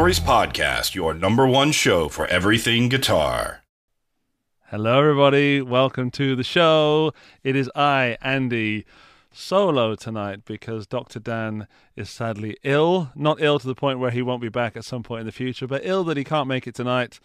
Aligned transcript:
Stories 0.00 0.18
Podcast, 0.18 0.94
your 0.94 1.12
number 1.12 1.46
one 1.46 1.72
show 1.72 2.08
for 2.08 2.26
everything 2.28 2.88
guitar. 2.88 3.62
Hello, 4.70 4.98
everybody. 4.98 5.60
Welcome 5.60 6.10
to 6.12 6.34
the 6.34 6.42
show. 6.42 7.12
It 7.44 7.54
is 7.54 7.70
I, 7.74 8.16
Andy, 8.22 8.86
solo 9.30 9.94
tonight 9.96 10.46
because 10.46 10.86
Dr. 10.86 11.20
Dan 11.20 11.68
is 11.96 12.08
sadly 12.08 12.56
ill. 12.62 13.12
Not 13.14 13.42
ill 13.42 13.58
to 13.58 13.66
the 13.66 13.74
point 13.74 13.98
where 13.98 14.10
he 14.10 14.22
won't 14.22 14.40
be 14.40 14.48
back 14.48 14.74
at 14.74 14.86
some 14.86 15.02
point 15.02 15.20
in 15.20 15.26
the 15.26 15.32
future, 15.32 15.66
but 15.66 15.82
ill 15.84 16.02
that 16.04 16.16
he 16.16 16.24
can't 16.24 16.48
make 16.48 16.66
it 16.66 16.74
tonight. 16.74 17.20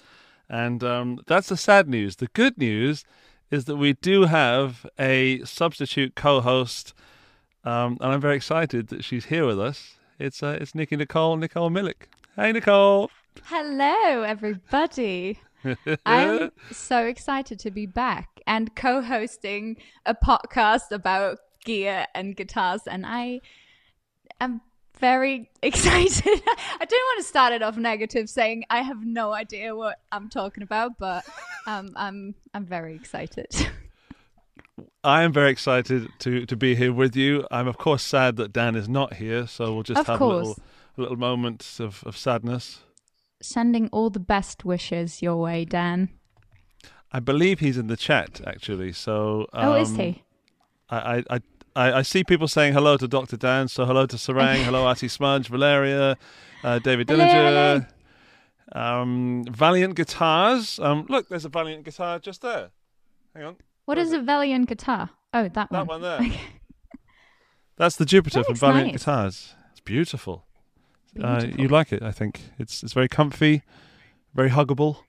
And 0.50 0.84
um, 0.84 1.22
that's 1.28 1.48
the 1.48 1.56
sad 1.56 1.88
news. 1.88 2.18
The 2.18 2.28
good 2.34 2.58
news 2.58 3.06
is 3.52 3.64
that 3.66 3.78
we 3.78 3.94
do 3.94 4.24
have 4.26 4.86
a 5.00 5.42
substitute 5.46 6.16
co 6.16 6.42
host, 6.42 6.94
um, 7.64 7.98
and 8.02 8.12
I'm 8.12 8.20
very 8.20 8.36
excited 8.36 8.90
that 8.90 9.06
she's 9.06 9.28
here 9.28 9.46
with 9.46 9.62
us. 9.62 9.94
It's, 10.20 10.44
uh, 10.44 10.58
it's 10.60 10.76
Nikki 10.76 10.98
Nicole, 10.98 11.38
Nicole 11.38 11.70
Millick. 11.70 12.08
Hey, 12.36 12.52
Nicole. 12.52 13.10
Hello, 13.46 14.24
everybody. 14.24 15.40
I'm 16.06 16.52
so 16.72 17.06
excited 17.06 17.60
to 17.60 17.72
be 17.72 17.86
back 17.86 18.42
and 18.46 18.76
co 18.76 19.02
hosting 19.02 19.78
a 20.06 20.14
podcast 20.14 20.92
about 20.92 21.40
gear 21.64 22.06
and 22.14 22.36
guitars. 22.36 22.82
And 22.88 23.06
I 23.06 23.40
am 24.42 24.60
very 25.00 25.50
excited. 25.64 26.24
I 26.26 26.86
don't 26.86 26.92
want 26.92 27.22
to 27.22 27.24
start 27.28 27.54
it 27.54 27.62
off 27.64 27.78
negative 27.78 28.30
saying 28.30 28.66
I 28.70 28.82
have 28.82 29.06
no 29.06 29.32
idea 29.32 29.76
what 29.76 30.00
I'm 30.12 30.30
talking 30.30 30.64
about, 30.64 30.98
but 31.00 31.26
um, 31.68 31.94
I'm, 31.96 32.36
I'm 32.54 32.66
very 32.66 32.96
excited. 32.96 33.48
I 35.06 35.24
am 35.24 35.32
very 35.32 35.52
excited 35.52 36.10
to, 36.20 36.46
to 36.46 36.56
be 36.58 36.76
here 36.76 36.92
with 36.92 37.16
you. 37.16 37.48
I'm, 37.50 37.68
of 37.68 37.78
course, 37.78 38.04
sad 38.04 38.36
that 38.38 38.52
Dan 38.52 38.76
is 38.76 38.90
not 38.90 39.14
here, 39.14 39.48
so 39.48 39.74
we'll 39.74 39.84
just 39.84 40.02
Of 40.02 40.08
have 40.08 40.20
course. 40.20 40.34
a 40.34 40.50
little 40.50 40.64
moment 40.98 41.78
of, 41.80 42.04
of 42.06 42.18
sadness. 42.18 42.80
Sending 43.42 43.90
all 43.92 44.10
the 44.10 44.20
best 44.20 44.66
wishes 44.66 45.22
your 45.22 45.36
way, 45.38 45.66
Dan. 45.66 46.10
I 47.12 47.20
believe 47.20 47.60
he's 47.60 47.78
in 47.78 47.88
the 47.88 47.98
chat 47.98 48.42
actually. 48.46 48.92
So 48.92 49.48
um, 49.54 49.70
oh, 49.70 49.74
is 49.76 49.96
he? 49.96 50.24
I, 50.90 51.24
I, 51.30 51.40
I, 51.76 51.94
I 52.00 52.02
see 52.02 52.24
people 52.24 52.48
saying 52.48 52.74
hello 52.74 52.98
to 52.98 53.08
Dr. 53.08 53.38
Dan. 53.38 53.68
So 53.68 53.86
hello 53.86 54.06
to 54.06 54.16
Sarang, 54.16 54.64
hello 54.64 54.86
Artie 54.88 55.08
Smudge, 55.08 55.48
Valeria, 55.48 56.18
uh, 56.64 56.80
David 56.80 57.10
Hello, 57.10 57.24
Dillinger, 57.24 57.88
um, 58.74 59.44
Valiant 59.50 59.96
Guitars. 59.96 60.80
Um, 60.80 61.06
look, 61.10 61.30
there's 61.30 61.46
a 61.46 61.50
Valiant 61.50 61.84
guitar 61.86 62.20
just 62.20 62.42
there. 62.42 62.72
Hang 63.36 63.46
on, 63.46 63.56
What 63.86 63.98
is 63.98 64.14
a 64.14 64.22
Valiant 64.22 64.68
guitar? 64.68 65.10
Oh, 65.34 65.44
that, 65.44 65.70
that 65.70 65.72
one. 65.72 65.88
one 65.88 66.02
there. 66.02 66.20
That's 67.78 67.98
the 67.98 68.06
Jupiter 68.06 68.40
That 68.40 68.46
from 68.46 68.56
Valiant 68.56 68.92
nice. 68.94 69.02
Guitars. 69.02 69.56
It's 69.72 69.82
beautiful. 69.82 70.46
Uh, 71.22 71.46
you 71.58 71.68
like 71.68 71.94
it, 71.94 72.04
I 72.04 72.12
think. 72.12 72.42
It's 72.60 72.84
it's 72.84 72.94
very 72.94 73.08
comfy, 73.08 73.64
very 74.34 74.50
huggable. 74.50 74.98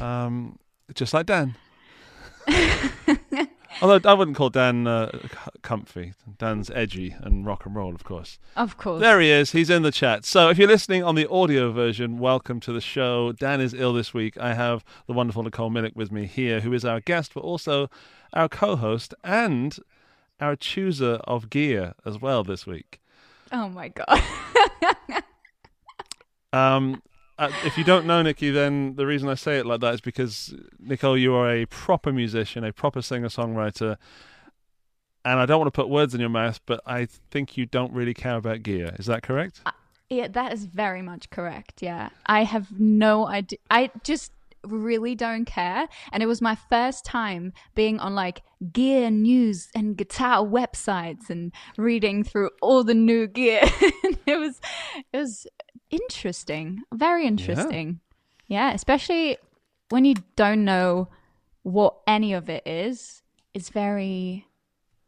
Um, 0.00 0.60
just 0.94 1.12
like 1.12 1.26
Dan. 1.26 1.56
Although 3.82 4.08
I 4.08 4.14
wouldn't 4.14 4.36
call 4.36 4.48
Dan 4.48 4.86
uh, 4.86 5.10
comfy. 5.62 6.14
Dan's 6.38 6.70
edgy 6.70 7.16
and 7.20 7.44
rock 7.44 7.66
and 7.66 7.74
roll, 7.74 7.96
of 7.96 8.04
course. 8.04 8.38
Of 8.56 8.76
course. 8.76 9.00
There 9.00 9.20
he 9.20 9.28
is. 9.28 9.50
He's 9.50 9.70
in 9.70 9.82
the 9.82 9.90
chat. 9.90 10.24
So 10.24 10.50
if 10.50 10.58
you're 10.58 10.68
listening 10.68 11.02
on 11.02 11.16
the 11.16 11.28
audio 11.28 11.72
version, 11.72 12.18
welcome 12.18 12.60
to 12.60 12.72
the 12.72 12.80
show. 12.80 13.32
Dan 13.32 13.60
is 13.60 13.74
ill 13.74 13.92
this 13.92 14.14
week. 14.14 14.38
I 14.38 14.54
have 14.54 14.84
the 15.08 15.14
wonderful 15.14 15.42
Nicole 15.42 15.70
Minnick 15.70 15.96
with 15.96 16.12
me 16.12 16.26
here, 16.26 16.60
who 16.60 16.72
is 16.72 16.84
our 16.84 17.00
guest, 17.00 17.32
but 17.34 17.40
also 17.40 17.90
our 18.32 18.48
co-host 18.48 19.14
and 19.24 19.76
our 20.40 20.54
chooser 20.54 21.14
of 21.24 21.50
gear 21.50 21.94
as 22.04 22.20
well 22.20 22.44
this 22.44 22.66
week. 22.66 23.00
Oh 23.50 23.68
my 23.68 23.88
god. 23.88 24.22
Um, 26.52 27.02
uh, 27.38 27.50
if 27.64 27.78
you 27.78 27.84
don't 27.84 28.06
know 28.06 28.20
Nikki, 28.22 28.50
then 28.50 28.94
the 28.96 29.06
reason 29.06 29.28
I 29.28 29.34
say 29.34 29.58
it 29.58 29.66
like 29.66 29.80
that 29.80 29.94
is 29.94 30.00
because 30.00 30.54
Nicole, 30.78 31.16
you 31.16 31.34
are 31.34 31.50
a 31.50 31.66
proper 31.66 32.12
musician, 32.12 32.62
a 32.62 32.72
proper 32.72 33.00
singer-songwriter, 33.00 33.96
and 35.24 35.40
I 35.40 35.46
don't 35.46 35.58
want 35.58 35.72
to 35.72 35.76
put 35.76 35.88
words 35.88 36.14
in 36.14 36.20
your 36.20 36.28
mouth, 36.28 36.60
but 36.66 36.80
I 36.86 37.06
think 37.30 37.56
you 37.56 37.64
don't 37.64 37.92
really 37.92 38.12
care 38.12 38.36
about 38.36 38.62
gear. 38.62 38.94
Is 38.98 39.06
that 39.06 39.22
correct? 39.22 39.62
Yeah, 40.10 40.28
that 40.28 40.52
is 40.52 40.66
very 40.66 41.00
much 41.00 41.30
correct. 41.30 41.80
Yeah. 41.80 42.10
I 42.26 42.44
have 42.44 42.78
no 42.78 43.26
idea. 43.26 43.58
I 43.70 43.90
just 44.04 44.30
really 44.64 45.14
don't 45.14 45.44
care. 45.44 45.88
And 46.12 46.22
it 46.22 46.26
was 46.26 46.40
my 46.40 46.54
first 46.54 47.04
time 47.04 47.52
being 47.74 47.98
on 47.98 48.14
like 48.14 48.42
gear 48.72 49.10
news 49.10 49.68
and 49.74 49.96
guitar 49.96 50.44
websites 50.44 51.30
and 51.30 51.52
reading 51.76 52.24
through 52.24 52.50
all 52.60 52.84
the 52.84 52.94
new 52.94 53.26
gear. 53.26 53.62
it 54.26 54.38
was 54.38 54.60
it 55.12 55.16
was 55.16 55.46
interesting. 55.90 56.82
Very 56.92 57.26
interesting. 57.26 58.00
Yeah, 58.48 58.72
especially 58.72 59.38
when 59.88 60.04
you 60.04 60.14
don't 60.36 60.64
know 60.64 61.08
what 61.62 61.96
any 62.06 62.32
of 62.32 62.48
it 62.48 62.66
is. 62.66 63.22
It's 63.54 63.68
very 63.68 64.46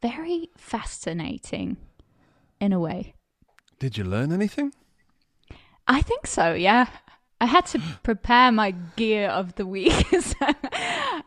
very 0.03 0.51
fascinating 0.57 1.79
in 2.61 2.73
a 2.73 2.81
way. 2.81 3.15
Did 3.79 3.97
you 3.97 4.05
learn 4.05 4.33
anything? 4.33 4.73
I 5.87 6.01
think 6.03 6.27
so, 6.27 6.55
yeah. 6.55 6.87
I 7.45 7.47
had 7.47 7.67
to 7.67 7.81
prepare 8.03 8.51
my 8.51 8.71
gear 8.97 9.29
of 9.29 9.55
the 9.57 9.67
week. 9.67 9.93
so, 10.21 10.47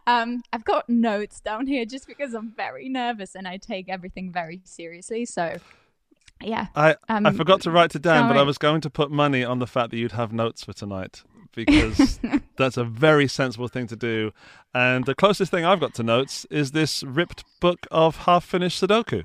um, 0.08 0.42
I've 0.52 0.66
got 0.66 0.90
notes 0.90 1.40
down 1.40 1.68
here 1.68 1.86
just 1.86 2.08
because 2.08 2.34
I'm 2.34 2.52
very 2.58 2.90
nervous 2.90 3.36
and 3.36 3.48
I 3.48 3.58
take 3.58 3.88
everything 3.88 4.32
very 4.32 4.62
seriously. 4.64 5.26
So, 5.26 5.58
yeah. 6.42 6.68
I 6.76 6.96
I 7.08 7.18
Um, 7.18 7.36
forgot 7.36 7.62
to 7.62 7.72
write 7.72 7.94
it 7.94 8.02
down, 8.02 8.28
but 8.28 8.36
I 8.36 8.42
was 8.42 8.58
going 8.58 8.82
to 8.82 8.90
put 8.90 9.12
money 9.12 9.44
on 9.44 9.60
the 9.60 9.68
fact 9.68 9.92
that 9.92 9.98
you'd 9.98 10.14
have 10.14 10.34
notes 10.34 10.64
for 10.64 10.74
tonight 10.74 11.22
because 11.56 12.20
that's 12.58 12.78
a 12.78 12.84
very 12.84 13.28
sensible 13.28 13.68
thing 13.68 13.86
to 13.86 13.96
do. 13.96 14.32
And 14.74 15.06
the 15.06 15.14
closest 15.14 15.52
thing 15.52 15.66
I've 15.66 15.80
got 15.80 15.94
to 15.96 16.04
notes 16.04 16.48
is 16.50 16.72
this 16.72 17.04
ripped 17.04 17.44
book 17.60 17.86
of 17.92 18.18
half-finished 18.26 18.82
Sudoku. 18.82 19.24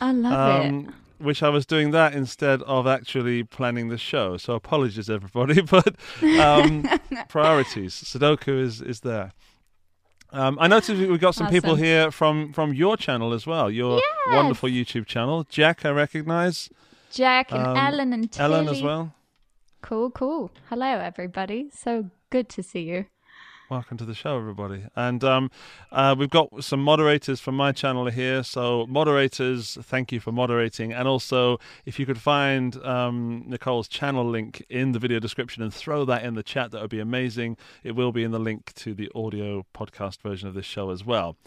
I 0.00 0.10
love 0.10 0.64
it. 0.64 0.94
Which 1.18 1.42
I 1.42 1.48
was 1.48 1.64
doing 1.64 1.92
that 1.92 2.12
instead 2.12 2.60
of 2.62 2.86
actually 2.86 3.44
planning 3.44 3.88
the 3.88 3.96
show. 3.98 4.36
So 4.36 4.54
apologies, 4.54 5.08
everybody, 5.08 5.60
but 5.76 5.94
um, 6.40 6.86
priorities. 7.28 7.94
Sudoku 7.94 8.60
is 8.60 8.80
is 8.82 9.00
there. 9.00 9.32
Um, 10.32 10.58
I 10.60 10.66
noticed 10.66 10.98
we- 10.98 11.06
we've 11.06 11.20
got 11.20 11.34
some 11.36 11.46
people 11.48 11.76
here 11.76 12.10
from 12.10 12.52
from 12.52 12.74
your 12.74 12.96
channel 12.96 13.32
as 13.32 13.46
well. 13.46 13.70
Your 13.70 13.98
Yes. 14.26 14.34
wonderful 14.34 14.68
YouTube 14.68 15.06
channel, 15.06 15.44
Jack. 15.48 15.84
I 15.84 15.90
recognise 15.90 16.68
Jack 17.12 17.52
and 17.52 17.64
um, 17.64 17.76
Ellen 17.76 18.12
and 18.12 18.30
Tilly. 18.32 18.44
Ellen 18.54 18.68
as 18.68 18.82
well. 18.82 19.14
Cool, 19.82 20.10
cool. 20.10 20.50
Hello, 20.70 20.86
everybody. 20.98 21.70
So 21.72 22.10
good 22.30 22.48
to 22.48 22.62
see 22.62 22.80
you. 22.82 23.06
Welcome 23.70 23.96
to 23.96 24.04
the 24.04 24.14
show, 24.14 24.36
everybody. 24.36 24.84
And 24.94 25.24
um, 25.24 25.50
uh, 25.90 26.14
we've 26.18 26.28
got 26.28 26.62
some 26.62 26.80
moderators 26.82 27.40
from 27.40 27.56
my 27.56 27.72
channel 27.72 28.06
here. 28.06 28.42
So, 28.42 28.86
moderators, 28.90 29.78
thank 29.80 30.12
you 30.12 30.20
for 30.20 30.32
moderating. 30.32 30.92
And 30.92 31.08
also, 31.08 31.58
if 31.86 31.98
you 31.98 32.04
could 32.04 32.20
find 32.20 32.76
um, 32.84 33.42
Nicole's 33.46 33.88
channel 33.88 34.28
link 34.28 34.62
in 34.68 34.92
the 34.92 34.98
video 34.98 35.18
description 35.18 35.62
and 35.62 35.72
throw 35.72 36.04
that 36.04 36.24
in 36.24 36.34
the 36.34 36.42
chat, 36.42 36.72
that 36.72 36.82
would 36.82 36.90
be 36.90 37.00
amazing. 37.00 37.56
It 37.82 37.92
will 37.92 38.12
be 38.12 38.22
in 38.22 38.32
the 38.32 38.38
link 38.38 38.74
to 38.74 38.92
the 38.92 39.10
audio 39.14 39.64
podcast 39.74 40.20
version 40.20 40.46
of 40.46 40.52
this 40.52 40.66
show 40.66 40.90
as 40.90 41.02
well. 41.02 41.38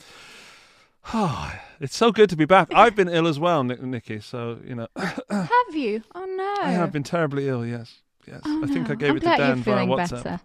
Oh, 1.13 1.53
it's 1.79 1.95
so 1.95 2.11
good 2.11 2.31
to 2.31 2.35
be 2.35 2.45
back. 2.45 2.73
I've 2.73 2.95
been 2.95 3.09
ill 3.09 3.28
as 3.28 3.39
well, 3.39 3.63
Nick- 3.63 3.84
Nikki. 3.84 4.22
So, 4.22 4.58
you 4.66 4.73
know, 4.73 4.87
Have 4.97 5.75
you? 5.75 6.02
Oh, 6.16 6.25
no. 6.25 6.55
I 6.64 6.72
have 6.72 6.91
been 6.91 7.03
terribly 7.03 7.47
ill, 7.47 7.64
yes. 7.64 7.99
Yes. 8.25 8.41
Oh, 8.43 8.64
I 8.64 8.67
think 8.67 8.87
no. 8.87 8.93
I 8.93 8.96
gave 8.96 9.11
I'm 9.11 9.17
it 9.17 9.19
to 9.19 9.35
Dan 9.37 9.61
via 9.61 9.85
WhatsApp. 9.85 10.41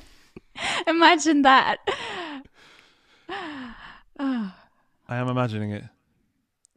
Imagine 0.86 1.42
that. 1.42 1.78
I 4.18 4.52
am 5.08 5.28
imagining 5.28 5.72
it. 5.72 5.84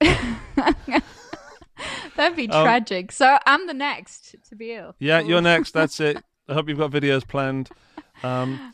That'd 2.15 2.35
be 2.35 2.49
Um, 2.49 2.63
tragic. 2.63 3.11
So 3.11 3.37
I'm 3.45 3.67
the 3.67 3.73
next 3.73 4.35
to 4.49 4.55
be 4.55 4.73
ill. 4.73 4.95
Yeah, 4.99 5.19
you're 5.19 5.41
next. 5.41 5.71
That's 5.71 5.99
it. 5.99 6.17
I 6.49 6.53
hope 6.53 6.67
you've 6.69 6.77
got 6.79 6.91
videos 6.91 7.27
planned. 7.27 7.69
Um, 8.23 8.73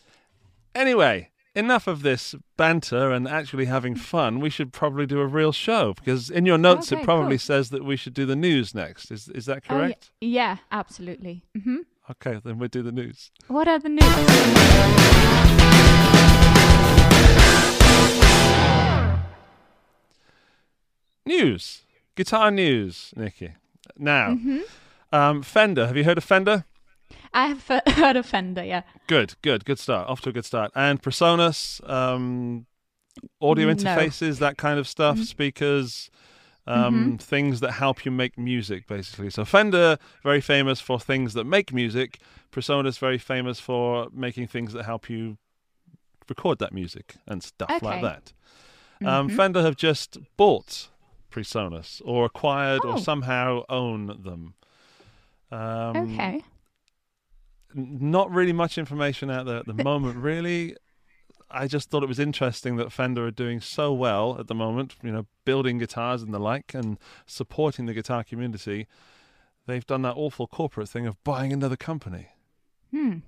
anyway, 0.74 1.30
enough 1.56 1.88
of 1.88 2.02
this 2.04 2.36
banter 2.56 3.12
and 3.12 3.28
actually 3.28 3.66
having 3.66 3.96
fun. 3.96 4.40
We 4.40 4.50
should 4.50 4.72
probably 4.72 5.06
do 5.06 5.20
a 5.20 5.26
real 5.28 5.52
show 5.52 5.94
because 5.94 6.30
in 6.30 6.46
your 6.46 6.58
notes 6.58 6.92
Okay, 6.94 7.02
it 7.02 7.06
probably 7.06 7.36
cool. 7.38 7.40
says 7.40 7.70
that 7.72 7.84
we 7.84 7.98
should 7.98 8.14
do 8.14 8.26
the 8.26 8.36
news 8.36 8.74
next. 8.74 9.12
Is 9.12 9.28
is 9.30 9.46
that 9.48 9.64
Oh, 9.70 9.76
yeah. 9.76 9.82
correct? 9.88 10.12
yeah, 10.22 10.58
absolutely. 10.72 11.44
hmm 11.62 11.78
Okay, 12.12 12.40
then 12.44 12.60
we'll 12.60 12.70
do 12.70 12.84
the 12.84 12.92
news. 12.92 13.32
What 13.48 13.68
are 13.68 13.80
the 13.80 13.90
news? 13.90 15.24
News, 21.26 21.84
guitar 22.16 22.52
news, 22.52 23.14
Nikki. 23.16 23.54
Now, 23.98 24.30
Mm-hmm. 24.32 24.60
um, 25.12 25.42
Fender. 25.44 25.88
Have 25.88 25.96
you 25.98 26.04
heard 26.04 26.18
of 26.18 26.24
Fender? 26.24 26.66
I 27.34 27.48
have 27.48 27.68
he- 27.68 27.92
heard 27.94 28.16
of 28.18 28.26
Fender, 28.26 28.64
yeah. 28.64 28.84
Good, 29.08 29.36
good, 29.42 29.66
good 29.66 29.80
start. 29.80 30.10
Off 30.10 30.22
to 30.22 30.30
a 30.30 30.34
good 30.34 30.46
start. 30.46 30.72
And 30.76 31.02
Presonus, 31.02 31.88
um, 31.90 32.66
audio 33.42 33.68
No. 33.68 33.74
interfaces, 33.76 34.40
that 34.40 34.58
kind 34.58 34.80
of 34.80 34.88
stuff, 34.88 35.18
Mhm. 35.18 35.26
speakers. 35.26 36.10
Um, 36.66 37.18
Things 37.18 37.60
that 37.60 37.72
help 37.74 38.06
you 38.06 38.12
make 38.12 38.38
music, 38.38 38.88
basically. 38.88 39.30
So 39.30 39.44
Fender, 39.44 39.98
very 40.24 40.40
famous 40.40 40.80
for 40.80 41.00
things 41.00 41.34
that 41.34 41.44
make 41.44 41.74
music. 41.74 42.20
Presonus, 42.52 42.98
very 43.00 43.18
famous 43.18 43.60
for 43.60 44.08
making 44.14 44.48
things 44.48 44.72
that 44.74 44.84
help 44.86 45.10
you 45.10 45.38
record 46.30 46.60
that 46.60 46.72
music 46.74 47.16
and 47.28 47.44
stuff 47.44 47.70
like 47.82 48.02
that. 48.02 48.34
Um, 49.06 49.28
Fender 49.28 49.62
have 49.62 49.76
just 49.76 50.18
bought 50.38 50.88
Presonus 51.30 52.02
or 52.06 52.24
acquired 52.26 52.82
Oh. 52.86 52.92
or 52.92 52.98
somehow 52.98 53.64
own 53.68 54.08
them. 54.24 54.54
Um, 55.52 55.98
Okay. 55.98 56.44
not 57.74 58.32
really 58.32 58.54
much 58.54 58.78
information 58.78 59.30
out 59.30 59.46
there 59.46 59.58
at 59.58 59.66
the 59.66 59.74
moment, 59.74 60.18
really. 60.18 60.76
I 61.54 61.68
just 61.68 61.90
thought 61.90 62.04
it 62.04 62.08
was 62.08 62.20
interesting 62.20 62.78
that 62.78 62.92
Fender 62.92 63.28
are 63.28 63.32
doing 63.32 63.62
so 63.62 63.94
well 63.94 64.38
at 64.40 64.48
the 64.48 64.56
moment, 64.56 64.96
you 65.04 65.12
know, 65.12 65.28
building 65.46 65.78
guitars 65.78 66.24
and 66.24 66.34
the 66.34 66.40
like 66.40 66.74
and 66.74 66.98
supporting 67.26 67.86
the 67.86 67.94
guitar 67.94 68.24
community. 68.24 68.88
They've 69.68 69.86
done 69.86 70.02
that 70.02 70.16
awful 70.18 70.48
corporate 70.48 70.90
thing 70.90 71.06
of 71.06 71.24
buying 71.24 71.54
another 71.54 71.78
company. 71.78 72.30
Hmm. 72.92 73.20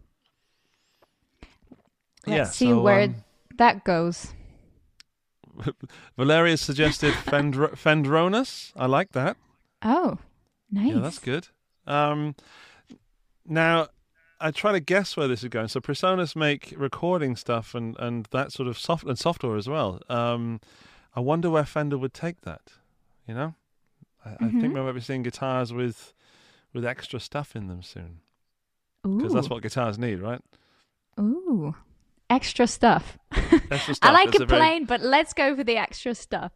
Let's 2.25 2.38
yeah, 2.38 2.44
see 2.45 2.69
so, 2.69 2.81
where 2.81 3.04
um, 3.04 3.16
that 3.57 3.83
goes. 3.83 4.33
Valeria 6.18 6.57
suggested 6.57 7.13
Fender- 7.13 7.75
Fendronus. 7.75 8.74
I 8.75 8.88
like 8.88 9.12
that. 9.12 9.38
Oh, 9.83 10.18
nice. 10.71 10.94
Yeah, 10.94 11.00
that's 11.00 11.19
good. 11.19 11.48
Um, 11.86 12.36
now, 13.45 13.89
I 14.40 14.52
try 14.52 14.72
to 14.74 14.80
guess 14.80 15.16
where 15.16 15.28
this 15.28 15.44
is 15.44 15.50
going. 15.50 15.68
So, 15.70 15.80
Presonus 15.80 16.36
make 16.36 16.74
recording 16.78 17.36
stuff 17.36 17.74
and, 17.76 17.96
and 18.00 18.28
that 18.32 18.52
sort 18.52 18.68
of 18.68 18.78
soft 18.78 19.06
and 19.06 19.18
software 19.18 19.56
as 19.56 19.68
well. 19.70 20.02
Um, 20.10 20.60
I 21.16 21.20
wonder 21.22 21.50
where 21.50 21.66
Fender 21.66 21.98
would 21.98 22.14
take 22.14 22.42
that. 22.42 22.62
You 23.28 23.34
know, 23.34 23.56
I, 24.26 24.34
I 24.34 24.38
think 24.50 24.64
Mhm. 24.66 24.74
we 24.76 24.82
might 24.82 24.92
be 24.92 25.02
seeing 25.02 25.24
guitars 25.24 25.72
with 25.74 26.14
with 26.74 26.86
extra 26.86 27.20
stuff 27.20 27.56
in 27.56 27.68
them 27.68 27.82
soon 27.82 28.20
because 29.04 29.34
that's 29.34 29.50
what 29.50 29.64
guitars 29.64 29.98
need, 29.98 30.20
right? 30.20 30.42
Ooh. 31.20 31.76
Extra 32.30 32.66
stuff. 32.68 33.18
Extra 33.72 33.96
I 34.02 34.12
like 34.12 34.34
a 34.38 34.42
it 34.42 34.48
very- 34.50 34.60
plain, 34.60 34.86
but 34.86 35.00
let's 35.02 35.31
go 35.34 35.56
for 35.56 35.64
the 35.64 35.78
extra 35.78 36.16
stuff. 36.16 36.52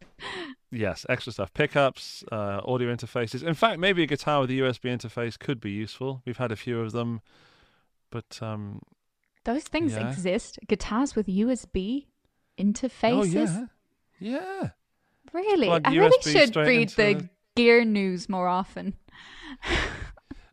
Yes, 0.72 1.06
extra 1.08 1.32
stuff. 1.32 1.54
Pickups, 1.54 2.24
uh, 2.32 2.60
audio 2.64 2.94
interfaces. 2.94 3.42
In 3.44 3.54
fact, 3.54 3.78
maybe 3.78 4.02
a 4.02 4.06
guitar 4.06 4.40
with 4.40 4.50
a 4.50 4.54
USB 4.54 4.90
interface 4.90 5.38
could 5.38 5.60
be 5.60 5.70
useful. 5.70 6.22
We've 6.26 6.36
had 6.38 6.50
a 6.52 6.56
few 6.56 6.80
of 6.80 6.90
them, 6.92 7.20
but 8.10 8.38
um, 8.42 8.80
Those 9.44 9.64
things 9.64 9.92
Yeah. 9.92 10.08
exist. 10.10 10.58
Guitars 10.68 11.14
with 11.16 11.26
USB 11.26 12.06
interfaces. 12.58 13.56
oh 13.56 13.68
yeah, 14.18 14.38
yeah. 14.40 14.70
Really? 15.32 15.66
Plug 15.66 15.82
I 15.86 15.94
really 15.94 16.18
USB 16.18 16.32
should 16.32 16.56
read 16.56 16.88
the 16.90 17.14
the- 17.14 17.28
gear 17.56 17.84
news 17.84 18.28
more 18.28 18.48
often. 18.48 18.94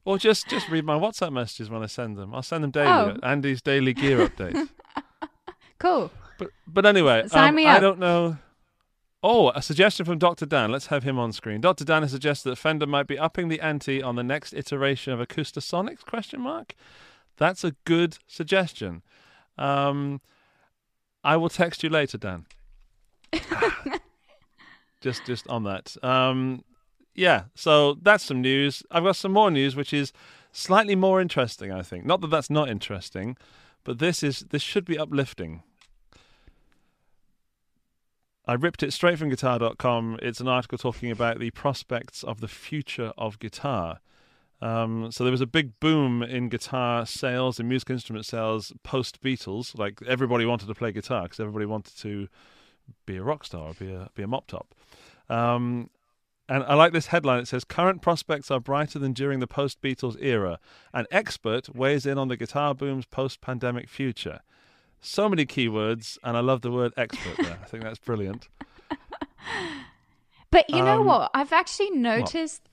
Or 0.06 0.18
just 0.18 0.48
just 0.48 0.70
read 0.70 0.86
my 0.86 0.98
WhatsApp 0.98 1.34
messages 1.34 1.70
when 1.70 1.84
I 1.84 1.88
send 1.88 2.16
them. 2.18 2.34
I'll 2.34 2.42
send 2.42 2.64
them 2.64 2.72
daily. 2.72 2.88
Oh. 2.88 3.18
Andy's 3.24 3.62
daily 3.62 3.94
gear 3.94 4.26
update. 4.30 4.70
Cool. 5.80 6.10
but 6.40 6.50
but 6.66 6.86
anyway, 6.86 7.28
Sign 7.28 7.50
um, 7.50 7.56
me 7.56 7.68
I 7.68 7.80
don't 7.80 8.00
know. 8.00 8.38
Oh, 9.22 9.50
a 9.50 9.62
suggestion 9.62 10.06
from 10.06 10.18
Dr. 10.18 10.46
Dan. 10.46 10.72
Let's 10.72 10.88
have 10.88 11.04
him 11.04 11.20
on 11.20 11.34
screen. 11.34 11.60
Dr. 11.60 11.84
Dan 11.84 12.04
has 12.04 12.12
suggested 12.12 12.50
that 12.50 12.56
Fender 12.56 12.88
might 12.88 13.06
be 13.08 13.20
upping 13.20 13.50
the 13.50 13.60
ante 13.60 14.02
on 14.02 14.16
the 14.16 14.24
next 14.24 14.54
iteration 14.54 15.12
of 15.12 15.20
Acoustasonics? 15.20 16.06
Question 16.06 16.40
mark. 16.42 16.74
That's 17.38 17.64
a 17.64 17.74
good 17.86 18.18
suggestion. 18.28 19.04
Um, 19.58 20.22
I 21.24 21.38
will 21.38 21.50
text 21.50 21.84
you 21.84 21.90
later, 21.90 22.18
Dan. 22.18 22.46
just 25.02 25.26
just 25.26 25.48
on 25.48 25.64
that. 25.64 25.96
Um, 26.04 26.64
yeah, 27.14 27.46
so 27.56 27.96
that's 27.96 28.24
some 28.24 28.42
news. 28.42 28.84
I've 28.92 29.04
got 29.04 29.16
some 29.16 29.34
more 29.34 29.52
news, 29.52 29.76
which 29.76 29.94
is 29.94 30.14
slightly 30.52 30.96
more 30.96 31.20
interesting. 31.22 31.72
I 31.72 31.82
think 31.82 32.06
not 32.06 32.22
that 32.22 32.28
that's 32.28 32.50
not 32.50 32.70
interesting, 32.70 33.38
but 33.84 34.00
this 34.00 34.24
is 34.24 34.46
this 34.50 34.62
should 34.62 34.86
be 34.86 34.98
uplifting. 34.98 35.64
I 38.50 38.54
ripped 38.54 38.82
it 38.82 38.94
straight 38.94 39.20
from 39.20 39.30
guitar.com. 39.30 40.20
It's 40.22 40.40
an 40.40 40.48
article 40.48 40.78
talking 40.78 41.12
about 41.12 41.40
the 41.40 41.52
prospects 41.52 42.24
of 42.24 42.40
the 42.40 42.48
future 42.48 43.12
of 43.18 43.40
guitar. 43.40 44.00
Um, 44.62 45.12
so 45.12 45.24
there 45.24 45.32
was 45.32 45.42
a 45.42 45.46
big 45.48 45.80
boom 45.80 46.24
in 46.24 46.50
guitar 46.50 47.06
sales 47.06 47.60
and 47.60 47.70
music 47.70 47.90
instrument 47.92 48.26
sales 48.26 48.74
post 48.84 49.22
Beatles. 49.22 49.78
Like 49.78 50.00
everybody 50.08 50.46
wanted 50.46 50.68
to 50.68 50.74
play 50.76 50.92
guitar 50.92 51.24
because 51.24 51.40
everybody 51.40 51.66
wanted 51.66 51.96
to 52.00 52.28
be 53.06 53.18
a 53.18 53.24
rock 53.24 53.44
star, 53.46 53.68
or 53.70 53.74
be 53.74 53.92
a 53.94 54.10
be 54.16 54.24
a 54.24 54.28
mop 54.28 54.48
top. 54.48 54.74
Um, 55.30 55.90
and 56.50 56.64
I 56.64 56.76
like 56.76 56.94
this 56.94 57.08
headline. 57.08 57.40
It 57.42 57.48
says, 57.50 57.66
Current 57.66 58.02
prospects 58.02 58.50
are 58.50 58.60
brighter 58.62 58.98
than 59.00 59.12
during 59.12 59.42
the 59.42 59.48
post 59.48 59.82
Beatles 59.82 60.16
era. 60.22 60.60
An 60.94 61.06
expert 61.12 61.76
weighs 61.76 62.06
in 62.06 62.18
on 62.18 62.30
the 62.30 62.38
guitar 62.38 62.74
boom's 62.74 63.06
post 63.06 63.42
pandemic 63.42 63.90
future. 63.90 64.40
So 65.02 65.28
many 65.30 65.46
keywords, 65.46 66.18
and 66.24 66.36
I 66.38 66.40
love 66.40 66.62
the 66.62 66.72
word 66.72 66.94
expert 66.98 67.36
there. 67.38 67.60
I 67.62 67.66
think 67.66 67.84
that's 67.84 68.00
brilliant. 68.00 68.48
But 70.50 70.70
you 70.70 70.78
know 70.78 71.02
Um, 71.02 71.06
what? 71.06 71.32
I've 71.34 71.52
actually 71.52 71.92
noticed. 71.92 72.64
Uh, 72.66 72.70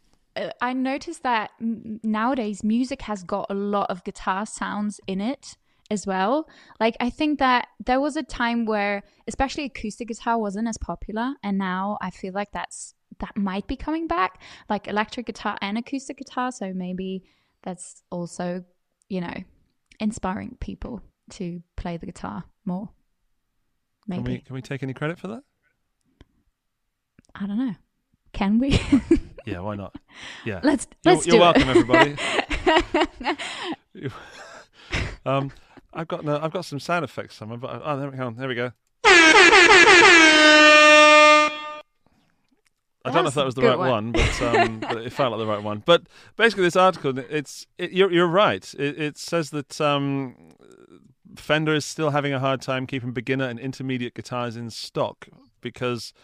I 0.60 0.72
noticed 0.72 1.22
that 1.22 1.50
nowadays 1.60 2.64
music 2.64 3.02
has 3.02 3.22
got 3.22 3.46
a 3.50 3.54
lot 3.54 3.90
of 3.90 4.02
guitar 4.04 4.46
sounds 4.46 5.00
in 5.06 5.20
it 5.20 5.56
as 5.90 6.06
well. 6.06 6.48
Like 6.80 6.96
I 7.00 7.10
think 7.10 7.38
that 7.38 7.68
there 7.84 8.00
was 8.00 8.16
a 8.16 8.22
time 8.22 8.64
where, 8.64 9.02
especially 9.28 9.64
acoustic 9.64 10.08
guitar, 10.08 10.38
wasn't 10.38 10.68
as 10.68 10.78
popular, 10.78 11.34
and 11.42 11.58
now 11.58 11.98
I 12.00 12.10
feel 12.10 12.32
like 12.32 12.50
that's 12.52 12.94
that 13.20 13.36
might 13.36 13.66
be 13.66 13.76
coming 13.76 14.06
back. 14.06 14.40
Like 14.68 14.88
electric 14.88 15.26
guitar 15.26 15.56
and 15.60 15.78
acoustic 15.78 16.18
guitar, 16.18 16.50
so 16.50 16.72
maybe 16.74 17.22
that's 17.62 18.02
also, 18.10 18.64
you 19.08 19.20
know, 19.20 19.36
inspiring 20.00 20.56
people 20.60 21.00
to 21.30 21.62
play 21.76 21.96
the 21.96 22.06
guitar 22.06 22.44
more. 22.64 22.90
Maybe 24.06 24.22
Can 24.22 24.32
we 24.32 24.38
can 24.40 24.54
we 24.54 24.62
take 24.62 24.82
any 24.82 24.94
credit 24.94 25.18
for 25.18 25.28
that? 25.28 25.42
I 27.34 27.46
don't 27.46 27.58
know. 27.58 27.74
Can 28.32 28.58
we? 28.58 28.80
Yeah, 29.44 29.60
why 29.60 29.76
not? 29.76 29.94
Yeah. 30.44 30.60
let's 30.62 30.86
You're, 31.04 31.14
let's 31.14 31.26
you're 31.26 31.38
welcome, 31.38 31.68
everybody. 31.68 32.16
um, 35.26 35.50
I've 35.92 36.08
got 36.08 36.24
no, 36.24 36.38
I've 36.40 36.52
got 36.52 36.64
some 36.64 36.80
sound 36.80 37.04
effects 37.04 37.36
somewhere, 37.36 37.58
but 37.58 37.82
oh, 37.84 37.98
there 37.98 38.10
we 38.10 38.16
go. 38.16 38.30
There 38.30 38.48
we 38.48 38.54
go. 38.54 38.72
I 43.06 43.10
don't 43.10 43.24
know 43.24 43.28
if 43.28 43.34
that 43.34 43.44
was 43.44 43.54
the 43.54 43.60
right 43.60 43.78
one. 43.78 43.90
one, 43.90 44.12
but, 44.12 44.42
um, 44.42 44.80
but 44.80 44.96
it 44.98 45.12
felt 45.12 45.32
like 45.32 45.38
the 45.38 45.46
right 45.46 45.62
one. 45.62 45.82
But 45.84 46.04
basically, 46.36 46.64
this 46.64 46.76
article, 46.76 47.18
it's 47.18 47.66
it, 47.76 47.92
you're 47.92 48.10
you're 48.10 48.26
right. 48.26 48.72
It, 48.78 48.98
it 48.98 49.18
says 49.18 49.50
that 49.50 49.78
um, 49.78 50.52
Fender 51.36 51.74
is 51.74 51.84
still 51.84 52.10
having 52.10 52.32
a 52.32 52.40
hard 52.40 52.62
time 52.62 52.86
keeping 52.86 53.12
beginner 53.12 53.46
and 53.46 53.58
intermediate 53.58 54.14
guitars 54.14 54.56
in 54.56 54.70
stock 54.70 55.28
because 55.60 56.14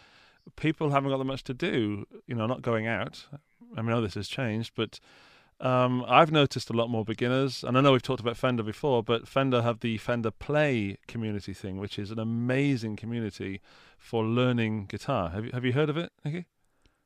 people 0.57 0.91
haven't 0.91 1.11
got 1.11 1.19
that 1.19 1.25
much 1.25 1.45
to 1.45 1.55
do. 1.55 2.07
You 2.27 2.35
know, 2.35 2.47
not 2.47 2.63
going 2.63 2.87
out. 2.87 3.27
I 3.77 3.83
mean, 3.83 3.91
I 3.91 3.95
know 3.95 4.03
this 4.03 4.15
has 4.15 4.29
changed, 4.29 4.73
but 4.75 5.01
um, 5.61 6.05
I've 6.09 6.33
noticed 6.33 6.71
a 6.71 6.73
lot 6.73 6.89
more 6.89 7.05
beginners, 7.05 7.63
and 7.63 7.77
I 7.77 7.83
know 7.83 7.93
we've 7.93 8.03
talked 8.03 8.21
about 8.21 8.37
Fender 8.37 8.63
before, 8.63 9.03
but 9.03 9.29
Fender 9.29 9.63
have 9.63 9.81
the 9.81 9.99
Fender 9.99 10.31
Play 10.31 10.97
community 11.07 11.53
thing, 11.53 11.79
which 11.79 11.99
is 11.99 12.11
an 12.11 12.19
amazing 12.19 12.97
community 12.97 13.61
for 13.99 14.25
learning 14.25 14.87
guitar. 14.87 15.31
Have 15.31 15.45
you 15.45 15.51
have 15.53 15.65
you 15.65 15.73
heard 15.73 15.91
of 15.91 15.97
it, 15.97 16.13
Nikki? 16.25 16.47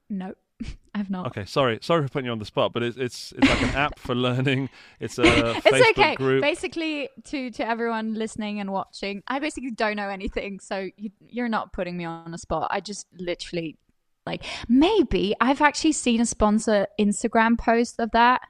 No, 0.08 0.34
I've 0.94 1.11
not. 1.11 1.26
Okay, 1.28 1.44
sorry, 1.44 1.78
sorry 1.82 2.02
for 2.02 2.08
putting 2.08 2.26
you 2.26 2.32
on 2.32 2.38
the 2.38 2.44
spot, 2.44 2.73
but 2.73 2.82
it's 2.82 2.96
it's 2.96 3.32
it's 3.32 3.49
like 3.49 3.62
an 3.62 3.68
app 3.75 3.99
for 3.99 4.14
learning. 4.14 4.70
It's 5.00 5.18
a 5.18 5.23
It's 5.56 5.66
Facebook 5.66 5.90
okay. 5.90 6.14
group. 6.14 6.42
Basically, 6.42 7.08
to 7.25 7.50
to 7.50 7.66
everyone 7.66 8.14
listening 8.14 8.61
and 8.61 8.70
watching, 8.73 9.23
I 9.26 9.38
basically 9.40 9.73
don't 9.73 9.96
know 9.96 10.08
anything, 10.08 10.61
so 10.61 10.88
you, 10.96 11.11
you're 11.20 11.49
not 11.49 11.73
putting 11.73 11.96
me 11.96 12.04
on 12.04 12.30
the 12.30 12.38
spot. 12.38 12.68
I 12.70 12.80
just 12.80 13.06
literally, 13.18 13.76
like, 14.25 14.44
maybe 14.68 15.34
I've 15.40 15.61
actually 15.61 15.92
seen 15.92 16.20
a 16.20 16.26
sponsor 16.26 16.87
Instagram 17.00 17.58
post 17.58 17.99
of 17.99 18.12
that. 18.12 18.42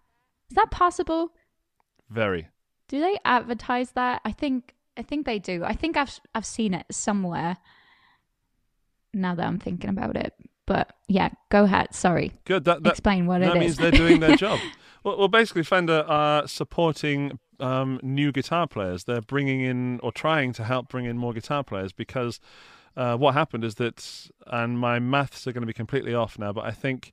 Is 0.51 0.57
that 0.57 0.71
possible? 0.71 1.33
Very. 2.11 2.49
Do 2.89 3.01
they 3.01 3.19
advertise 3.25 3.93
that? 3.93 4.21
I 4.25 4.33
think 4.33 4.75
I 4.97 5.03
think 5.03 5.25
they 5.25 5.39
do. 5.39 5.65
I 5.65 5.73
think 5.75 5.97
I've 5.97 6.21
I've 6.35 6.47
seen 6.47 6.75
it 6.75 6.87
somewhere. 6.91 7.57
Now 9.15 9.35
that 9.35 9.47
I'm 9.47 9.59
thinking 9.59 9.91
about 9.91 10.17
it, 10.17 10.35
but 10.67 10.97
yeah, 11.09 11.31
go 11.51 11.65
ahead. 11.65 11.95
Sorry, 11.95 12.33
Good. 12.45 12.65
That, 12.65 12.83
that 12.83 12.91
explain 12.91 13.27
what 13.27 13.43
it 13.43 13.47
is. 13.47 13.53
that 13.53 13.59
means 13.59 13.77
they're 13.77 13.91
doing 13.91 14.21
their 14.21 14.37
job. 14.47 14.59
Well, 15.03 15.19
well, 15.19 15.29
basically, 15.29 15.63
Fender 15.63 16.05
are 16.09 16.47
supporting 16.49 17.39
um, 17.61 18.01
new 18.03 18.33
guitar 18.33 18.67
players. 18.67 19.05
They're 19.05 19.21
bringing 19.21 19.61
in 19.61 20.01
or 20.03 20.13
trying 20.13 20.53
to 20.55 20.65
help 20.65 20.89
bring 20.89 21.05
in 21.05 21.19
more 21.19 21.33
guitar 21.33 21.63
players 21.63 21.93
because 21.93 22.41
uh, 22.97 23.17
what 23.17 23.35
happened 23.35 23.65
is 23.65 23.77
that, 23.77 24.29
and 24.47 24.79
my 24.79 24.99
maths 24.99 25.47
are 25.47 25.53
going 25.53 25.63
to 25.63 25.67
be 25.67 25.73
completely 25.73 26.15
off 26.15 26.39
now, 26.39 26.53
but 26.53 26.65
I 26.65 26.71
think 26.71 27.13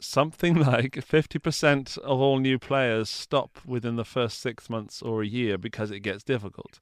something 0.00 0.54
like 0.72 0.94
50% 0.94 1.98
of 1.98 2.20
all 2.20 2.38
new 2.38 2.58
players 2.58 3.08
stop 3.08 3.58
within 3.66 3.96
the 3.96 4.04
first 4.04 4.40
six 4.40 4.68
months 4.70 5.02
or 5.02 5.22
a 5.22 5.26
year 5.26 5.58
because 5.58 5.90
it 5.90 6.00
gets 6.00 6.24
difficult. 6.24 6.80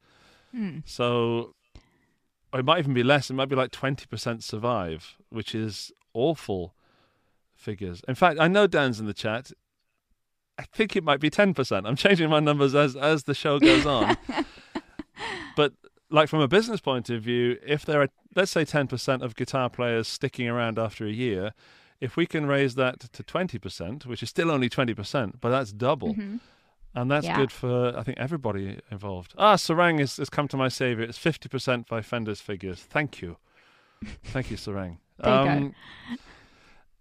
Hmm. 0.53 0.79
So 0.85 1.55
it 2.61 2.64
might 2.64 2.78
even 2.78 2.94
be 2.94 3.02
less. 3.02 3.30
It 3.30 3.35
might 3.35 3.49
be 3.49 3.56
like 3.56 3.71
20% 3.71 4.42
survive, 4.42 5.16
which 5.30 5.54
is 5.54 5.92
awful 6.14 6.75
figures. 7.54 8.02
In 8.06 8.14
fact, 8.14 8.38
I 8.40 8.49
know 8.49 8.66
Dan's 8.66 9.00
in 9.00 9.06
the 9.06 9.14
chat. 9.14 9.52
I 10.59 10.64
think 10.64 10.94
it 10.97 11.02
might 11.02 11.18
be 11.21 11.30
ten 11.30 11.54
percent. 11.54 11.87
I'm 11.87 11.97
changing 11.97 12.28
my 12.28 12.40
numbers 12.40 12.75
as 12.75 12.94
as 12.94 13.25
the 13.25 13.35
show 13.35 13.59
goes 13.59 13.87
on. 13.87 14.16
but 15.56 15.73
like 16.11 16.28
from 16.28 16.40
a 16.40 16.49
business 16.49 16.80
point 16.80 17.09
of 17.09 17.23
view, 17.23 17.56
if 17.66 17.85
there 17.87 18.02
are 18.02 18.09
let's 18.37 18.50
say 18.50 18.64
ten 18.64 18.87
percent 18.87 19.23
of 19.23 19.35
guitar 19.35 19.71
players 19.71 20.06
sticking 20.06 20.49
around 20.49 20.78
after 20.78 21.06
a 21.06 21.11
year, 21.11 21.52
if 22.00 22.16
we 22.16 22.26
can 22.26 22.47
raise 22.47 22.75
that 22.75 23.00
to 23.12 23.23
twenty 23.23 23.59
percent, 23.59 24.04
which 24.04 24.23
is 24.23 24.28
still 24.28 24.50
only 24.50 24.68
twenty 24.68 24.92
percent, 24.94 25.40
but 25.40 25.49
that's 25.49 25.73
double. 25.73 26.14
Mhm. 26.14 26.40
And 26.95 27.11
that's 27.11 27.27
Yeah. 27.27 27.37
good 27.37 27.51
for 27.51 27.97
I 27.97 28.03
think 28.03 28.19
everybody 28.19 28.79
involved. 28.91 29.35
Ah, 29.39 29.57
Sarang 29.57 29.99
has, 29.99 30.19
has 30.19 30.29
come 30.29 30.47
to 30.49 30.57
my 30.57 30.69
savior. 30.69 31.05
It's 31.05 31.19
fifty 31.19 31.49
percent 31.49 31.89
by 31.89 32.03
Fender's 32.03 32.41
figures. 32.41 32.83
Thank 32.83 33.23
you, 33.23 33.37
thank 34.25 34.51
you, 34.51 34.57
Sarang. 34.57 34.99
There 35.19 35.39
you 35.45 35.45
go. 35.45 35.75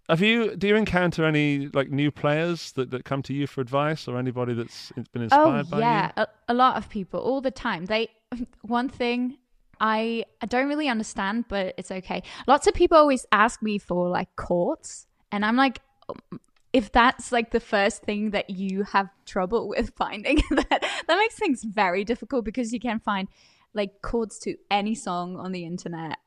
Have 0.08 0.20
you 0.20 0.56
do 0.56 0.66
you 0.68 0.76
encounter 0.76 1.24
any 1.24 1.68
like 1.72 1.90
new 1.90 2.10
players 2.10 2.72
that, 2.72 2.90
that 2.90 3.04
come 3.04 3.22
to 3.22 3.32
you 3.32 3.46
for 3.46 3.60
advice 3.60 4.08
or 4.08 4.18
anybody 4.18 4.52
that's 4.52 4.92
been 5.12 5.22
inspired 5.22 5.66
oh 5.66 5.70
by 5.70 5.80
yeah 5.80 6.06
you? 6.16 6.22
a, 6.22 6.28
a 6.48 6.54
lot 6.54 6.76
of 6.76 6.88
people 6.88 7.20
all 7.20 7.40
the 7.40 7.50
time 7.50 7.86
they 7.86 8.08
one 8.62 8.88
thing 8.88 9.38
I, 9.80 10.24
I 10.40 10.46
don't 10.46 10.68
really 10.68 10.88
understand 10.88 11.46
but 11.48 11.74
it's 11.78 11.90
okay 11.90 12.22
lots 12.46 12.66
of 12.66 12.74
people 12.74 12.98
always 12.98 13.26
ask 13.32 13.62
me 13.62 13.78
for 13.78 14.08
like 14.08 14.28
courts, 14.36 15.06
and 15.30 15.44
i'm 15.44 15.56
like 15.56 15.80
um, 16.08 16.40
if 16.72 16.90
that's 16.90 17.32
like 17.32 17.50
the 17.50 17.60
first 17.60 18.02
thing 18.02 18.30
that 18.30 18.48
you 18.50 18.84
have 18.84 19.10
trouble 19.26 19.68
with 19.68 19.92
finding 19.96 20.36
that 20.50 20.68
that 21.06 21.18
makes 21.18 21.34
things 21.34 21.62
very 21.64 22.04
difficult 22.04 22.44
because 22.44 22.72
you 22.72 22.80
can 22.80 22.98
find 23.00 23.28
like 23.74 24.02
chords 24.02 24.38
to 24.38 24.56
any 24.70 24.94
song 24.94 25.36
on 25.36 25.52
the 25.52 25.64
internet 25.64 26.18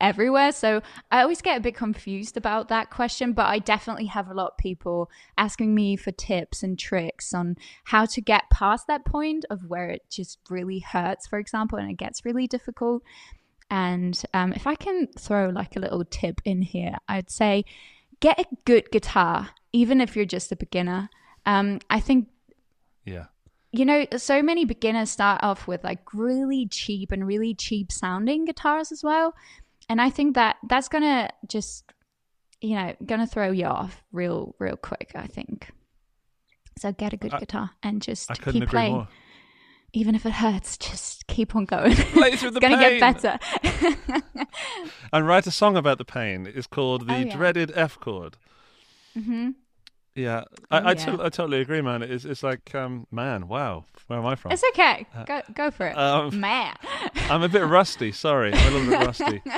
everywhere. 0.00 0.50
So 0.52 0.80
I 1.10 1.22
always 1.22 1.42
get 1.42 1.58
a 1.58 1.60
bit 1.60 1.74
confused 1.74 2.36
about 2.36 2.68
that 2.68 2.90
question, 2.90 3.32
but 3.32 3.46
I 3.46 3.58
definitely 3.58 4.06
have 4.06 4.28
a 4.28 4.34
lot 4.34 4.52
of 4.52 4.58
people 4.58 5.10
asking 5.36 5.74
me 5.74 5.96
for 5.96 6.10
tips 6.10 6.62
and 6.62 6.78
tricks 6.78 7.34
on 7.34 7.56
how 7.84 8.06
to 8.06 8.20
get 8.20 8.50
past 8.50 8.86
that 8.86 9.04
point 9.04 9.44
of 9.50 9.66
where 9.66 9.90
it 9.90 10.02
just 10.10 10.38
really 10.48 10.80
hurts, 10.80 11.26
for 11.26 11.38
example, 11.38 11.78
and 11.78 11.90
it 11.90 11.98
gets 11.98 12.24
really 12.24 12.46
difficult. 12.46 13.02
And 13.70 14.20
um, 14.34 14.52
if 14.52 14.66
I 14.66 14.74
can 14.74 15.06
throw 15.18 15.50
like 15.50 15.76
a 15.76 15.80
little 15.80 16.04
tip 16.04 16.40
in 16.44 16.62
here, 16.62 16.96
I'd 17.08 17.30
say 17.30 17.64
get 18.20 18.40
a 18.40 18.46
good 18.64 18.90
guitar, 18.90 19.50
even 19.72 20.00
if 20.00 20.16
you're 20.16 20.24
just 20.24 20.50
a 20.52 20.56
beginner. 20.56 21.08
Um, 21.46 21.80
I 21.88 22.00
think 22.00 22.28
Yeah. 23.04 23.26
you 23.72 23.84
know, 23.84 24.06
so 24.16 24.42
many 24.42 24.64
beginners 24.64 25.10
start 25.10 25.42
off 25.42 25.66
with 25.68 25.82
like 25.84 26.12
really 26.12 26.66
cheap 26.66 27.12
and 27.12 27.26
really 27.26 27.54
cheap 27.54 27.90
sounding 27.92 28.44
guitars 28.44 28.90
as 28.92 29.02
well. 29.02 29.34
And 29.88 30.00
I 30.00 30.10
think 30.10 30.34
that 30.34 30.56
that's 30.68 30.88
going 30.88 31.02
to 31.04 31.30
just, 31.48 31.84
you 32.60 32.74
know, 32.76 32.94
going 33.06 33.20
to 33.20 33.26
throw 33.26 33.50
you 33.50 33.66
off 33.66 34.02
real, 34.12 34.54
real 34.58 34.76
quick, 34.76 35.12
I 35.14 35.26
think. 35.26 35.70
So 36.78 36.92
get 36.92 37.12
a 37.12 37.16
good 37.16 37.34
I- 37.34 37.40
guitar 37.40 37.70
and 37.82 38.00
just 38.02 38.28
keep 38.42 38.68
playing. 38.68 38.92
more. 38.94 39.08
Even 39.92 40.14
if 40.14 40.24
it 40.24 40.32
hurts, 40.32 40.76
just 40.78 41.26
keep 41.26 41.56
on 41.56 41.64
going. 41.64 41.92
Play 41.96 42.36
through 42.36 42.52
the 42.52 42.60
it's 42.62 42.68
going 42.68 42.78
to 42.78 42.98
get 42.98 43.00
better. 43.00 43.38
And 45.12 45.26
write 45.26 45.46
a 45.46 45.50
song 45.50 45.76
about 45.76 45.98
the 45.98 46.04
pain. 46.04 46.46
It's 46.52 46.66
called 46.68 47.08
the 47.08 47.14
Oh, 47.14 47.18
yeah. 47.18 47.36
dreaded 47.36 47.72
F 47.74 47.98
chord. 47.98 48.36
hmm 49.14 49.50
Yeah, 50.14 50.44
I, 50.70 50.78
I, 50.78 50.88
yeah. 50.90 50.94
to- 50.94 51.22
I 51.22 51.28
totally 51.28 51.60
agree, 51.60 51.80
man. 51.82 52.02
It's 52.02 52.24
it's 52.24 52.42
like, 52.42 52.74
um, 52.74 53.06
man, 53.10 53.46
wow, 53.48 53.84
where 54.08 54.18
am 54.18 54.26
I 54.26 54.34
from? 54.34 54.52
It's 54.52 54.64
okay. 54.70 55.06
Go, 55.26 55.40
go 55.54 55.70
for 55.70 55.86
it. 55.86 55.96
Um, 55.96 56.38
Man. 56.40 56.74
I'm 57.30 57.42
a 57.42 57.48
bit 57.48 57.64
rusty. 57.64 58.10
Sorry, 58.12 58.52
I'm 58.52 58.72
a 58.74 58.76
little 58.76 58.90
bit 58.90 59.06
rusty. 59.06 59.42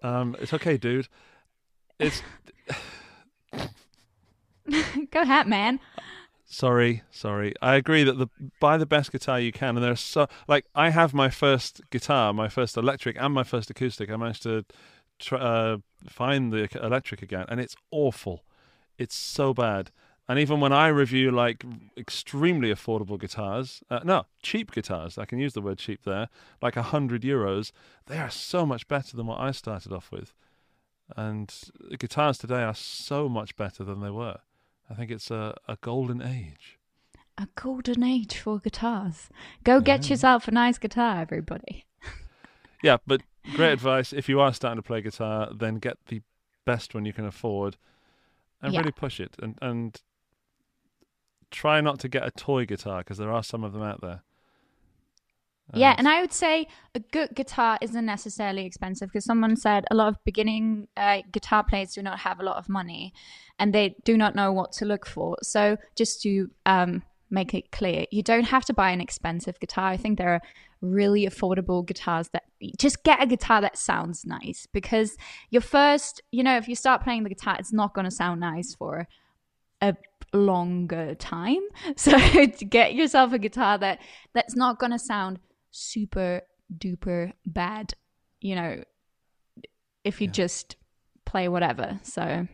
Um, 0.00 0.36
it's 0.40 0.54
okay, 0.54 0.76
dude. 0.76 1.08
It's 1.98 2.22
go 5.10 5.22
ahead, 5.22 5.46
man. 5.48 5.80
sorry, 6.46 7.02
sorry. 7.10 7.54
I 7.60 7.74
agree 7.74 8.04
that 8.04 8.18
the 8.18 8.28
buy 8.60 8.76
the 8.76 8.86
best 8.86 9.10
guitar 9.12 9.40
you 9.40 9.50
can, 9.52 9.76
and 9.76 9.84
there's 9.84 10.00
so 10.00 10.28
like 10.46 10.66
I 10.74 10.90
have 10.90 11.14
my 11.14 11.30
first 11.30 11.80
guitar, 11.90 12.32
my 12.32 12.48
first 12.48 12.76
electric, 12.76 13.16
and 13.20 13.34
my 13.34 13.42
first 13.44 13.70
acoustic. 13.70 14.10
I 14.10 14.16
managed 14.16 14.42
to 14.44 14.64
try, 15.18 15.38
uh, 15.40 15.76
find 16.08 16.52
the 16.52 16.68
electric 16.80 17.22
again, 17.22 17.46
and 17.48 17.58
it's 17.60 17.74
awful. 17.90 18.44
It's 18.98 19.14
so 19.14 19.54
bad. 19.54 19.90
And 20.28 20.38
even 20.38 20.60
when 20.60 20.74
I 20.74 20.88
review 20.88 21.30
like 21.30 21.64
extremely 21.96 22.70
affordable 22.70 23.18
guitars, 23.18 23.82
uh, 23.88 24.00
no, 24.04 24.26
cheap 24.42 24.72
guitars, 24.72 25.16
I 25.16 25.24
can 25.24 25.38
use 25.38 25.54
the 25.54 25.62
word 25.62 25.78
cheap 25.78 26.02
there, 26.04 26.28
like 26.60 26.76
a 26.76 26.82
hundred 26.82 27.22
euros, 27.22 27.72
they 28.06 28.18
are 28.18 28.28
so 28.28 28.66
much 28.66 28.86
better 28.88 29.16
than 29.16 29.26
what 29.26 29.40
I 29.40 29.52
started 29.52 29.90
off 29.92 30.12
with. 30.12 30.34
And 31.16 31.54
the 31.88 31.96
guitars 31.96 32.36
today 32.36 32.62
are 32.62 32.74
so 32.74 33.26
much 33.26 33.56
better 33.56 33.84
than 33.84 34.00
they 34.02 34.10
were. 34.10 34.38
I 34.90 34.94
think 34.94 35.10
it's 35.10 35.30
a, 35.30 35.56
a 35.66 35.78
golden 35.80 36.20
age. 36.20 36.78
A 37.38 37.48
golden 37.54 38.02
age 38.02 38.36
for 38.36 38.58
guitars. 38.58 39.30
Go 39.64 39.80
get 39.80 40.10
yourself 40.10 40.48
a 40.48 40.50
nice 40.50 40.76
guitar, 40.78 41.20
everybody. 41.20 41.84
Yeah, 42.80 42.98
but 43.08 43.22
great 43.56 43.72
advice. 43.72 44.12
If 44.12 44.28
you 44.28 44.38
are 44.38 44.54
starting 44.54 44.80
to 44.80 44.86
play 44.86 45.00
guitar, 45.00 45.52
then 45.52 45.80
get 45.80 45.98
the 46.06 46.22
best 46.64 46.94
one 46.94 47.04
you 47.04 47.12
can 47.12 47.24
afford 47.24 47.76
and 48.62 48.72
Yeah. 48.72 48.80
really 48.80 48.92
push 48.92 49.20
it. 49.20 49.36
And, 49.40 49.58
and 49.62 50.00
try 51.50 51.80
not 51.80 51.98
to 52.00 52.08
get 52.08 52.26
a 52.26 52.30
toy 52.30 52.66
guitar 52.66 52.98
because 52.98 53.18
there 53.18 53.32
are 53.32 53.42
some 53.42 53.64
of 53.64 53.72
them 53.72 53.82
out 53.82 54.00
there. 54.00 54.22
Yeah, 55.74 55.94
and 55.98 56.08
I 56.08 56.22
would 56.22 56.32
say 56.32 56.66
a 56.94 57.00
good 57.00 57.34
guitar 57.34 57.76
isn't 57.82 58.06
necessarily 58.06 58.64
expensive 58.64 59.10
because 59.10 59.26
someone 59.26 59.54
said 59.54 59.84
a 59.90 59.94
lot 59.94 60.08
of 60.08 60.16
beginning 60.24 60.88
uh, 60.96 61.18
guitar 61.30 61.62
players 61.62 61.92
do 61.92 62.02
not 62.02 62.20
have 62.20 62.40
a 62.40 62.42
lot 62.42 62.56
of 62.56 62.70
money 62.70 63.12
and 63.58 63.74
they 63.74 63.94
do 64.02 64.16
not 64.16 64.34
know 64.34 64.50
what 64.50 64.72
to 64.72 64.86
look 64.86 65.04
for. 65.04 65.36
So, 65.42 65.76
just 65.94 66.22
to 66.22 66.50
um, 66.64 67.02
make 67.30 67.54
it 67.54 67.70
clear, 67.72 68.06
you 68.10 68.22
don't 68.22 68.44
have 68.44 68.64
to 68.66 68.74
buy 68.74 68.90
an 68.90 69.00
expensive 69.00 69.58
guitar. 69.60 69.88
I 69.88 69.96
think 69.96 70.18
there 70.18 70.34
are 70.34 70.40
really 70.80 71.26
affordable 71.26 71.84
guitars 71.84 72.28
that 72.30 72.44
just 72.78 73.02
get 73.02 73.22
a 73.22 73.26
guitar 73.26 73.60
that 73.60 73.76
sounds 73.76 74.24
nice 74.24 74.66
because 74.72 75.16
your 75.50 75.62
first, 75.62 76.22
you 76.30 76.42
know, 76.42 76.56
if 76.56 76.68
you 76.68 76.74
start 76.74 77.02
playing 77.02 77.24
the 77.24 77.28
guitar, 77.28 77.56
it's 77.58 77.72
not 77.72 77.94
going 77.94 78.04
to 78.04 78.10
sound 78.10 78.40
nice 78.40 78.74
for 78.74 79.06
a 79.80 79.94
longer 80.32 81.14
time. 81.14 81.62
So 81.96 82.16
get 82.70 82.94
yourself 82.94 83.32
a 83.32 83.38
guitar 83.38 83.78
that 83.78 84.00
that's 84.34 84.56
not 84.56 84.78
going 84.78 84.92
to 84.92 84.98
sound 84.98 85.38
super 85.70 86.42
duper 86.76 87.32
bad, 87.46 87.94
you 88.40 88.54
know, 88.54 88.82
if 90.04 90.20
you 90.20 90.26
Yeah. 90.28 90.32
just 90.32 90.76
play 91.24 91.48
whatever. 91.48 92.00
So 92.02 92.46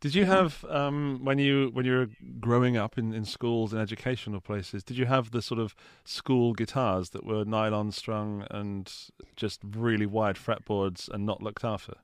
Did 0.00 0.14
you 0.14 0.24
have 0.26 0.64
um, 0.68 1.20
when 1.24 1.38
you 1.38 1.70
when 1.72 1.84
you 1.86 1.92
were 1.92 2.08
growing 2.38 2.76
up 2.76 2.98
in, 2.98 3.12
in 3.12 3.24
schools 3.24 3.72
and 3.72 3.80
educational 3.80 4.40
places? 4.40 4.84
Did 4.84 4.98
you 4.98 5.06
have 5.06 5.30
the 5.30 5.42
sort 5.42 5.60
of 5.60 5.74
school 6.04 6.52
guitars 6.52 7.10
that 7.10 7.24
were 7.24 7.44
nylon 7.44 7.92
strung 7.92 8.46
and 8.50 8.92
just 9.36 9.60
really 9.64 10.06
wide 10.06 10.36
fretboards 10.36 11.08
and 11.08 11.24
not 11.24 11.42
looked 11.42 11.64
after? 11.64 11.94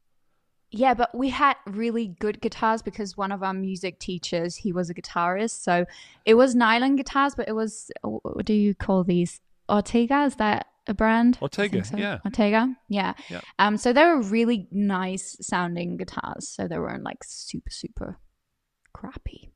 yeah, 0.74 0.94
but 0.94 1.14
we 1.14 1.28
had 1.28 1.56
really 1.66 2.08
good 2.18 2.40
guitars 2.40 2.80
because 2.80 3.14
one 3.14 3.30
of 3.30 3.42
our 3.42 3.52
music 3.52 3.98
teachers, 3.98 4.56
he 4.56 4.72
was 4.72 4.88
a 4.88 4.94
guitarist. 4.94 5.62
So 5.62 5.84
it 6.24 6.34
was 6.34 6.54
nylon 6.54 6.96
guitars, 6.96 7.34
but 7.34 7.46
it 7.46 7.52
was 7.52 7.90
what 8.02 8.46
do 8.46 8.54
you 8.54 8.74
call 8.74 9.04
these? 9.04 9.40
Ortega, 9.68 10.24
is 10.24 10.36
that 10.36 10.66
a 10.86 10.94
brand? 10.94 11.38
Ortega, 11.40 11.84
so. 11.84 11.96
yeah. 11.96 12.18
Ortega, 12.24 12.74
yeah. 12.88 13.14
Yeah. 13.28 13.40
Um, 13.58 13.76
so 13.76 13.92
they 13.92 14.04
were 14.04 14.20
really 14.22 14.68
nice 14.70 15.36
sounding 15.40 15.96
guitars. 15.96 16.48
So 16.48 16.68
they 16.68 16.78
weren't 16.78 17.04
like 17.04 17.24
super, 17.24 17.70
super 17.70 18.18
crappy. 18.92 19.52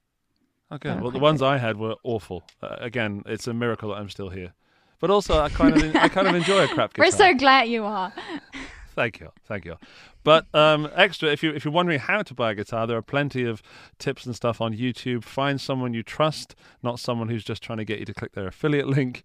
Okay. 0.73 0.97
Well, 1.01 1.11
the 1.11 1.19
ones 1.19 1.43
I 1.43 1.59
had 1.59 1.77
were 1.77 1.95
awful. 2.03 2.45
Uh, 2.63 2.77
again, 2.81 3.23
it's 3.27 3.47
a 3.47 3.55
miracle 3.55 3.91
that 3.91 3.97
I'm 3.97 4.09
still 4.09 4.31
here. 4.31 4.53
But 4.99 5.11
also, 5.11 5.41
I 5.41 5.49
kind 5.51 5.77
of 5.77 5.95
I 5.95 6.09
kind 6.09 6.27
of 6.27 6.35
enjoy 6.35 6.65
a 6.65 6.69
crap 6.69 6.95
guitar. 6.95 7.07
We're 7.07 7.17
so 7.17 7.35
glad 7.35 7.69
you 7.69 7.85
are. 7.85 8.13
Thank 8.97 9.21
you, 9.21 9.31
thank 9.45 9.65
you. 9.67 9.77
But 10.25 10.47
um, 10.55 10.89
extra, 10.97 11.29
if 11.31 11.43
you 11.43 11.51
if 11.53 11.65
you're 11.65 11.73
wondering 11.73 12.01
how 12.01 12.23
to 12.23 12.33
buy 12.35 12.51
a 12.53 12.55
guitar, 12.55 12.87
there 12.87 12.97
are 12.97 13.03
plenty 13.03 13.45
of 13.45 13.63
tips 13.99 14.25
and 14.27 14.35
stuff 14.35 14.61
on 14.61 14.75
YouTube. 14.75 15.23
Find 15.23 15.61
someone 15.61 15.93
you 15.95 16.03
trust, 16.03 16.57
not 16.83 16.99
someone 16.99 17.29
who's 17.29 17.45
just 17.45 17.63
trying 17.63 17.77
to 17.79 17.85
get 17.85 17.99
you 18.01 18.07
to 18.07 18.15
click 18.15 18.33
their 18.33 18.49
affiliate 18.49 18.89
link. 18.89 19.23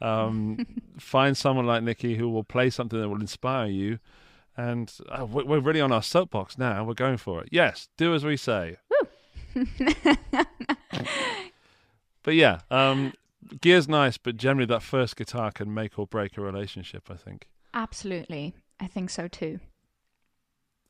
Um, 0.00 0.66
find 0.98 1.36
someone 1.36 1.66
like 1.66 1.82
Nikki 1.82 2.16
who 2.16 2.28
will 2.28 2.44
play 2.44 2.68
something 2.68 3.00
that 3.00 3.08
will 3.08 3.20
inspire 3.20 3.66
you. 3.68 3.98
And 4.58 4.92
uh, 5.08 5.24
we- 5.24 5.42
we're 5.44 5.58
really 5.58 5.80
on 5.80 5.90
our 5.90 6.02
soapbox 6.02 6.58
now. 6.58 6.84
We're 6.84 6.94
going 6.94 7.16
for 7.16 7.42
it. 7.42 7.48
Yes, 7.50 7.88
do 7.96 8.14
as 8.14 8.24
we 8.24 8.36
say. 8.36 8.76
but 12.22 12.34
yeah, 12.34 12.60
um, 12.70 13.14
gear's 13.60 13.88
nice, 13.88 14.16
but 14.18 14.36
generally 14.36 14.66
that 14.66 14.82
first 14.82 15.16
guitar 15.16 15.50
can 15.50 15.72
make 15.72 15.98
or 15.98 16.06
break 16.06 16.36
a 16.36 16.40
relationship. 16.40 17.04
I 17.10 17.14
think. 17.16 17.48
Absolutely. 17.72 18.54
I 18.80 18.86
think 18.86 19.10
so 19.10 19.28
too. 19.28 19.60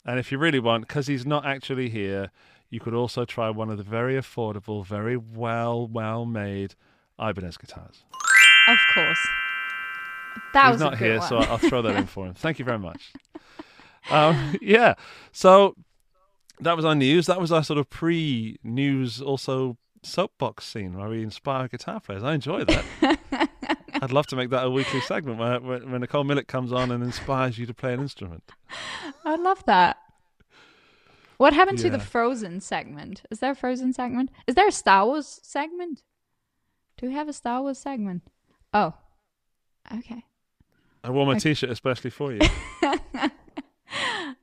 And 0.05 0.19
if 0.19 0.31
you 0.31 0.39
really 0.39 0.61
want, 0.61 0.87
because 0.87 1.07
he's 1.07 1.25
not 1.25 1.47
actually 1.47 1.89
here, 1.89 2.31
you 2.69 2.81
could 2.81 2.95
also 2.95 3.25
try 3.25 3.51
one 3.51 3.71
of 3.71 3.79
the 3.79 3.83
very 3.85 4.15
affordable, 4.15 4.85
very 4.85 5.17
well, 5.17 5.87
well 5.87 6.27
made 6.27 6.75
Ibanez 7.19 7.57
guitars. 7.57 8.05
Of 8.69 8.79
course. 8.95 9.19
That 10.53 10.67
he's 10.67 10.73
was 10.73 10.81
not 10.81 10.91
good 10.99 10.99
here, 10.99 11.19
one. 11.21 11.29
so 11.29 11.37
I'll 11.39 11.59
throw 11.59 11.83
that 11.83 11.97
in 11.97 12.07
for 12.07 12.27
him. 12.27 12.35
Thank 12.35 12.59
you 12.59 12.65
very 12.65 12.79
much. 12.79 13.13
Um, 14.11 14.59
yeah. 14.61 14.97
So 15.33 15.77
that 16.61 16.77
was 16.77 16.85
our 16.85 16.95
news. 16.95 17.25
That 17.25 17.41
was 17.41 17.51
our 17.51 17.65
sort 17.65 17.79
of 17.79 17.89
pre-news, 17.89 19.23
also 19.23 19.79
soapbox 20.03 20.67
scene 20.67 20.99
where 20.99 21.09
we 21.09 21.23
inspire 21.23 21.69
guitar 21.69 22.01
players. 22.01 22.23
I 22.23 22.35
enjoy 22.35 22.65
that. 22.65 23.19
I'd 24.03 24.13
love 24.13 24.27
to 24.29 24.37
make 24.37 24.51
that 24.51 24.65
a 24.65 24.71
weekly 24.71 25.01
segment 25.01 25.39
where, 25.39 25.61
where, 25.61 25.99
Nicole 25.99 26.25
Millett 26.25 26.49
comes 26.49 26.73
on 26.73 26.91
and 26.91 27.03
inspires 27.03 27.59
you 27.59 27.67
to 27.67 27.75
play 27.75 27.95
an 27.95 28.01
instrument. 28.01 28.43
I'd 29.25 29.41
love 29.41 29.65
that. 29.67 29.99
What 31.37 31.53
happened 31.53 31.79
to 31.81 31.91
the 31.91 31.99
Frozen 31.99 32.61
segment? 32.61 33.23
Is 33.31 33.41
there 33.41 33.51
a 33.53 33.55
Frozen 33.55 33.93
segment? 33.93 34.31
Is 34.47 34.55
there 34.55 34.69
a 34.69 34.73
Star 34.73 35.05
Wars 35.05 35.41
segment? 35.43 36.03
Do 36.97 37.07
we 37.09 37.15
have 37.15 37.29
a 37.29 37.33
Star 37.33 37.61
Wars 37.61 37.79
segment? 37.79 38.23
Oh, 38.73 38.95
okay. 39.97 40.25
I 41.03 41.11
wore 41.11 41.27
my 41.27 41.39
T-shirt 41.39 41.71
especially 41.71 42.11
for 42.11 42.33
you. 42.33 42.41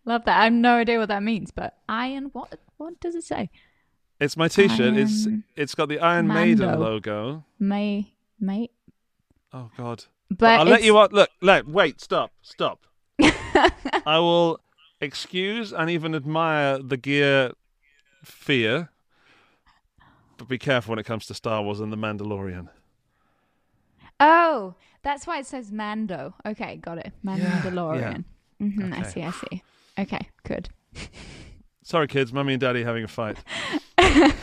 Love 0.05 0.25
that. 0.25 0.39
I 0.39 0.45
have 0.45 0.53
no 0.53 0.75
idea 0.75 0.99
what 0.99 1.07
that 1.07 1.23
means, 1.23 1.51
but 1.51 1.77
Iron. 1.87 2.25
What? 2.33 2.59
What 2.77 2.99
does 2.99 3.15
it 3.15 3.23
say? 3.23 3.49
It's 4.19 4.37
my 4.37 4.47
T-shirt. 4.47 4.95
It's 4.95 5.27
it's 5.55 5.75
got 5.75 5.89
the 5.89 5.99
Iron 5.99 6.27
Maiden 6.27 6.79
logo. 6.79 7.45
May, 7.59 8.13
may. 8.39 8.69
Oh 9.53 9.69
God! 9.77 10.05
But 10.29 10.59
I'll 10.59 10.65
let 10.65 10.83
you 10.83 10.97
out. 10.97 11.11
Look, 11.11 11.29
let 11.41 11.67
wait, 11.67 12.01
stop, 12.01 12.31
stop. 12.41 12.85
I 13.21 14.19
will 14.19 14.59
excuse 14.99 15.73
and 15.73 15.89
even 15.89 16.15
admire 16.15 16.79
the 16.79 16.97
gear 16.97 17.51
fear, 18.23 18.89
but 20.37 20.47
be 20.47 20.57
careful 20.57 20.91
when 20.91 20.99
it 20.99 21.05
comes 21.05 21.25
to 21.27 21.33
Star 21.33 21.63
Wars 21.63 21.79
and 21.79 21.91
the 21.91 21.97
Mandalorian. 21.97 22.69
Oh, 24.19 24.75
that's 25.03 25.25
why 25.25 25.39
it 25.39 25.47
says 25.47 25.71
Mando. 25.71 26.35
Okay, 26.45 26.77
got 26.77 26.99
it. 26.99 27.11
yeah. 27.23 27.35
Mandalorian. 27.35 28.23
hmm 28.59 28.93
I 28.93 29.03
see. 29.03 29.23
I 29.23 29.31
see. 29.31 29.63
Okay, 29.97 30.29
good. 30.43 30.69
Sorry, 31.83 32.07
kids. 32.07 32.31
Mummy 32.31 32.53
and 32.53 32.61
Daddy 32.61 32.83
having 32.83 33.03
a 33.03 33.07
fight. 33.07 33.37
right. 33.97 34.33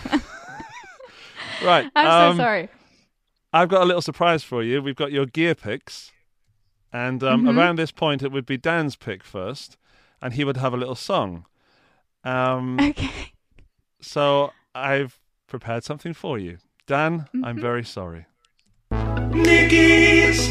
I'm 1.95 2.07
um, 2.07 2.37
so 2.37 2.43
sorry. 2.43 2.69
I've 3.52 3.69
got 3.69 3.83
a 3.83 3.85
little 3.87 4.02
surprise 4.02 4.43
for 4.45 4.62
you. 4.62 4.83
We've 4.83 4.97
got 4.97 5.11
your 5.12 5.26
gear 5.26 5.55
picks, 5.55 6.12
and 6.93 7.23
um, 7.25 7.45
Mhm. 7.45 7.57
around 7.57 7.76
this 7.78 7.90
point, 7.90 8.23
it 8.23 8.31
would 8.33 8.47
be 8.47 8.57
Dan's 8.59 8.95
pick 8.97 9.25
first, 9.25 9.76
and 10.21 10.35
he 10.35 10.45
would 10.45 10.57
have 10.59 10.75
a 10.75 10.76
little 10.76 10.95
song. 10.95 11.47
Um, 12.25 12.78
Okay. 12.81 13.33
so 14.00 14.52
I've 14.75 15.19
prepared 15.47 15.85
something 15.85 16.12
for 16.12 16.38
you, 16.38 16.59
Dan. 16.87 17.21
Mm-hmm. 17.21 17.45
I'm 17.45 17.59
very 17.61 17.85
sorry. 17.85 18.26
Nikki's 19.33 20.49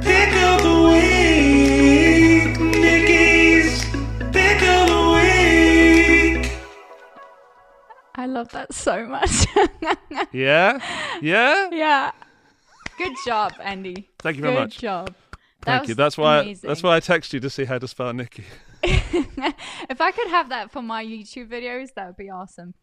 pick 0.00 0.32
of 0.34 0.62
the 0.62 0.88
week. 0.88 2.58
Nikki's 2.80 3.84
pick 4.32 4.62
of 4.62 4.88
the 4.88 5.02
week. 6.40 6.52
I 8.14 8.24
love 8.26 8.48
that 8.52 8.72
so 8.72 9.04
much. 9.06 9.46
Yeah, 10.32 10.78
yeah. 11.22 11.68
yeah. 11.72 12.10
Good 12.98 13.14
job, 13.26 13.52
Andy. 13.62 14.10
Thank 14.18 14.36
you 14.36 14.42
very 14.42 14.54
Good 14.54 14.60
much. 14.60 14.74
Good 14.76 14.80
job. 14.82 15.14
That 15.62 15.78
Thank 15.78 15.88
you. 15.88 15.94
That's 15.94 16.16
why. 16.18 16.40
amazing. 16.40 16.68
That's 16.68 16.82
why 16.82 16.96
I 16.96 17.00
text 17.00 17.32
you 17.32 17.40
to 17.40 17.50
see 17.50 17.64
how 17.64 17.78
to 17.78 17.88
spell 17.88 18.12
Nikki. 18.12 18.44
if 18.82 20.00
I 20.00 20.10
could 20.12 20.28
have 20.28 20.50
that 20.50 20.70
for 20.70 20.82
my 20.82 21.04
YouTube 21.04 21.48
videos, 21.48 21.88
that 21.94 22.06
would 22.06 22.16
be 22.16 22.30
awesome. 22.30 22.74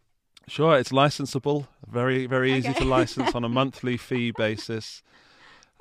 Sure, 0.48 0.78
it's 0.78 0.90
licensable. 0.92 1.68
Very, 1.88 2.26
very 2.28 2.54
easy 2.54 2.70
Okay. 2.70 2.80
to 2.80 2.86
license 2.86 3.34
on 3.34 3.44
a 3.44 3.50
monthly 3.60 3.98
fee 3.98 4.32
basis. 4.32 5.02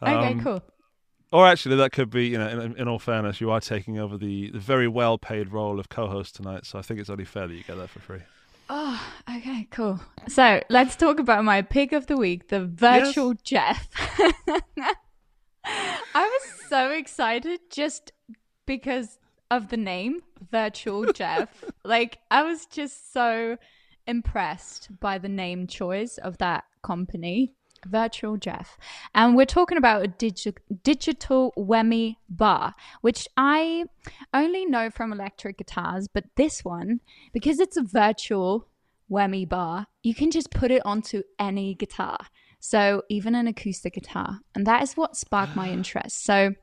Okay, 0.03 0.12
Um, 0.33 0.42
cool. 0.42 0.62
Or 1.33 1.47
actually, 1.49 1.77
that 1.77 1.90
could 1.92 2.11
be, 2.11 2.29
you 2.29 2.38
know, 2.38 2.49
in, 2.49 2.77
in 2.77 2.87
all 2.88 3.01
fairness, 3.01 3.40
you 3.40 3.51
are 3.51 3.61
taking 3.61 3.99
over 3.99 4.16
the, 4.16 4.51
the 4.51 4.61
very 4.61 4.87
well 4.87 5.18
paid 5.18 5.53
role 5.53 5.81
of 5.81 5.88
co 5.88 6.07
host 6.07 6.37
tonight. 6.37 6.64
So 6.64 6.79
I 6.79 6.83
think 6.83 7.01
it's 7.01 7.11
only 7.11 7.25
fair 7.25 7.49
that 7.49 7.55
you 7.55 7.64
get 7.64 7.77
that 7.77 7.90
for 7.90 7.99
free. 7.99 8.20
Oh, 8.70 9.14
okay, 9.29 9.68
cool. 9.70 10.00
So 10.29 10.62
let's 10.70 10.96
talk 10.96 11.18
about 11.18 11.44
my 11.44 11.62
pick 11.62 11.92
of 11.92 12.07
the 12.07 12.16
week, 12.16 12.48
the 12.48 12.64
virtual 12.64 13.35
Jeff. 13.35 13.88
I 15.64 16.05
was 16.14 16.42
so 16.68 16.90
excited 16.90 17.61
just 17.70 18.12
because 18.66 19.18
of 19.50 19.68
the 19.68 19.77
name, 19.77 20.20
Virtual 20.50 21.12
Jeff. 21.12 21.64
Like, 21.85 22.18
I 22.31 22.42
was 22.42 22.66
just 22.66 23.12
so 23.12 23.57
impressed 24.07 24.88
by 25.00 25.18
the 25.18 25.29
name 25.29 25.66
choice 25.66 26.18
of 26.18 26.38
that 26.38 26.64
company, 26.83 27.55
Virtual 27.87 28.37
Jeff. 28.37 28.77
And 29.14 29.37
we're 29.37 29.44
talking 29.47 29.79
about 29.79 30.05
a 30.05 30.09
digi- 30.09 30.57
digital 30.83 31.53
whammy 31.57 32.16
bar, 32.29 32.75
which 33.01 33.29
I 33.37 33.85
only 34.33 34.64
know 34.66 34.90
from 34.90 35.12
electric 35.12 35.59
guitars, 35.59 36.09
but 36.09 36.25
this 36.37 36.64
one, 36.64 37.01
because 37.33 37.61
it's 37.61 37.77
a 37.77 37.83
virtual 37.83 38.68
whammy 39.11 39.49
bar, 39.49 39.87
you 40.03 40.14
can 40.14 40.31
just 40.31 40.51
put 40.51 40.70
it 40.70 40.83
onto 40.85 41.23
any 41.38 41.75
guitar. 41.75 42.18
So 42.61 43.03
even 43.11 43.35
an 43.35 43.47
acoustic 43.47 43.94
guitar. 43.94 44.40
And 44.55 44.66
that 44.66 44.83
is 44.83 44.97
what 44.97 45.16
sparked 45.16 45.55
my 45.55 45.68
interest. 45.79 46.25
So 46.25 46.55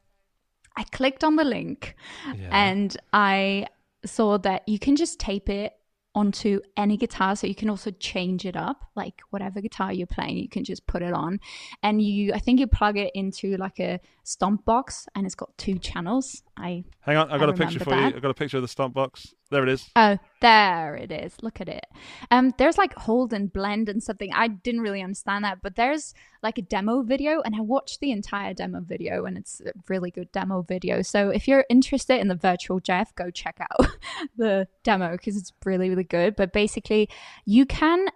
I 0.76 0.84
clicked 0.86 1.24
on 1.24 1.36
the 1.36 1.44
link 1.44 1.96
Yeah. 2.28 2.50
and 2.52 2.98
I 3.14 3.68
saw 4.06 4.38
that 4.40 4.68
you 4.68 4.80
can 4.80 4.96
just 4.96 5.20
tape 5.20 5.48
it 5.50 5.74
onto 6.14 6.60
any 6.76 6.98
guitar. 6.98 7.36
So 7.36 7.48
you 7.48 7.56
can 7.56 7.70
also 7.70 7.92
change 7.92 8.46
it 8.46 8.56
up 8.56 8.90
like 8.96 9.22
whatever 9.30 9.62
guitar 9.62 9.94
you're 9.94 10.08
playing 10.08 10.38
you 10.38 10.50
can 10.50 10.64
just 10.64 10.86
put 10.88 11.02
it 11.02 11.14
on. 11.14 11.40
And 11.84 12.02
you 12.02 12.34
i 12.34 12.40
think 12.40 12.60
you 12.60 12.68
plug 12.68 12.98
it 12.98 13.12
into 13.16 13.58
like 13.58 13.80
a 13.80 14.00
stomp 14.24 14.66
box 14.66 15.08
and 15.16 15.26
it's 15.26 15.36
got 15.36 15.58
two 15.58 15.80
channels 15.80 16.44
i 16.58 16.84
Hang 17.02 17.18
on, 17.18 17.32
I've 17.32 17.40
got 17.40 17.50
I 17.50 17.54
a 17.54 17.56
picture 17.56 17.80
for 17.80 17.96
you. 17.96 18.08
I've 18.08 18.22
got 18.22 18.32
a 18.32 18.36
picture 18.36 18.58
of 18.58 18.64
the 18.64 18.68
stomp 18.68 18.94
box. 18.94 19.34
There 19.50 19.64
it 19.64 19.70
is. 19.70 19.90
Oh, 19.96 20.18
there 20.42 20.96
it 20.96 21.12
is. 21.12 21.36
Look 21.42 21.62
at 21.62 21.68
it. 21.68 21.86
Um, 22.30 22.54
there's 22.58 22.78
like 22.78 22.94
hold 22.94 23.34
and 23.34 23.52
blend 23.52 23.90
and 23.90 24.02
something. 24.02 24.32
I 24.34 24.48
didn't 24.48 24.82
really 24.82 25.02
understand 25.02 25.44
that, 25.44 25.60
but 25.62 25.76
there's 25.76 26.14
like 26.44 26.58
a 26.58 26.62
demo 26.62 27.02
video, 27.02 27.42
and 27.42 27.56
I 27.56 27.62
watched 27.62 28.00
the 28.00 28.12
entire 28.12 28.54
demo 28.54 28.82
video, 28.82 29.26
and 29.26 29.38
it's 29.38 29.62
a 29.62 29.72
really 29.88 30.12
good 30.12 30.32
demo 30.32 30.62
video. 30.62 31.02
So 31.02 31.30
if 31.30 31.48
you're 31.48 31.66
interested 31.70 32.20
in 32.20 32.28
the 32.28 32.36
virtual 32.36 32.80
Jeff, 32.80 33.14
go 33.16 33.32
check 33.32 33.58
out 33.60 33.88
the 34.38 34.68
demo 34.84 35.12
because 35.12 35.38
it's 35.38 35.52
really 35.66 35.90
really 35.90 36.04
good. 36.04 36.36
But 36.36 36.54
basically, 36.54 37.10
you 37.46 37.66
can 37.66 38.08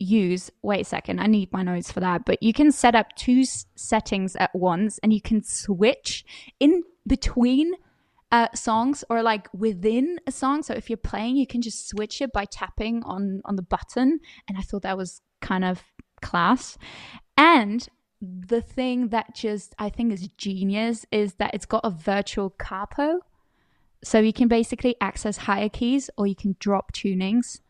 use 0.00 0.50
wait 0.62 0.80
a 0.80 0.84
second 0.84 1.20
i 1.20 1.26
need 1.26 1.50
my 1.52 1.62
notes 1.62 1.90
for 1.90 2.00
that 2.00 2.24
but 2.24 2.42
you 2.42 2.52
can 2.52 2.72
set 2.72 2.96
up 2.96 3.14
two 3.14 3.44
settings 3.76 4.34
at 4.36 4.54
once 4.54 4.98
and 4.98 5.12
you 5.12 5.20
can 5.20 5.42
switch 5.42 6.24
in 6.58 6.82
between 7.06 7.72
uh, 8.32 8.48
songs 8.54 9.04
or 9.08 9.22
like 9.22 9.48
within 9.52 10.18
a 10.26 10.32
song. 10.32 10.62
So 10.62 10.74
if 10.74 10.90
you're 10.90 10.96
playing, 10.96 11.36
you 11.36 11.46
can 11.46 11.62
just 11.62 11.88
switch 11.88 12.20
it 12.20 12.32
by 12.32 12.46
tapping 12.46 13.02
on 13.04 13.40
on 13.44 13.56
the 13.56 13.62
button, 13.62 14.20
and 14.48 14.58
I 14.58 14.62
thought 14.62 14.82
that 14.82 14.96
was 14.96 15.22
kind 15.40 15.64
of 15.64 15.82
class. 16.22 16.76
And 17.36 17.86
the 18.20 18.60
thing 18.60 19.08
that 19.08 19.34
just 19.34 19.74
I 19.78 19.88
think 19.90 20.12
is 20.12 20.28
genius 20.36 21.06
is 21.12 21.34
that 21.34 21.54
it's 21.54 21.66
got 21.66 21.82
a 21.84 21.90
virtual 21.90 22.50
capo, 22.50 23.20
so 24.02 24.18
you 24.18 24.32
can 24.32 24.48
basically 24.48 24.96
access 25.00 25.36
higher 25.36 25.68
keys 25.68 26.10
or 26.16 26.26
you 26.26 26.34
can 26.34 26.56
drop 26.58 26.92
tunings 26.92 27.60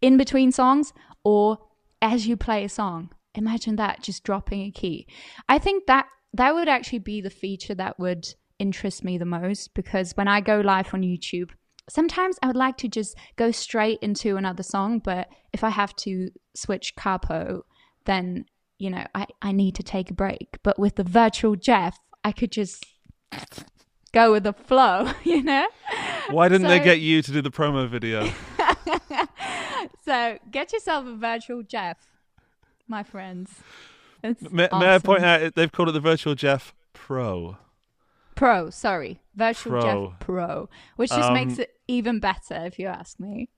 in 0.00 0.16
between 0.16 0.50
songs 0.50 0.92
or 1.24 1.58
as 2.00 2.26
you 2.26 2.36
play 2.36 2.64
a 2.64 2.68
song. 2.68 3.10
Imagine 3.34 3.76
that 3.76 4.02
just 4.02 4.24
dropping 4.24 4.62
a 4.62 4.70
key. 4.70 5.06
I 5.48 5.58
think 5.58 5.86
that 5.86 6.06
that 6.34 6.54
would 6.54 6.68
actually 6.68 6.98
be 7.00 7.20
the 7.20 7.30
feature 7.30 7.74
that 7.74 7.98
would 7.98 8.34
interest 8.58 9.04
me 9.04 9.18
the 9.18 9.24
most 9.24 9.74
because 9.74 10.12
when 10.12 10.28
I 10.28 10.40
go 10.40 10.60
live 10.60 10.94
on 10.94 11.02
YouTube, 11.02 11.50
sometimes 11.88 12.38
I 12.42 12.46
would 12.46 12.56
like 12.56 12.76
to 12.78 12.88
just 12.88 13.16
go 13.36 13.50
straight 13.50 13.98
into 14.00 14.36
another 14.36 14.62
song, 14.62 14.98
but 14.98 15.28
if 15.52 15.64
I 15.64 15.70
have 15.70 15.94
to 15.96 16.30
switch 16.54 16.94
capo, 16.96 17.64
then 18.04 18.46
you 18.78 18.90
know, 18.90 19.06
I, 19.14 19.26
I 19.40 19.52
need 19.52 19.76
to 19.76 19.84
take 19.84 20.10
a 20.10 20.14
break. 20.14 20.58
But 20.64 20.76
with 20.76 20.96
the 20.96 21.04
virtual 21.04 21.54
Jeff, 21.54 21.98
I 22.24 22.32
could 22.32 22.50
just 22.50 22.84
go 24.12 24.32
with 24.32 24.42
the 24.42 24.52
flow, 24.52 25.12
you 25.24 25.42
know? 25.42 25.68
Why 26.30 26.48
didn't 26.48 26.66
they 26.66 26.80
get 26.80 27.00
you 27.00 27.22
to 27.22 27.30
do 27.30 27.42
the 27.42 27.50
promo 27.50 27.88
video? 27.88 28.28
So 30.04 30.38
get 30.50 30.72
yourself 30.72 31.06
a 31.06 31.14
virtual 31.14 31.62
Jeff, 31.62 31.96
my 32.88 33.02
friends. 33.04 33.50
It's 34.22 34.42
May, 34.50 34.68
may 34.72 34.94
I 34.94 34.98
point 34.98 35.24
out 35.24 35.54
they've 35.54 35.72
called 35.72 35.88
it 35.88 35.92
the 35.92 36.00
Virtual 36.00 36.34
Jeff 36.34 36.74
Pro? 36.92 37.56
Pro, 38.34 38.70
sorry. 38.70 39.20
Virtual 39.34 39.72
Pro. 39.80 39.82
Jeff 40.10 40.20
Pro, 40.20 40.68
which 40.96 41.10
just 41.10 41.28
Um, 41.28 41.34
makes 41.34 41.58
it 41.58 41.74
even 41.88 42.20
better 42.20 42.54
if 42.64 42.78
you 42.78 42.86
ask 42.86 43.18
me. 43.20 43.48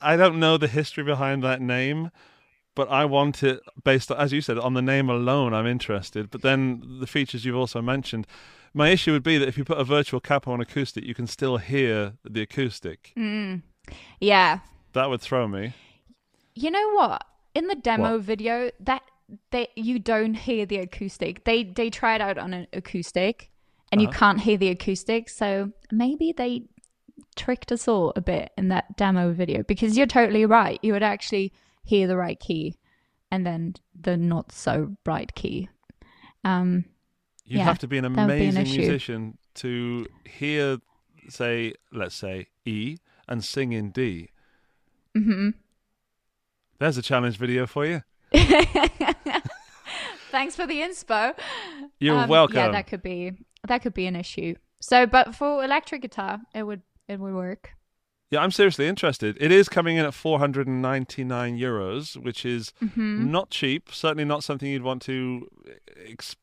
I 0.00 0.16
don't 0.16 0.40
know 0.40 0.56
the 0.56 0.68
history 0.68 1.04
behind 1.04 1.42
that 1.44 1.60
name, 1.60 2.10
but 2.74 2.88
I 2.90 3.04
want 3.04 3.42
it 3.42 3.60
based, 3.84 4.10
on, 4.10 4.18
as 4.18 4.32
you 4.32 4.40
said, 4.40 4.58
on 4.58 4.74
the 4.74 4.82
name 4.82 5.08
alone. 5.08 5.54
I'm 5.54 5.66
interested. 5.66 6.30
But 6.30 6.42
then 6.42 6.98
the 7.00 7.06
features 7.06 7.44
you've 7.44 7.56
also 7.56 7.80
mentioned. 7.82 8.26
My 8.74 8.88
issue 8.88 9.12
would 9.12 9.22
be 9.22 9.36
that 9.38 9.48
if 9.48 9.58
you 9.58 9.64
put 9.64 9.78
a 9.78 9.84
virtual 9.84 10.18
capo 10.18 10.50
on 10.52 10.60
acoustic, 10.60 11.04
you 11.04 11.14
can 11.14 11.26
still 11.26 11.58
hear 11.58 12.14
the 12.24 12.40
acoustic. 12.40 13.12
Mm. 13.16 13.62
Yeah. 14.18 14.60
That 14.94 15.10
would 15.10 15.20
throw 15.20 15.46
me. 15.46 15.74
You 16.54 16.70
know 16.70 16.90
what? 16.94 17.22
In 17.54 17.66
the 17.66 17.74
demo 17.74 18.16
What? 18.16 18.22
video, 18.22 18.70
that 18.80 19.02
they 19.50 19.68
you 19.76 19.98
don't 19.98 20.34
hear 20.34 20.66
the 20.66 20.76
acoustic. 20.78 21.44
They 21.44 21.64
they 21.64 21.90
try 21.90 22.14
it 22.14 22.20
out 22.20 22.38
on 22.38 22.52
an 22.54 22.66
acoustic 22.72 23.50
and 23.90 24.00
you 24.00 24.08
Uh-huh. 24.08 24.18
can't 24.18 24.40
hear 24.40 24.56
the 24.56 24.68
acoustic, 24.68 25.28
so 25.28 25.72
maybe 25.90 26.32
they 26.36 26.64
tricked 27.36 27.70
us 27.72 27.86
all 27.88 28.12
a 28.16 28.20
bit 28.20 28.52
in 28.56 28.68
that 28.68 28.96
demo 28.96 29.32
video 29.32 29.62
because 29.62 29.96
you're 29.96 30.06
totally 30.06 30.46
right. 30.46 30.78
You 30.82 30.92
would 30.94 31.02
actually 31.02 31.52
hear 31.84 32.06
the 32.06 32.16
right 32.16 32.38
key 32.40 32.78
and 33.30 33.46
then 33.46 33.74
the 33.98 34.16
not 34.16 34.52
so 34.52 34.96
right 35.06 35.32
key. 35.34 35.68
Um, 36.44 36.84
You 37.44 37.58
Yeah, 37.58 37.64
have 37.64 37.78
to 37.80 37.88
be 37.88 37.98
an 37.98 38.04
would 38.04 38.14
be 38.14 38.20
an 38.20 38.24
amazing 38.24 38.70
musician 38.70 39.38
to 39.56 40.06
hear, 40.24 40.78
say, 41.28 41.74
let's 41.92 42.14
say 42.14 42.46
E 42.64 42.96
and 43.28 43.44
sing 43.44 43.72
in 43.72 43.90
D. 43.90 44.28
hmm 45.14 45.50
There's 46.78 46.96
a 46.96 47.02
challenge 47.02 47.36
video 47.38 47.66
for 47.66 47.86
you. 47.86 48.02
Thanks 50.30 50.56
for 50.56 50.66
the 50.66 50.80
inspo. 50.80 51.34
You're 52.00 52.16
Um, 52.16 52.28
welcome. 52.28 52.56
Yeah, 52.56 52.70
that 52.70 52.86
could 52.86 53.02
be 53.02 53.32
that 53.68 53.82
could 53.82 53.94
be 53.94 54.06
an 54.06 54.16
issue. 54.16 54.54
So, 54.80 55.06
but 55.06 55.34
for 55.34 55.62
electric 55.62 56.02
guitar, 56.02 56.40
it 56.54 56.62
would 56.64 56.82
it 57.08 57.20
would 57.20 57.34
work. 57.34 57.70
Yeah, 58.30 58.40
I'm 58.40 58.50
seriously 58.50 58.88
interested. 58.88 59.36
It 59.40 59.52
is 59.52 59.68
coming 59.68 59.98
in 59.98 60.06
at 60.06 60.14
499 60.14 61.58
euros, 61.58 62.16
which 62.16 62.46
is 62.46 62.72
Mm-hmm. 62.82 63.30
not 63.30 63.50
cheap. 63.50 63.90
Certainly 63.92 64.24
not 64.24 64.42
something 64.42 64.70
you'd 64.70 64.82
want 64.82 65.02
to 65.02 65.46
ex- 66.08 66.36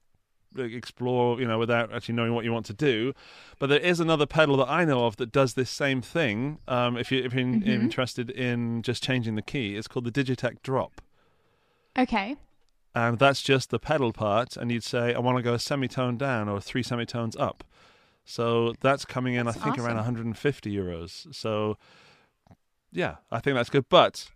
explore, 0.56 1.40
you 1.42 1.48
know, 1.48 1.58
without 1.58 1.92
actually 1.92 2.14
knowing 2.14 2.36
what 2.36 2.46
you 2.46 2.54
want 2.54 2.68
to 2.68 2.74
do. 2.74 3.14
But 3.58 3.68
there 3.72 3.80
is 3.80 4.00
another 4.00 4.28
pedal 4.28 4.56
that 4.58 4.70
I 4.70 4.86
know 4.86 5.06
of 5.08 5.18
that 5.18 5.32
does 5.32 5.56
this 5.56 5.72
same 5.72 6.02
thing. 6.04 6.60
Um, 6.68 6.96
if 6.96 7.12
you 7.12 7.24
if 7.24 7.34
you're 7.34 7.42
in- 7.42 7.64
Mhm. 7.64 7.68
interested 7.68 8.30
in 8.30 8.84
just 8.84 9.02
changing 9.02 9.34
the 9.34 9.42
key, 9.42 9.76
it's 9.76 9.88
called 9.88 10.06
the 10.06 10.12
Digitech 10.12 10.62
Drop. 10.62 11.02
Okay. 11.98 12.38
and 12.96 13.20
that's 13.20 13.42
just 13.42 13.70
the 13.70 13.80
pedal 13.80 14.12
part 14.14 14.56
and 14.58 14.72
you'd 14.72 14.84
say 14.84 15.14
i 15.14 15.20
want 15.20 15.38
to 15.38 15.44
go 15.44 15.54
a 15.54 15.60
semitone 15.60 16.18
down 16.18 16.48
or 16.50 16.60
three 16.62 16.84
semitones 16.84 17.36
up 17.36 17.64
so 18.26 18.74
that's 18.82 19.06
coming 19.06 19.34
in 19.36 19.46
That's 19.46 19.58
i 19.58 19.62
think 19.62 19.78
around 19.80 19.96
150 19.96 20.76
euros 20.76 21.34
so 21.34 21.78
yeah 22.92 23.16
i 23.32 23.40
think 23.40 23.56
that's 23.56 23.70
good 23.70 23.86
but 23.90 24.30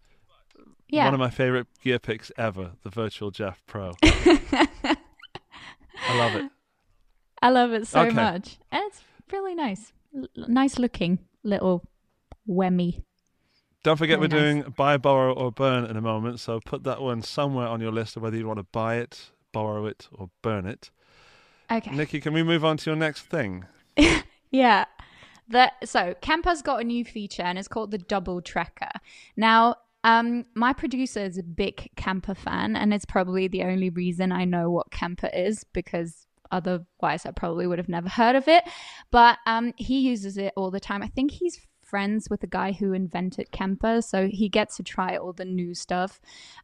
Yeah. 0.90 1.06
one 1.06 1.14
of 1.14 1.20
my 1.20 1.30
favorite 1.30 1.68
gear 1.84 2.00
picks 2.00 2.32
ever 2.38 2.72
the 2.84 2.90
virtual 2.90 3.32
jeff 3.32 3.64
pro 3.66 3.94
i 4.04 4.98
love 6.18 6.36
it 6.36 6.50
I 7.42 7.50
love 7.50 7.74
it 7.74 7.86
so 7.88 8.04
Okay. 8.04 8.16
much, 8.16 8.58
and 8.72 8.82
it's 8.88 9.02
really 9.30 9.54
nice, 9.54 9.92
L- 10.16 10.28
nice 10.48 10.80
looking 10.80 11.20
little 11.44 11.84
whammy. 12.48 13.04
Don't 13.84 13.98
forget 13.98 14.20
Very 14.20 14.30
we're 14.30 14.36
nice. 14.54 14.64
doing 14.64 14.74
buy 14.76 14.98
borrow 14.98 15.34
or 15.34 15.52
burn 15.52 15.86
in 15.86 15.96
a 15.98 16.02
moment 16.02 16.40
so 16.40 16.60
put 16.66 16.84
that 16.84 17.02
one 17.02 17.22
somewhere 17.22 17.68
on 17.68 17.80
your 17.82 17.92
list 17.92 18.16
of 18.18 18.24
whether 18.24 18.38
you 18.38 18.48
want 18.48 18.60
to 18.60 18.66
buy 18.72 18.96
it 18.96 19.32
borrow 19.52 19.86
it 19.86 20.08
or 20.12 20.30
burn 20.42 20.66
it 20.66 20.90
Okay. 21.72 21.92
nikki 21.96 22.20
can 22.20 22.34
we 22.34 22.44
move 22.44 22.64
on 22.66 22.78
to 22.78 22.90
your 22.90 22.98
next 22.98 23.22
thing 23.24 23.66
Yeah. 24.52 24.86
The, 25.50 25.72
so 25.84 26.14
Kemper's 26.22 26.62
got 26.62 26.80
a 26.80 26.84
new 26.84 27.04
feature 27.04 27.42
and 27.42 27.58
it's 27.58 27.68
called 27.68 27.90
the 27.92 27.98
double 27.98 28.40
tracker. 28.42 28.92
Now, 29.36 29.76
um, 30.04 30.46
my 30.54 30.74
producer 30.74 31.22
is 31.22 31.38
a 31.40 31.44
big 31.44 31.90
Kemper 31.98 32.36
fan, 32.36 32.76
and 32.76 32.94
it's 32.94 33.04
probably 33.06 33.48
the 33.48 33.64
only 33.64 33.90
reason 33.90 34.32
I 34.32 34.46
know 34.46 34.70
what 34.70 34.92
Kemper 34.92 35.30
is 35.34 35.64
because 35.74 36.28
otherwise 36.52 37.26
I 37.26 37.32
probably 37.32 37.66
would 37.68 37.80
have 37.80 37.90
never 37.90 38.10
heard 38.10 38.36
of 38.36 38.48
it. 38.48 38.64
But 39.12 39.40
um, 39.48 39.74
he 39.76 40.02
uses 40.02 40.38
it 40.38 40.54
all 40.56 40.70
the 40.72 40.80
time. 40.80 41.02
I 41.02 41.08
think 41.08 41.32
he's 41.32 41.60
friends 41.94 42.28
with 42.28 42.42
the 42.42 42.48
guy 42.48 42.72
who 42.72 42.92
invented 42.92 43.52
Kemper, 43.52 44.02
so 44.02 44.28
he 44.28 44.50
gets 44.50 44.78
to 44.78 44.84
try 44.84 45.16
all 45.16 45.32
the 45.32 45.46
new 45.46 45.76
stuff 45.76 46.20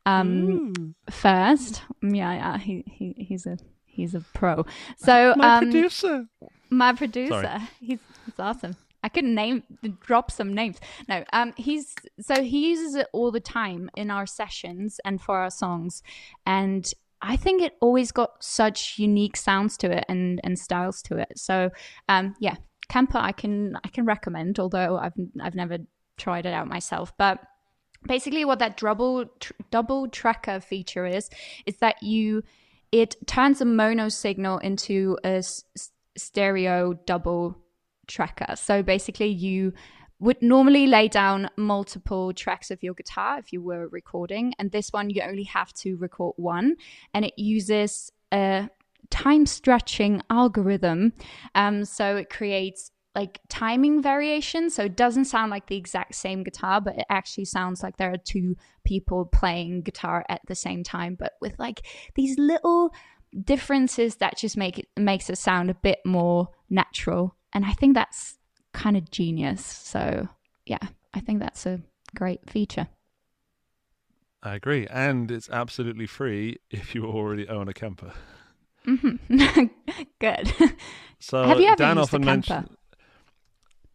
um, 0.08 0.96
first. 1.08 1.84
Yeah, 2.02 2.34
yeah, 2.34 2.58
he, 2.58 2.84
he 2.88 3.14
he's 3.28 3.46
a 3.46 3.60
he's 3.86 4.16
a 4.16 4.22
pro. 4.34 4.66
So 4.98 5.36
my 5.38 5.58
um, 5.58 5.66
producer 5.66 6.26
my 6.70 6.94
producer 6.94 7.42
Sorry. 7.42 7.70
he's 7.80 8.00
he's 8.26 8.40
awesome 8.40 8.76
i 9.04 9.10
could 9.10 9.26
name 9.26 9.64
drop 10.02 10.32
some 10.32 10.54
names 10.54 10.78
no 11.08 11.24
um 11.34 11.54
he's 11.58 11.96
so 12.20 12.44
he 12.44 12.70
uses 12.70 12.96
it 12.96 13.08
all 13.14 13.32
the 13.32 13.40
time 13.40 13.90
in 13.96 14.12
our 14.12 14.26
sessions 14.26 15.00
and 15.04 15.22
for 15.22 15.38
our 15.38 15.50
songs 15.50 16.04
and 16.46 16.94
i 17.22 17.36
think 17.36 17.62
it 17.62 17.74
always 17.82 18.12
got 18.12 18.44
such 18.44 19.00
unique 19.00 19.36
sounds 19.36 19.78
to 19.78 19.92
it 19.92 20.06
and 20.08 20.40
and 20.44 20.60
styles 20.60 21.02
to 21.02 21.18
it 21.18 21.32
so 21.36 21.70
um 22.08 22.36
yeah 22.40 22.56
Kemper 22.90 23.20
i 23.20 23.32
can 23.32 23.78
i 23.84 23.88
can 23.88 24.06
recommend 24.06 24.60
although 24.60 24.98
i've 24.98 25.14
i've 25.42 25.56
never 25.56 25.78
tried 26.20 26.46
it 26.46 26.54
out 26.54 26.68
myself. 26.68 27.14
But 27.18 27.40
basically 28.06 28.46
what 28.46 28.60
that 28.60 28.78
double 28.78 29.26
tr- 29.40 29.54
double 29.72 30.08
tracker 30.08 30.60
feature 30.60 31.06
is 31.06 31.30
is 31.66 31.78
that 31.78 32.04
you 32.04 32.44
it 32.92 33.16
turns 33.26 33.62
a 33.62 33.66
mono 33.66 34.10
signal 34.10 34.58
into 34.60 35.18
a 35.24 35.38
s- 35.38 35.64
stereo 36.18 36.94
double 37.06 37.58
tracker. 38.08 38.56
So 38.56 38.84
basically 38.84 39.28
you 39.28 39.74
would 40.20 40.42
normally 40.42 40.86
lay 40.86 41.08
down 41.08 41.50
multiple 41.56 42.34
tracks 42.34 42.72
of 42.72 42.84
your 42.84 42.94
guitar 42.94 43.40
if 43.40 43.54
you 43.54 43.62
were 43.62 43.88
recording 43.88 44.54
and 44.60 44.72
this 44.72 44.92
one 44.92 45.10
you 45.10 45.22
only 45.22 45.44
have 45.44 45.74
to 45.74 45.96
record 45.98 46.34
one 46.38 46.76
and 47.14 47.24
it 47.24 47.34
uses 47.38 48.12
a 48.34 48.70
time 49.12 49.46
stretching 49.46 50.22
algorithm 50.30 51.14
um, 51.56 51.86
so 51.86 52.16
it 52.16 52.30
creates 52.30 52.92
like 53.16 53.40
timing 53.50 54.02
variation. 54.02 54.70
So 54.70 54.84
it 54.84 54.96
doesn't 54.96 55.26
sound 55.26 55.52
like 55.52 55.68
the 55.68 55.76
exact 55.76 56.16
same 56.16 56.44
guitar 56.44 56.80
but 56.80 56.98
it 56.98 57.06
actually 57.10 57.46
sounds 57.46 57.84
like 57.84 57.98
there 57.98 58.14
are 58.14 58.18
two 58.18 58.56
people 58.86 59.26
playing 59.26 59.82
guitar 59.82 60.26
at 60.30 60.42
the 60.48 60.56
same 60.56 60.84
time 60.84 61.16
but 61.20 61.34
with 61.42 61.58
like 61.60 61.86
these 62.16 62.38
little 62.38 62.94
differences 63.44 64.16
that 64.18 64.38
just 64.38 64.58
make 64.58 64.80
it 64.80 64.88
makes 64.98 65.30
it 65.30 65.38
sound 65.38 65.70
a 65.70 65.76
bit 65.76 66.00
more 66.06 66.50
natural. 66.70 67.36
And 67.54 67.66
i 67.66 67.74
think 67.74 67.96
that's 67.96 68.38
kind 68.74 68.96
of 68.96 69.12
genius. 69.12 69.66
So 69.66 70.28
yeah 70.66 70.80
i 71.14 71.20
think 71.20 71.40
that's 71.40 71.66
a 71.66 71.82
great 72.16 72.50
feature. 72.50 72.88
I 74.42 74.56
agree, 74.56 74.88
and 74.88 75.30
it's 75.30 75.50
absolutely 75.50 76.06
free 76.06 76.60
if 76.72 76.96
you 76.96 77.06
already 77.06 77.50
own 77.50 77.68
a 77.68 77.74
Kemper. 77.74 78.14
Hmm 78.98 79.16
good 80.20 80.54
So 81.20 81.44
Have 81.44 81.60
you 81.60 81.68
ever 81.68 81.76
Dan 81.76 81.98
used 81.98 82.10
often 82.10 82.26
mentioned. 82.26 82.70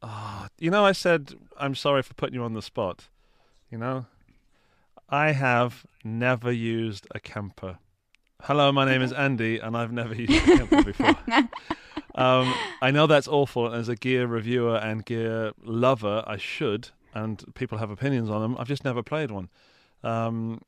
Ah, 0.02 0.48
you 0.59 0.70
know, 0.70 0.85
I 0.85 0.92
said 0.92 1.33
I'm 1.59 1.74
sorry 1.74 2.02
for 2.02 2.14
putting 2.14 2.35
you 2.35 2.42
on 2.42 2.52
the 2.52 2.62
spot. 2.62 3.09
You 3.70 3.78
know, 3.78 4.07
I 5.09 5.33
have 5.33 5.87
never 6.04 6.52
used 6.52 7.07
a 7.14 7.20
Kemper. 7.20 7.78
Hello, 8.42 8.70
my 8.70 8.85
name 8.85 9.00
is 9.00 9.12
Andy, 9.12 9.59
and 9.59 9.76
I've 9.76 9.92
never 9.92 10.14
used 10.22 10.33
a 10.33 10.59
Kemper 10.59 10.83
before. 10.85 11.16
Um, 12.16 12.54
I 12.80 12.92
know 12.92 13.09
that's 13.09 13.26
awful. 13.26 13.72
As 13.72 13.88
a 13.88 13.96
gear 13.96 14.28
reviewer 14.28 14.76
and 14.76 15.04
gear 15.04 15.50
lover, 15.64 16.22
I 16.28 16.37
should, 16.37 16.90
and 17.12 17.42
people 17.54 17.78
have 17.78 17.90
opinions 17.90 18.30
on 18.30 18.40
them. 18.40 18.57
I've 18.57 18.68
just 18.68 18.85
never 18.85 19.02
played 19.02 19.33
one. 19.33 19.48
Um, 20.04 20.61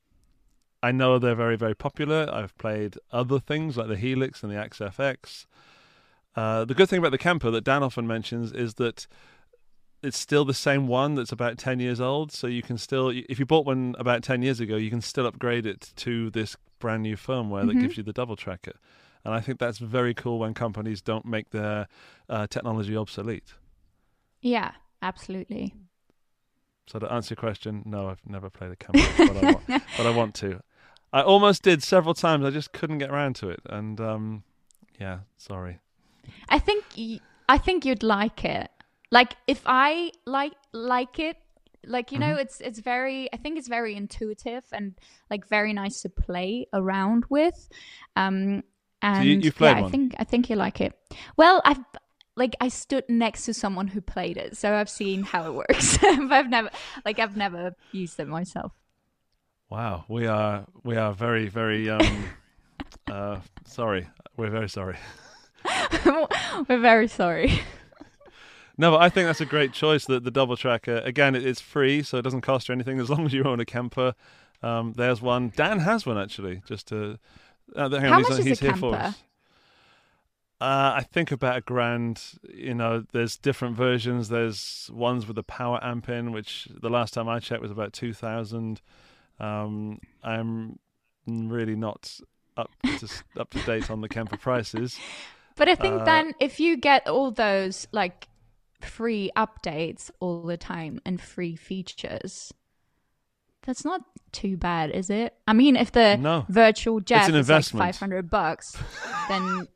I 0.83 0.93
know 0.93 1.19
they're 1.19 1.35
very, 1.35 1.57
very 1.57 1.75
popular. 1.75 2.29
I've 2.33 2.57
played 2.59 2.97
other 3.11 3.39
things 3.39 3.77
like 3.77 3.89
the 3.89 3.97
Helix 3.97 4.43
and 4.43 4.53
the 4.53 4.57
Axe-FX. 4.57 5.47
Uh, 6.35 6.65
the 6.65 6.75
good 6.75 6.89
thing 6.89 6.99
about 6.99 7.13
the 7.13 7.19
Kemper 7.19 7.51
that 7.51 7.65
Dan 7.65 7.83
often 7.83 8.07
mentions 8.07 8.53
is 8.53 8.75
that 8.75 9.07
it's 10.03 10.19
still 10.19 10.45
the 10.45 10.55
same 10.55 10.87
one 10.87 11.15
that's 11.15 11.33
about 11.33 11.57
10 11.59 11.81
years 11.81 12.01
old. 12.01 12.31
So 12.31 12.47
you 12.47 12.63
can 12.63 12.77
still, 12.79 13.09
if 13.09 13.39
you 13.39 13.47
bought 13.47 13.65
one 13.67 13.95
about 13.99 14.23
10 14.23 14.43
years 14.43 14.61
ago, 14.61 14.77
you 14.77 14.91
can 14.91 15.01
still 15.01 15.27
upgrade 15.27 15.65
it 15.67 15.93
to 15.97 16.31
this 16.31 16.57
brand 16.79 17.03
new 17.03 17.17
firmware 17.17 17.67
that 17.67 17.77
Mhm. 17.77 17.81
gives 17.81 17.97
you 17.97 18.03
the 18.03 18.13
double 18.13 18.37
tracker. 18.37 18.75
And 19.25 19.35
I 19.35 19.41
think 19.41 19.59
that's 19.59 19.79
very 19.79 20.15
cool 20.15 20.39
when 20.39 20.55
companies 20.55 21.01
don't 21.01 21.25
make 21.25 21.51
their 21.51 21.89
uh, 22.29 22.47
technology 22.47 22.97
obsolete. 22.97 23.55
yeah 24.43 24.73
absolutely 25.03 25.75
So 26.87 26.99
to 26.99 27.13
answer 27.13 27.33
your 27.35 27.41
question, 27.41 27.83
no, 27.85 28.09
I've 28.09 28.21
never 28.27 28.49
played 28.51 28.71
a 28.71 28.77
Kemper, 28.77 29.01
but, 29.19 29.37
I 29.37 29.53
want, 29.53 29.67
but 29.97 30.07
I 30.07 30.11
want 30.11 30.35
to. 30.37 30.61
I 31.13 31.23
almost 31.23 31.63
did 31.63 31.83
several 31.83 32.15
times. 32.15 32.45
I 32.45 32.51
just 32.51 32.73
couldn't 32.73 32.99
get 32.99 33.11
around 33.11 33.37
to 33.37 33.49
it. 33.51 33.61
And 33.69 34.01
um, 34.01 34.45
yeah, 35.01 35.21
sorry. 35.37 35.81
I 36.49 36.59
think 36.59 36.85
y- 36.97 37.21
I 37.49 37.59
think 37.59 37.85
you'd 37.85 38.03
like 38.03 38.45
it. 38.45 38.71
Like 39.11 39.35
if 39.47 39.63
I 39.67 40.13
like 40.27 40.53
like 40.73 41.19
it, 41.19 41.37
like 41.85 42.11
you 42.13 42.19
know, 42.19 42.27
Mm-hmm. 42.33 42.41
it's 42.41 42.61
it's 42.61 42.79
very. 42.81 43.29
I 43.33 43.37
think 43.37 43.57
it's 43.59 43.69
very 43.69 43.95
intuitive 43.97 44.65
and 44.73 44.95
like 45.31 45.49
very 45.49 45.73
nice 45.73 46.03
to 46.03 46.09
play 46.09 46.67
around 46.73 47.25
with. 47.31 47.69
Um, 48.17 48.63
and 49.03 49.25
you- 49.29 49.39
you've 49.39 49.57
played 49.57 49.77
yeah, 49.79 49.87
I 49.87 49.91
think 49.91 50.15
I 50.19 50.25
think 50.25 50.51
you 50.51 50.57
like 50.57 50.81
it. 50.81 50.93
Well, 51.37 51.63
I've 51.65 51.81
like 52.37 52.55
I 52.61 52.69
stood 52.69 53.05
next 53.09 53.47
to 53.47 53.55
someone 53.55 53.89
who 53.89 54.01
played 54.01 54.37
it, 54.37 54.57
so 54.57 54.75
I've 54.75 54.91
seen 54.91 55.23
how 55.23 55.47
it 55.47 55.55
works. 55.55 55.99
but 56.03 56.33
I've 56.33 56.49
never 56.49 56.71
like 57.05 57.19
I've 57.19 57.37
never 57.37 57.75
used 57.93 58.21
it 58.21 58.29
myself. 58.29 58.73
Wow, 59.71 60.05
we 60.09 60.27
are 60.27 60.67
we 60.85 60.97
are 60.97 61.13
very 61.13 61.49
very 61.49 61.89
um, 61.91 62.25
uh, 63.11 63.41
sorry. 63.65 64.09
We're 64.37 64.51
very 64.51 64.69
sorry. 64.69 64.99
We're 66.69 66.79
very 66.79 67.09
sorry. 67.09 67.61
No, 68.79 68.91
but 68.91 69.01
I 69.01 69.09
think 69.09 69.27
that's 69.27 69.41
a 69.41 69.47
great 69.47 69.73
choice. 69.73 70.05
That 70.05 70.25
the 70.25 70.31
double 70.31 70.57
tracker 70.57 70.99
again, 70.99 71.35
it, 71.35 71.45
it's 71.45 71.63
free, 71.63 72.03
so 72.03 72.19
it 72.19 72.23
doesn't 72.23 72.43
cost 72.43 72.69
you 72.69 72.75
anything 72.75 73.01
as 73.01 73.09
long 73.09 73.25
as 73.25 73.33
you 73.33 73.45
own 73.45 73.59
a 73.61 73.65
Kemper. 73.65 74.15
Um, 74.63 74.93
there's 74.97 75.23
one. 75.23 75.53
Dan 75.57 75.81
has 75.81 76.05
one 76.05 76.19
actually. 76.19 76.63
Just 76.67 76.89
to 76.89 77.19
uh, 77.75 77.89
hang 77.89 78.05
on, 78.07 78.13
How 78.13 78.19
he's, 78.19 78.29
much 78.29 78.39
is 78.39 78.47
a 78.47 78.49
he's 78.49 78.61
here 78.61 78.77
for 78.77 78.93
Kemper? 78.93 79.15
Uh, 80.59 80.95
I 80.97 81.03
think 81.13 81.33
about 81.33 81.57
a 81.59 81.61
grand. 81.61 82.23
You 82.49 82.75
know, 82.75 83.05
there's 83.13 83.37
different 83.37 83.77
versions. 83.77 84.29
There's 84.31 84.91
ones 84.93 85.27
with 85.27 85.37
a 85.37 85.43
power 85.43 85.79
amp 85.83 86.09
in, 86.09 86.33
which 86.33 86.69
the 86.71 86.89
last 86.89 87.13
time 87.15 87.29
I 87.29 87.41
checked 87.41 87.61
was 87.61 87.71
about 87.71 87.93
two 87.93 88.15
thousand. 88.15 88.81
Um, 89.39 90.01
I'm 90.23 90.79
really 91.27 91.77
not 91.77 92.19
up 92.57 92.71
to 92.99 93.09
up 93.39 93.51
to 93.51 93.59
date 93.65 93.91
on 93.91 94.01
the 94.01 94.09
Kemper 94.09 94.39
prices. 94.39 94.99
But 95.57 95.69
I 95.69 95.75
think 95.75 96.01
Uh, 96.03 96.05
then 96.05 96.35
if 96.41 96.59
you 96.59 96.77
get 96.77 97.07
all 97.07 97.31
those 97.31 97.87
like 97.93 98.29
free 98.81 99.31
updates 99.37 100.11
all 100.21 100.43
the 100.43 100.57
time 100.57 101.01
and 101.05 101.21
free 101.21 101.57
features, 101.57 102.53
that's 103.63 103.85
not 103.85 104.03
too 104.33 104.57
bad, 104.57 104.91
is 104.91 105.11
it? 105.11 105.35
I 105.47 105.53
mean, 105.53 105.77
if 105.77 105.93
the 105.93 106.17
No. 106.17 106.47
virtual 106.49 107.01
Jeff 107.01 107.29
is 107.29 107.49
like 107.51 107.65
500 107.65 108.31
bucks, 108.31 108.77
then 109.29 109.69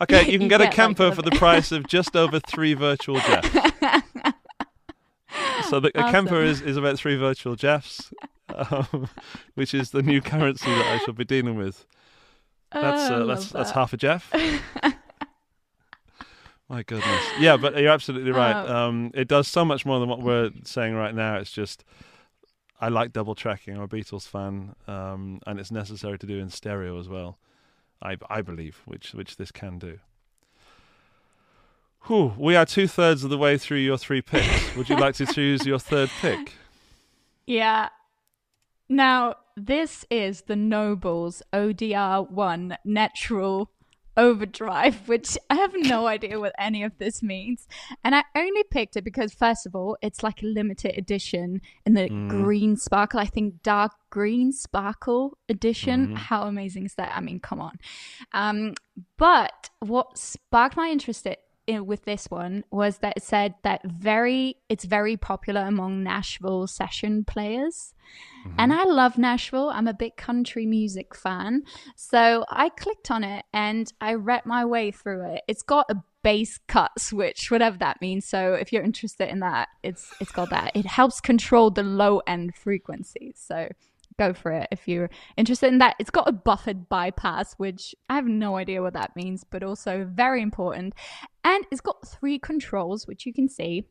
Okay, 0.00 0.20
you 0.30 0.38
can 0.38 0.42
You 0.42 0.48
get 0.48 0.60
a 0.60 0.68
Kemper 0.68 1.06
like, 1.06 1.14
for 1.16 1.22
the 1.22 1.30
price 1.32 1.72
of 1.72 1.86
just 1.86 2.16
over 2.16 2.40
three 2.40 2.74
virtual 2.74 3.18
Jeffs. 3.20 3.48
So 5.68 5.80
the, 5.80 5.88
a 5.98 6.10
Kemper 6.12 6.36
Awesome. 6.36 6.46
is, 6.46 6.60
is 6.60 6.76
about 6.76 6.96
three 6.96 7.16
virtual 7.16 7.56
Jeffs, 7.56 8.12
um, 8.54 9.08
which 9.54 9.72
is 9.74 9.90
the 9.90 10.02
new 10.02 10.20
currency 10.20 10.66
that 10.70 10.86
I 10.86 10.98
shall 10.98 11.14
be 11.14 11.24
dealing 11.24 11.56
with. 11.56 11.86
That's 12.70 13.10
Oh, 13.10 13.14
uh, 13.14 13.18
love 13.20 13.28
that's 13.28 13.48
that's 13.48 13.70
half 13.70 13.92
a 13.92 13.96
Jeff. 13.96 14.30
My 16.68 16.82
goodness, 16.82 17.24
yeah, 17.38 17.56
but 17.56 17.76
you're 17.78 17.90
absolutely 17.90 18.30
right. 18.32 18.54
Oh. 18.54 18.88
Um, 18.88 19.10
it 19.14 19.26
does 19.26 19.48
so 19.48 19.64
much 19.64 19.84
more 19.84 20.00
than 20.00 20.08
what 20.08 20.20
we're 20.20 20.50
saying 20.64 20.94
right 20.94 21.14
now. 21.14 21.36
It's 21.36 21.52
just 21.52 21.84
I 22.80 22.88
like 22.88 23.12
double 23.12 23.34
tracking. 23.34 23.74
I'm 23.76 23.82
a 23.82 23.88
Beatles 23.88 24.26
fan, 24.28 24.74
um, 24.86 25.40
and 25.46 25.58
it's 25.58 25.70
necessary 25.70 26.18
to 26.18 26.26
do 26.26 26.38
in 26.38 26.50
stereo 26.50 26.98
as 26.98 27.08
well. 27.08 27.38
I 28.02 28.16
I 28.28 28.42
believe, 28.42 28.82
which 28.84 29.14
which 29.14 29.36
this 29.36 29.50
can 29.50 29.78
do. 29.78 29.98
Whew, 32.06 32.34
we 32.36 32.54
are 32.54 32.66
two 32.66 32.86
thirds 32.86 33.24
of 33.24 33.30
the 33.30 33.38
way 33.38 33.56
through 33.56 33.78
your 33.78 33.96
three 33.96 34.20
picks. 34.20 34.76
Would 34.76 34.90
you 34.90 34.96
like 34.96 35.14
to 35.16 35.26
choose 35.32 35.64
your 35.64 35.78
third 35.78 36.10
pick? 36.20 36.52
Yeah. 37.46 37.88
Now, 38.90 39.36
this 39.56 40.04
is 40.10 40.42
the 40.42 40.56
Nobles 40.56 41.42
ODR1 41.54 42.76
Natural 42.84 43.70
Overdrive, 44.16 45.08
which 45.08 45.36
I 45.50 45.56
have 45.56 45.72
no 45.76 46.06
idea 46.06 46.40
what 46.40 46.54
any 46.58 46.82
of 46.82 46.98
this 46.98 47.22
means. 47.22 47.66
And 48.02 48.14
I 48.14 48.24
only 48.34 48.64
picked 48.70 48.96
it 48.96 49.04
because, 49.04 49.34
first 49.34 49.66
of 49.66 49.74
all, 49.74 49.96
it's 50.02 50.22
like 50.22 50.42
a 50.42 50.46
limited 50.46 50.96
edition 50.96 51.60
in 51.86 51.94
the 51.94 52.08
green 52.28 52.76
sparkle. 52.76 53.20
I 53.20 53.26
think 53.26 53.62
dark 53.62 53.92
green 54.10 54.52
sparkle 54.52 55.38
edition. 55.48 56.14
How 56.16 56.42
amazing 56.44 56.86
is 56.86 56.94
that? 56.94 57.12
I 57.16 57.20
mean, 57.20 57.40
come 57.40 57.60
on. 57.60 57.78
Um, 58.32 58.74
but 59.18 59.70
what 59.80 60.18
sparked 60.18 60.76
my 60.76 60.88
interest 60.90 61.26
in, 61.66 61.86
with 61.86 62.04
this 62.04 62.26
one 62.30 62.64
was 62.70 62.98
that 62.98 63.14
it 63.16 63.22
said 63.22 63.54
that 63.62 63.80
very 63.84 64.56
it's 64.68 64.84
very 64.84 65.16
popular 65.16 65.62
among 65.62 66.02
Nashville 66.02 66.66
session 66.66 67.24
players. 67.24 67.94
Mm-hmm. 68.46 68.56
And 68.58 68.72
I 68.72 68.84
love 68.84 69.18
Nashville. 69.18 69.70
I'm 69.70 69.88
a 69.88 69.94
big 69.94 70.16
country 70.16 70.66
music 70.66 71.14
fan. 71.14 71.62
So 71.96 72.44
I 72.50 72.68
clicked 72.68 73.10
on 73.10 73.24
it 73.24 73.44
and 73.52 73.92
I 74.00 74.14
read 74.14 74.46
my 74.46 74.64
way 74.64 74.90
through 74.90 75.34
it. 75.34 75.42
It's 75.48 75.62
got 75.62 75.86
a 75.88 75.96
bass 76.22 76.58
cut 76.68 76.90
switch, 76.98 77.50
whatever 77.50 77.78
that 77.78 78.00
means. 78.00 78.26
So 78.26 78.54
if 78.54 78.72
you're 78.72 78.82
interested 78.82 79.28
in 79.28 79.40
that, 79.40 79.68
it's 79.82 80.12
it's 80.20 80.32
got 80.32 80.50
that. 80.50 80.72
It 80.74 80.86
helps 80.86 81.20
control 81.20 81.70
the 81.70 81.82
low 81.82 82.20
end 82.26 82.54
frequencies. 82.56 83.42
So 83.46 83.68
go 84.18 84.32
for 84.32 84.52
it 84.52 84.68
if 84.70 84.86
you're 84.86 85.10
interested 85.36 85.68
in 85.68 85.78
that. 85.78 85.96
It's 85.98 86.10
got 86.10 86.28
a 86.28 86.32
buffered 86.32 86.88
bypass, 86.88 87.54
which 87.54 87.94
I 88.08 88.14
have 88.14 88.26
no 88.26 88.56
idea 88.56 88.82
what 88.82 88.94
that 88.94 89.16
means, 89.16 89.44
but 89.44 89.62
also 89.62 90.08
very 90.10 90.42
important. 90.42 90.94
And 91.42 91.64
it's 91.70 91.80
got 91.80 92.06
three 92.06 92.38
controls, 92.38 93.06
which 93.06 93.26
you 93.26 93.32
can 93.32 93.48
see 93.48 93.86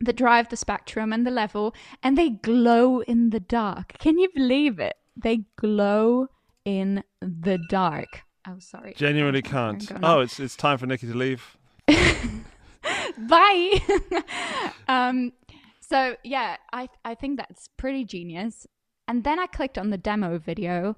that 0.00 0.16
drive 0.16 0.48
the 0.48 0.56
spectrum 0.56 1.12
and 1.12 1.26
the 1.26 1.30
level, 1.30 1.74
and 2.02 2.16
they 2.16 2.30
glow 2.30 3.00
in 3.00 3.30
the 3.30 3.40
dark. 3.40 3.94
Can 3.98 4.18
you 4.18 4.28
believe 4.34 4.78
it? 4.78 4.94
They 5.16 5.44
glow 5.56 6.28
in 6.64 7.02
the 7.20 7.58
dark. 7.68 8.22
Oh, 8.46 8.56
sorry. 8.60 8.94
Genuinely 8.96 9.42
can't. 9.42 9.90
Oh, 10.02 10.20
it's 10.20 10.38
it's 10.38 10.56
time 10.56 10.78
for 10.78 10.86
Nikki 10.86 11.06
to 11.08 11.14
leave. 11.14 11.56
bye. 13.28 13.80
um, 14.88 15.32
so 15.80 16.16
yeah, 16.22 16.56
I 16.72 16.88
I 17.04 17.14
think 17.14 17.38
that's 17.38 17.68
pretty 17.76 18.04
genius. 18.04 18.66
And 19.08 19.24
then 19.24 19.38
I 19.40 19.46
clicked 19.46 19.78
on 19.78 19.90
the 19.90 19.98
demo 19.98 20.38
video, 20.38 20.94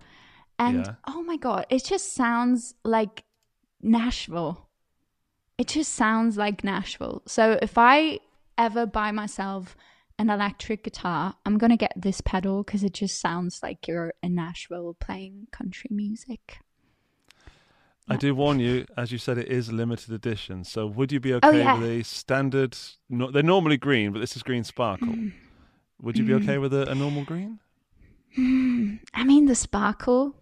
and 0.58 0.84
Yeah. 0.84 0.94
oh 1.06 1.22
my 1.22 1.36
god, 1.36 1.64
it 1.70 1.84
just 1.84 2.12
sounds 2.12 2.74
like 2.84 3.24
Nashville. 3.80 4.68
It 5.56 5.68
just 5.68 5.94
sounds 5.94 6.36
like 6.36 6.64
Nashville. 6.64 7.22
So 7.26 7.58
if 7.62 7.78
I 7.78 8.18
ever 8.58 8.84
buy 8.86 9.10
myself 9.12 9.76
an 10.18 10.28
electric 10.28 10.84
guitar, 10.84 11.34
I'm 11.46 11.56
gonna 11.56 11.76
get 11.76 11.92
this 11.96 12.20
pedal 12.20 12.62
because 12.64 12.82
it 12.84 12.92
just 12.92 13.20
sounds 13.20 13.60
like 13.62 13.86
you're 13.88 14.12
in 14.22 14.34
Nashville 14.34 14.94
playing 15.00 15.46
country 15.52 15.88
music. 15.90 16.58
I 18.08 18.16
do 18.16 18.34
warn 18.34 18.58
you, 18.58 18.86
as 18.96 19.12
you 19.12 19.18
said, 19.18 19.38
it 19.38 19.46
is 19.48 19.70
limited 19.72 20.12
edition. 20.12 20.64
So 20.64 20.84
would 20.86 21.12
you 21.12 21.20
be 21.20 21.32
Oh, 21.32 21.36
okay 21.44 21.58
yeah. 21.60 21.78
with 21.78 21.88
a 21.88 22.02
standard? 22.02 22.76
No, 23.08 23.30
they're 23.30 23.44
normally 23.44 23.76
green, 23.76 24.12
but 24.12 24.18
this 24.18 24.34
is 24.36 24.42
green 24.42 24.64
sparkle. 24.64 25.14
Would 26.02 26.18
you 26.18 26.24
be 26.24 26.32
Mm. 26.32 26.42
okay 26.42 26.58
with 26.58 26.74
a, 26.74 26.90
a 26.90 26.94
normal 26.94 27.24
green? 27.24 27.60
Hmm, 28.34 28.96
I 29.14 29.24
mean, 29.24 29.46
the 29.46 29.54
sparkle. 29.54 30.34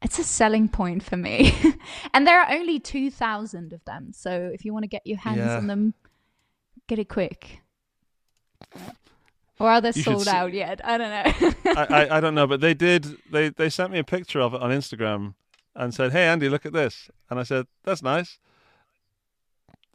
It's 0.00 0.18
a 0.18 0.24
selling 0.24 0.68
point 0.68 1.02
for 1.02 1.16
me. 1.16 1.52
and 2.14 2.26
there 2.26 2.40
are 2.40 2.52
only 2.52 2.78
2,000 2.78 3.72
of 3.72 3.84
them. 3.84 4.12
So 4.12 4.50
if 4.54 4.64
you 4.64 4.72
want 4.72 4.84
to 4.84 4.88
get 4.88 5.06
your 5.06 5.18
hands 5.18 5.38
Yeah. 5.38 5.56
on 5.56 5.66
them, 5.66 5.94
get 6.86 6.98
it 7.00 7.08
quick. 7.08 7.60
Or 9.58 9.68
are 9.70 9.80
they 9.80 9.90
You 9.94 10.02
sold 10.02 10.28
out 10.28 10.52
yet? 10.52 10.80
I 10.84 10.98
don't 10.98 11.10
know. 11.10 11.52
I, 11.72 11.86
I 11.90 12.08
I 12.18 12.20
don't 12.20 12.34
know, 12.36 12.46
but 12.46 12.60
they 12.60 12.74
did. 12.74 13.06
They 13.30 13.48
they 13.48 13.68
sent 13.70 13.90
me 13.92 13.98
a 13.98 14.04
picture 14.04 14.40
of 14.40 14.54
it 14.54 14.60
on 14.62 14.70
Instagram 14.70 15.34
and 15.74 15.92
said, 15.92 16.12
"Hey 16.12 16.28
Andy, 16.28 16.48
look 16.48 16.64
at 16.64 16.72
this," 16.72 17.10
and 17.28 17.40
I 17.40 17.42
said, 17.42 17.66
"That's 17.82 18.00
nice." 18.02 18.38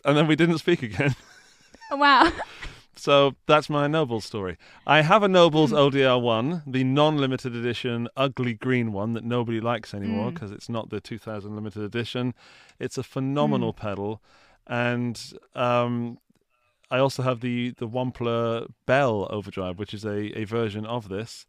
And 0.04 0.17
then 0.17 0.28
we 0.28 0.36
didn't 0.36 0.58
speak 0.58 0.84
again. 0.84 1.15
wow. 1.91 2.30
So 2.95 3.36
that's 3.47 3.69
my 3.69 3.88
Nobles 3.88 4.23
story. 4.25 4.58
I 4.86 5.01
have 5.01 5.23
a 5.23 5.27
Nobles 5.27 5.71
Hmm. 5.71 5.77
ODR 5.77 6.21
one, 6.21 6.62
the 6.67 6.84
non-limited 6.84 7.56
edition, 7.56 8.08
ugly 8.15 8.53
green 8.53 8.91
one 8.93 9.13
that 9.13 9.23
nobody 9.23 9.60
likes 9.60 9.93
anymore 9.93 10.29
Hmm. 10.29 10.34
because 10.36 10.51
it's 10.51 10.69
not 10.69 10.89
the 10.89 11.01
2000 11.01 11.56
limited 11.56 11.82
edition. 11.84 12.34
It's 12.79 12.97
a 12.97 13.03
phenomenal 13.03 13.71
Hmm. 13.71 13.79
pedal, 13.79 14.21
and 14.67 15.19
um, 15.56 16.19
I 16.91 16.99
also 16.99 17.23
have 17.23 17.39
the 17.41 17.71
the 17.77 17.88
Wampler 17.88 18.67
Belle 18.86 19.27
Overdrive, 19.32 19.79
which 19.79 19.93
is 19.93 20.06
a, 20.06 20.38
a 20.39 20.43
version 20.45 20.86
of 20.86 21.10
this. 21.10 21.45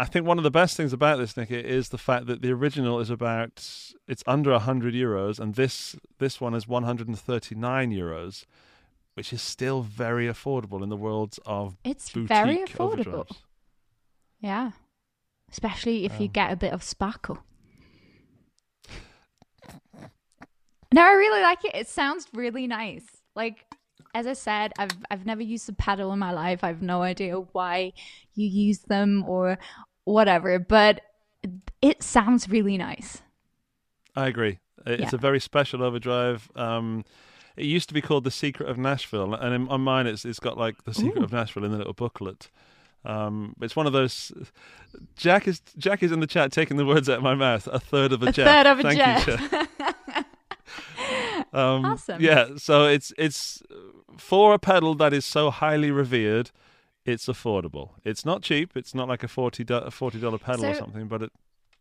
I 0.00 0.04
think 0.04 0.24
one 0.26 0.38
of 0.38 0.44
the 0.44 0.50
best 0.50 0.76
things 0.76 0.92
about 0.92 1.18
this, 1.18 1.36
Nicky, 1.36 1.56
is 1.58 1.88
the 1.88 1.98
fact 1.98 2.26
that 2.26 2.40
the 2.40 2.52
original 2.52 3.00
is 3.00 3.10
about 3.10 3.68
it's 4.06 4.22
under 4.26 4.56
hundred 4.58 4.94
euros, 4.94 5.38
and 5.38 5.56
this 5.56 5.96
this 6.18 6.40
one 6.40 6.54
is 6.54 6.66
139 6.66 7.90
euros, 7.90 8.44
which 9.18 9.32
is 9.32 9.42
still 9.42 9.82
very 9.82 10.26
affordable 10.28 10.80
in 10.80 10.90
the 10.90 10.96
world 10.96 11.40
of 11.44 11.76
It's 11.82 12.08
very 12.10 12.58
affordable. 12.58 13.26
overdrives. 13.26 13.36
Yeah. 14.38 14.70
Especially 15.50 16.04
if 16.04 16.20
you 16.20 16.26
Um, 16.26 16.32
get 16.32 16.52
a 16.52 16.56
bit 16.56 16.72
of 16.72 16.84
sparkle. 16.84 17.38
No, 20.92 21.02
I 21.02 21.10
really 21.14 21.42
like 21.42 21.64
it. 21.64 21.74
It 21.74 21.88
sounds 21.88 22.28
really 22.32 22.68
nice. 22.68 23.04
Like 23.34 23.64
as 24.14 24.28
I 24.28 24.34
said, 24.34 24.72
I've 24.78 24.96
I've 25.10 25.26
never 25.26 25.42
used 25.42 25.68
a 25.68 25.72
pedal 25.72 26.12
in 26.12 26.20
my 26.20 26.30
life. 26.30 26.62
I've 26.62 26.80
no 26.80 27.02
idea 27.02 27.34
why 27.40 27.94
you 28.34 28.46
use 28.46 28.78
them 28.82 29.24
or 29.26 29.58
whatever, 30.04 30.60
but 30.60 31.00
it 31.82 32.04
sounds 32.04 32.48
really 32.48 32.78
nice. 32.78 33.20
I 34.14 34.28
agree. 34.28 34.60
It's 34.86 35.12
Yeah. 35.12 35.18
a 35.18 35.18
very 35.18 35.40
special 35.40 35.82
overdrive. 35.82 36.48
Um, 36.54 37.04
it 37.58 37.66
used 37.66 37.88
to 37.88 37.94
be 37.94 38.00
called 38.00 38.24
the 38.24 38.30
Secret 38.30 38.68
of 38.68 38.78
Nashville, 38.78 39.34
and 39.34 39.54
in, 39.54 39.68
on 39.68 39.80
mine, 39.82 40.06
it's 40.06 40.24
it's 40.24 40.38
got 40.38 40.56
like 40.56 40.84
the 40.84 40.94
Secret 40.94 41.20
Ooh. 41.20 41.24
of 41.24 41.32
Nashville 41.32 41.64
in 41.64 41.72
the 41.72 41.78
little 41.78 41.92
booklet. 41.92 42.50
Um, 43.04 43.54
it's 43.60 43.76
one 43.76 43.86
of 43.86 43.92
those. 43.92 44.32
Jack 45.16 45.46
is 45.48 45.60
Jack 45.76 46.02
is 46.02 46.12
in 46.12 46.20
the 46.20 46.26
chat 46.26 46.52
taking 46.52 46.76
the 46.76 46.86
words 46.86 47.08
out 47.08 47.18
of 47.18 47.22
my 47.22 47.34
mouth. 47.34 47.66
A 47.66 47.78
third 47.78 48.12
of 48.12 48.22
a, 48.22 48.28
A 48.28 48.32
third 48.32 48.66
of 48.66 48.80
a 48.80 48.82
Thank. 48.82 49.26
You, 49.26 49.36
Jack. 49.36 49.68
um, 51.52 51.84
Awesome. 51.84 52.20
Yeah. 52.20 52.48
So 52.56 52.86
it's 52.86 53.12
it's 53.16 53.62
for 54.16 54.54
a 54.54 54.58
pedal 54.58 54.94
that 54.96 55.12
is 55.12 55.24
so 55.24 55.50
highly 55.50 55.90
revered. 55.90 56.50
It's 57.04 57.26
affordable. 57.26 57.92
It's 58.04 58.24
not 58.26 58.42
cheap. 58.42 58.76
It's 58.76 58.94
not 58.94 59.08
like 59.08 59.22
a 59.22 59.28
forty 59.28 59.64
do- 59.64 59.90
forty 59.90 60.20
dollar 60.20 60.38
pedal 60.38 60.66
or 60.66 60.74
something, 60.74 61.08
but 61.08 61.22
it 61.22 61.32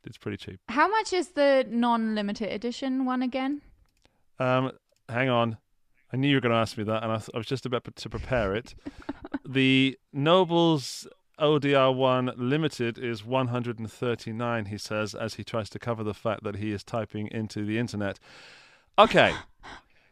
it's 0.06 0.18
pretty 0.18 0.38
cheap. 0.38 0.60
How 0.70 0.88
much 0.88 1.12
is 1.12 1.30
the 1.30 1.66
non-limited 1.70 2.50
edition 2.50 3.04
one 3.06 3.22
again? 3.22 3.62
Um, 4.40 4.72
hang 5.10 5.28
on. 5.30 5.58
I 6.12 6.18
knew 6.18 6.28
you 6.28 6.36
were 6.36 6.42
going 6.42 6.54
to 6.54 6.58
ask 6.58 6.78
me 6.78 6.84
that, 6.86 7.04
and 7.04 7.12
I, 7.12 7.18
th- 7.18 7.30
I 7.34 7.38
was 7.38 7.48
just 7.48 7.66
about 7.66 7.84
to 7.94 8.10
prepare 8.10 8.56
it. 8.56 8.76
the 9.46 9.98
Nobles 10.14 11.08
ODR1 11.40 12.34
Limited 12.38 12.98
is 12.98 13.26
139, 13.26 14.66
he 14.66 14.78
says, 14.78 15.14
as 15.14 15.36
he 15.36 15.44
tries 15.44 15.70
to 15.72 15.80
cover 15.80 16.04
the 16.04 16.14
fact 16.14 16.44
that 16.44 16.56
he 16.56 16.72
is 16.72 16.84
typing 16.84 17.28
into 17.28 17.66
the 17.66 17.78
internet. 17.78 18.20
Okay. 18.98 19.34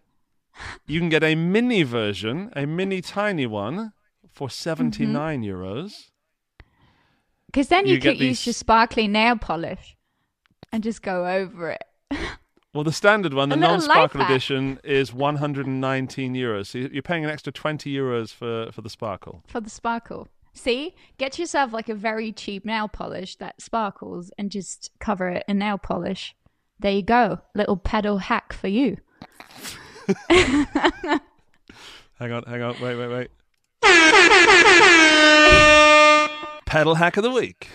you 0.88 1.00
can 1.00 1.10
get 1.10 1.24
a 1.24 1.36
mini 1.36 1.84
version, 1.84 2.52
a 2.56 2.66
mini 2.66 3.02
tiny 3.02 3.48
one, 3.48 3.94
for 4.30 4.48
mm-hmm. 4.48 4.54
79 4.54 5.44
euros. 5.44 6.10
Because 7.48 7.70
then 7.70 7.88
you, 7.88 7.96
You 7.96 8.02
could 8.02 8.20
use 8.20 8.46
your 8.46 8.54
sparkly 8.54 9.08
nail 9.08 9.38
polish 9.38 9.96
and 10.72 10.84
just 10.84 11.02
go 11.02 11.26
over 11.26 11.72
it. 11.72 11.84
Well, 12.76 12.84
the 12.84 12.92
standard 12.92 13.34
one, 13.34 13.48
the 13.48 13.56
non 13.56 13.80
sparkle 13.80 14.22
edition, 14.22 14.82
is 14.84 15.14
119 15.14 16.34
euros. 16.34 16.68
So 16.68 16.80
you're 16.80 17.02
paying 17.02 17.24
an 17.24 17.32
extra 17.32 17.54
20 17.54 17.90
euros 17.90 18.34
for, 18.34 18.70
for 18.74 18.82
the 18.82 18.90
sparkle. 18.90 19.42
for 19.48 19.62
the 19.62 19.70
sparkle. 19.70 20.28
See, 20.52 20.94
get 21.18 21.40
yourself 21.40 21.72
like 21.72 21.88
a 21.88 21.96
very 21.96 22.34
cheap 22.34 22.66
nail 22.66 22.90
polish 22.90 23.38
that 23.38 23.62
sparkles 23.62 24.30
and 24.38 24.52
just 24.52 24.92
cover 25.00 25.30
it 25.30 25.46
in 25.48 25.60
nail 25.60 25.78
polish. 25.78 26.36
There 26.78 26.92
you 26.92 27.02
go, 27.02 27.40
little 27.54 27.78
pedal 27.78 28.18
hack 28.18 28.52
for 28.52 28.68
you. 28.68 28.98
Hang 30.30 30.68
on, 32.32 32.44
hang 32.44 32.62
on, 32.62 32.76
wait, 32.82 32.96
wait, 32.96 33.10
wait. 33.10 33.30
Pedal 36.66 36.96
hack 36.96 37.18
of 37.18 37.24
the 37.24 37.32
week. 37.32 37.68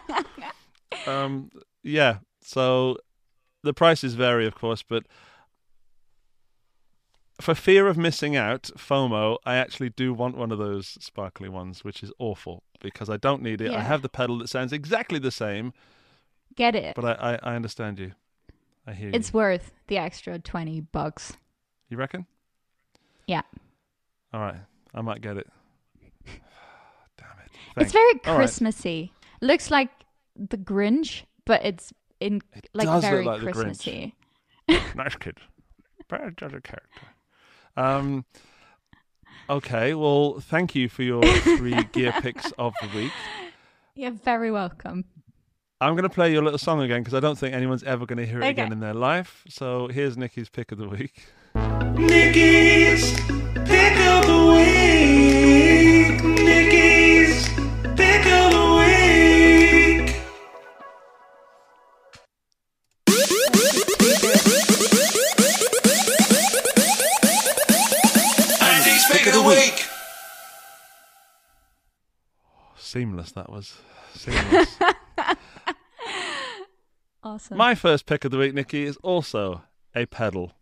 um, 1.06 1.50
yeah. 1.82 2.18
So 2.42 2.98
the 3.66 3.74
prices 3.74 4.14
vary, 4.14 4.46
of 4.46 4.54
course, 4.54 4.82
but 4.82 5.04
for 7.40 7.54
fear 7.54 7.86
of 7.86 7.98
missing 7.98 8.34
out, 8.34 8.70
FOMO, 8.78 9.36
I 9.44 9.56
actually 9.56 9.90
do 9.90 10.14
want 10.14 10.36
one 10.36 10.50
of 10.50 10.58
those 10.58 10.96
sparkly 11.00 11.48
ones, 11.48 11.84
which 11.84 12.02
is 12.02 12.10
awful 12.18 12.62
because 12.80 13.10
I 13.10 13.18
don't 13.18 13.42
need 13.42 13.60
it. 13.60 13.72
I 13.72 13.80
have 13.82 14.00
the 14.02 14.08
pedal 14.08 14.38
that 14.38 14.48
sounds 14.48 14.72
exactly 14.72 15.18
the 15.18 15.30
same, 15.30 15.72
Get 16.54 16.74
it. 16.74 16.94
but 16.96 17.04
I, 17.04 17.32
I, 17.34 17.52
I 17.52 17.56
understand 17.56 17.98
you. 17.98 18.12
I 18.86 18.92
hear 18.92 19.08
It's 19.08 19.14
you. 19.14 19.18
It's 19.18 19.34
worth 19.34 19.72
the 19.88 19.98
extra 19.98 20.38
20 20.38 20.80
bucks. 20.80 21.34
You 21.90 21.96
reckon? 21.98 22.26
Yeah. 23.26 23.42
All 24.32 24.40
right, 24.40 24.56
I 24.94 25.02
might 25.02 25.20
get 25.20 25.36
it. 25.36 25.48
Damn 26.26 27.28
it! 27.44 27.50
It's 27.76 27.92
very 27.92 28.12
All 28.12 28.32
right. 28.32 28.36
Christmassy. 28.36 29.12
Looks 29.42 29.70
like 29.70 29.90
the 30.36 30.56
Grinch, 30.56 31.24
but 31.44 31.64
it's 31.64 31.92
in 32.20 32.40
like 32.74 32.86
does 32.86 33.02
look 33.02 33.10
very 33.10 33.24
like 33.24 33.40
the 33.40 33.46
Grinch. 33.46 33.52
Christmassy. 33.54 34.14
nice 34.96 35.16
kid. 35.16 35.38
Very 36.08 36.32
jolly 36.36 36.60
character. 36.60 37.06
Um. 37.76 38.24
Okay. 39.48 39.94
Well, 39.94 40.40
thank 40.40 40.74
you 40.74 40.88
for 40.88 41.02
your 41.02 41.22
three 41.22 41.82
gear 41.92 42.12
picks 42.20 42.50
of 42.58 42.74
the 42.82 42.88
week. 42.98 43.12
You're 43.94 44.10
very 44.10 44.50
welcome. 44.50 45.04
I'm 45.80 45.92
going 45.92 46.04
to 46.04 46.08
play 46.08 46.32
your 46.32 46.42
little 46.42 46.58
song 46.58 46.80
again 46.80 47.02
because 47.02 47.12
I 47.14 47.20
don't 47.20 47.36
think 47.38 47.54
anyone's 47.54 47.82
ever 47.84 48.06
going 48.06 48.16
to 48.18 48.24
hear 48.26 48.38
it 48.38 48.44
Okay. 48.44 48.50
again 48.50 48.72
in 48.72 48.80
their 48.80 48.94
life. 48.94 49.44
So 49.48 49.88
here's 49.88 50.16
Nikki's 50.16 50.48
pick 50.48 50.72
of 50.72 50.78
the 50.78 50.88
week. 50.88 51.26
Nikki's 51.54 53.12
pick 53.20 53.98
of 54.00 54.26
the 54.26 54.52
week. 54.54 55.85
Seamless. 72.96 73.32
That 73.32 73.50
was 73.50 73.74
seamless. 74.14 74.78
Awesome. 77.22 77.56
My 77.58 77.74
first 77.74 78.06
pick 78.06 78.24
of 78.24 78.30
the 78.30 78.38
week, 78.38 78.54
Nikki, 78.54 78.84
is 78.84 78.96
also 78.98 79.64
a 79.96 80.06
pedal. 80.06 80.52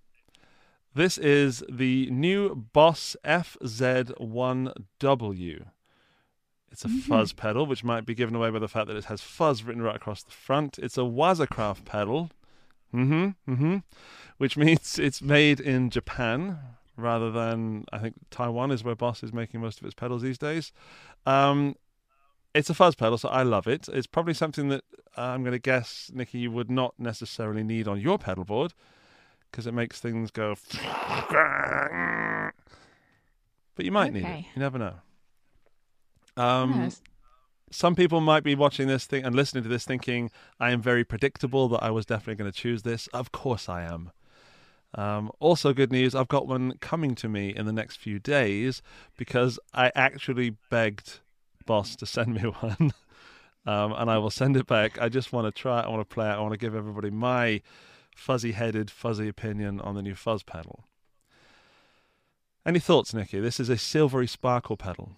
This 0.94 1.18
is 1.18 1.62
the 1.70 2.08
new 2.10 2.54
Boss 2.54 3.16
FZ1W. 3.22 5.66
It's 6.72 6.84
a 6.86 6.88
fuzz 6.88 7.34
pedal, 7.34 7.66
which 7.66 7.84
might 7.84 8.06
be 8.06 8.14
given 8.14 8.34
away 8.34 8.48
by 8.48 8.60
the 8.60 8.68
fact 8.68 8.86
that 8.86 8.96
it 8.96 9.04
has 9.04 9.20
fuzz 9.20 9.62
written 9.62 9.82
right 9.82 9.96
across 9.96 10.22
the 10.22 10.30
front. 10.30 10.78
It's 10.78 10.96
a 10.96 11.02
Waza 11.02 11.46
Craft 11.46 11.84
pedal. 11.84 12.30
Mm-hmm. 12.94 13.52
Mm-hmm. 13.52 13.76
Which 14.38 14.56
means 14.56 14.98
it's 15.02 15.20
made 15.20 15.60
in 15.60 15.90
Japan 15.90 16.58
rather 16.96 17.30
than 17.30 17.84
I 17.92 17.98
think 17.98 18.14
Taiwan 18.30 18.70
is 18.70 18.82
where 18.82 18.94
Boss 18.94 19.22
is 19.22 19.34
making 19.34 19.60
most 19.60 19.80
of 19.80 19.84
its 19.84 19.94
pedals 19.94 20.22
these 20.22 20.38
days. 20.38 20.72
Um, 21.26 21.76
it's 22.54 22.70
a 22.70 22.74
fuzz 22.74 22.94
pedal, 22.94 23.18
so 23.18 23.28
I 23.28 23.42
love 23.42 23.66
it. 23.66 23.88
It's 23.92 24.06
probably 24.06 24.34
something 24.34 24.68
that 24.68 24.84
uh, 25.16 25.22
I'm 25.22 25.42
going 25.42 25.52
to 25.52 25.58
guess, 25.58 26.10
Nikki, 26.14 26.38
you 26.38 26.50
would 26.50 26.70
not 26.70 26.94
necessarily 26.98 27.62
need 27.64 27.88
on 27.88 28.00
your 28.00 28.18
pedal 28.18 28.44
board 28.44 28.72
because 29.50 29.66
it 29.66 29.74
makes 29.74 30.00
things 30.00 30.30
go. 30.30 30.54
But 33.76 33.84
you 33.84 33.90
might 33.92 34.12
need 34.12 34.24
it. 34.24 34.44
You 34.54 34.60
never 34.60 34.78
know. 34.78 34.94
Um, 36.36 36.82
Yes. 36.82 37.02
some 37.72 37.96
people 37.96 38.20
might 38.20 38.44
be 38.44 38.54
watching 38.54 38.86
this 38.86 39.04
thing 39.04 39.24
and 39.24 39.34
listening 39.34 39.64
to 39.64 39.68
this 39.68 39.84
thinking 39.84 40.30
I 40.60 40.70
am 40.70 40.80
very 40.80 41.02
predictable 41.04 41.68
that 41.70 41.82
I 41.82 41.90
was 41.90 42.06
definitely 42.06 42.36
going 42.36 42.52
to 42.52 42.56
choose 42.56 42.82
this. 42.82 43.08
Of 43.08 43.32
course 43.32 43.68
I 43.68 43.82
am. 43.82 44.12
Um, 44.96 45.32
also, 45.40 45.72
good 45.72 45.90
news 45.90 46.14
I've 46.14 46.28
got 46.28 46.46
one 46.46 46.74
coming 46.78 47.16
to 47.16 47.28
me 47.28 47.48
in 47.54 47.66
the 47.66 47.72
next 47.72 47.96
few 47.96 48.20
days 48.20 48.80
because 49.16 49.58
I 49.72 49.90
actually 49.96 50.50
begged 50.70 51.18
Boss 51.66 51.96
to 51.96 52.06
send 52.06 52.34
me 52.34 52.40
one. 52.60 52.92
um, 53.66 53.92
and 53.92 54.10
I 54.10 54.18
will 54.18 54.30
send 54.30 54.56
it 54.56 54.66
back. 54.66 55.00
I 55.00 55.08
just 55.08 55.32
want 55.32 55.46
to 55.46 55.52
try 55.60 55.80
it. 55.80 55.84
I 55.86 55.88
want 55.88 56.08
to 56.08 56.14
play 56.14 56.26
it. 56.28 56.32
I 56.34 56.40
want 56.40 56.52
to 56.52 56.58
give 56.58 56.74
everybody 56.74 57.10
my 57.10 57.60
fuzzy 58.14 58.52
headed, 58.52 58.90
fuzzy 58.90 59.28
opinion 59.28 59.80
on 59.80 59.94
the 59.94 60.02
new 60.02 60.14
fuzz 60.14 60.42
pedal. 60.42 60.84
Any 62.66 62.78
thoughts, 62.80 63.12
Nikki? 63.12 63.40
This 63.40 63.60
is 63.60 63.68
a 63.68 63.76
silvery 63.76 64.26
sparkle 64.26 64.76
pedal. 64.76 65.12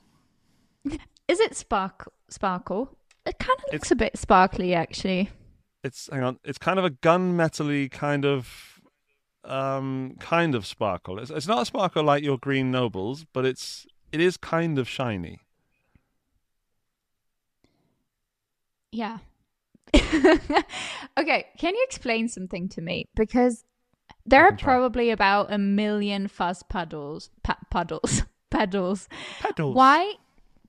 Is 1.28 1.40
it 1.40 1.54
spark 1.56 2.11
sparkle? 2.28 2.96
It 3.24 3.38
kind 3.38 3.59
of 3.66 3.72
looks 3.72 3.90
a 3.90 3.96
bit 3.96 4.16
sparkly, 4.16 4.74
actually. 4.74 5.30
it's 5.82 6.09
hang 6.12 6.22
on 6.22 6.38
it's 6.44 6.59
kind 6.59 6.78
of 6.78 6.85
a 6.85 6.90
gunmetally 6.90 7.90
kind 7.90 8.24
of 8.24 8.80
um 9.44 10.16
kind 10.20 10.54
of 10.54 10.64
sparkle 10.66 11.18
it's, 11.20 11.30
it's 11.30 11.46
not 11.46 11.62
a 11.62 11.66
sparkle 11.66 12.02
like 12.04 12.22
your 12.24 12.38
green 12.38 12.70
Nobels 12.72 13.24
but 13.32 13.44
it's 13.44 13.87
it 14.12 14.20
is 14.20 14.37
kind 14.37 14.78
of 14.78 14.88
shiny 14.88 15.38
Yeah. 18.96 19.18
okay, 19.94 21.46
can 21.59 21.74
you 21.74 21.85
explain 21.87 22.28
something 22.28 22.66
to 22.70 22.80
me? 22.80 23.04
Because 23.14 23.62
there 24.24 24.46
are 24.46 24.56
probably 24.56 25.11
about 25.11 25.52
a 25.52 25.59
million 25.59 26.28
fuzz 26.28 26.62
puddles, 26.62 27.28
pa- 27.42 27.59
puddles, 27.70 28.22
paddles. 28.50 29.06
pedals 29.38 29.76
Why 29.76 30.14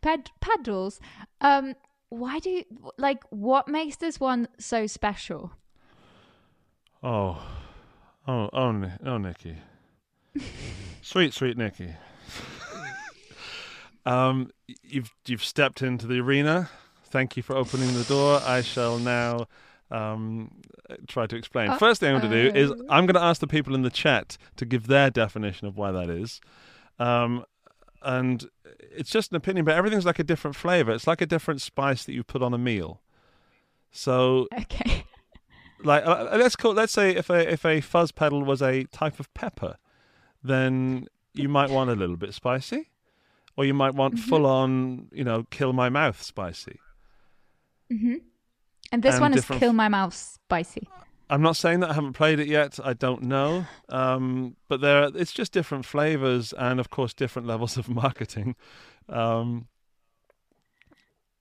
pad 0.01 0.29
paddles? 0.41 0.99
Um, 1.39 1.75
why 2.09 2.39
do 2.39 2.49
you, 2.49 2.65
like 2.97 3.23
what 3.29 3.69
makes 3.69 3.95
this 3.95 4.19
one 4.19 4.49
so 4.59 4.87
special? 4.87 5.53
oh 7.03 7.41
oh 8.27 8.49
oh 8.51 8.91
oh 9.05 9.17
nikki 9.19 9.55
sweet 11.03 11.31
sweet 11.31 11.55
nikki 11.55 11.93
um 14.03 14.49
you've 14.81 15.11
you've 15.27 15.43
stepped 15.43 15.83
into 15.83 16.07
the 16.07 16.19
arena 16.19 16.71
thank 17.09 17.37
you 17.37 17.43
for 17.43 17.55
opening 17.55 17.93
the 17.93 18.03
door 18.03 18.41
i 18.45 18.61
shall 18.61 18.97
now 18.99 19.47
um 19.91 20.51
try 21.07 21.25
to 21.25 21.35
explain 21.35 21.69
Uh, 21.69 21.77
first 21.77 21.99
thing 22.01 22.13
i'm 22.13 22.19
going 22.21 22.31
to 22.31 22.51
do 22.51 22.57
is 22.57 22.71
uh. 22.71 22.75
i'm 22.89 23.05
going 23.05 23.15
to 23.15 23.21
ask 23.21 23.39
the 23.41 23.47
people 23.47 23.73
in 23.73 23.81
the 23.83 23.89
chat 23.89 24.37
to 24.55 24.65
give 24.65 24.87
their 24.87 25.09
definition 25.09 25.67
of 25.67 25.77
why 25.77 25.91
that 25.91 26.09
is 26.09 26.41
um 26.99 27.43
and 28.03 28.49
it's 28.91 29.09
just 29.09 29.31
an 29.31 29.37
opinion 29.37 29.63
but 29.65 29.73
everything's 29.75 30.05
like 30.05 30.19
a 30.19 30.23
different 30.23 30.55
flavor 30.55 30.91
it's 30.91 31.07
like 31.07 31.21
a 31.21 31.25
different 31.25 31.61
spice 31.61 32.03
that 32.03 32.13
you 32.13 32.23
put 32.23 32.41
on 32.43 32.53
a 32.53 32.57
meal 32.57 33.01
so 33.91 34.47
Okay. 34.61 35.05
like 35.83 36.05
uh, 36.05 36.29
let's 36.37 36.55
call 36.55 36.73
let's 36.73 36.91
say 36.93 37.15
if 37.15 37.29
a 37.29 37.51
if 37.51 37.65
a 37.65 37.79
fuzz 37.81 38.11
pedal 38.11 38.43
was 38.43 38.61
a 38.61 38.83
type 38.85 39.19
of 39.19 39.33
pepper 39.33 39.77
then 40.43 41.07
you 41.33 41.47
might 41.47 41.69
want 41.69 41.89
a 41.89 41.95
little 41.95 42.17
bit 42.17 42.33
spicy 42.33 42.89
or 43.55 43.63
you 43.65 43.73
might 43.73 43.93
want 43.95 44.15
Mm-hmm. 44.15 44.29
full 44.29 44.45
on 44.45 45.07
you 45.11 45.23
know 45.23 45.45
kill 45.49 45.71
my 45.73 45.87
mouth 45.89 46.21
spicy 46.21 46.79
And 47.89 49.03
this 49.03 49.15
And 49.15 49.21
one 49.21 49.33
is 49.33 49.41
different 49.41 49.59
kill 49.61 49.73
my 49.73 49.87
mouth 49.89 50.13
spicy. 50.13 50.87
i'm 51.29 51.41
not 51.41 51.55
saying 51.57 51.81
that 51.81 51.89
i 51.89 51.93
haven't 51.93 52.13
played 52.13 52.39
it 52.39 52.47
yet 52.47 52.79
i 52.83 52.93
don't 52.93 53.21
know 53.21 53.65
um 53.89 54.55
but 54.69 54.79
there 54.81 55.09
it's 55.13 55.33
just 55.33 55.51
different 55.51 55.85
flavors 55.85 56.53
and 56.53 56.79
of 56.79 56.89
course 56.89 57.13
different 57.13 57.47
levels 57.53 57.77
of 57.77 57.89
marketing 57.89 58.55
um 59.09 59.67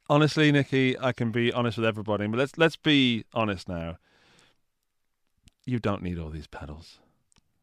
honestly 0.09 0.51
nikki 0.53 0.99
i 0.99 1.12
can 1.12 1.30
be 1.30 1.53
honest 1.53 1.78
with 1.78 1.86
everybody 1.86 2.26
but 2.26 2.38
let's 2.38 2.59
let's 2.59 2.76
be 2.76 3.24
honest 3.32 3.68
now 3.68 3.97
you 5.64 5.78
don't 5.78 6.03
need 6.03 6.18
all 6.18 6.30
these 6.30 6.47
pedals 6.49 6.99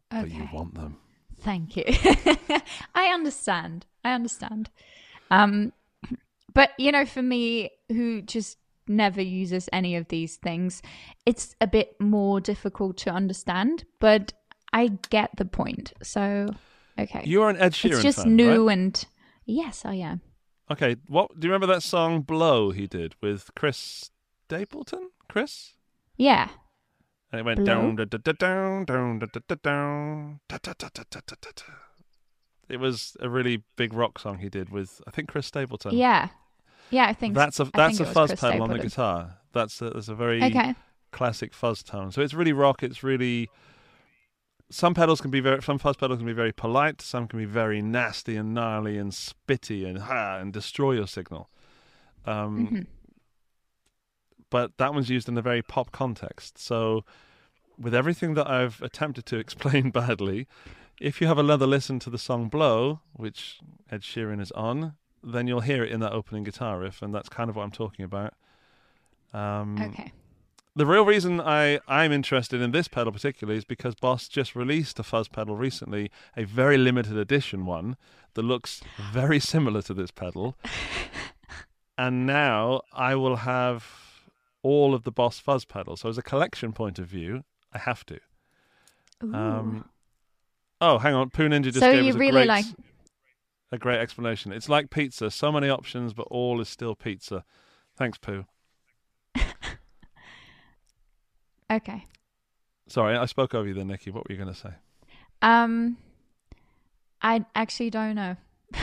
but 0.09 0.29
you 0.31 0.47
want 0.53 0.75
them 0.75 0.97
Thank 1.41 1.75
you. 1.75 1.83
I 2.95 3.07
understand. 3.07 3.85
I 4.05 4.13
understand. 4.13 4.69
Um, 5.29 5.73
But 6.53 6.69
you 6.77 6.91
know, 6.93 7.05
for 7.05 7.21
me, 7.21 7.71
who 7.89 8.21
just 8.21 8.57
never 8.87 9.21
uses 9.21 9.69
any 9.71 9.95
of 9.95 10.07
these 10.07 10.37
things, 10.37 10.81
it's 11.25 11.55
a 11.61 11.67
bit 11.67 11.95
more 11.99 12.39
difficult 12.39 12.97
to 12.97 13.09
understand. 13.09 13.85
But 13.99 14.33
I 14.71 14.97
get 15.09 15.31
the 15.37 15.45
point. 15.45 15.93
So, 16.01 16.49
okay. 16.97 17.23
You're 17.25 17.49
an 17.49 17.57
Ed 17.57 17.73
Sheeran 17.73 17.93
It's 17.93 18.03
just 18.03 18.17
fan, 18.19 18.35
new 18.35 18.67
right? 18.67 18.73
and 18.73 19.05
yes, 19.45 19.85
I 19.85 19.95
am. 19.95 20.21
Okay, 20.71 20.95
what 21.07 21.39
do 21.39 21.47
you 21.47 21.53
remember 21.53 21.71
that 21.73 21.83
song 21.83 22.21
"Blow" 22.21 22.71
he 22.71 22.87
did 22.87 23.15
with 23.21 23.51
Chris 23.55 24.11
Stapleton? 24.45 25.11
Chris? 25.27 25.73
Yeah. 26.17 26.49
And 27.31 27.39
it 27.39 27.45
went 27.45 27.65
down, 27.65 27.95
down, 27.95 28.07
da, 28.07 28.17
da, 28.17 28.31
down, 28.31 28.85
down, 28.85 29.19
da, 29.19 29.25
da, 29.33 29.39
da, 29.47 29.55
down, 29.61 30.39
da, 30.47 30.57
da, 30.61 30.73
da, 30.77 30.89
da, 30.93 31.03
da, 31.09 31.19
da, 31.25 31.51
da. 31.55 31.73
It 32.69 32.79
was 32.79 33.17
a 33.19 33.29
really 33.29 33.63
big 33.75 33.93
rock 33.93 34.19
song 34.19 34.37
he 34.37 34.49
did 34.49 34.69
with, 34.69 35.01
I 35.07 35.11
think, 35.11 35.29
Chris 35.29 35.47
Stapleton. 35.47 35.95
Yeah 35.95 36.29
yeah. 36.93 37.05
I 37.07 37.13
think 37.13 37.33
that's 37.35 37.59
a 37.59 37.65
that's 37.73 37.99
a 37.99 38.05
fuzz 38.05 38.33
pedal 38.39 38.63
on 38.63 38.69
the 38.69 38.79
guitar. 38.79 39.37
That's 39.51 39.81
a, 39.81 39.89
that's 39.89 40.07
a 40.07 40.15
very 40.15 40.41
Okay, 40.43 40.73
classic 41.11 41.53
fuzz 41.53 41.83
tone. 41.83 42.11
So 42.11 42.21
it's 42.21 42.33
really 42.33 42.53
rock. 42.53 42.83
It's 42.83 43.03
really 43.03 43.49
some 44.69 44.93
pedals 44.93 45.21
can 45.21 45.29
be 45.31 45.39
very 45.39 45.61
some 45.61 45.77
fuzz 45.77 45.97
pedals 45.97 46.17
can 46.19 46.25
be 46.25 46.33
very 46.33 46.51
polite. 46.51 47.01
Some 47.01 47.27
can 47.27 47.39
be 47.39 47.45
very 47.45 47.81
nasty 47.81 48.35
and 48.35 48.53
gnarly 48.53 48.97
and 48.97 49.11
spitty 49.11 49.85
and 49.87 49.97
ha 49.99 50.37
and 50.37 50.51
destroy 50.53 50.93
your 50.93 51.07
signal. 51.07 51.49
Um, 52.25 52.67
Mhm. 52.67 52.87
But 54.49 54.77
that 54.77 54.93
one's 54.93 55.09
used 55.09 55.27
in 55.27 55.37
a 55.37 55.41
very 55.41 55.61
pop 55.63 55.91
context. 55.91 56.59
So 56.59 57.03
with 57.77 57.95
everything 57.95 58.35
that 58.35 58.47
I've 58.47 58.81
attempted 58.83 59.25
to 59.27 59.37
explain 59.43 59.89
badly, 59.89 60.47
if 61.01 61.19
you 61.21 61.27
have 61.27 61.39
another 61.39 61.65
listen 61.67 61.99
to 61.99 62.09
the 62.09 62.17
song 62.19 62.49
"Blow," 62.49 62.99
which 63.13 63.59
Ed 63.91 64.01
Sheeran 64.01 64.39
is 64.39 64.51
on, 64.51 64.93
then 65.23 65.47
you'll 65.47 65.61
hear 65.61 65.83
it 65.83 65.91
in 65.91 65.99
that 66.01 66.11
opening 66.11 66.43
guitar 66.43 66.79
riff, 66.79 67.01
and 67.01 67.13
that's 67.13 67.29
kind 67.29 67.49
of 67.49 67.55
what 67.55 67.63
I'm 67.63 67.71
talking 67.71 68.03
about. 68.05 68.33
Um, 69.33 69.81
okay. 69.81 70.11
the 70.75 70.85
real 70.85 71.05
reason 71.05 71.41
I, 71.41 71.79
I'm 71.87 72.11
interested 72.11 72.61
in 72.61 72.71
this 72.71 72.87
pedal 72.87 73.11
particularly 73.11 73.57
is 73.57 73.65
because 73.65 73.95
Boss 73.95 74.27
just 74.27 74.55
released 74.55 74.99
a 74.99 75.03
fuzz 75.03 75.27
pedal 75.27 75.55
recently, 75.55 76.11
a 76.37 76.43
very 76.43 76.77
limited 76.77 77.17
edition 77.17 77.65
one 77.65 77.97
that 78.35 78.43
looks 78.43 78.81
very 79.11 79.39
similar 79.39 79.81
to 79.83 79.93
this 79.93 80.11
pedal. 80.11 80.55
and 81.97 82.25
now 82.25 82.81
I 82.91 83.15
will 83.15 83.37
have 83.37 83.85
all 84.61 84.93
of 84.93 85.03
the 85.03 85.11
Boss 85.11 85.39
fuzz 85.39 85.65
pedals. 85.65 86.01
So 86.01 86.09
as 86.09 86.17
a 86.17 86.23
collection 86.23 86.73
point 86.73 86.99
of 86.99 87.07
view, 87.07 87.43
I 87.73 87.79
have 87.79 88.05
to. 88.07 88.19
Ooh. 89.23 89.33
Um, 89.33 89.89
oh, 90.79 90.97
hang 90.99 91.13
on. 91.13 91.29
Poo 91.29 91.47
Ninja 91.47 91.65
just 91.65 91.79
So 91.79 91.91
gave 91.91 92.03
you 92.03 92.09
us 92.09 92.15
a 92.15 92.19
really 92.19 92.31
great, 92.31 92.47
like- 92.47 92.65
a 93.73 93.77
great 93.79 93.99
explanation. 93.99 94.51
It's 94.51 94.69
like 94.69 94.91
pizza. 94.91 95.31
So 95.31 95.51
many 95.51 95.67
options, 95.67 96.13
but 96.13 96.27
all 96.29 96.61
is 96.61 96.69
still 96.69 96.93
pizza. 96.93 97.43
Thanks, 97.97 98.19
Pooh. 98.19 98.45
okay. 101.71 102.05
Sorry, 102.87 103.17
I 103.17 103.25
spoke 103.25 103.55
over 103.55 103.67
you 103.67 103.73
then, 103.73 103.87
Nikki. 103.87 104.11
What 104.11 104.29
were 104.29 104.33
you 104.33 104.37
going 104.41 104.53
to 104.53 104.59
say? 104.59 104.69
Um, 105.41 105.97
I 107.19 107.43
actually 107.55 107.89
don't 107.89 108.15
know. 108.15 108.37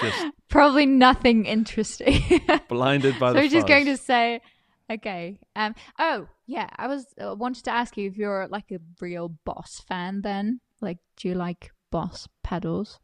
Just 0.00 0.26
Probably 0.48 0.86
nothing 0.86 1.46
interesting. 1.46 2.22
blinded 2.68 3.18
by 3.18 3.30
so 3.30 3.34
the 3.34 3.40
I'm 3.40 3.50
just 3.50 3.66
going 3.66 3.86
to 3.86 3.96
say, 3.96 4.40
okay. 4.88 5.40
Um. 5.56 5.74
Oh, 5.98 6.28
yeah. 6.46 6.68
I 6.76 6.86
was 6.86 7.06
uh, 7.20 7.34
wanted 7.34 7.64
to 7.64 7.72
ask 7.72 7.96
you 7.96 8.08
if 8.08 8.16
you're 8.16 8.46
like 8.48 8.70
a 8.70 8.78
real 9.00 9.28
Boss 9.44 9.82
fan. 9.88 10.20
Then, 10.22 10.60
like, 10.80 10.98
do 11.16 11.28
you 11.28 11.34
like 11.34 11.70
Boss 11.90 12.28
pedals? 12.44 13.00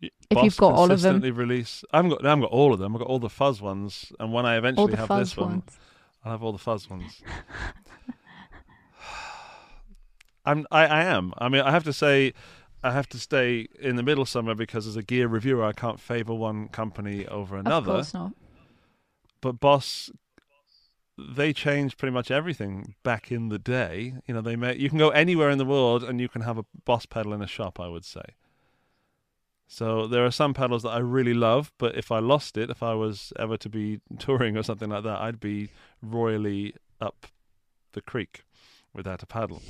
If 0.00 0.10
Boss 0.30 0.44
you've 0.44 0.56
got 0.56 0.74
all 0.74 0.90
of 0.90 1.00
them. 1.00 1.20
release. 1.20 1.84
I 1.92 1.98
haven't 1.98 2.10
got. 2.10 2.24
I 2.24 2.28
haven't 2.28 2.42
got 2.42 2.52
all 2.52 2.72
of 2.72 2.78
them. 2.78 2.94
I've 2.94 3.00
got 3.00 3.08
all 3.08 3.18
the 3.18 3.28
fuzz 3.28 3.60
ones, 3.60 4.12
and 4.20 4.32
when 4.32 4.46
I 4.46 4.56
eventually 4.56 4.94
have 4.94 5.08
this 5.08 5.36
one, 5.36 5.48
ones. 5.48 5.78
I'll 6.24 6.32
have 6.32 6.42
all 6.42 6.52
the 6.52 6.58
fuzz 6.58 6.88
ones. 6.88 7.22
I'm. 10.44 10.66
I, 10.70 10.86
I 10.86 11.04
am. 11.04 11.32
I 11.38 11.48
mean, 11.48 11.62
I 11.62 11.72
have 11.72 11.84
to 11.84 11.92
say, 11.92 12.32
I 12.84 12.92
have 12.92 13.08
to 13.08 13.18
stay 13.18 13.66
in 13.80 13.96
the 13.96 14.02
middle 14.02 14.24
somewhere 14.24 14.54
because 14.54 14.86
as 14.86 14.96
a 14.96 15.02
gear 15.02 15.26
reviewer, 15.26 15.64
I 15.64 15.72
can't 15.72 15.98
favor 15.98 16.34
one 16.34 16.68
company 16.68 17.26
over 17.26 17.56
another. 17.56 17.90
Of 17.90 17.96
course 17.96 18.14
not. 18.14 18.32
But 19.40 19.60
Boss, 19.60 20.10
they 21.16 21.52
changed 21.52 21.98
pretty 21.98 22.12
much 22.12 22.30
everything 22.30 22.94
back 23.02 23.32
in 23.32 23.48
the 23.48 23.58
day. 23.58 24.14
You 24.26 24.34
know, 24.34 24.42
they 24.42 24.54
made 24.54 24.80
you 24.80 24.88
can 24.88 24.98
go 24.98 25.10
anywhere 25.10 25.50
in 25.50 25.58
the 25.58 25.64
world 25.64 26.04
and 26.04 26.20
you 26.20 26.28
can 26.28 26.42
have 26.42 26.58
a 26.58 26.64
Boss 26.84 27.04
pedal 27.06 27.32
in 27.32 27.42
a 27.42 27.48
shop. 27.48 27.80
I 27.80 27.88
would 27.88 28.04
say. 28.04 28.22
So 29.70 30.06
there 30.06 30.24
are 30.24 30.30
some 30.30 30.54
pedals 30.54 30.82
that 30.82 30.90
I 30.90 30.98
really 30.98 31.34
love, 31.34 31.72
but 31.76 31.94
if 31.94 32.10
I 32.10 32.20
lost 32.20 32.56
it, 32.56 32.70
if 32.70 32.82
I 32.82 32.94
was 32.94 33.34
ever 33.38 33.58
to 33.58 33.68
be 33.68 34.00
touring 34.18 34.56
or 34.56 34.62
something 34.62 34.88
like 34.88 35.04
that, 35.04 35.20
I'd 35.20 35.38
be 35.38 35.68
royally 36.02 36.74
up 37.00 37.26
the 37.92 38.00
creek 38.00 38.44
without 38.94 39.22
a 39.22 39.26
paddle. 39.26 39.62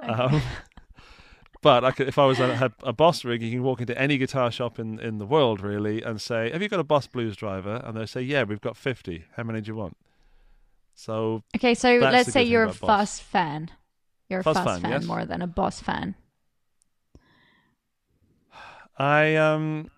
Um, 0.00 0.40
but 1.62 1.84
I 1.84 1.90
could, 1.90 2.08
if 2.08 2.18
I 2.18 2.24
was 2.24 2.40
a, 2.40 2.72
a 2.82 2.92
Boss 2.94 3.22
rig, 3.22 3.42
you 3.42 3.50
can 3.50 3.62
walk 3.62 3.82
into 3.82 3.96
any 4.00 4.16
guitar 4.16 4.50
shop 4.50 4.78
in, 4.78 4.98
in 4.98 5.18
the 5.18 5.26
world 5.26 5.60
really 5.60 6.02
and 6.02 6.20
say, 6.20 6.50
"Have 6.50 6.62
you 6.62 6.68
got 6.68 6.80
a 6.80 6.84
Boss 6.84 7.06
Blues 7.06 7.36
driver?" 7.36 7.82
And 7.84 7.98
they 7.98 8.06
say, 8.06 8.22
"Yeah, 8.22 8.44
we've 8.44 8.62
got 8.62 8.78
50. 8.78 9.24
How 9.36 9.42
many 9.42 9.60
do 9.60 9.68
you 9.68 9.76
want?" 9.76 9.98
So 10.94 11.42
Okay, 11.54 11.74
so 11.74 11.98
let's 11.98 12.32
say 12.32 12.42
you're 12.42 12.64
a 12.64 12.72
Boss. 12.72 13.20
Fan. 13.20 13.70
You're 14.28 14.40
a 14.40 14.42
Fuzz, 14.42 14.56
fan, 14.56 14.80
fan, 14.80 14.90
yes. 14.90 15.04
more 15.04 15.24
than 15.24 15.42
a 15.42 15.46
Boss 15.46 15.80
fan. 15.80 16.14
I 18.98 19.36
um 19.36 19.90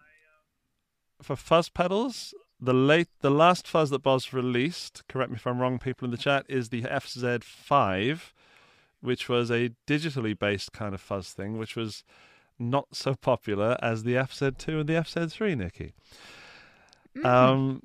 for 1.23 1.37
fuzz 1.37 1.69
pedals, 1.69 2.35
the 2.61 2.73
late 2.73 3.09
the 3.21 3.31
last 3.31 3.67
fuzz 3.67 3.91
that 3.91 4.03
Boss 4.03 4.33
released, 4.33 5.03
correct 5.09 5.31
me 5.31 5.37
if 5.37 5.47
I'm 5.47 5.61
wrong, 5.61 5.79
people 5.79 6.07
in 6.07 6.11
the 6.11 6.17
chat, 6.17 6.47
is 6.49 6.69
the 6.69 6.83
FZ5, 6.83 8.33
which 9.01 9.29
was 9.29 9.51
a 9.51 9.71
digitally 9.87 10.39
based 10.39 10.73
kind 10.73 10.95
of 10.95 11.01
fuzz 11.01 11.33
thing, 11.33 11.59
which 11.59 11.77
was 11.77 12.05
not 12.59 12.89
so 12.93 13.15
popular 13.15 13.77
as 13.81 14.03
the 14.03 14.15
FZ2 14.15 14.81
and 14.81 14.89
the 14.89 14.95
FZ3, 14.95 15.57
Nikki. 15.57 15.93
Um, 17.25 17.83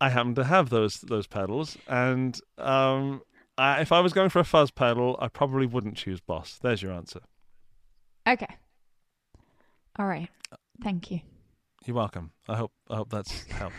I 0.00 0.10
happen 0.10 0.34
to 0.36 0.44
have 0.44 0.70
those 0.70 1.00
those 1.00 1.26
pedals, 1.26 1.76
and 1.86 2.38
um, 2.58 3.22
I, 3.58 3.80
if 3.80 3.92
I 3.92 4.00
was 4.00 4.12
going 4.12 4.30
for 4.30 4.40
a 4.40 4.44
fuzz 4.44 4.70
pedal, 4.70 5.18
I 5.20 5.28
probably 5.28 5.66
wouldn't 5.66 5.96
choose 5.96 6.20
Boss. 6.20 6.58
There's 6.62 6.82
your 6.82 6.92
answer. 6.92 7.20
Okay. 8.26 8.56
All 9.98 10.06
right. 10.06 10.28
Thank 10.82 11.10
you. 11.10 11.20
You're 11.84 11.96
welcome. 11.96 12.32
I 12.48 12.56
hope 12.56 12.72
I 12.90 12.96
hope 12.96 13.10
that's 13.10 13.44
helped. 13.44 13.76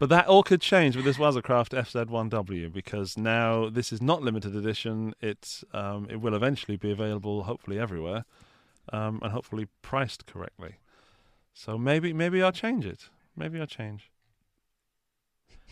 but 0.00 0.08
that 0.08 0.26
all 0.26 0.42
could 0.42 0.60
change 0.60 0.96
with 0.96 1.04
this 1.04 1.18
Waza 1.18 1.42
Craft 1.42 1.72
FZ1W 1.72 2.72
because 2.72 3.16
now 3.16 3.68
this 3.68 3.92
is 3.92 4.02
not 4.02 4.22
limited 4.22 4.56
edition. 4.56 5.14
It's 5.20 5.64
um, 5.72 6.08
it 6.10 6.20
will 6.20 6.34
eventually 6.34 6.76
be 6.76 6.90
available, 6.90 7.44
hopefully 7.44 7.78
everywhere, 7.78 8.24
um, 8.92 9.20
and 9.22 9.32
hopefully 9.32 9.68
priced 9.82 10.26
correctly. 10.26 10.76
So 11.54 11.78
maybe 11.78 12.12
maybe 12.12 12.42
I'll 12.42 12.52
change 12.52 12.84
it. 12.84 13.08
Maybe 13.36 13.60
I'll 13.60 13.66
change. 13.66 14.10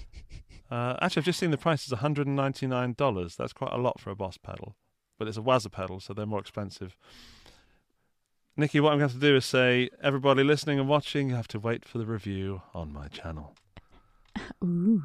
Uh, 0.70 0.97
actually, 1.03 1.18
I've 1.18 1.24
just 1.24 1.41
seen 1.41 1.51
the 1.51 1.59
price 1.59 1.85
is 1.85 1.93
$199. 1.93 3.37
That's 3.37 3.53
quite 3.53 3.72
a 3.72 3.76
lot 3.76 3.99
for 3.99 4.11
a 4.11 4.14
Boss 4.14 4.37
pedal, 4.37 4.76
but 5.18 5.26
it's 5.26 5.37
a 5.37 5.41
Waza 5.41 5.68
pedal, 5.68 5.99
so 5.99 6.14
they're 6.14 6.26
more 6.26 6.39
expensive. 6.39 6.97
Nikki, 8.57 8.80
what 8.80 8.92
I'm 8.92 8.98
going 8.98 9.09
to 9.09 9.14
have 9.14 9.20
to 9.22 9.26
do 9.28 9.36
is 9.36 9.44
say, 9.44 9.88
everybody 10.03 10.42
listening 10.44 10.78
and 10.78 10.88
watching, 10.88 11.30
you 11.30 11.34
have 11.36 11.48
to 11.48 11.59
wait 11.59 11.84
for 11.84 11.98
the 11.98 12.07
review 12.07 12.62
on 12.74 12.92
my 12.92 13.09
channel. 13.09 13.55
Ooh. 14.64 15.03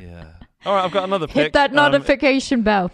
Yeah. 0.00 0.32
All 0.64 0.74
right, 0.74 0.84
I've 0.84 0.92
got 0.92 1.04
another 1.04 1.26
pick. 1.28 1.36
Hit 1.36 1.52
that 1.54 1.70
Um, 1.70 1.76
notification 1.76 2.62
bell. 2.62 2.90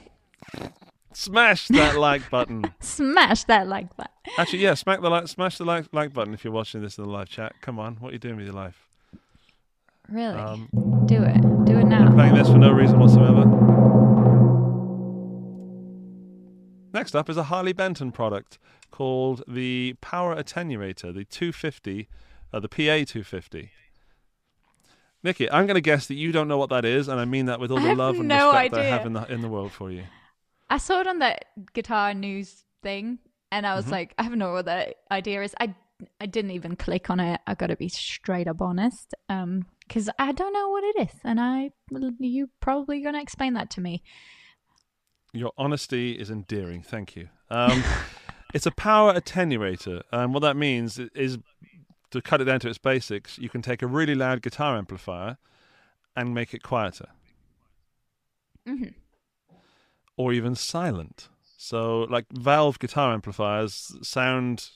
smash 1.12 1.68
that 1.68 1.96
like 1.98 2.28
button. 2.30 2.64
Smash 2.80 3.44
that 3.44 3.66
like 3.66 3.94
button. 3.96 4.12
Actually, 4.38 4.60
yeah, 4.60 4.74
smack 4.74 5.00
the 5.00 5.10
like, 5.10 5.26
smash 5.28 5.58
the 5.58 5.64
like 5.64 5.86
like 5.92 6.12
button 6.12 6.32
if 6.34 6.44
you're 6.44 6.52
watching 6.52 6.80
this 6.80 6.96
in 6.98 7.04
the 7.04 7.10
live 7.10 7.28
chat. 7.28 7.52
Come 7.60 7.78
on, 7.78 7.96
what 7.96 8.10
are 8.10 8.12
you 8.12 8.18
doing 8.18 8.36
with 8.36 8.44
your 8.46 8.54
life? 8.54 8.86
Really? 10.08 10.34
Um, 10.38 10.68
Do 11.06 11.22
it. 11.22 11.40
Do 11.64 11.78
it 11.78 11.84
now. 11.84 11.98
I'm 12.00 12.04
now. 12.10 12.14
playing 12.14 12.34
this 12.34 12.48
for 12.48 12.58
no 12.58 12.70
reason 12.70 12.98
whatsoever. 13.00 13.44
Next 16.92 17.14
up 17.14 17.30
is 17.30 17.36
a 17.36 17.44
Harley 17.44 17.72
Benton 17.72 18.12
product 18.12 18.58
called 18.90 19.42
the 19.48 19.94
Power 20.00 20.36
Attenuator, 20.36 21.14
the 21.14 21.24
250, 21.24 22.08
uh, 22.52 22.60
the 22.60 22.68
PA 22.68 22.76
250. 22.76 23.70
Nikki, 25.24 25.50
I'm 25.50 25.66
going 25.66 25.76
to 25.76 25.80
guess 25.80 26.06
that 26.08 26.14
you 26.14 26.32
don't 26.32 26.48
know 26.48 26.58
what 26.58 26.70
that 26.70 26.84
is, 26.84 27.08
and 27.08 27.20
I 27.20 27.24
mean 27.24 27.46
that 27.46 27.60
with 27.60 27.70
all 27.70 27.80
the 27.80 27.94
love 27.94 28.18
and 28.18 28.28
no 28.28 28.46
respect 28.52 28.74
that 28.74 28.80
I 28.80 28.84
have 28.84 29.06
in 29.06 29.12
the 29.12 29.24
in 29.32 29.40
the 29.40 29.48
world 29.48 29.70
for 29.72 29.90
you. 29.90 30.02
I 30.68 30.78
saw 30.78 31.00
it 31.00 31.06
on 31.06 31.20
that 31.20 31.44
guitar 31.72 32.12
news 32.12 32.64
thing, 32.82 33.18
and 33.52 33.66
I 33.66 33.74
was 33.76 33.84
Mm-hmm. 33.84 33.92
like, 33.92 34.14
I 34.18 34.24
have 34.24 34.34
no 34.34 34.46
idea 34.46 34.54
what 34.54 34.64
that 34.66 34.94
idea 35.10 35.42
is. 35.42 35.54
I 35.60 35.74
I 36.20 36.26
didn't 36.26 36.50
even 36.50 36.74
click 36.74 37.08
on 37.08 37.20
it. 37.20 37.40
I 37.46 37.54
got 37.54 37.68
to 37.68 37.76
be 37.76 37.88
straight 37.88 38.48
up 38.48 38.60
honest, 38.60 39.14
um, 39.28 39.66
because 39.86 40.10
I 40.18 40.32
don't 40.32 40.52
know 40.52 40.68
what 40.70 40.82
it 40.82 41.08
is, 41.08 41.20
and 41.22 41.40
I 41.40 41.70
you 42.18 42.50
probably 42.60 43.00
gonna 43.00 43.22
explain 43.22 43.54
that 43.54 43.70
to 43.70 43.80
me. 43.80 44.02
Your 45.32 45.52
honesty 45.56 46.12
is 46.12 46.30
endearing. 46.30 46.82
Thank 46.82 47.16
you. 47.16 47.28
Um, 47.50 47.82
it's 48.54 48.66
a 48.66 48.70
power 48.70 49.14
attenuator, 49.14 50.02
and 50.12 50.34
what 50.34 50.40
that 50.40 50.56
means 50.56 50.98
is 50.98 51.38
to 52.10 52.20
cut 52.20 52.40
it 52.40 52.44
down 52.44 52.60
to 52.60 52.68
its 52.68 52.78
basics, 52.78 53.38
you 53.38 53.48
can 53.48 53.62
take 53.62 53.80
a 53.82 53.86
really 53.86 54.14
loud 54.14 54.42
guitar 54.42 54.76
amplifier 54.76 55.38
and 56.14 56.34
make 56.34 56.52
it 56.52 56.62
quieter. 56.62 57.08
Mhm. 58.66 58.94
Or 60.16 60.32
even 60.32 60.54
silent. 60.54 61.28
So, 61.56 62.00
like 62.10 62.26
valve 62.30 62.78
guitar 62.78 63.14
amplifiers 63.14 63.96
sound 64.02 64.68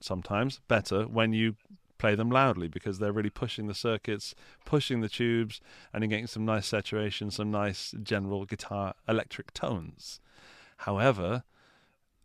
sometimes 0.00 0.60
better 0.66 1.04
when 1.04 1.32
you 1.32 1.54
play 2.02 2.16
them 2.16 2.32
loudly 2.32 2.66
because 2.66 2.98
they're 2.98 3.12
really 3.12 3.30
pushing 3.30 3.68
the 3.68 3.74
circuits, 3.74 4.34
pushing 4.64 5.02
the 5.02 5.08
tubes, 5.08 5.60
and 5.92 6.02
you're 6.02 6.08
getting 6.08 6.26
some 6.26 6.44
nice 6.44 6.66
saturation, 6.66 7.30
some 7.30 7.52
nice 7.52 7.94
general 8.02 8.44
guitar 8.44 8.94
electric 9.08 9.54
tones. 9.54 10.20
However, 10.78 11.44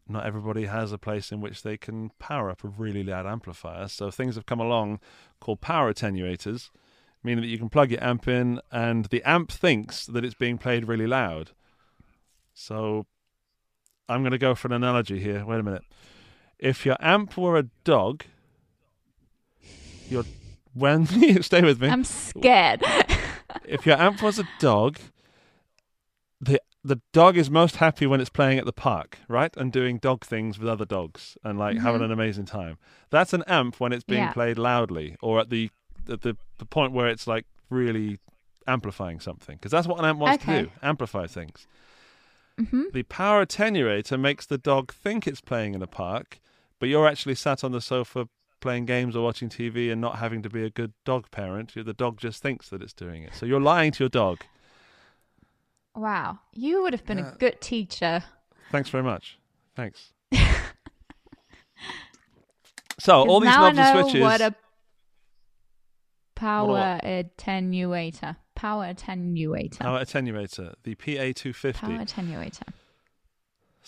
not 0.10 0.26
everybody 0.26 0.66
has 0.66 0.92
a 0.92 0.98
place 0.98 1.32
in 1.32 1.42
which 1.42 1.62
they 1.62 1.78
can 1.78 2.10
power 2.18 2.50
up 2.50 2.64
a 2.64 2.70
really 2.70 3.04
loud 3.04 3.28
amplifier. 3.28 3.88
So 3.88 4.10
things 4.10 4.34
have 4.34 4.48
come 4.48 4.60
along 4.60 5.00
called 5.40 5.62
power 5.62 5.94
attenuators, 5.94 6.72
meaning 7.22 7.44
that 7.44 7.50
you 7.50 7.60
can 7.60 7.70
plug 7.70 7.92
your 7.92 8.04
amp 8.04 8.28
in 8.28 8.60
and 8.72 9.06
the 9.06 9.22
amp 9.30 9.52
thinks 9.52 10.08
that 10.08 10.26
it's 10.26 10.34
being 10.34 10.58
played 10.58 10.88
really 10.88 11.06
loud. 11.06 11.52
So 12.56 13.06
I'm 14.10 14.24
going 14.24 14.32
to 14.32 14.40
go 14.40 14.56
for 14.56 14.70
an 14.70 14.74
analogy 14.74 15.20
here. 15.20 15.46
Wait 15.46 15.60
a 15.60 15.64
minute. 15.64 15.84
If 16.58 16.84
your 16.84 16.98
amp 17.00 17.38
were 17.38 17.60
a 17.60 17.70
dog, 17.84 18.24
your 20.10 20.26
when 20.74 21.06
stay 21.42 21.62
with 21.62 21.82
me 21.82 21.90
I'm 21.90 22.04
scared. 22.04 22.84
if 23.66 23.86
your 23.86 23.98
amp 23.98 24.22
was 24.22 24.40
a 24.40 24.44
dog, 24.60 25.00
the 26.40 26.62
the 26.84 27.02
dog 27.12 27.36
is 27.36 27.50
most 27.50 27.78
happy 27.78 28.06
when 28.08 28.22
it's 28.22 28.30
playing 28.30 28.60
at 28.60 28.66
the 28.66 28.72
park, 28.72 29.18
right, 29.28 29.56
and 29.58 29.72
doing 29.74 29.98
dog 29.98 30.24
things 30.24 30.58
with 30.58 30.70
other 30.70 30.86
dogs 30.86 31.38
and 31.44 31.60
like 31.60 31.78
having 31.80 32.02
an 32.02 32.12
amazing 32.12 32.46
time. 32.46 32.78
That's 33.10 33.34
an 33.34 33.44
amp 33.48 33.80
when 33.80 33.92
it's 33.92 34.04
being 34.06 34.24
Yeah. 34.24 34.34
played 34.34 34.58
loudly 34.58 35.18
or 35.22 35.40
at 35.40 35.50
the 35.50 35.70
at 36.10 36.22
the, 36.22 36.38
the 36.60 36.66
point 36.66 36.94
where 36.94 37.08
it's 37.08 37.28
like 37.28 37.46
really 37.70 38.20
amplifying 38.66 39.20
something 39.20 39.56
because 39.58 39.72
that's 39.72 39.88
what 39.88 40.00
an 40.00 40.06
amp 40.06 40.20
wants 40.20 40.44
to 40.46 40.64
do, 40.64 40.72
amplify 40.82 41.28
things. 41.28 41.68
hmm 42.58 42.84
The 42.94 43.04
power 43.04 43.46
attenuator 43.46 44.18
makes 44.20 44.46
the 44.46 44.58
dog 44.58 44.94
think 44.94 45.28
it's 45.28 45.42
playing 45.42 45.74
in 45.74 45.82
a 45.82 45.88
park, 45.88 46.40
but 46.80 46.88
you're 46.88 47.08
actually 47.08 47.36
sat 47.36 47.64
on 47.64 47.72
the 47.74 47.82
sofa 47.82 48.30
playing 48.60 48.86
games 48.86 49.16
or 49.16 49.24
watching 49.24 49.50
TV 49.50 49.92
and 49.92 50.02
not 50.02 50.18
having 50.18 50.42
to 50.44 50.50
be 50.50 50.64
a 50.64 50.70
good 50.70 50.94
dog 51.06 51.30
parent. 51.32 51.74
The 51.76 51.94
dog 51.94 52.18
just 52.18 52.42
thinks 52.42 52.70
that 52.70 52.82
it's 52.82 52.94
doing 52.94 53.24
it. 53.24 53.36
So 53.36 53.46
you're 53.46 53.62
lying 53.62 53.92
to 53.94 54.04
your 54.04 54.10
dog. 54.10 54.40
Wow, 55.96 56.40
you 56.54 56.84
would 56.84 56.94
have 56.94 57.06
been 57.06 57.20
a 57.20 57.36
good 57.40 57.60
teacher. 57.60 58.24
Thanks 58.72 58.90
very 58.90 59.04
much. 59.04 59.40
Thanks. 59.76 60.14
so 63.00 63.28
all 63.28 63.40
these 63.40 63.50
knobs 63.50 63.78
and 63.78 64.00
switches. 64.00 64.22
what 64.22 64.42
a 64.42 64.54
power 66.36 66.68
what? 66.68 67.04
attenuator. 67.04 68.36
Power 68.54 68.86
attenuator. 68.86 69.80
Power 69.80 70.00
attenuator, 70.00 70.76
the 70.84 70.96
PA250. 70.96 71.74
Power 71.74 71.92
attenuator. 71.98 72.74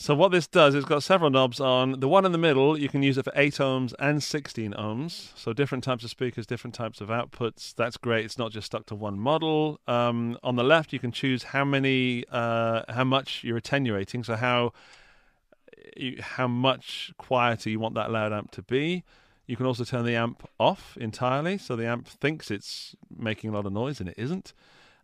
So 0.01 0.15
what 0.15 0.31
this 0.31 0.47
does 0.47 0.75
it's 0.75 0.85
got 0.85 1.03
several 1.03 1.29
knobs 1.29 1.59
on. 1.59 1.99
The 1.99 2.07
one 2.07 2.25
in 2.25 2.31
the 2.31 2.37
middle, 2.37 2.79
you 2.79 2.87
can 2.87 3.03
use 3.03 3.17
it 3.17 3.25
for 3.25 3.33
8 3.35 3.55
ohms 3.55 3.93
and 3.99 4.23
16 4.23 4.71
ohms. 4.71 5.37
So 5.37 5.51
different 5.51 5.83
types 5.83 6.05
of 6.05 6.09
speakers, 6.09 6.47
different 6.47 6.73
types 6.73 7.01
of 7.01 7.09
outputs. 7.09 7.75
That's 7.75 7.97
great. 7.97 8.23
It's 8.23 8.37
not 8.37 8.53
just 8.53 8.67
stuck 8.67 8.85
to 8.85 8.95
one 8.95 9.19
model. 9.19 9.81
Um, 9.89 10.37
on 10.41 10.55
the 10.55 10.63
left, 10.63 10.93
you 10.93 10.99
can 10.99 11.11
choose 11.11 11.43
how 11.43 11.65
many, 11.65 12.23
uh, 12.31 12.83
how 12.87 13.03
much 13.03 13.43
you're 13.43 13.57
attenuating. 13.57 14.23
So 14.23 14.37
how 14.37 14.71
you, 15.97 16.21
how 16.21 16.47
much 16.47 17.11
quieter 17.17 17.69
you 17.69 17.81
want 17.81 17.95
that 17.95 18.09
loud 18.09 18.31
amp 18.31 18.51
to 18.51 18.61
be. 18.61 19.03
You 19.47 19.57
can 19.57 19.65
also 19.65 19.83
turn 19.83 20.05
the 20.05 20.15
amp 20.15 20.47
off 20.61 20.95
entirely, 20.95 21.57
so 21.57 21.75
the 21.75 21.87
amp 21.87 22.07
thinks 22.07 22.49
it's 22.49 22.95
making 23.13 23.49
a 23.49 23.53
lot 23.53 23.65
of 23.65 23.73
noise 23.73 23.99
and 23.99 24.07
it 24.07 24.15
isn't. 24.17 24.53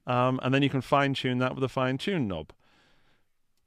Um, 0.08 0.40
and 0.42 0.54
then 0.54 0.64
you 0.64 0.70
can 0.70 0.80
fine 0.80 1.14
tune 1.14 1.40
that 1.40 1.54
with 1.54 1.66
a 1.66 1.70
fine 1.70 1.98
tune 1.98 2.30
knob. 2.30 2.54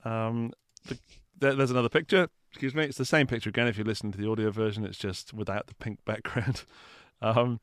Um, 0.06 0.52
the, 0.86 0.98
there, 1.38 1.54
there's 1.54 1.70
another 1.70 1.88
picture. 1.88 2.28
Excuse 2.50 2.74
me. 2.74 2.84
It's 2.84 2.98
the 2.98 3.04
same 3.04 3.26
picture 3.26 3.50
again. 3.50 3.68
If 3.68 3.76
you 3.78 3.84
listen 3.84 4.10
to 4.12 4.18
the 4.18 4.28
audio 4.30 4.50
version, 4.50 4.84
it's 4.84 4.98
just 4.98 5.32
without 5.34 5.66
the 5.66 5.74
pink 5.74 5.98
background. 6.04 6.64
Um, 7.20 7.58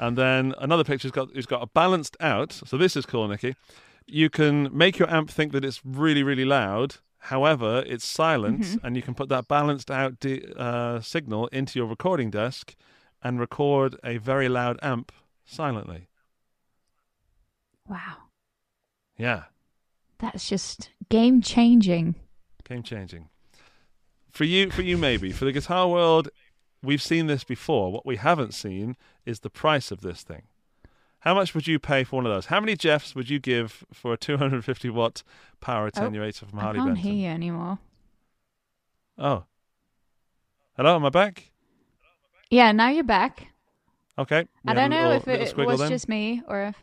and 0.00 0.18
then 0.18 0.52
another 0.58 0.82
picture's 0.82 1.12
got 1.12 1.28
it's 1.32 1.46
got 1.46 1.62
a 1.62 1.66
balanced 1.68 2.16
out. 2.18 2.50
So 2.50 2.76
this 2.76 2.96
is 2.96 3.06
cool, 3.06 3.28
Nikki. 3.28 3.54
You 4.04 4.28
can 4.28 4.68
make 4.76 4.98
your 4.98 5.08
amp 5.08 5.30
think 5.30 5.52
that 5.52 5.64
it's 5.64 5.80
really, 5.84 6.24
really 6.24 6.44
loud. 6.44 6.96
However, 7.18 7.84
it's 7.86 8.04
silent, 8.04 8.80
and 8.82 8.96
you 8.96 9.02
can 9.02 9.14
put 9.14 9.28
that 9.28 9.46
balanced 9.46 9.92
out 9.92 10.18
di- 10.18 10.44
uh, 10.56 11.00
signal 11.00 11.46
into 11.52 11.78
your 11.78 11.86
recording 11.86 12.32
desk 12.32 12.74
and 13.22 13.38
record 13.38 13.94
a 14.02 14.16
very 14.18 14.48
loud 14.48 14.76
amp 14.82 15.12
silently. 15.44 16.08
Wow, 17.88 18.16
Yeah. 19.16 19.44
that's 20.18 20.48
just 20.48 20.90
game 21.08 21.40
changing. 21.40 22.16
Game 22.68 22.82
changing. 22.82 23.28
For 24.30 24.44
you, 24.44 24.70
for 24.70 24.82
you, 24.82 24.98
maybe. 24.98 25.32
For 25.32 25.44
the 25.44 25.52
guitar 25.52 25.88
world, 25.88 26.28
we've 26.82 27.02
seen 27.02 27.26
this 27.26 27.44
before. 27.44 27.92
What 27.92 28.04
we 28.04 28.16
haven't 28.16 28.54
seen 28.54 28.96
is 29.24 29.40
the 29.40 29.50
price 29.50 29.90
of 29.90 30.00
this 30.00 30.22
thing. 30.22 30.42
How 31.20 31.34
much 31.34 31.54
would 31.54 31.66
you 31.66 31.78
pay 31.78 32.04
for 32.04 32.16
one 32.16 32.26
of 32.26 32.32
those? 32.32 32.46
How 32.46 32.60
many 32.60 32.76
Jeffs 32.76 33.14
would 33.14 33.30
you 33.30 33.38
give 33.38 33.84
for 33.92 34.12
a 34.12 34.16
250 34.16 34.90
watt 34.90 35.22
power 35.60 35.86
oh, 35.86 35.90
attenuator 35.90 36.48
from 36.48 36.58
Harley 36.58 36.78
Benton? 36.78 36.92
I 36.92 36.94
can't 36.94 36.94
Benson? 36.94 37.12
hear 37.12 37.28
you 37.28 37.34
anymore. 37.34 37.78
Oh. 39.18 39.44
Hello, 40.76 40.96
am 40.96 41.04
I 41.04 41.10
back? 41.10 41.50
Yeah, 42.50 42.72
now 42.72 42.90
you're 42.90 43.04
back. 43.04 43.48
Okay. 44.18 44.46
I 44.66 44.74
don't 44.74 44.90
know 44.90 45.12
if 45.12 45.26
it 45.26 45.56
was 45.56 45.80
then. 45.80 45.88
just 45.88 46.08
me 46.08 46.42
or 46.46 46.62
if, 46.62 46.76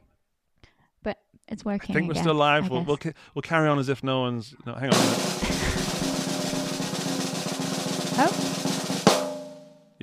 but 1.04 1.20
it's 1.48 1.64
working. 1.64 1.96
I 1.96 2.00
think 2.00 2.08
we're 2.08 2.14
again, 2.14 2.24
still 2.24 2.36
live. 2.36 2.70
We'll, 2.70 2.84
we'll, 2.84 3.00
we'll 3.34 3.42
carry 3.42 3.68
on 3.68 3.80
as 3.80 3.90
if 3.90 4.04
no 4.04 4.22
one's. 4.22 4.56
No, 4.66 4.74
hang 4.74 4.94
on. 4.94 5.53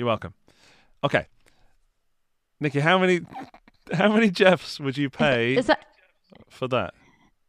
You're 0.01 0.07
welcome. 0.07 0.33
Okay. 1.05 1.27
Nikki, 2.59 2.81
how 2.81 2.97
many 2.97 3.21
how 3.93 4.11
many 4.11 4.31
Jeffs 4.31 4.81
would 4.81 4.97
you 4.97 5.11
pay 5.11 5.57
is 5.57 5.67
that 5.67 5.85
for 6.49 6.69
that? 6.69 6.95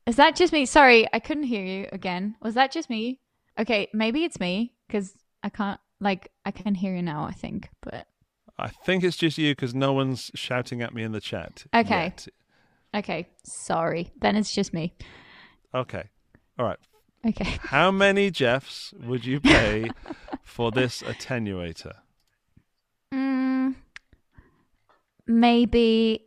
is 0.06 0.18
that 0.18 0.36
just 0.36 0.52
me? 0.52 0.66
Sorry, 0.66 1.08
I 1.14 1.20
couldn't 1.20 1.44
hear 1.44 1.64
you 1.64 1.88
again. 1.94 2.36
Was 2.42 2.56
that 2.56 2.74
just 2.74 2.90
me? 2.90 3.22
Okay, 3.58 3.88
maybe 3.94 4.26
it's 4.26 4.38
me 4.38 4.74
because 4.86 5.14
I 5.42 5.48
can't. 5.48 5.80
Like, 6.02 6.30
I 6.46 6.52
can 6.52 6.76
hear 6.76 6.94
you 6.94 7.02
now. 7.02 7.24
I 7.24 7.32
think, 7.32 7.70
but 7.82 8.06
I 8.60 8.68
think 8.68 9.06
it's 9.06 9.16
just 9.16 9.38
you 9.38 9.54
because 9.54 9.74
no 9.74 9.94
one's 9.94 10.30
shouting 10.36 10.82
at 10.82 10.94
me 10.94 11.04
in 11.04 11.14
the 11.14 11.22
chat. 11.22 11.64
Okay. 11.74 12.04
yet. 12.04 12.28
okay. 12.94 13.30
Sorry, 13.46 14.12
then 14.20 14.36
it's 14.36 14.54
just 14.54 14.74
me. 14.74 14.94
Okay. 15.74 16.04
All 16.60 16.66
right. 16.66 16.80
Okay. 17.26 17.58
How 17.62 17.92
many 17.92 18.30
Jeffs 18.30 18.94
would 19.02 19.24
you 19.24 19.40
pay 19.40 19.90
for 20.44 20.70
this 20.70 21.02
attenuator? 21.02 21.94
Mm, 23.14 23.76
maybe. 25.28 26.26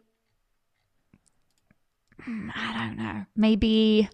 I 2.27 2.87
don't 2.89 2.97
know. 2.97 3.27
Maybe 3.37 4.09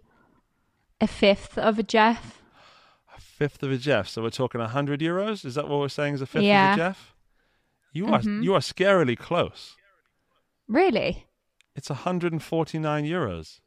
a 1.00 1.06
fifth 1.06 1.56
of 1.58 1.78
a 1.78 1.82
Jeff. 1.82 2.42
A 3.16 3.20
fifth 3.20 3.62
of 3.62 3.70
a 3.70 3.76
Jeff. 3.78 4.08
So 4.08 4.22
we're 4.22 4.30
talking 4.30 4.60
100 4.60 5.00
euros? 5.00 5.44
Is 5.44 5.54
that 5.54 5.68
what 5.68 5.78
we're 5.78 5.88
saying 5.88 6.14
is 6.14 6.20
a 6.20 6.26
fifth 6.26 6.42
Yeah. 6.42 6.72
of 6.72 6.78
a 6.78 6.82
Jeff? 6.82 7.14
You 7.92 8.06
are 8.12 8.20
Mhm. 8.20 8.42
you 8.42 8.54
are 8.54 8.60
scarily 8.60 9.16
close. 9.16 9.76
Really? 10.68 11.26
It's 11.74 11.90
149 11.90 13.04
euros. 13.04 13.60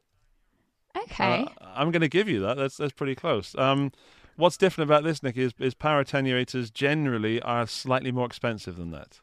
Okay. 0.96 1.44
Uh, 1.60 1.64
I'm 1.74 1.90
going 1.90 2.00
to 2.02 2.08
give 2.08 2.28
you 2.28 2.40
that. 2.40 2.56
That's 2.56 2.76
that's 2.76 2.92
pretty 2.92 3.14
close. 3.14 3.54
Um, 3.56 3.92
what's 4.36 4.56
different 4.56 4.88
about 4.88 5.04
this, 5.04 5.22
Nick, 5.22 5.36
is, 5.36 5.52
is 5.58 5.74
power 5.74 6.04
attenuators 6.04 6.72
generally 6.72 7.40
are 7.42 7.66
slightly 7.66 8.12
more 8.12 8.26
expensive 8.26 8.76
than 8.76 8.90
that. 8.92 9.20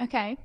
okay. 0.00 0.36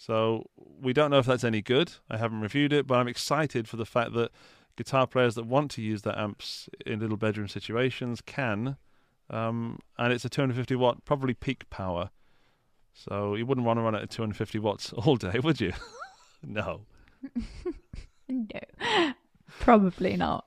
So 0.00 0.48
we 0.80 0.92
don't 0.92 1.10
know 1.10 1.18
if 1.18 1.26
that's 1.26 1.42
any 1.44 1.60
good. 1.60 1.92
I 2.08 2.16
haven't 2.16 2.40
reviewed 2.40 2.72
it, 2.72 2.86
but 2.86 2.94
I'm 2.94 3.08
excited 3.08 3.68
for 3.68 3.76
the 3.76 3.84
fact 3.84 4.12
that 4.14 4.30
guitar 4.76 5.08
players 5.08 5.34
that 5.34 5.44
want 5.44 5.72
to 5.72 5.82
use 5.82 6.02
their 6.02 6.16
amps 6.16 6.68
in 6.86 7.00
little 7.00 7.16
bedroom 7.16 7.48
situations 7.48 8.20
can. 8.24 8.76
Um, 9.28 9.80
and 9.98 10.12
it's 10.12 10.24
a 10.24 10.28
250 10.28 10.76
watt, 10.76 11.04
probably 11.04 11.34
peak 11.34 11.68
power. 11.68 12.10
So 12.94 13.34
you 13.34 13.44
wouldn't 13.44 13.66
want 13.66 13.78
to 13.78 13.82
run 13.82 13.96
it 13.96 14.02
at 14.02 14.10
250 14.10 14.60
watts 14.60 14.92
all 14.94 15.16
day, 15.16 15.40
would 15.40 15.60
you? 15.60 15.72
no, 16.42 16.82
No. 18.28 18.46
Probably 19.60 20.16
not. 20.16 20.44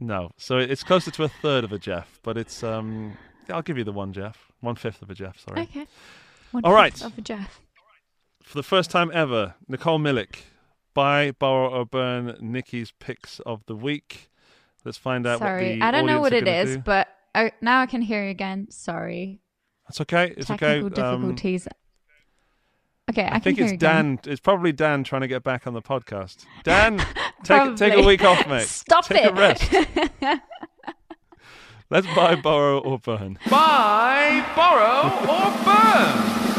no. 0.00 0.30
So 0.36 0.58
it's 0.58 0.82
closer 0.82 1.10
to 1.12 1.24
a 1.24 1.28
third 1.28 1.64
of 1.64 1.72
a 1.72 1.78
Jeff, 1.78 2.18
but 2.22 2.36
it's 2.36 2.62
um, 2.62 3.16
I'll 3.48 3.62
give 3.62 3.78
you 3.78 3.84
the 3.84 3.92
one 3.92 4.12
Jeff, 4.12 4.50
one 4.60 4.74
fifth 4.74 5.00
of 5.00 5.08
a 5.10 5.14
Jeff. 5.14 5.38
Sorry. 5.38 5.62
Okay. 5.62 5.86
One 6.50 6.64
All 6.64 6.72
right. 6.72 6.92
fifth 6.92 7.06
Of 7.06 7.16
a 7.18 7.20
Jeff. 7.22 7.60
For 8.50 8.58
the 8.58 8.64
first 8.64 8.90
time 8.90 9.12
ever, 9.14 9.54
Nicole 9.68 10.00
Millick, 10.00 10.40
buy, 10.92 11.30
borrow, 11.30 11.70
or 11.70 11.86
burn 11.86 12.36
Nikki's 12.40 12.92
picks 12.98 13.38
of 13.46 13.64
the 13.66 13.76
week. 13.76 14.28
Let's 14.84 14.98
find 14.98 15.24
out 15.24 15.38
Sorry, 15.38 15.70
what 15.70 15.78
the 15.78 15.84
I 15.84 15.90
don't 15.92 16.04
know 16.04 16.20
what 16.20 16.32
are 16.32 16.36
it 16.38 16.46
gonna 16.46 16.56
is, 16.56 16.74
do. 16.74 16.82
but 16.82 17.06
I, 17.32 17.52
now 17.60 17.80
I 17.80 17.86
can 17.86 18.02
hear 18.02 18.24
you 18.24 18.30
again. 18.30 18.66
Sorry. 18.68 19.38
That's 19.86 20.00
okay. 20.00 20.34
It's 20.36 20.48
Technical 20.48 20.86
okay. 20.86 21.00
Um, 21.00 21.20
difficulties. 21.20 21.68
Okay, 23.08 23.22
I, 23.22 23.36
I, 23.36 23.38
think 23.38 23.58
can 23.58 23.66
it's 23.66 23.70
hear 23.70 23.74
again. 23.76 24.16
Dan. 24.16 24.32
It's 24.32 24.40
probably 24.40 24.72
Dan 24.72 25.04
trying 25.04 25.20
to 25.20 25.28
get 25.28 25.44
back 25.44 25.68
on 25.68 25.74
the 25.74 25.82
podcast. 25.82 26.44
Dan, 26.64 26.98
take 27.44 27.76
take 27.76 27.94
a 27.94 28.02
week 28.02 28.24
off, 28.24 28.48
mate. 28.48 28.66
Stop 28.66 29.06
take 29.06 29.26
it. 29.26 29.30
a 29.30 29.32
rest. 29.32 29.72
Let's 31.90 32.06
buy, 32.16 32.34
borrow, 32.34 32.78
or 32.78 32.98
burn. 32.98 33.38
Buy, 33.48 34.44
borrow, 34.56 35.08
or 35.28 35.64
burn. 35.64 36.49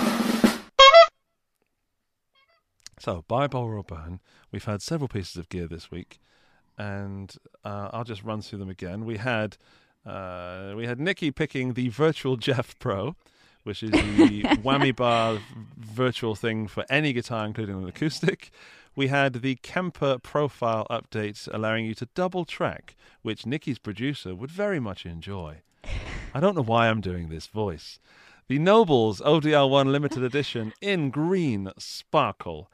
So, 3.01 3.25
buy, 3.27 3.47
borrow, 3.47 3.79
or 3.79 3.83
burn. 3.83 4.19
We've 4.51 4.63
had 4.63 4.83
several 4.83 5.07
pieces 5.07 5.35
of 5.35 5.49
gear 5.49 5.65
this 5.65 5.89
week, 5.89 6.19
and 6.77 7.35
uh, 7.65 7.89
I'll 7.91 8.03
just 8.03 8.23
run 8.23 8.43
through 8.43 8.59
them 8.59 8.69
again. 8.69 9.05
We 9.05 9.17
had 9.17 9.57
uh, 10.05 10.73
we 10.75 10.85
had 10.85 10.99
Nikki 10.99 11.31
picking 11.31 11.73
the 11.73 11.89
Virtual 11.89 12.37
Jeff 12.37 12.77
Pro, 12.77 13.15
which 13.63 13.81
is 13.81 13.89
the 13.89 14.43
whammy 14.63 14.95
bar 14.95 15.39
virtual 15.75 16.35
thing 16.35 16.67
for 16.67 16.85
any 16.91 17.11
guitar, 17.11 17.43
including 17.43 17.81
an 17.81 17.87
acoustic. 17.87 18.51
We 18.95 19.07
had 19.07 19.41
the 19.41 19.55
Kemper 19.55 20.19
profile 20.19 20.85
update, 20.91 21.49
allowing 21.51 21.85
you 21.85 21.95
to 21.95 22.07
double 22.13 22.45
track, 22.45 22.95
which 23.23 23.47
Nikki's 23.47 23.79
producer 23.79 24.35
would 24.35 24.51
very 24.51 24.79
much 24.79 25.07
enjoy. 25.07 25.61
I 26.35 26.39
don't 26.39 26.55
know 26.55 26.61
why 26.61 26.87
I'm 26.87 27.01
doing 27.01 27.29
this 27.29 27.47
voice. 27.47 27.99
The 28.47 28.59
Nobels 28.59 29.21
ODR1 29.21 29.87
limited 29.87 30.21
edition 30.21 30.73
in 30.81 31.09
green 31.09 31.71
sparkle. 31.79 32.69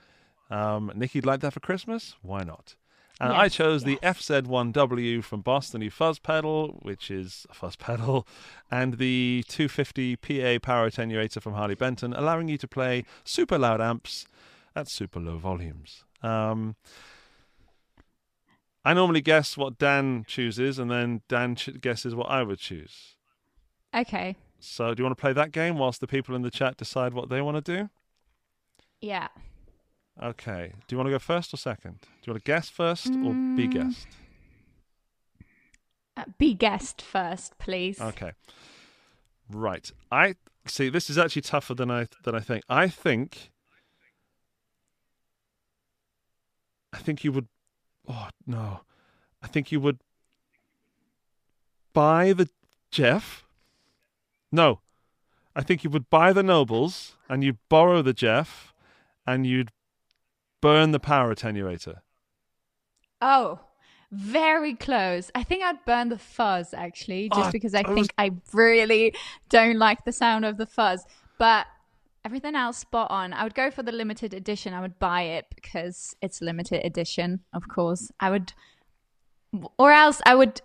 Um, 0.49 0.91
Nikki'd 0.95 1.25
like 1.25 1.41
that 1.41 1.53
for 1.53 1.59
Christmas? 1.59 2.15
Why 2.21 2.43
not? 2.43 2.75
And 3.19 3.33
I 3.33 3.43
Yes, 3.45 3.55
chose 3.55 3.83
the. 3.83 3.97
FZ1W 3.97 5.23
from 5.23 5.43
new 5.79 5.89
fuzz 5.89 6.19
pedal, 6.19 6.77
which 6.83 7.09
is 7.09 7.47
a 7.49 7.53
fuzz 7.53 7.75
pedal, 7.87 8.27
and 8.69 8.97
the 8.99 9.43
250 9.47 10.15
PA 10.17 10.59
power 10.61 10.89
attenuator 10.89 11.41
from 11.41 11.53
Harley 11.53 11.75
Benton, 11.75 12.13
allowing 12.13 12.47
you 12.47 12.57
to 12.59 12.67
play 12.67 13.05
super 13.23 13.57
loud 13.57 13.81
amps 13.81 14.27
at 14.75 14.89
super 14.89 15.19
low 15.19 15.37
volumes. 15.37 16.03
Um, 16.21 16.75
I 18.85 18.93
normally 18.93 19.21
guess 19.21 19.57
what 19.57 19.77
Dan 19.79 20.23
chooses, 20.27 20.77
and 20.79 20.89
then 20.91 21.21
Dan 21.27 21.55
ch- 21.55 21.81
guesses 21.81 22.13
what 22.15 22.29
I 22.29 22.43
would 22.43 22.59
choose. 22.59 23.15
Okay. 23.95 24.35
So, 24.59 24.93
do 24.93 25.01
you 25.01 25.05
want 25.05 25.17
to 25.17 25.21
play 25.21 25.33
that 25.33 25.51
game 25.51 25.77
whilst 25.77 26.01
the 26.01 26.07
people 26.07 26.35
in 26.35 26.41
the 26.43 26.51
chat 26.51 26.77
decide 26.77 27.13
what 27.13 27.29
they 27.29 27.41
want 27.41 27.63
to 27.63 27.77
do? 27.77 27.89
Yeah. 29.01 29.27
Okay. 30.21 30.73
Do 30.87 30.93
you 30.95 30.97
want 30.97 31.07
to 31.07 31.11
go 31.11 31.19
first 31.19 31.53
or 31.53 31.57
second? 31.57 31.99
Do 32.01 32.07
you 32.25 32.33
want 32.33 32.43
to 32.43 32.51
guess 32.51 32.69
first 32.69 33.07
or 33.07 33.33
be 33.55 33.67
Mm. 33.67 33.71
guessed? 33.71 34.07
Uh, 36.15 36.23
be 36.39 36.53
guest 36.55 37.01
first, 37.01 37.57
please. 37.59 38.01
Okay. 38.01 38.31
Right. 39.49 39.91
I 40.11 40.35
see. 40.65 40.89
This 40.89 41.09
is 41.09 41.17
actually 41.17 41.43
tougher 41.43 41.75
than 41.75 41.91
I 41.91 42.07
than 42.23 42.33
I 42.33 42.39
think. 42.39 42.63
I 42.67 42.87
think. 42.87 43.51
I 46.93 46.97
think 46.97 47.23
you 47.23 47.31
would. 47.31 47.47
Oh 48.07 48.29
no! 48.45 48.81
I 49.43 49.47
think 49.47 49.71
you 49.71 49.79
would 49.79 49.99
buy 51.93 52.33
the 52.33 52.49
Jeff. 52.91 53.43
No, 54.51 54.79
I 55.55 55.61
think 55.61 55.83
you 55.83 55.89
would 55.89 56.09
buy 56.09 56.33
the 56.33 56.43
Nobels 56.43 57.15
and 57.29 57.43
you'd 57.43 57.59
borrow 57.69 58.01
the 58.01 58.13
Jeff, 58.13 58.73
and 59.25 59.45
you'd 59.45 59.71
burn 60.61 60.91
the 60.91 60.99
power 60.99 61.33
attenuator. 61.33 61.97
Oh, 63.21 63.59
very 64.11 64.73
close. 64.75 65.31
I 65.35 65.43
think 65.43 65.63
I'd 65.63 65.83
burn 65.85 66.09
the 66.09 66.17
fuzz 66.17 66.73
actually, 66.73 67.29
just 67.29 67.49
Oh, 67.49 67.51
because 67.51 67.73
I 67.75 67.79
I 67.79 67.89
was- 67.89 67.95
think 67.95 68.13
I 68.17 68.31
really 68.53 69.13
don't 69.49 69.77
like 69.77 70.05
the 70.05 70.11
sound 70.11 70.45
of 70.45 70.57
the 70.57 70.65
fuzz. 70.65 71.05
But 71.37 71.67
everything 72.25 72.55
else 72.55 72.77
spot 72.77 73.09
on. 73.11 73.31
I 73.33 73.43
would 73.43 73.55
go 73.55 73.69
for 73.71 73.83
the 73.83 73.91
limited 73.91 74.33
edition. 74.33 74.73
I 74.73 74.81
would 74.81 74.99
buy 74.99 75.21
it 75.23 75.45
because 75.55 76.15
it's 76.21 76.41
limited 76.41 76.85
edition, 76.85 77.41
of 77.53 77.67
course. 77.69 78.11
I 78.19 78.29
would, 78.29 78.53
or 79.77 79.91
else 79.91 80.21
I 80.25 80.35
would 80.35 80.61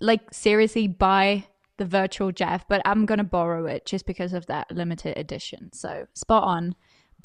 like 0.00 0.32
seriously 0.34 0.88
buy 0.88 1.46
the 1.78 1.84
virtual 1.86 2.32
Jeff, 2.32 2.66
but 2.68 2.82
I'm 2.84 3.06
gonna 3.06 3.24
borrow 3.24 3.66
it 3.66 3.86
just 3.86 4.06
because 4.06 4.32
of 4.32 4.46
that 4.46 4.70
limited 4.70 5.16
edition. 5.16 5.72
So 5.72 6.06
spot 6.14 6.42
on. 6.44 6.74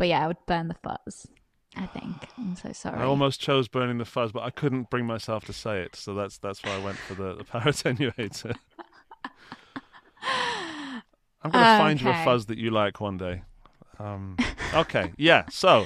But 0.02 0.08
yeah, 0.08 0.24
I 0.24 0.28
would 0.30 0.44
burn 0.48 0.68
the 0.68 0.74
fuzz. 0.74 1.28
I 1.76 1.86
think. 1.86 2.16
I'm 2.36 2.56
so 2.56 2.72
sorry. 2.72 2.98
I 2.98 3.04
almost 3.04 3.40
chose 3.40 3.68
burning 3.68 4.00
the 4.00 4.06
fuzz, 4.06 4.32
but 4.32 4.42
I 4.42 4.50
couldn't 4.50 4.90
bring 4.90 5.06
myself 5.06 5.46
to 5.46 5.54
say 5.54 5.82
it, 5.82 5.96
so 5.96 6.16
that's 6.16 6.40
that's 6.40 6.64
why 6.64 6.72
I 6.72 6.80
went 6.80 6.98
for 6.98 7.14
the, 7.14 7.36
the 7.36 7.44
power 7.44 7.62
attenuator. 7.62 8.56
I'm 11.44 11.52
gonna 11.52 11.78
find 11.78 12.02
you 12.02 12.10
a 12.10 12.24
fuzz 12.26 12.48
that 12.48 12.58
you 12.58 12.72
like 12.72 13.00
one 13.00 13.18
day. 13.18 13.44
Um, 14.00 14.38
okay, 14.74 15.14
yeah. 15.18 15.46
So 15.52 15.86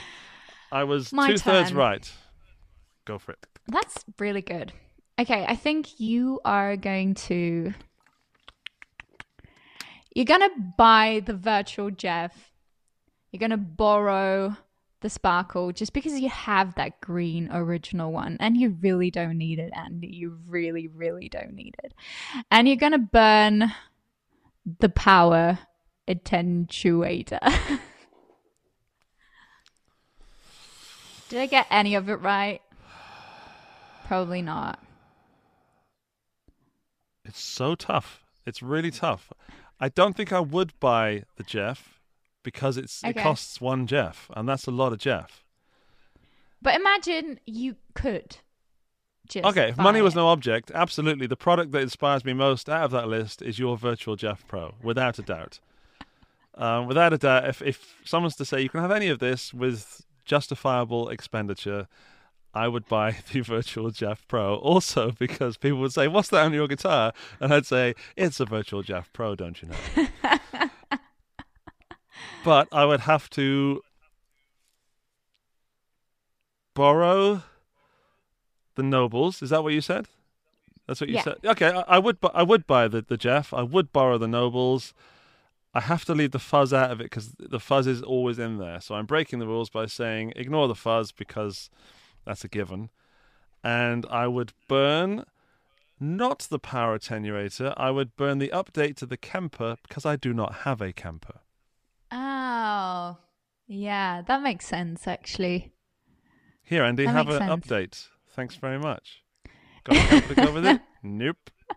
I 0.72 0.86
was 0.86 1.12
My 1.12 1.32
two 1.32 1.38
thirds 1.38 1.74
right. 1.74 2.10
Go 3.04 3.20
for 3.20 3.34
it. 3.34 3.46
That's 3.68 4.06
really 4.18 4.42
good. 4.42 4.72
Okay, 5.20 5.46
I 5.46 5.58
think 5.58 6.00
you 6.00 6.40
are 6.46 6.78
going 6.78 7.16
to. 7.16 7.74
You're 10.16 10.24
going 10.24 10.40
to 10.40 10.52
buy 10.78 11.22
the 11.26 11.34
virtual 11.34 11.92
Jeff. 11.92 12.55
You're 13.36 13.50
going 13.50 13.52
to 13.52 13.58
borrow 13.58 14.56
the 15.02 15.10
sparkle 15.10 15.74
just 15.74 15.92
because 15.92 16.18
you 16.18 16.30
have 16.30 16.76
that 16.76 17.02
green 17.02 17.50
original 17.52 18.14
one 18.14 18.38
and 18.40 18.56
you 18.56 18.78
really 18.80 19.12
don't 19.12 19.38
need 19.38 19.60
it, 19.60 19.74
Andy. 19.76 20.08
You 20.08 20.38
really, 20.48 20.88
really 20.88 21.28
don't 21.28 21.54
need 21.54 21.76
it. 21.84 21.94
And 22.50 22.66
you're 22.66 22.78
going 22.78 22.94
to 22.94 22.98
burn 22.98 23.74
the 24.80 24.88
power 24.88 25.60
attenuator. 26.08 27.42
Did 31.28 31.42
I 31.42 31.48
get 31.48 31.68
any 31.70 31.96
of 31.96 32.08
it 32.08 32.22
right? 32.22 32.62
Probably 34.08 34.42
not. 34.42 34.82
It's 37.26 37.42
so 37.42 37.76
tough. 37.76 38.24
It's 38.46 38.64
really 38.64 38.92
tough. 38.92 39.34
I 39.78 39.90
don't 39.90 40.16
think 40.16 40.32
I 40.32 40.40
would 40.40 40.72
buy 40.80 41.24
the 41.36 41.44
Jeff 41.44 41.95
because 42.46 42.78
it's 42.78 43.04
it 43.04 43.18
costs 43.18 43.60
one 43.60 43.88
Jeff, 43.88 44.30
and 44.34 44.48
that's 44.48 44.68
a 44.68 44.72
lot 44.72 44.94
of 44.94 45.00
Jeff. 45.00 45.44
But 46.62 46.76
imagine 46.76 47.42
you 47.46 47.76
could 47.94 48.38
just. 49.28 49.46
Okay, 49.46 49.70
if 49.70 49.78
money 49.78 50.02
was 50.02 50.14
it. 50.14 50.18
no 50.18 50.28
object, 50.28 50.72
absolutely. 50.74 51.28
The 51.28 51.36
product 51.36 51.74
that 51.74 51.82
inspires 51.82 52.24
me 52.24 52.32
most 52.32 52.70
out 52.70 52.84
of 52.84 52.92
that 52.92 53.10
list 53.10 53.42
is 53.42 53.60
your 53.60 53.78
Virtual 53.78 54.16
Jeff 54.16 54.48
Pro, 54.48 54.76
without 54.82 55.20
a 55.20 55.22
doubt. 55.22 55.60
Um, 56.58 56.88
without 56.88 57.12
a 57.12 57.18
doubt, 57.18 57.50
if, 57.50 57.62
if 57.62 57.98
someone's 58.06 58.38
to 58.38 58.46
say 58.46 58.62
you 58.62 58.70
can 58.70 58.80
have 58.80 58.92
any 58.92 59.10
of 59.10 59.20
this 59.20 59.54
with 59.54 60.06
justifiable 60.24 61.10
expenditure, 61.10 61.88
I 62.54 62.70
would 62.70 62.88
buy 62.88 63.18
the 63.32 63.42
Virtual 63.42 63.92
Jeff 63.92 64.26
Pro. 64.28 64.56
Also, 64.56 65.12
because 65.12 65.58
people 65.58 65.80
would 65.80 65.94
say, 65.94 66.08
What's 66.08 66.30
that 66.30 66.46
on 66.46 66.54
your 66.54 66.68
guitar? 66.68 67.14
And 67.40 67.54
I'd 67.54 67.66
say, 67.66 67.96
It's 68.16 68.40
a 68.40 68.46
Virtual 68.46 68.82
Jeff 68.82 69.12
Pro, 69.12 69.36
don't 69.36 69.62
you 69.62 69.70
know? 69.70 70.08
but 72.46 72.68
I 72.72 72.86
would 72.86 73.02
have 73.02 73.30
to 73.32 73.82
borrow 76.74 77.42
the 78.76 78.84
Nobels. 78.84 79.42
Is 79.42 79.50
that 79.50 79.64
what 79.64 79.74
you 79.74 79.82
said? 79.82 80.08
That's 80.88 81.02
what 81.02 81.10
you 81.10 81.16
Yeah. 81.16 81.24
said. 81.24 81.38
Okay, 81.44 81.70
I, 81.72 81.82
I 81.96 82.00
would. 82.00 82.20
bu- 82.22 82.30
I 82.34 82.44
would 82.44 82.68
buy 82.68 82.88
the 82.88 83.02
the 83.02 83.18
Jeff. 83.18 83.54
I 83.54 83.64
would 83.64 83.92
borrow 83.92 84.18
the 84.18 84.28
Nobels. 84.28 84.94
I 85.74 85.82
have 85.82 86.06
to 86.06 86.14
leave 86.14 86.32
the 86.32 86.40
fuzz 86.40 86.72
out 86.72 86.92
of 86.92 87.02
it 87.02 87.06
because 87.06 87.34
the 87.38 87.60
fuzz 87.60 87.86
is 87.88 88.02
always 88.02 88.40
in 88.40 88.60
there. 88.60 88.80
So 88.80 88.96
I'm 88.96 89.06
breaking 89.06 89.40
the 89.40 89.48
rules 89.48 89.70
by 89.70 89.88
saying 89.88 90.32
ignore 90.36 90.68
the 90.68 90.76
fuzz 90.76 91.12
because 91.12 91.70
that's 92.26 92.44
a 92.46 92.48
given. 92.48 92.90
And 93.64 94.06
I 94.10 94.28
would 94.28 94.54
burn 94.70 95.26
not 96.00 96.40
the 96.50 96.60
power 96.60 96.98
attenuator. 96.98 97.74
I 97.76 97.90
would 97.92 98.16
burn 98.16 98.38
the 98.38 98.50
update 98.50 98.96
to 98.98 99.06
the 99.06 99.18
Kemper 99.18 99.78
because 99.84 100.06
I 100.06 100.16
do 100.16 100.34
not 100.34 100.52
have 100.66 100.80
a 100.82 100.94
Kemper. 100.94 101.40
Oh, 102.68 103.18
yeah, 103.68 104.22
that 104.24 104.42
makes 104.42 104.66
sense 104.66 105.08
actually. 105.08 105.72
Here, 106.64 106.84
Andy, 106.84 107.06
That 107.06 107.12
have 107.14 107.30
an 107.30 107.38
sense. 107.40 107.66
update. 107.68 108.08
Thanks 108.32 108.56
very 108.56 108.80
much. 108.80 109.24
Got 109.84 109.98
a 109.98 110.00
Kemper 110.08 110.34
to 110.34 110.42
go 110.46 110.52
with 110.54 110.66
it? 110.66 110.82
Nope. 111.04 111.50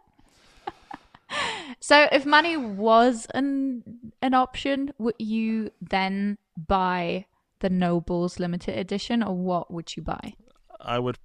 So, 1.80 2.08
if 2.10 2.24
money 2.24 2.56
was 2.56 3.26
an 3.34 3.82
an 4.22 4.32
option, 4.34 4.92
would 4.98 5.14
you 5.18 5.70
then 5.80 6.38
buy 6.56 7.26
the 7.60 7.68
Nobels 7.68 8.40
limited 8.40 8.76
edition, 8.78 9.22
or 9.22 9.36
what 9.36 9.70
would 9.70 9.94
you 9.94 10.02
buy? 10.02 10.32
I 10.80 10.98
would. 10.98 11.18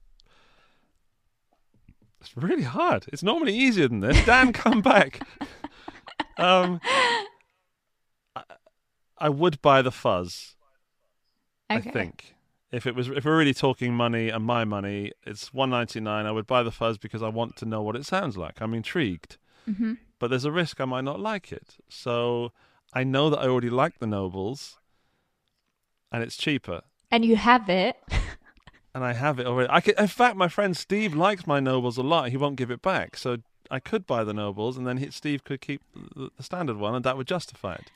It's 2.22 2.36
really 2.38 2.64
hard. 2.64 3.06
It's 3.14 3.24
normally 3.24 3.56
easier 3.56 3.88
than 3.88 4.02
this. 4.02 4.24
Dan, 4.26 4.52
come 4.54 4.82
back. 4.82 5.26
Um, 6.38 6.82
I 9.18 9.30
would 9.30 9.62
buy 9.62 9.82
the 9.82 9.92
fuzz. 9.92 10.56
Okay. 11.72 11.90
I 11.90 11.92
think 11.92 12.36
if 12.72 12.86
it 12.86 12.96
was 12.96 13.10
if 13.10 13.26
we're 13.26 13.38
really 13.38 13.54
talking 13.54 13.94
money 13.94 14.30
and 14.30 14.44
my 14.44 14.66
money, 14.66 15.12
it's 15.26 15.54
one 15.54 15.70
ninety 15.70 16.00
nine. 16.00 16.26
I 16.26 16.32
would 16.32 16.48
buy 16.48 16.64
the 16.64 16.72
fuzz 16.72 16.98
because 16.98 17.24
I 17.24 17.30
want 17.30 17.56
to 17.58 17.66
know 17.66 17.82
what 17.82 17.96
it 17.96 18.06
sounds 18.06 18.38
like. 18.38 18.62
I'm 18.62 18.74
intrigued, 18.74 19.38
hmm 19.66 19.94
but 20.20 20.30
there's 20.30 20.46
a 20.46 20.52
risk 20.52 20.80
I 20.80 20.86
might 20.86 21.04
not 21.04 21.20
like 21.20 21.52
it. 21.52 21.76
So 21.90 22.52
I 22.94 23.04
know 23.04 23.30
that 23.30 23.40
I 23.40 23.48
already 23.48 23.70
like 23.70 24.00
the 24.00 24.08
Nobels. 24.08 24.78
and 26.12 26.24
it's 26.24 26.38
cheaper. 26.38 26.82
And 27.12 27.26
you 27.26 27.36
have 27.36 27.68
it. 27.70 27.98
and 28.96 29.04
I 29.04 29.14
have 29.14 29.40
it 29.40 29.48
already. 29.48 29.70
I 29.70 29.82
could, 29.82 30.00
in 30.00 30.08
fact, 30.08 30.38
my 30.38 30.48
friend 30.48 30.78
Steve 30.78 31.14
likes 31.16 31.46
my 31.46 31.60
Nobels 31.60 31.98
a 31.98 32.04
lot. 32.04 32.30
He 32.30 32.38
won't 32.38 32.56
give 32.56 32.72
it 32.72 32.82
back, 32.82 33.18
so 33.18 33.38
I 33.70 33.80
could 33.80 34.06
buy 34.08 34.24
the 34.24 34.34
Nobels, 34.34 34.78
and 34.78 34.88
then 34.88 35.12
Steve 35.12 35.44
could 35.44 35.60
keep 35.60 35.82
the 35.94 36.30
standard 36.40 36.78
one, 36.78 36.96
and 36.96 37.04
that 37.04 37.18
would 37.18 37.28
justify 37.28 37.74
it. 37.76 37.92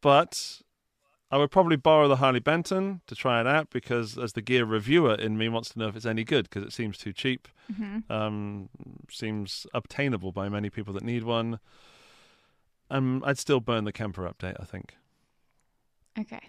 But 0.00 0.60
I 1.30 1.36
would 1.36 1.50
probably 1.50 1.76
borrow 1.76 2.08
the 2.08 2.16
Harley 2.16 2.40
Benton 2.40 3.00
to 3.06 3.14
try 3.14 3.40
it 3.40 3.46
out 3.46 3.70
because, 3.70 4.16
as 4.18 4.32
the 4.32 4.42
gear 4.42 4.64
reviewer 4.64 5.14
in 5.14 5.36
me 5.38 5.48
wants 5.48 5.70
to 5.70 5.78
know 5.78 5.88
if 5.88 5.96
it's 5.96 6.06
any 6.06 6.24
good 6.24 6.48
because 6.48 6.64
it 6.64 6.72
seems 6.72 6.98
too 6.98 7.12
cheap, 7.12 7.48
Mm-hmm. 7.72 8.10
um, 8.10 8.68
seems 9.08 9.64
obtainable 9.72 10.32
by 10.32 10.48
many 10.48 10.70
people 10.70 10.92
that 10.94 11.04
need 11.04 11.22
one. 11.22 11.60
Um, 12.90 13.22
I'd 13.24 13.38
still 13.38 13.60
burn 13.60 13.84
the 13.84 13.92
Kemper 13.92 14.28
update, 14.28 14.56
I 14.58 14.64
think. 14.64 14.96
Okay. 16.18 16.40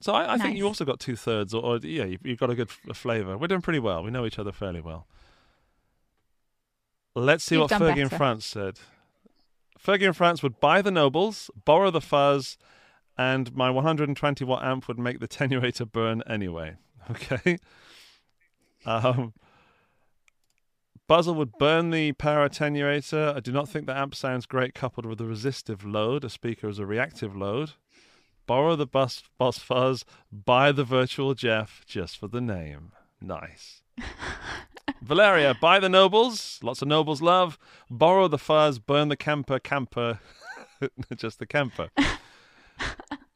So 0.00 0.12
I, 0.12 0.34
I 0.34 0.38
think 0.38 0.58
you 0.58 0.66
also 0.66 0.84
got 0.84 1.00
two 1.00 1.16
thirds, 1.16 1.54
or, 1.54 1.62
or 1.64 1.76
yeah, 1.78 2.04
you've, 2.04 2.20
you've 2.26 2.38
got 2.38 2.50
a 2.50 2.54
good 2.54 2.68
f- 2.68 2.94
flavour. 2.94 3.38
We're 3.38 3.46
doing 3.46 3.62
pretty 3.62 3.78
well. 3.78 4.02
We 4.02 4.10
know 4.10 4.26
each 4.26 4.38
other 4.38 4.52
fairly 4.52 4.82
well. 4.82 5.06
Let's 7.14 7.44
see 7.44 7.54
You've 7.54 7.70
what 7.70 7.80
Fergie 7.80 7.96
in. 8.02 8.08
France 8.10 8.44
said. 8.44 8.78
Fergie 9.82 10.02
in 10.02 10.12
France 10.12 10.42
would 10.42 10.60
buy 10.60 10.82
the 10.82 10.90
Nobels, 10.90 11.50
borrow 11.64 11.90
the 11.90 12.00
fuzz, 12.00 12.58
and 13.16 13.54
my 13.54 13.70
120 13.70 14.44
watt 14.44 14.64
amp 14.64 14.88
would 14.88 14.98
make 14.98 15.20
the 15.20 15.28
tenuator 15.28 15.90
burn 15.90 16.22
anyway. 16.28 16.76
Okay. 17.08 17.58
Um, 18.84 19.32
Buzzle 21.08 21.36
would 21.36 21.52
burn 21.52 21.90
the 21.90 22.12
power 22.12 22.48
attenuator. 22.48 23.36
I 23.36 23.38
do 23.38 23.52
not 23.52 23.68
think 23.68 23.86
the 23.86 23.96
amp 23.96 24.14
sounds 24.14 24.44
great 24.44 24.74
coupled 24.74 25.06
with 25.06 25.20
a 25.20 25.24
resistive 25.24 25.84
load. 25.84 26.24
A 26.24 26.28
speaker 26.28 26.68
is 26.68 26.80
a 26.80 26.86
reactive 26.86 27.36
load. 27.36 27.72
Borrow 28.46 28.74
the 28.74 28.86
bus, 28.86 29.22
boss 29.38 29.58
fuzz, 29.58 30.04
buy 30.32 30.72
the 30.72 30.84
virtual 30.84 31.34
Jeff 31.34 31.84
just 31.86 32.18
for 32.18 32.26
the 32.26 32.40
name. 32.40 32.90
Nice. 33.20 33.82
Valeria, 35.06 35.56
buy 35.60 35.78
the 35.78 35.88
Nobels. 35.88 36.58
Lots 36.62 36.82
of 36.82 36.88
Nobels 36.88 37.22
love. 37.22 37.58
Borrow 37.90 38.28
the 38.28 38.38
fuzz, 38.38 38.78
burn 38.78 39.08
the 39.08 39.16
camper, 39.16 39.58
camper. 39.58 40.18
just 41.16 41.38
the 41.38 41.46
camper. 41.46 41.88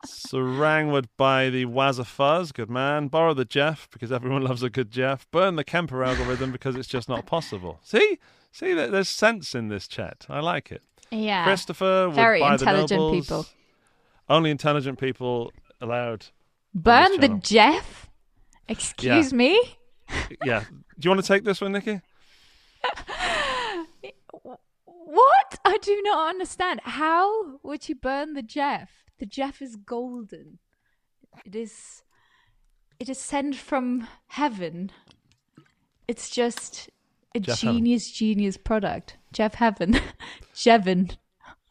Sarang 0.06 0.90
would 0.92 1.08
buy 1.16 1.50
the 1.50 1.66
Waza 1.66 2.04
Fuzz, 2.06 2.52
good 2.52 2.70
man. 2.70 3.08
Borrow 3.08 3.34
the 3.34 3.44
Jeff 3.44 3.88
because 3.92 4.10
everyone 4.10 4.42
loves 4.50 4.62
a 4.62 4.70
good 4.70 4.90
Jeff. 4.90 5.30
Burn 5.30 5.56
the 5.56 5.64
Kemper 5.64 6.02
algorithm 6.02 6.50
because 6.52 6.74
it's 6.76 6.88
just 6.88 7.08
not 7.08 7.26
possible. 7.26 7.78
See, 7.82 8.18
see, 8.50 8.72
there- 8.74 8.88
there's 8.88 9.08
sense 9.08 9.54
in 9.54 9.68
this 9.68 9.86
chat. 9.86 10.26
I 10.28 10.40
like 10.40 10.72
it. 10.72 10.82
Yeah. 11.10 11.44
Christopher 11.44 12.06
would 12.08 12.14
Very 12.16 12.40
buy 12.40 12.54
intelligent 12.54 12.88
the 12.88 12.96
Nobels. 12.96 13.26
people. 13.26 13.46
Only 14.28 14.50
intelligent 14.50 14.98
people 14.98 15.52
allowed. 15.80 16.26
Burn 16.74 17.20
the. 17.20 17.28
Jeff? 17.42 18.08
Excuse 18.68 19.32
me? 19.32 19.60
Yeah. 20.44 20.64
Do 20.98 21.06
you 21.06 21.10
want 21.10 21.22
to 21.22 21.26
take 21.26 21.44
this 21.44 21.60
one, 21.60 21.72
Nikki? 21.72 22.00
What? 24.84 25.58
I 25.64 25.78
do 25.78 26.00
not 26.04 26.28
understand. 26.30 26.80
How 26.84 27.58
would 27.62 27.88
you 27.88 27.94
burn 27.94 28.34
the 28.34 28.42
Jeff? 28.42 28.90
The 29.18 29.26
Jeff 29.26 29.60
is 29.60 29.76
golden. 29.76 30.58
It 31.44 31.54
is 31.54 32.02
it 32.98 33.08
is 33.08 33.18
sent 33.18 33.56
from 33.56 34.06
heaven. 34.28 34.92
It's 36.06 36.30
just 36.30 36.90
a 37.34 37.40
Jeff 37.40 37.60
Heaven. 37.60 37.76
genius, 37.76 38.10
genius 38.10 38.56
product. 38.56 39.16
Jeff 39.32 39.54
Heaven. 39.54 39.98
Jevin. 40.54 41.16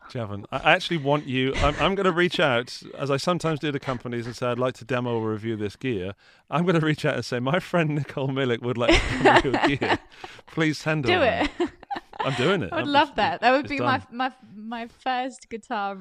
Javon, 0.09 0.45
I 0.51 0.73
actually 0.73 0.97
want 0.97 1.27
you. 1.27 1.53
I'm, 1.57 1.75
I'm 1.79 1.95
going 1.95 2.05
to 2.05 2.11
reach 2.11 2.39
out, 2.39 2.81
as 2.97 3.11
I 3.11 3.17
sometimes 3.17 3.59
do 3.59 3.71
to 3.71 3.79
companies 3.79 4.25
and 4.25 4.35
say, 4.35 4.47
I'd 4.47 4.59
like 4.59 4.73
to 4.75 4.85
demo 4.85 5.19
or 5.19 5.31
review 5.31 5.55
this 5.55 5.75
gear. 5.75 6.13
I'm 6.49 6.63
going 6.65 6.79
to 6.79 6.85
reach 6.85 7.05
out 7.05 7.15
and 7.15 7.23
say, 7.23 7.39
my 7.39 7.59
friend 7.59 7.91
Nicole 7.95 8.29
Millick 8.29 8.61
would 8.61 8.77
like 8.77 8.91
to 8.99 9.23
demo 9.23 9.41
your 9.67 9.77
gear. 9.77 9.99
Please 10.47 10.77
send 10.77 11.05
her 11.05 11.11
Do 11.11 11.19
one." 11.19 11.27
it. 11.27 11.69
I'm 12.21 12.33
doing 12.35 12.63
it. 12.63 12.73
I 12.73 12.77
would 12.77 12.83
I'm- 12.85 12.91
love 12.91 13.15
that. 13.15 13.41
That 13.41 13.51
would 13.51 13.67
be 13.69 13.77
done. 13.77 14.03
my 14.11 14.29
my 14.29 14.33
my 14.55 14.87
first 14.87 15.49
guitar 15.49 15.99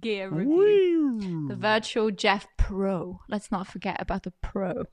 gear 0.00 0.28
review. 0.30 1.46
The 1.48 1.56
Virtual 1.56 2.10
Jeff 2.10 2.46
Pro. 2.56 3.20
Let's 3.28 3.50
not 3.50 3.66
forget 3.66 3.96
about 4.00 4.22
the 4.22 4.30
Pro. 4.42 4.84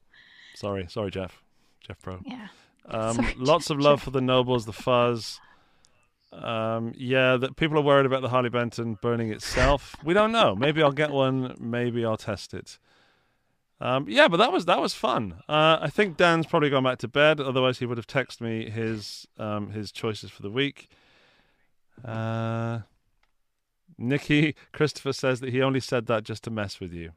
Sorry, 0.55 0.85
sorry, 0.89 1.11
Jeff. 1.11 1.41
Jeff 1.85 2.01
Pro. 2.01 2.19
Yeah. 2.25 2.47
Um, 2.85 3.15
Sorry, 3.17 3.35
lots 3.37 3.69
of 3.69 3.79
love 3.79 4.01
for 4.01 4.09
the 4.11 4.21
Nobels, 4.21 4.65
the 4.65 4.73
Fuzz. 4.73 5.39
Um, 6.31 6.93
yeah, 6.95 7.37
that 7.37 7.55
people 7.55 7.77
are 7.77 7.83
worried 7.83 8.05
about 8.05 8.21
the 8.21 8.29
Harley 8.29 8.49
Benton 8.49 8.97
burning 9.01 9.31
itself. 9.31 9.95
We 10.03 10.13
don't 10.13 10.31
know. 10.31 10.55
Maybe 10.55 10.83
I'll 10.83 10.91
get 10.91 11.11
one. 11.11 11.55
Maybe 11.59 12.05
I'll 12.05 12.17
test 12.17 12.53
it. 12.53 12.77
Um, 13.81 14.05
yeah, 14.09 14.27
but 14.27 14.37
that 14.37 14.51
was 14.51 14.65
that 14.65 14.79
was 14.79 14.93
fun. 14.93 15.35
Uh, 15.47 15.77
I 15.81 15.89
think 15.89 16.17
Dan's 16.17 16.45
probably 16.45 16.69
gone 16.69 16.83
back 16.83 16.97
to 16.99 17.07
bed. 17.07 17.39
Otherwise, 17.39 17.79
he 17.79 17.85
would 17.85 17.97
have 17.97 18.07
texted 18.07 18.41
me 18.41 18.69
his 18.69 19.25
um, 19.37 19.71
his 19.71 19.91
choices 19.91 20.29
for 20.29 20.41
the 20.41 20.49
week. 20.49 20.89
Uh, 22.05 22.79
Nikki 23.97 24.55
Christopher 24.73 25.13
says 25.13 25.39
that 25.39 25.51
he 25.51 25.61
only 25.61 25.79
said 25.79 26.07
that 26.07 26.23
just 26.23 26.43
to 26.43 26.51
mess 26.51 26.79
with 26.79 26.93
you. 26.93 27.11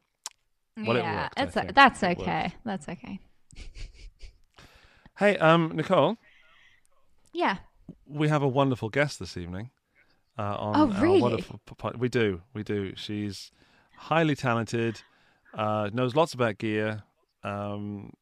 Well, 0.77 0.95
it 0.95 1.01
yeah, 1.01 1.23
worked, 1.23 1.39
I 1.39 1.71
that's 1.71 2.01
It 2.03 2.19
okay. 2.19 2.53
That's 2.63 2.89
okay. 2.89 3.19
Hey, 5.19 5.37
um, 5.37 5.71
Nicole. 5.75 6.17
Yeah. 7.33 7.57
We 8.07 8.27
have 8.29 8.41
a 8.43 8.47
wonderful 8.47 8.89
guest 8.89 9.19
this 9.19 9.37
evening. 9.37 9.69
Uh, 10.37 10.55
on 10.57 10.75
Oh, 10.75 11.01
really? 11.01 11.21
wonderful 11.21 11.59
we 11.97 12.09
do, 12.09 12.41
we 12.53 12.63
do. 12.63 12.93
She's 12.95 13.51
highly 13.97 14.35
talented, 14.35 15.01
uh, 15.53 15.89
knows 15.93 16.15
lots 16.15 16.33
about 16.33 16.57
gear. 16.57 17.03
Um, 17.43 18.13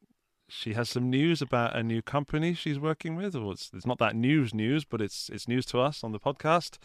she 0.50 0.74
has 0.74 0.90
some 0.90 1.10
news 1.10 1.42
about 1.42 1.76
a 1.78 1.82
new 1.84 2.02
company 2.02 2.54
she's 2.54 2.78
working 2.78 3.16
with. 3.16 3.34
Or 3.36 3.54
it's, 3.54 3.72
it's 3.74 3.86
not 3.86 3.98
that 4.00 4.16
news 4.16 4.54
news, 4.54 4.84
but 4.84 5.00
it's 5.02 5.30
it's 5.30 5.48
news 5.48 5.66
to 5.68 5.80
us 5.80 6.04
on 6.04 6.12
the 6.12 6.20
podcast. 6.20 6.78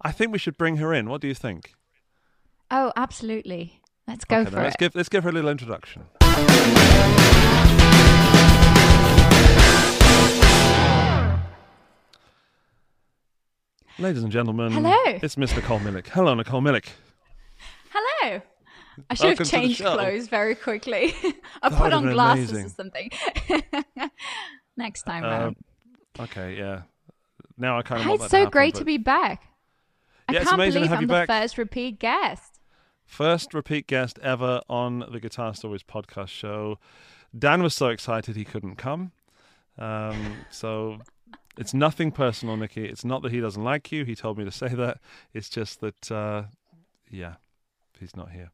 I 0.00 0.10
think 0.10 0.32
we 0.32 0.38
should 0.38 0.58
bring 0.58 0.78
her 0.78 0.92
in. 0.92 1.08
What 1.08 1.20
do 1.20 1.28
you 1.28 1.34
think? 1.34 1.74
Oh, 2.70 2.92
absolutely. 2.96 3.80
Let's 4.08 4.24
go 4.24 4.38
Okay, 4.38 4.44
then 4.44 4.52
for 4.52 4.62
let's 4.62 4.74
it. 4.74 4.78
give 4.78 4.94
let's 4.96 5.08
give 5.08 5.22
her 5.22 5.30
a 5.30 5.32
little 5.32 5.50
introduction. 5.50 6.06
Ladies 14.02 14.24
and 14.24 14.32
gentlemen, 14.32 14.72
Hello. 14.72 14.96
it's 15.06 15.36
Miss 15.36 15.54
Nicole 15.54 15.78
Millick. 15.78 16.08
Hello, 16.08 16.34
Nicole 16.34 16.60
Millick. 16.60 16.86
Hello. 17.92 18.40
I 19.08 19.14
should 19.14 19.24
Welcome 19.26 19.38
have 19.44 19.48
changed 19.50 19.80
clothes 19.80 20.26
very 20.26 20.56
quickly. 20.56 21.14
I 21.62 21.68
put 21.70 21.92
on 21.92 22.10
glasses 22.10 22.50
amazing. 22.50 22.66
or 22.66 22.68
something. 22.70 23.10
Next 24.76 25.02
time 25.04 25.24
Uh, 25.24 25.28
round. 25.28 25.56
Okay, 26.18 26.58
yeah. 26.58 26.82
Now 27.56 27.78
I 27.78 27.82
kind 27.82 28.00
of 28.02 28.20
it's 28.20 28.28
so 28.28 28.38
happen, 28.38 28.50
great 28.50 28.74
but 28.74 28.80
to 28.80 28.84
be 28.84 28.98
back. 28.98 29.44
I 30.28 30.32
Yeah, 30.32 30.40
it's 30.40 30.50
can't 30.50 30.60
believe 30.60 30.82
have 30.88 30.92
I'm 30.96 31.00
you 31.02 31.06
the 31.06 31.12
back. 31.12 31.28
first 31.28 31.56
repeat 31.56 32.00
guest. 32.00 32.58
First 33.06 33.54
repeat 33.54 33.86
guest 33.86 34.18
ever 34.20 34.62
on 34.68 35.04
the 35.12 35.20
Guitar 35.20 35.54
Stories 35.54 35.84
podcast 35.84 36.28
show. 36.28 36.78
Dan 37.38 37.62
was 37.62 37.74
so 37.74 37.86
excited 37.88 38.34
he 38.34 38.44
couldn't 38.44 38.76
come. 38.76 39.12
Um, 39.78 40.38
so 40.50 40.98
it's 41.58 41.74
nothing 41.74 42.12
personal, 42.12 42.56
Nikki. 42.56 42.84
It's 42.86 43.04
not 43.04 43.22
that 43.22 43.32
he 43.32 43.40
doesn't 43.40 43.62
like 43.62 43.92
you. 43.92 44.04
He 44.04 44.14
told 44.14 44.38
me 44.38 44.44
to 44.44 44.50
say 44.52 44.68
that. 44.74 44.98
It's 45.32 45.48
just 45.48 45.80
that, 45.80 46.10
uh, 46.10 46.44
yeah, 47.10 47.34
he's 47.98 48.16
not 48.16 48.30
here. 48.30 48.50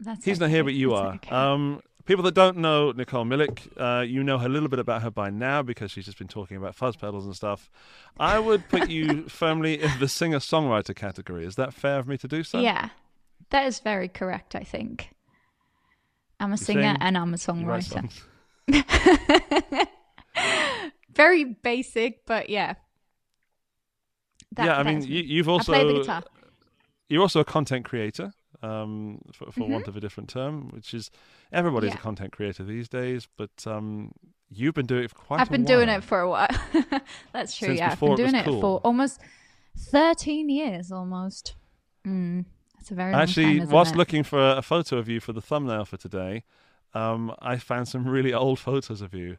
That's 0.00 0.24
He's 0.24 0.38
not 0.38 0.50
here, 0.50 0.62
but 0.62 0.74
you 0.74 0.90
That's 0.90 1.00
are. 1.00 1.14
okay. 1.14 1.30
Um, 1.34 1.80
people 2.04 2.22
that 2.24 2.34
don't 2.34 2.58
know 2.58 2.92
Nicole 2.92 3.24
Millick, 3.24 3.68
uh, 3.76 4.02
you 4.02 4.22
know 4.22 4.36
a 4.36 4.46
little 4.48 4.68
bit 4.68 4.78
about 4.78 5.02
her 5.02 5.10
by 5.10 5.28
now 5.28 5.60
because 5.62 5.90
she's 5.90 6.04
just 6.04 6.18
been 6.18 6.28
talking 6.28 6.56
about 6.56 6.76
fuzz 6.76 6.94
pedals 6.94 7.26
and 7.26 7.34
stuff. 7.34 7.68
I 8.18 8.38
would 8.38 8.68
put 8.68 8.88
you 8.88 9.22
firmly 9.28 9.82
in 9.82 9.90
the 9.98 10.06
singer 10.08 10.38
songwriter 10.38 10.94
category. 10.94 11.44
Is 11.44 11.56
that 11.56 11.74
fair 11.74 11.98
of 11.98 12.06
me 12.06 12.16
to 12.18 12.28
do 12.28 12.44
so? 12.44 12.60
yeah, 12.60 12.90
that 13.50 13.66
is 13.66 13.80
very 13.80 14.06
correct. 14.08 14.54
I 14.54 14.62
think 14.62 15.10
I'm 16.38 16.52
a 16.52 16.56
singer 16.56 16.92
sing, 16.92 16.96
and 17.00 17.18
I'm 17.18 17.34
a 17.34 17.36
songwriter. 17.36 18.08
very 21.18 21.44
basic, 21.44 22.24
but 22.24 22.48
yeah. 22.48 22.74
That- 24.56 24.66
yeah, 24.66 24.78
I 24.78 24.82
mean, 24.82 25.02
you, 25.02 25.22
you've 25.22 25.48
also 25.48 25.72
play 25.72 25.84
the 25.84 26.00
guitar. 26.00 26.22
you're 27.08 27.22
also 27.22 27.40
a 27.40 27.44
content 27.44 27.84
creator, 27.84 28.32
um, 28.62 29.20
for, 29.32 29.46
for 29.52 29.60
Mm-hmm. 29.60 29.72
want 29.72 29.88
of 29.88 29.96
a 29.96 30.00
different 30.00 30.28
term, 30.30 30.70
which 30.70 30.94
is 30.94 31.10
everybody's 31.52 31.94
a 31.94 31.98
content 31.98 32.32
creator 32.32 32.64
these 32.64 32.88
days. 32.88 33.28
But 33.36 33.50
um, 33.66 34.12
you've 34.48 34.74
been 34.74 34.86
doing 34.86 35.04
it 35.04 35.10
for 35.10 35.16
quite. 35.16 35.40
I've 35.40 35.50
been 35.50 35.64
doing 35.64 35.88
it 35.88 36.02
for 36.02 36.20
a 36.20 36.28
while. 36.30 36.48
That's 37.32 37.56
true. 37.56 37.68
Since 37.68 37.80
yeah, 37.80 37.92
I've 37.92 38.00
been 38.00 38.14
doing 38.16 38.34
it 38.34 38.44
cool. 38.44 38.60
for 38.60 38.78
almost 38.78 39.20
13 39.76 40.48
years, 40.48 40.90
almost. 40.90 41.54
Mm, 42.06 42.44
that's 42.76 42.90
a 42.90 42.94
very 42.94 43.12
long 43.12 43.22
Actually, 43.22 43.58
time, 43.60 43.68
whilst 43.70 43.94
it? 43.94 43.98
looking 43.98 44.22
for 44.22 44.40
a 44.52 44.62
photo 44.62 44.96
of 44.98 45.08
you 45.08 45.20
for 45.20 45.32
the 45.32 45.42
thumbnail 45.42 45.84
for 45.84 45.96
today, 45.98 46.44
um, 46.94 47.34
I 47.40 47.56
found 47.58 47.86
some 47.88 48.08
really 48.08 48.32
old 48.32 48.58
photos 48.68 49.02
of 49.02 49.12
you, 49.14 49.36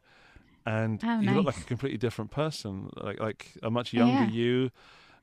and 0.74 1.00
Oh, 1.04 1.20
you 1.20 1.30
look 1.36 1.46
like 1.46 1.58
a 1.58 1.64
completely 1.64 1.98
different 1.98 2.30
person, 2.30 2.90
like 2.96 3.18
like 3.20 3.40
a 3.62 3.70
much 3.70 3.92
younger 3.92 4.24
Yeah. 4.24 4.30
you. 4.30 4.70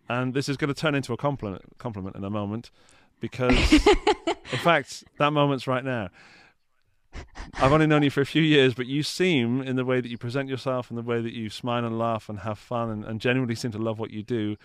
And 0.09 0.33
this 0.33 0.47
is 0.47 0.55
going 0.57 0.73
to 0.73 0.79
turn 0.83 0.95
into 0.95 1.11
a 1.13 1.17
compliment 1.17 1.61
compliment 1.77 2.15
in 2.15 2.23
a 2.23 2.29
moment. 2.29 2.71
because, 3.19 3.57
in 4.53 4.59
fact, 4.69 5.03
that 5.19 5.31
moment's 5.33 5.65
right 5.67 5.83
now. 5.83 6.09
I've 7.59 7.71
only 7.71 7.87
known 7.87 8.03
you 8.03 8.11
for 8.11 8.21
a 8.21 8.25
few 8.25 8.43
years, 8.43 8.73
but 8.75 8.85
you 8.85 9.01
seem, 9.01 9.61
in 9.61 9.75
the 9.75 9.85
way 9.85 10.01
that 10.01 10.09
you 10.09 10.17
present 10.17 10.49
yourself 10.49 10.89
and 10.91 10.97
the 10.97 11.01
way 11.01 11.19
that 11.21 11.33
you 11.33 11.49
smile 11.49 11.83
and 11.85 11.97
laugh 11.97 12.29
and 12.29 12.39
have 12.39 12.59
fun 12.59 12.89
and, 12.91 13.03
and 13.03 13.19
genuinely 13.19 13.55
seem 13.55 13.71
to 13.71 13.77
love 13.79 13.97
what 13.97 14.11
you 14.11 14.21
do, 14.21 14.55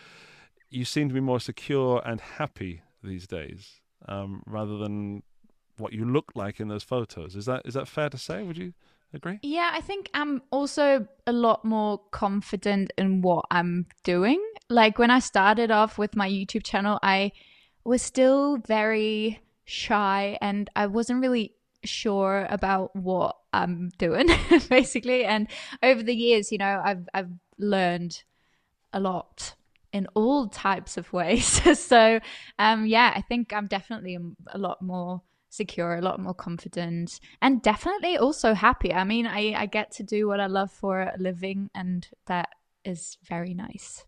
you 0.69 0.85
seem 0.85 1.09
to 1.09 1.15
be 1.15 1.21
more 1.21 1.41
secure 1.41 2.03
and 2.05 2.21
happy 2.21 2.83
these 3.03 3.27
days, 3.27 3.81
um, 4.07 4.43
rather 4.47 4.77
than 4.77 5.23
what 5.79 5.93
you 5.95 6.05
look 6.05 6.33
like 6.35 6.61
in 6.61 6.69
those 6.69 6.83
photos. 6.83 7.35
Is 7.35 7.47
that 7.47 7.63
is 7.65 7.75
that 7.75 7.89
fair 7.89 8.11
to 8.11 8.19
say? 8.19 8.43
Would 8.43 8.59
you 8.59 8.75
agree? 9.15 9.39
Yeah, 9.43 9.71
I 9.73 9.81
think 9.81 10.11
I'm 10.15 10.43
also 10.51 11.07
a 11.27 11.33
lot 11.33 11.65
more 11.65 12.01
confident 12.11 12.93
in 12.97 13.23
what 13.23 13.45
I'm 13.51 13.87
doing. 14.05 14.43
Like 14.69 14.99
when 14.99 15.11
I 15.11 15.19
started 15.19 15.71
off 15.71 15.99
with 15.99 16.17
my 16.17 16.29
YouTube 16.29 16.65
channel, 16.65 16.99
I 17.03 17.33
was 17.85 18.03
still 18.03 18.59
very 18.59 19.41
shy 19.65 20.39
and 20.41 20.69
I 20.77 20.87
wasn't 20.87 21.21
really 21.21 21.55
sure 21.85 22.47
about 22.49 22.95
what 22.95 23.37
I'm 23.53 23.91
doing 23.99 24.29
basically 24.69 25.25
and 25.25 25.49
over 25.83 26.03
the 26.03 26.15
years, 26.15 26.53
you 26.53 26.59
know, 26.59 26.81
I've 26.85 27.09
I've 27.13 27.31
learned 27.59 28.23
a 28.93 29.01
lot 29.01 29.55
in 29.93 30.07
all 30.15 30.49
types 30.49 30.97
of 30.97 31.13
ways. 31.13 31.47
so, 31.79 32.21
um 32.59 32.87
yeah, 32.87 33.13
I 33.15 33.21
think 33.23 33.53
I'm 33.53 33.67
definitely 33.67 34.19
a 34.49 34.59
lot 34.59 34.81
more 34.81 35.23
secure, 35.53 35.95
a 35.97 36.01
lot 36.01 36.19
more 36.19 36.33
confident, 36.35 37.21
and 37.43 37.61
definitely 37.63 38.17
also 38.17 38.55
happy. 38.55 38.93
I 38.93 39.05
mean, 39.05 39.27
I, 39.27 39.53
I 39.55 39.67
get 39.67 39.91
to 39.93 40.03
do 40.03 40.27
what 40.27 40.41
I 40.41 40.47
love 40.47 40.73
for 40.73 41.01
a 41.03 41.15
living, 41.19 41.69
and 41.75 42.09
that 42.27 42.49
is 42.85 43.19
very 43.23 43.53
nice. 43.55 44.07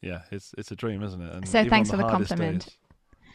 Yeah, 0.00 0.22
it's 0.30 0.54
it's 0.56 0.70
a 0.70 0.76
dream, 0.76 1.02
isn't 1.02 1.20
it? 1.20 1.34
And 1.34 1.46
so 1.48 1.68
thanks 1.68 1.90
on 1.90 1.98
for 1.98 2.02
the 2.04 2.08
compliment. 2.10 2.64
days- 2.66 2.76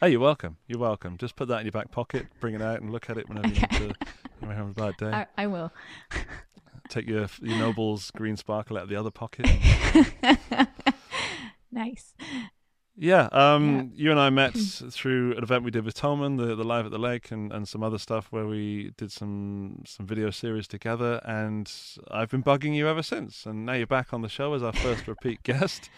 Oh, 0.02 0.08
you're 0.08 0.20
welcome. 0.20 0.58
You're 0.68 0.80
welcome. 0.80 1.18
Just 1.18 1.36
put 1.38 1.48
that 1.48 1.60
in 1.60 1.66
your 1.66 1.72
back 1.72 1.89
pocket, 1.91 2.28
bring 2.41 2.54
it 2.54 2.62
out, 2.62 2.82
and 2.82 2.91
look 2.91 3.10
at 3.10 3.18
it 3.18 3.30
whenever 3.30 3.48
Okay. 3.48 3.68
you, 3.80 3.80
need 3.88 3.96
to, 4.41 4.48
have 4.54 4.68
a 4.70 4.74
bad 4.74 4.98
day. 4.98 5.10
I, 5.12 5.26
I 5.38 5.48
will. 5.48 5.72
Take 6.89 7.08
your 7.08 7.28
your 7.41 7.58
Nobel's 7.60 8.12
green 8.12 8.36
sparkle 8.36 8.78
out 8.78 8.84
of 8.84 8.89
the 8.89 8.96
other 8.96 9.10
pocket. 9.12 9.48
nice. 11.72 12.14
Yeah, 12.98 13.28
um, 13.34 13.91
you 13.93 14.10
and 14.12 14.20
I 14.20 14.30
met 14.30 14.54
through 14.91 15.34
an 15.34 15.43
event 15.43 15.64
we 15.64 15.72
did 15.72 15.84
with 15.84 15.96
Thomann, 15.96 16.38
the 16.38 16.56
the 16.56 16.64
live 16.64 16.86
at 16.86 16.91
the 16.91 16.98
lake, 16.98 17.30
and, 17.30 17.52
and 17.52 17.68
some 17.68 17.84
other 17.84 17.98
stuff 17.98 18.28
where 18.32 18.48
we 18.48 18.93
did 18.98 19.12
some 19.12 19.84
some 19.86 20.08
video 20.08 20.32
series 20.32 20.68
together. 20.68 21.20
And 21.26 21.72
I've 22.10 22.30
been 22.30 22.43
bugging 22.43 22.74
you 22.74 22.88
ever 22.88 23.04
since. 23.04 23.46
And 23.46 23.66
now 23.66 23.74
you're 23.74 23.88
back 23.88 24.14
on 24.14 24.22
the 24.22 24.30
show 24.30 24.54
as 24.54 24.64
our 24.64 24.74
first 24.74 25.08
repeat 25.10 25.43
guest. 25.43 25.89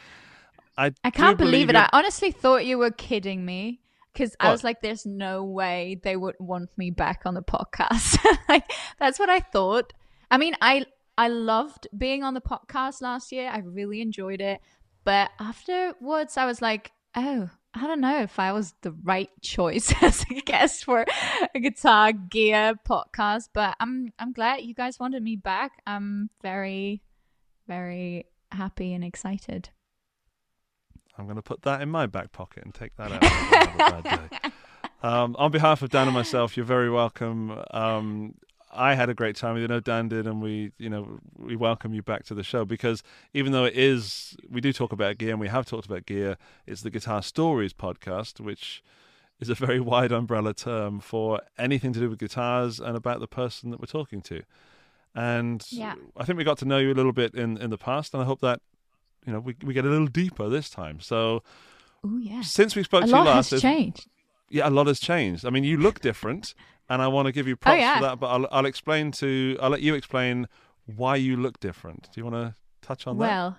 I 0.77 0.93
I 1.03 1.11
can't 1.11 1.37
believe 1.37 1.69
it. 1.69 1.75
I 1.75 1.87
honestly 1.93 2.31
thought 2.31 2.65
you 2.65 2.79
were 2.79 2.91
kidding 2.91 3.45
me 3.45 3.81
because 4.13 4.35
I 4.39 4.51
was 4.51 4.63
like, 4.63 4.81
"There's 4.81 5.05
no 5.05 5.43
way 5.43 5.99
they 6.01 6.15
would 6.15 6.35
want 6.39 6.69
me 6.77 6.89
back 6.89 7.21
on 7.25 7.35
the 7.35 7.43
podcast." 7.43 8.17
like 8.49 8.71
that's 8.99 9.19
what 9.19 9.29
I 9.29 9.39
thought. 9.39 9.93
I 10.31 10.37
mean, 10.37 10.55
I 10.61 10.85
I 11.17 11.29
loved 11.29 11.87
being 11.97 12.23
on 12.23 12.35
the 12.35 12.41
podcast 12.41 13.01
last 13.01 13.31
year. 13.31 13.49
I 13.49 13.59
really 13.59 14.01
enjoyed 14.01 14.41
it, 14.41 14.61
but 15.07 15.31
afterwards, 15.39 16.35
I 16.35 16.45
was 16.45 16.61
like, 16.61 16.91
"Oh, 17.15 17.49
I 17.73 17.87
don't 17.87 18.01
know 18.01 18.21
if 18.23 18.39
I 18.39 18.51
was 18.51 18.73
the 18.81 18.91
right 18.91 19.29
choice 19.41 19.93
as 20.03 20.25
a 20.29 20.41
guest 20.41 20.83
for 20.83 21.05
a 21.55 21.59
guitar 21.61 22.11
gear 22.11 22.73
podcast." 22.85 23.47
But 23.53 23.77
I'm 23.79 24.11
I'm 24.19 24.33
glad 24.33 24.63
you 24.63 24.73
guys 24.73 24.99
wanted 24.99 25.23
me 25.23 25.37
back. 25.37 25.81
I'm 25.87 26.29
very 26.41 27.03
very 27.69 28.25
happy 28.51 28.93
and 28.93 29.01
excited. 29.01 29.69
I'm 31.17 31.23
going 31.23 31.37
to 31.37 31.41
put 31.41 31.61
that 31.61 31.81
in 31.81 31.89
my 31.89 32.05
back 32.05 32.33
pocket 32.33 32.65
and 32.65 32.73
take 32.73 32.97
that 32.97 33.09
out. 33.09 33.21
whenever 33.21 33.55
I 33.55 33.87
have 33.87 33.95
a 33.95 34.01
bad 34.01 34.29
day. 34.31 34.49
Um, 35.03 35.35
on 35.37 35.51
behalf 35.51 35.83
of 35.83 35.91
Dan 35.91 36.07
and 36.07 36.15
myself, 36.15 36.57
you're 36.57 36.65
very 36.65 36.89
welcome. 36.89 37.55
Um, 37.69 38.33
I 38.77 38.93
had 38.95 39.09
a 39.09 39.13
great 39.13 39.35
time. 39.35 39.57
You 39.57 39.67
know, 39.67 39.79
Dan 39.79 40.07
did, 40.07 40.27
and 40.27 40.41
we, 40.41 40.71
you 40.77 40.89
know, 40.89 41.19
we 41.37 41.55
welcome 41.55 41.93
you 41.93 42.01
back 42.03 42.23
to 42.25 42.33
the 42.35 42.43
show 42.43 42.63
because 42.63 43.03
even 43.33 43.51
though 43.51 43.65
it 43.65 43.75
is, 43.75 44.37
we 44.49 44.61
do 44.61 44.71
talk 44.71 44.91
about 44.91 45.17
gear, 45.17 45.31
and 45.31 45.39
we 45.39 45.47
have 45.47 45.65
talked 45.65 45.85
about 45.85 46.05
gear. 46.05 46.37
It's 46.65 46.81
the 46.81 46.89
Guitar 46.91 47.21
Stories 47.23 47.73
podcast, 47.73 48.39
which 48.39 48.83
is 49.39 49.49
a 49.49 49.55
very 49.55 49.79
wide 49.91 50.11
umbrella 50.11 50.53
term 50.53 50.99
for 50.99 51.41
anything 51.57 51.91
to 51.93 51.99
do 51.99 52.09
with 52.09 52.19
guitars 52.19 52.79
and 52.79 52.95
about 52.95 53.19
the 53.19 53.27
person 53.27 53.71
that 53.71 53.79
we're 53.79 53.85
talking 53.87 54.21
to. 54.21 54.41
And 55.15 55.65
Yeah. 55.69 55.95
I 56.15 56.23
think 56.25 56.37
we 56.37 56.43
got 56.43 56.57
to 56.59 56.65
know 56.65 56.77
you 56.77 56.91
a 56.91 56.95
little 56.95 57.13
bit 57.13 57.33
in 57.33 57.57
in 57.57 57.69
the 57.69 57.77
past, 57.77 58.13
and 58.13 58.21
I 58.21 58.25
hope 58.25 58.41
that 58.41 58.61
you 59.25 59.33
know 59.33 59.39
we 59.39 59.55
we 59.63 59.73
get 59.73 59.85
a 59.85 59.89
little 59.89 60.07
deeper 60.07 60.47
this 60.49 60.69
time. 60.69 60.99
So 60.99 61.43
Oh 62.03 62.17
yeah. 62.17 62.41
since 62.41 62.75
we 62.75 62.83
spoke 62.83 63.03
a 63.03 63.07
to 63.07 63.11
you 63.11 63.15
lot 63.17 63.25
last, 63.25 63.51
has 63.51 63.61
changed. 63.61 64.07
yeah, 64.49 64.67
a 64.67 64.69
lot 64.69 64.85
has 64.87 64.99
changed. 64.99 65.45
I 65.45 65.49
mean, 65.49 65.63
you 65.63 65.77
look 65.77 65.99
different, 66.01 66.53
and 66.89 67.01
I 67.01 67.07
want 67.07 67.25
to 67.27 67.31
give 67.31 67.47
you 67.47 67.55
props 67.55 67.75
Oh, 67.75 67.79
yeah. 67.79 67.97
for 67.97 68.03
that. 68.03 68.19
But 68.19 68.27
I'll 68.27 68.47
I'll 68.51 68.65
explain 68.65 69.11
to 69.13 69.57
I'll 69.61 69.69
let 69.69 69.81
you 69.81 69.95
explain 69.95 70.47
why 70.85 71.15
you 71.17 71.35
look 71.37 71.59
different. 71.59 72.09
Do 72.13 72.19
you 72.21 72.25
want 72.25 72.35
to 72.35 72.55
touch 72.81 73.07
on 73.07 73.17
that? 73.17 73.27
Well, 73.27 73.57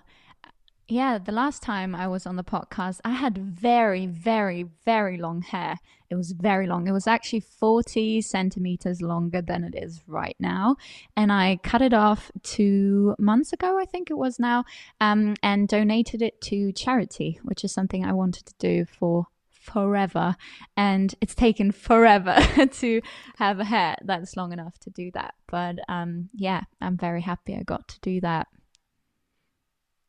yeah, 0.91 1.19
the 1.19 1.31
last 1.31 1.61
time 1.61 1.93
I 1.93 2.07
was 2.07 2.25
on 2.25 2.35
the 2.35 2.43
podcast, 2.43 2.99
I 3.05 3.11
had 3.11 3.37
very, 3.37 4.07
very, 4.07 4.65
very 4.85 5.17
long 5.17 5.43
hair. 5.43 5.75
It 6.09 6.15
was 6.15 6.31
very 6.31 6.65
long. 6.65 6.87
It 6.87 6.91
was 6.93 7.05
actually 7.05 7.41
40 7.41 8.21
centimeters 8.21 8.99
longer 8.99 9.39
than 9.43 9.63
it 9.63 9.75
is 9.75 10.01
right 10.07 10.35
now. 10.39 10.77
And 11.15 11.31
I 11.31 11.59
cut 11.61 11.83
it 11.83 11.93
off 11.93 12.31
two 12.41 13.13
months 13.19 13.53
ago, 13.53 13.77
I 13.79 13.85
think 13.85 14.09
it 14.09 14.17
was 14.17 14.39
now, 14.39 14.63
um, 14.99 15.35
and 15.43 15.67
donated 15.67 16.23
it 16.23 16.41
to 16.41 16.71
charity, 16.71 17.39
which 17.43 17.63
is 17.63 17.71
something 17.71 18.03
I 18.03 18.13
wanted 18.13 18.47
to 18.47 18.55
do 18.57 18.85
for 18.85 19.27
forever. 19.71 20.35
And 20.75 21.13
it's 21.21 21.35
taken 21.35 21.71
forever 21.71 22.37
to 22.71 23.01
have 23.37 23.59
a 23.59 23.65
hair 23.65 23.97
that's 24.03 24.35
long 24.35 24.53
enough 24.53 24.77
to 24.79 24.89
do 24.89 25.11
that. 25.13 25.35
But 25.47 25.77
um, 25.87 26.29
yeah, 26.33 26.61
I'm 26.81 26.97
very 26.97 27.21
happy 27.21 27.55
I 27.55 27.63
got 27.63 27.87
to 27.89 27.99
do 28.01 28.21
that. 28.21 28.47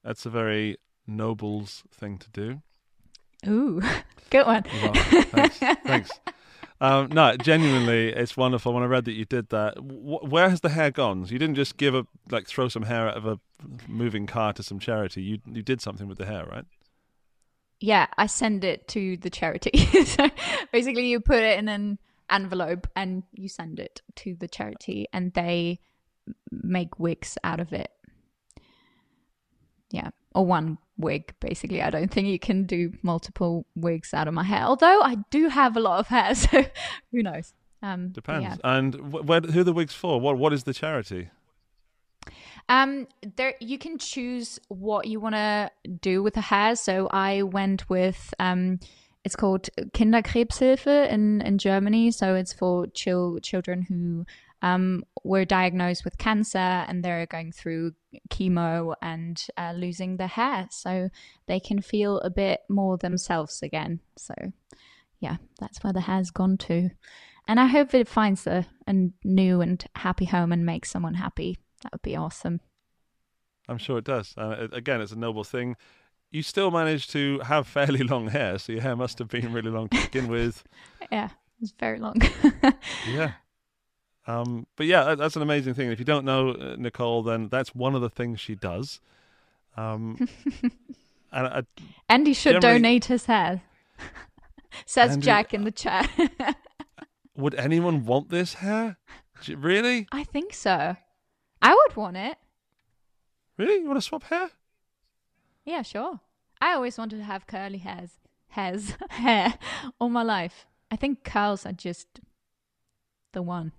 That's 0.05 0.25
a 0.27 0.31
very 0.31 0.79
nobles 1.07 1.85
thing 1.93 2.19
to 2.19 2.31
do. 2.31 2.63
Ooh, 3.47 3.83
good 4.31 4.47
one. 4.47 4.65
You're 4.81 4.95
thanks, 5.25 5.59
thanks. 5.59 6.11
Um, 6.83 7.09
no, 7.09 7.37
genuinely, 7.37 8.09
it's 8.09 8.39
wonderful. 8.39 8.73
When 8.73 8.83
I 8.83 8.87
read 8.87 9.05
that 9.05 9.13
you 9.13 9.27
did 9.27 9.51
that, 9.51 9.77
wh- 9.77 10.25
where 10.25 10.49
has 10.49 10.63
the 10.63 10.71
hair 10.71 10.91
gone? 10.91 11.27
You 11.27 11.39
didn't 11.39 11.57
just 11.57 11.77
give 11.77 11.95
a 11.95 12.07
like 12.31 12.47
throw 12.47 12.69
some 12.69 12.85
hair 12.85 13.09
out 13.09 13.17
of 13.19 13.27
a 13.27 13.39
moving 13.87 14.27
car 14.27 14.55
to 14.55 14.63
some 14.63 14.79
charity. 14.79 15.23
You 15.23 15.39
you 15.47 15.63
did 15.63 15.83
something 15.83 16.09
with 16.09 16.17
the 16.17 16.25
hair, 16.25 16.47
right? 16.47 16.65
Yeah, 17.81 18.07
I 18.19 18.27
send 18.27 18.63
it 18.63 18.87
to 18.89 19.17
the 19.17 19.31
charity. 19.31 19.79
so 20.05 20.29
basically, 20.73 21.09
you 21.09 21.21
put 21.21 21.39
it 21.39 21.59
in 21.59 21.69
an 21.69 21.99
envelope 22.31 22.87
and 22.95 23.23
you 23.33 23.49
send 23.49 23.81
it 23.81 24.03
to 24.17 24.37
the 24.39 24.49
charity, 24.49 25.09
and 25.13 25.33
they 25.33 25.81
make 26.53 26.99
wigs 26.99 27.39
out 27.43 27.61
of 27.61 27.73
it. 27.73 27.91
Yeah, 29.91 30.11
or 30.35 30.47
one 30.47 30.79
wig, 30.99 31.35
basically. 31.41 31.83
I 31.83 31.91
don't 31.91 32.11
think 32.11 32.29
you 32.29 32.39
can 32.39 32.65
do 32.65 32.93
multiple 33.03 33.67
wigs 33.75 34.13
out 34.13 34.29
of 34.29 34.35
my 34.35 34.45
hair. 34.45 34.63
Although 34.65 35.01
I 35.03 35.17
do 35.31 35.49
have 35.49 35.77
a 35.77 35.81
lot 35.81 36.01
of 36.01 36.09
hair, 36.09 36.35
so 36.37 36.65
who 37.11 37.23
knows? 37.23 37.55
Um, 37.83 38.11
Depends. 38.11 38.45
Yeah. 38.45 38.57
And 38.63 38.95
wh- 38.95 39.27
where 39.27 39.41
who 39.41 39.61
are 39.61 39.65
the 39.65 39.73
wigs 39.73 39.95
for? 39.95 40.21
What 40.21 40.37
what 40.37 40.53
is 40.53 40.65
the 40.65 40.75
charity? 40.75 41.31
Um, 42.71 43.09
there 43.37 43.55
you 43.61 43.79
can 43.79 43.99
choose 43.99 44.61
what 44.69 45.09
you 45.09 45.19
want 45.19 45.35
to 45.35 45.71
do 46.01 46.23
with 46.23 46.35
the 46.35 46.41
hair. 46.41 46.77
So 46.77 47.09
I 47.11 47.43
went 47.43 47.91
with 47.91 48.33
um, 48.39 48.79
it's 49.25 49.35
called 49.35 49.69
Kinderkrebshilfe 49.77 51.09
in 51.09 51.43
in 51.43 51.59
Germany. 51.59 52.13
So 52.13 52.37
it's 52.37 52.53
for 52.53 52.87
chil- 52.87 53.41
children 53.43 53.83
who 53.83 54.25
um 54.63 55.03
were 55.25 55.45
diagnosed 55.45 56.05
with 56.05 56.17
cancer 56.17 56.59
and 56.59 57.03
they're 57.03 57.27
going 57.27 57.51
through 57.51 57.93
chemo 58.29 58.95
and 59.03 59.43
uh, 59.57 59.73
losing 59.75 60.17
their 60.17 60.29
hair, 60.29 60.69
so 60.71 61.11
they 61.47 61.59
can 61.59 61.83
feel 61.83 62.21
a 62.21 62.31
bit 62.31 62.61
more 62.69 62.97
themselves 62.97 63.63
again. 63.63 63.99
So 64.17 64.35
yeah, 65.19 65.39
that's 65.59 65.83
where 65.83 65.93
the 65.93 66.03
hair's 66.03 66.31
gone 66.31 66.57
to. 66.59 66.91
And 67.49 67.59
I 67.59 67.67
hope 67.67 67.95
it 67.95 68.07
finds 68.07 68.47
a, 68.47 68.65
a 68.87 68.95
new 69.25 69.61
and 69.61 69.85
happy 69.97 70.27
home 70.27 70.53
and 70.53 70.65
makes 70.65 70.91
someone 70.91 71.15
happy. 71.15 71.59
That 71.83 71.93
would 71.93 72.03
be 72.03 72.17
awesome. 72.17 72.61
I'm 73.69 73.79
sure 73.79 73.99
it 73.99 74.05
does. 74.05 74.35
Uh, 74.37 74.69
again, 74.73 75.01
it's 75.01 75.13
a 75.13 75.17
noble 75.19 75.45
thing. 75.45 75.77
You 76.31 76.43
still 76.43 76.71
manage 76.71 77.09
to 77.09 77.39
have 77.41 77.67
fairly 77.67 78.03
long 78.05 78.29
hair, 78.29 78.59
so 78.59 78.73
your 78.73 78.83
hair 78.83 78.97
must 78.97 79.19
have 79.19 79.29
been 79.29 79.53
really 79.53 79.71
long 79.71 79.89
to 79.89 80.01
begin 80.03 80.29
with. 80.37 80.65
Yeah, 81.11 81.31
it's 81.61 81.73
very 81.79 81.99
long. 81.99 82.21
Yeah. 83.09 83.33
Um, 84.27 84.67
but 84.77 84.87
yeah, 84.87 85.05
that, 85.05 85.19
that's 85.19 85.35
an 85.37 85.43
amazing 85.43 85.75
thing. 85.75 85.91
If 85.91 85.99
you 85.99 86.05
don't 86.05 86.25
know 86.25 86.51
uh, 86.51 86.77
Nicole, 86.79 87.23
then 87.23 87.49
that's 87.49 87.75
one 87.75 87.95
of 87.95 88.01
the 88.03 88.11
things 88.11 88.39
she 88.39 88.55
does. 88.55 89.01
Um, 89.77 90.29
and 91.33 91.47
I, 91.47 91.63
Andy 92.09 92.33
should 92.35 92.61
Generally- 92.61 92.79
donate 92.79 93.05
his 93.07 93.25
hair. 93.27 93.63
Says 94.87 95.13
Andy- 95.13 95.25
Jack 95.25 95.53
in 95.55 95.65
the 95.65 95.73
chat. 95.73 96.09
would 97.37 97.55
anyone 97.57 98.05
want 98.05 98.29
this 98.29 98.55
hair? 98.55 98.99
Really? 99.49 100.07
I 100.13 100.23
think 100.25 100.53
so. 100.55 100.97
I 101.63 101.75
would 101.75 101.97
want 101.97 102.17
it. 102.17 102.39
Really? 103.57 103.83
You 103.83 103.87
want 103.87 103.99
to 103.99 104.07
swap 104.07 104.25
hair? 104.25 104.51
Yeah, 105.65 105.83
sure. 105.83 106.21
I 106.61 106.73
always 106.73 106.99
wanted 106.99 107.19
to 107.19 107.25
have 107.25 107.47
curly 107.47 107.79
hairs. 107.79 108.11
hairs, 108.49 108.95
hair 109.11 109.55
all 109.99 110.09
my 110.09 110.23
life. 110.23 110.67
I 110.91 110.97
think 110.97 111.25
curls 111.25 111.65
are 111.67 111.73
just 111.73 112.21
the 113.33 113.43
one. 113.43 113.73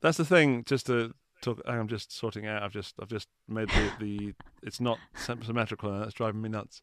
That's 0.00 0.18
the 0.18 0.24
thing. 0.24 0.64
Just 0.64 0.86
to 0.86 1.14
talk, 1.42 1.60
I'm 1.66 1.88
just 1.88 2.12
sorting 2.12 2.46
out. 2.46 2.62
I've 2.62 2.72
just 2.72 2.94
I've 3.00 3.08
just 3.08 3.28
made 3.48 3.68
the, 3.70 3.92
the 3.98 4.34
it's 4.62 4.80
not 4.80 4.98
symmetrical, 5.16 5.92
and 5.92 6.02
that's 6.02 6.14
driving 6.14 6.42
me 6.42 6.48
nuts. 6.48 6.80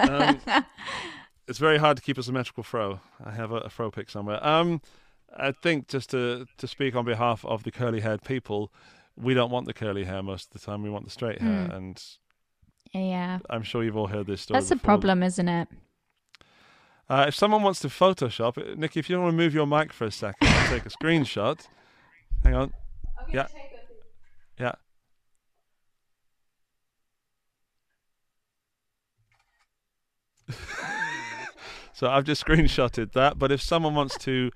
Um, 0.00 0.40
it's 1.48 1.58
very 1.58 1.78
hard 1.78 1.96
to 1.96 2.02
keep 2.02 2.18
a 2.18 2.22
symmetrical 2.22 2.62
fro. 2.62 3.00
I 3.24 3.32
have 3.32 3.52
a, 3.52 3.56
a 3.56 3.70
fro 3.70 3.90
pick 3.90 4.10
somewhere. 4.10 4.44
Um, 4.46 4.82
I 5.36 5.52
think 5.52 5.88
just 5.88 6.10
to 6.10 6.46
to 6.58 6.66
speak 6.66 6.94
on 6.94 7.04
behalf 7.04 7.44
of 7.44 7.62
the 7.62 7.70
curly 7.70 8.00
haired 8.00 8.24
people, 8.24 8.72
we 9.16 9.34
don't 9.34 9.50
want 9.50 9.66
the 9.66 9.72
curly 9.74 10.04
hair 10.04 10.22
most 10.22 10.46
of 10.54 10.60
the 10.60 10.66
time. 10.66 10.82
We 10.82 10.90
want 10.90 11.04
the 11.04 11.10
straight 11.10 11.40
hair, 11.40 11.66
Hmm. 11.66 11.70
and 11.70 12.02
Yeah. 12.92 13.38
I'm 13.50 13.62
sure 13.62 13.82
you've 13.84 13.96
all 13.96 14.08
heard 14.08 14.26
this 14.26 14.42
story. 14.42 14.56
That's 14.58 14.68
the 14.68 14.76
before. 14.76 14.84
problem, 14.84 15.22
isn't 15.22 15.48
it? 15.48 15.68
Uh, 17.08 17.26
if 17.28 17.34
someone 17.34 17.62
wants 17.62 17.80
to 17.80 17.88
Photoshop, 17.88 18.56
uh, 18.56 18.74
Nikki, 18.76 18.98
if 19.00 19.10
you 19.10 19.20
want 19.20 19.32
to 19.32 19.36
move 19.36 19.52
your 19.54 19.66
mic 19.66 19.92
for 19.92 20.04
a 20.06 20.10
second, 20.10 20.48
I'll 20.48 20.68
take 20.68 20.86
a 20.86 20.88
screenshot. 21.02 21.66
Hang 22.42 22.54
on. 22.54 22.72
Yeah. 23.32 23.46
Yeah. 24.58 24.72
so 31.92 32.08
I've 32.08 32.24
just 32.24 32.44
screenshotted 32.44 33.12
that. 33.12 33.38
But 33.38 33.52
if 33.52 33.62
someone 33.62 33.94
wants 33.94 34.16
to 34.18 34.50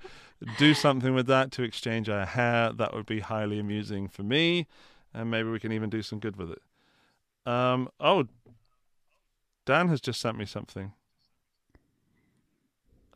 do 0.57 0.73
something 0.73 1.13
with 1.13 1.27
that 1.27 1.51
to 1.53 1.63
exchange 1.63 2.09
our 2.09 2.25
hair, 2.25 2.71
that 2.73 2.93
would 2.93 3.05
be 3.05 3.19
highly 3.19 3.59
amusing 3.59 4.07
for 4.07 4.23
me, 4.23 4.67
and 5.13 5.29
maybe 5.29 5.49
we 5.49 5.59
can 5.59 5.71
even 5.71 5.89
do 5.89 6.01
some 6.01 6.19
good 6.19 6.35
with 6.37 6.51
it. 6.51 6.61
Um. 7.45 7.89
Oh, 7.99 8.25
Dan 9.65 9.87
has 9.89 10.01
just 10.01 10.19
sent 10.21 10.37
me 10.37 10.45
something. 10.45 10.93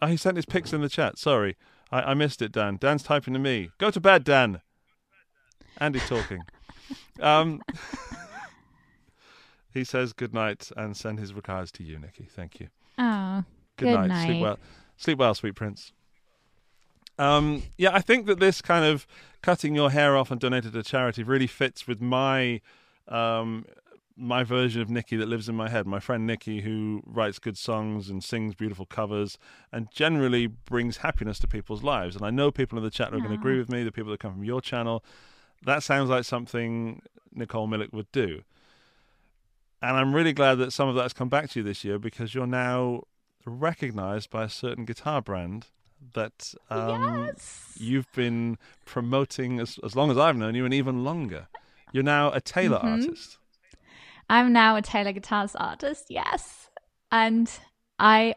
Oh, 0.01 0.07
he 0.07 0.17
sent 0.17 0.35
his 0.35 0.45
pics 0.45 0.73
in 0.73 0.81
the 0.81 0.89
chat. 0.89 1.17
Sorry, 1.17 1.55
I, 1.91 2.01
I 2.01 2.13
missed 2.13 2.41
it, 2.41 2.51
Dan. 2.51 2.77
Dan's 2.77 3.03
typing 3.03 3.33
to 3.33 3.39
me. 3.39 3.69
Go 3.77 3.89
to 3.89 3.99
bed, 4.01 4.23
Dan. 4.23 4.61
Andy's 5.77 6.07
talking. 6.07 6.41
Um, 7.19 7.61
he 9.73 9.83
says 9.83 10.13
good 10.13 10.33
night 10.33 10.69
and 10.75 10.95
send 10.95 11.19
his 11.19 11.33
regards 11.33 11.71
to 11.73 11.83
you, 11.83 11.97
Nikki. 11.99 12.27
Thank 12.29 12.59
you. 12.59 12.67
Oh, 12.97 13.43
Good, 13.77 13.85
Good 13.85 13.95
night. 13.95 14.07
night. 14.07 14.25
Sleep 14.25 14.41
well. 14.41 14.59
Sleep 14.97 15.17
well, 15.17 15.33
sweet 15.33 15.55
prince. 15.55 15.93
Um, 17.19 17.63
yeah, 17.77 17.93
I 17.93 18.01
think 18.01 18.25
that 18.25 18.39
this 18.39 18.61
kind 18.61 18.85
of 18.85 19.05
cutting 19.41 19.75
your 19.75 19.91
hair 19.91 20.17
off 20.17 20.31
and 20.31 20.39
donate 20.39 20.65
it 20.65 20.71
to 20.71 20.83
charity 20.83 21.23
really 21.23 21.47
fits 21.47 21.87
with 21.87 22.01
my 22.01 22.61
um, 23.07 23.65
my 24.15 24.43
version 24.43 24.81
of 24.81 24.89
Nikki 24.89 25.15
that 25.17 25.27
lives 25.27 25.49
in 25.49 25.55
my 25.55 25.69
head. 25.69 25.87
My 25.87 25.99
friend 25.99 26.25
Nikki, 26.25 26.61
who 26.61 27.01
writes 27.05 27.39
good 27.39 27.57
songs 27.57 28.09
and 28.09 28.23
sings 28.23 28.55
beautiful 28.55 28.85
covers, 28.85 29.37
and 29.71 29.89
generally 29.91 30.47
brings 30.47 30.97
happiness 30.97 31.39
to 31.39 31.47
people's 31.47 31.83
lives. 31.83 32.15
And 32.15 32.25
I 32.25 32.29
know 32.29 32.51
people 32.51 32.77
in 32.77 32.83
the 32.83 32.91
chat 32.91 33.09
are 33.09 33.17
going 33.17 33.29
to 33.29 33.35
agree 33.35 33.57
with 33.57 33.69
me. 33.69 33.83
The 33.83 33.91
people 33.91 34.11
that 34.11 34.19
come 34.19 34.33
from 34.33 34.43
your 34.43 34.61
channel, 34.61 35.03
that 35.65 35.83
sounds 35.83 36.09
like 36.09 36.25
something 36.25 37.01
Nicole 37.33 37.67
Millick 37.67 37.91
would 37.91 38.11
do. 38.11 38.43
And 39.81 39.97
I'm 39.97 40.15
really 40.15 40.33
glad 40.33 40.55
that 40.55 40.71
some 40.71 40.87
of 40.87 40.95
that 40.95 41.01
has 41.01 41.13
come 41.13 41.29
back 41.29 41.49
to 41.51 41.59
you 41.59 41.63
this 41.63 41.83
year 41.83 41.99
because 41.99 42.33
you're 42.33 42.47
now 42.47 43.03
recognized 43.45 44.29
by 44.29 44.43
a 44.43 44.49
certain 44.49 44.85
guitar 44.85 45.21
brand 45.21 45.67
that 46.13 46.53
um, 46.69 47.25
yes. 47.25 47.73
you've 47.77 48.11
been 48.13 48.57
promoting 48.85 49.59
as, 49.59 49.79
as 49.83 49.95
long 49.95 50.11
as 50.11 50.17
I've 50.17 50.35
known 50.37 50.55
you 50.55 50.65
and 50.65 50.73
even 50.73 51.03
longer. 51.03 51.47
You're 51.91 52.03
now 52.03 52.31
a 52.31 52.41
Taylor 52.41 52.79
Mhm. 52.79 52.83
artist. 53.05 53.37
I'm 54.29 54.53
now 54.53 54.75
a 54.75 54.81
Taylor 54.81 55.11
Guitars 55.11 55.55
artist, 55.55 56.05
yes. 56.09 56.69
And 57.11 57.49
I 57.99 58.35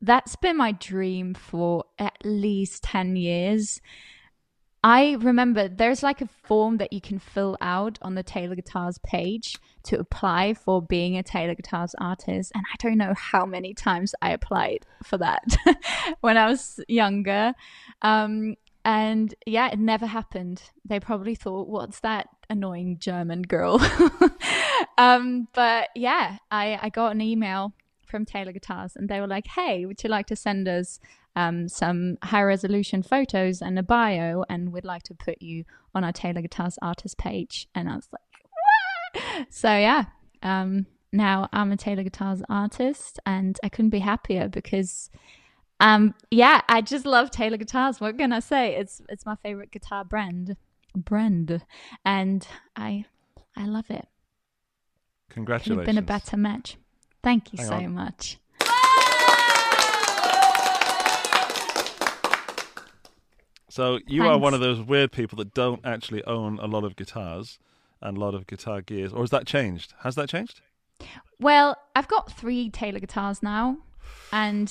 that's 0.00 0.36
been 0.36 0.56
my 0.56 0.72
dream 0.72 1.34
for 1.34 1.84
at 1.98 2.16
least 2.24 2.84
10 2.84 3.16
years. 3.16 3.80
I 4.84 5.16
remember 5.20 5.66
there's 5.66 6.02
like 6.02 6.20
a 6.20 6.28
form 6.44 6.76
that 6.76 6.92
you 6.92 7.00
can 7.00 7.18
fill 7.18 7.56
out 7.60 7.98
on 8.00 8.14
the 8.14 8.22
Taylor 8.22 8.54
Guitars 8.54 8.98
page 8.98 9.56
to 9.84 9.98
apply 9.98 10.54
for 10.54 10.80
being 10.80 11.16
a 11.16 11.22
Taylor 11.22 11.54
Guitars 11.54 11.94
artist. 12.00 12.52
And 12.54 12.64
I 12.72 12.76
don't 12.78 12.98
know 12.98 13.14
how 13.14 13.44
many 13.44 13.74
times 13.74 14.14
I 14.22 14.30
applied 14.30 14.86
for 15.02 15.18
that 15.18 15.56
when 16.20 16.36
I 16.36 16.48
was 16.48 16.80
younger. 16.86 17.54
Um, 18.02 18.54
and 18.84 19.34
yeah, 19.46 19.68
it 19.68 19.78
never 19.80 20.06
happened. 20.06 20.62
They 20.84 21.00
probably 21.00 21.34
thought, 21.34 21.68
what's 21.68 22.00
that 22.00 22.28
annoying 22.48 22.98
German 23.00 23.42
girl? 23.42 23.80
um, 24.98 25.48
but 25.54 25.88
yeah, 25.96 26.38
I, 26.50 26.78
I 26.80 26.88
got 26.88 27.12
an 27.12 27.20
email 27.20 27.74
from 28.06 28.24
Taylor 28.24 28.52
Guitars 28.52 28.94
and 28.96 29.08
they 29.08 29.20
were 29.20 29.26
like, 29.26 29.46
hey, 29.48 29.84
would 29.86 30.02
you 30.02 30.08
like 30.08 30.26
to 30.26 30.36
send 30.36 30.68
us 30.68 31.00
um, 31.36 31.68
some 31.68 32.18
high 32.22 32.42
resolution 32.42 33.02
photos 33.02 33.60
and 33.62 33.78
a 33.78 33.82
bio? 33.82 34.44
And 34.48 34.72
we'd 34.72 34.84
like 34.84 35.02
to 35.04 35.14
put 35.14 35.40
you 35.40 35.64
on 35.94 36.04
our 36.04 36.12
Taylor 36.12 36.42
Guitars 36.42 36.78
artist 36.82 37.18
page. 37.18 37.68
And 37.74 37.88
I 37.88 37.96
was 37.96 38.08
like, 38.12 39.22
what? 39.22 39.46
So 39.50 39.68
yeah, 39.68 40.04
um, 40.42 40.86
now 41.12 41.48
I'm 41.52 41.72
a 41.72 41.76
Taylor 41.76 42.02
Guitars 42.02 42.42
artist 42.48 43.18
and 43.24 43.58
I 43.62 43.68
couldn't 43.68 43.90
be 43.90 44.00
happier 44.00 44.48
because 44.48 45.10
um 45.80 46.14
yeah, 46.30 46.60
I 46.68 46.80
just 46.80 47.06
love 47.06 47.30
Taylor 47.30 47.56
guitars. 47.56 48.00
What 48.00 48.18
can 48.18 48.32
I 48.32 48.40
say? 48.40 48.74
It's 48.74 49.00
it's 49.08 49.24
my 49.24 49.36
favorite 49.36 49.70
guitar 49.70 50.04
brand. 50.04 50.56
Brand. 50.94 51.62
And 52.04 52.46
I 52.76 53.04
I 53.56 53.66
love 53.66 53.90
it. 53.90 54.06
Could 55.28 55.34
Congratulations. 55.34 55.78
have 55.78 55.86
been 55.86 55.98
a 55.98 56.06
better 56.06 56.36
match. 56.36 56.76
Thank 57.22 57.52
you 57.52 57.58
Hang 57.58 57.66
so 57.68 57.74
on. 57.74 57.94
much. 57.94 58.38
So 63.78 64.00
you 64.08 64.26
are 64.26 64.36
one 64.36 64.54
of 64.54 64.60
those 64.60 64.80
weird 64.80 65.12
people 65.12 65.36
that 65.36 65.54
don't 65.54 65.80
actually 65.86 66.24
own 66.24 66.58
a 66.58 66.66
lot 66.66 66.82
of 66.82 66.96
guitars 66.96 67.60
and 68.02 68.16
a 68.16 68.20
lot 68.20 68.34
of 68.34 68.44
guitar 68.48 68.80
gears, 68.80 69.12
or 69.12 69.20
has 69.20 69.30
that 69.30 69.46
changed? 69.46 69.94
Has 70.00 70.16
that 70.16 70.28
changed? 70.28 70.60
Well, 71.38 71.76
I've 71.94 72.08
got 72.08 72.32
three 72.32 72.70
Taylor 72.70 72.98
guitars 72.98 73.40
now, 73.40 73.78
and 74.32 74.68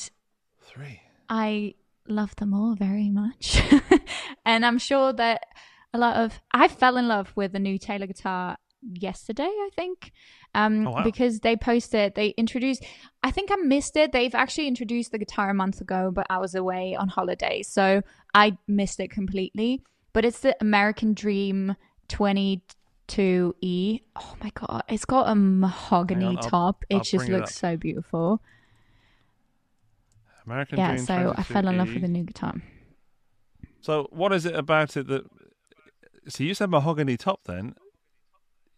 Three. 0.61 0.99
I 1.29 1.75
love 2.09 2.35
them 2.35 2.53
all 2.53 2.75
very 2.75 3.09
much. 3.09 3.61
and 4.45 4.65
I'm 4.65 4.77
sure 4.77 5.13
that 5.13 5.41
a 5.93 5.97
lot 5.97 6.17
of 6.17 6.41
I 6.51 6.67
fell 6.67 6.97
in 6.97 7.07
love 7.07 7.31
with 7.33 7.53
the 7.53 7.59
new 7.59 7.77
Taylor 7.77 8.07
guitar 8.07 8.57
yesterday, 8.81 9.43
I 9.43 9.69
think. 9.75 10.11
Um 10.55 10.87
Oh, 10.87 10.91
wow. 10.91 11.03
because 11.03 11.39
they 11.39 11.55
posted 11.55 12.15
they 12.15 12.29
introduced 12.37 12.83
I 13.23 13.31
think 13.31 13.51
I 13.51 13.55
missed 13.57 13.97
it. 13.97 14.11
They've 14.11 14.33
actually 14.35 14.67
introduced 14.67 15.11
the 15.11 15.17
guitar 15.17 15.49
a 15.49 15.53
month 15.53 15.81
ago, 15.81 16.11
but 16.13 16.25
I 16.29 16.37
was 16.37 16.55
away 16.55 16.95
on 16.95 17.07
holiday, 17.09 17.61
so 17.63 18.01
I 18.33 18.57
missed 18.67 18.99
it 18.99 19.09
completely. 19.11 19.81
But 20.13 20.25
it's 20.25 20.39
the 20.39 20.55
American 20.61 21.13
Dream 21.13 21.75
22E. 22.09 24.01
Oh 24.15 24.35
my 24.43 24.51
god, 24.53 24.83
it's 24.89 25.05
got 25.05 25.29
a 25.29 25.35
mahogany 25.35 26.25
on, 26.25 26.37
I'll- 26.37 26.43
top. 26.43 26.85
It 26.89 26.95
I'll 26.95 27.01
just 27.01 27.29
it 27.29 27.31
looks 27.31 27.55
so 27.55 27.77
beautiful. 27.77 28.41
American 30.45 30.77
yeah, 30.77 30.93
Dream 30.93 31.05
so 31.05 31.33
I 31.35 31.43
fell 31.43 31.67
in 31.67 31.77
love 31.77 31.91
with 31.93 32.01
the 32.01 32.07
new 32.07 32.23
guitar. 32.23 32.55
So 33.81 34.07
what 34.11 34.31
is 34.33 34.45
it 34.45 34.55
about 34.55 34.95
it 34.97 35.07
that? 35.07 35.25
So 36.29 36.43
you 36.43 36.53
said 36.53 36.69
mahogany 36.69 37.17
top 37.17 37.41
then. 37.45 37.75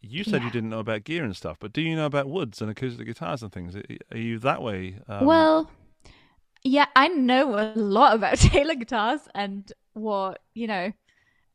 You 0.02 0.24
said 0.24 0.44
you 0.44 0.50
didn't 0.50 0.70
know 0.70 0.80
about 0.80 1.04
gear 1.04 1.24
and 1.24 1.36
stuff, 1.36 1.58
but 1.60 1.74
do 1.74 1.82
you 1.82 1.96
know 1.96 2.06
about 2.06 2.30
woods 2.30 2.62
and 2.62 2.72
acoustic 2.72 3.06
guitars 3.06 3.44
and 3.44 3.52
things? 3.52 3.76
Are 3.76 4.18
you 4.18 4.40
that 4.40 4.62
way? 4.62 4.96
Um, 5.08 5.26
well, 5.26 5.70
yeah, 6.64 6.86
I 6.96 7.08
know 7.10 7.56
a 7.58 7.74
lot 7.76 8.16
about 8.16 8.38
Taylor 8.38 8.76
guitars 8.76 9.22
and 9.36 9.72
what 9.94 10.42
you 10.54 10.68
know. 10.68 10.92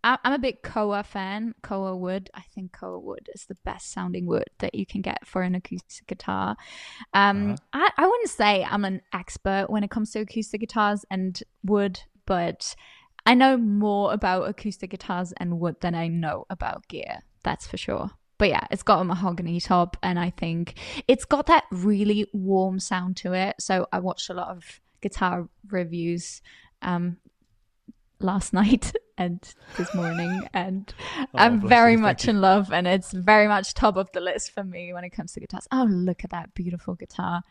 I'm 0.06 0.34
a 0.34 0.38
big 0.38 0.62
Koa 0.62 1.02
fan. 1.02 1.54
Koa 1.62 1.96
wood. 1.96 2.28
I 2.34 2.42
think 2.54 2.72
Koa 2.72 2.98
wood 2.98 3.30
is 3.34 3.46
the 3.46 3.56
best 3.64 3.90
sounding 3.90 4.26
wood 4.26 4.44
that 4.58 4.74
you 4.74 4.84
can 4.84 5.00
get 5.00 5.26
for 5.26 5.40
an 5.40 5.54
acoustic 5.54 6.06
guitar. 6.06 6.56
Um, 7.14 7.52
Uh-huh. 7.52 7.56
I, 7.72 7.90
I 7.96 8.06
wouldn't 8.06 8.28
say 8.28 8.64
I'm 8.64 8.84
an 8.84 9.00
expert 9.14 9.70
when 9.70 9.82
it 9.82 9.90
comes 9.90 10.10
to 10.12 10.20
acoustic 10.20 10.60
guitars 10.60 11.06
and 11.10 11.42
wood, 11.64 12.00
but 12.26 12.76
I 13.24 13.32
know 13.34 13.56
more 13.56 14.12
about 14.12 14.46
acoustic 14.46 14.90
guitars 14.90 15.32
and 15.38 15.58
wood 15.58 15.76
than 15.80 15.94
I 15.94 16.08
know 16.08 16.44
about 16.50 16.86
gear. 16.88 17.20
That's 17.42 17.66
for 17.66 17.78
sure. 17.78 18.10
But 18.38 18.48
yeah, 18.48 18.66
it's 18.70 18.82
got 18.82 19.00
a 19.00 19.04
mahogany 19.04 19.60
top, 19.60 19.96
and 20.02 20.18
I 20.18 20.30
think 20.30 20.74
it's 21.06 21.24
got 21.24 21.46
that 21.46 21.64
really 21.70 22.26
warm 22.32 22.80
sound 22.80 23.16
to 23.18 23.32
it. 23.32 23.56
So 23.60 23.86
I 23.92 24.00
watched 24.00 24.28
a 24.28 24.34
lot 24.34 24.48
of 24.48 24.80
guitar 25.00 25.48
reviews 25.70 26.42
um, 26.82 27.18
last 28.20 28.52
night 28.60 28.92
and 29.16 29.40
this 29.76 29.94
morning, 29.94 30.48
and 30.52 30.92
I'm 31.32 31.60
very 31.66 31.92
you. 31.92 31.98
Much 31.98 32.26
in 32.26 32.40
love, 32.40 32.72
and 32.72 32.86
it's 32.88 33.12
very 33.12 33.46
much 33.46 33.74
top 33.74 33.96
of 33.96 34.10
the 34.12 34.20
list 34.20 34.50
for 34.50 34.64
me 34.64 34.92
when 34.92 35.04
it 35.04 35.10
comes 35.10 35.32
to 35.34 35.40
guitars. 35.40 35.68
Oh, 35.70 35.86
look 35.88 36.24
at 36.24 36.30
that 36.30 36.54
beautiful 36.54 36.94
guitar! 36.94 37.42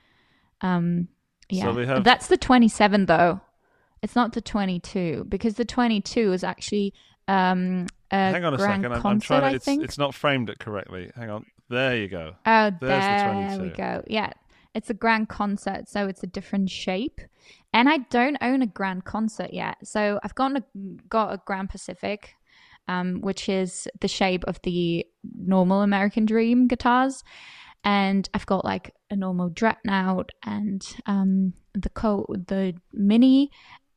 Um, 0.62 1.08
yeah, 1.50 1.72
they 1.72 1.86
have- 1.86 2.04
that's 2.04 2.28
the 2.28 2.38
27 2.38 3.06
though. 3.06 3.40
It's 4.02 4.16
not 4.16 4.34
the 4.34 4.42
22 4.42 5.28
because 5.30 5.54
the 5.56 5.64
22 5.64 6.34
is 6.34 6.44
actually 6.44 6.94
um, 7.30 7.88
hang 8.14 8.46
on 8.46 8.54
a 8.54 8.60
second. 8.60 8.94
I'm, 8.94 9.06
I'm 9.06 9.20
trying 9.20 9.52
to. 9.52 9.56
It's, 9.56 9.68
it's 9.68 9.98
not 9.98 10.14
framed 10.14 10.50
it 10.50 10.60
correctly. 10.60 11.12
Hang 11.16 11.30
on. 11.30 11.46
There 11.70 11.96
you 11.96 12.08
go. 12.08 12.36
Oh, 12.46 12.72
There's 12.80 12.80
the 12.80 13.58
there 13.58 13.60
we 13.62 13.70
go. 13.70 14.04
Yeah. 14.08 14.32
It's 14.74 14.90
a 14.90 14.94
grand 14.94 15.30
concert, 15.30 15.88
so 15.88 16.08
it's 16.08 16.24
a 16.24 16.28
different 16.28 16.70
shape. 16.70 17.22
And 17.74 17.90
I 17.90 17.98
don't 18.10 18.38
own 18.42 18.62
a 18.62 18.68
grand 18.68 19.06
concert 19.06 19.54
yet, 19.54 19.78
so 19.84 20.20
I've 20.24 20.36
got 20.36 20.56
a, 20.56 20.64
got 21.10 21.34
a 21.34 21.42
Grand 21.46 21.70
Pacific, 21.70 22.36
um, 22.88 23.22
which 23.22 23.50
is 23.50 23.88
the 24.02 24.08
shape 24.08 24.44
of 24.46 24.60
the 24.64 25.06
normal 25.38 25.82
American 25.82 26.26
Dream 26.26 26.68
guitars, 26.68 27.24
and 27.84 28.30
I've 28.34 28.46
got 28.46 28.64
like 28.64 28.94
a 29.10 29.16
normal 29.16 29.50
Dreadnought 29.50 30.32
and 30.44 30.84
um, 31.06 31.54
the 31.74 31.90
co- 31.90 32.28
the 32.30 32.76
Mini. 32.94 33.52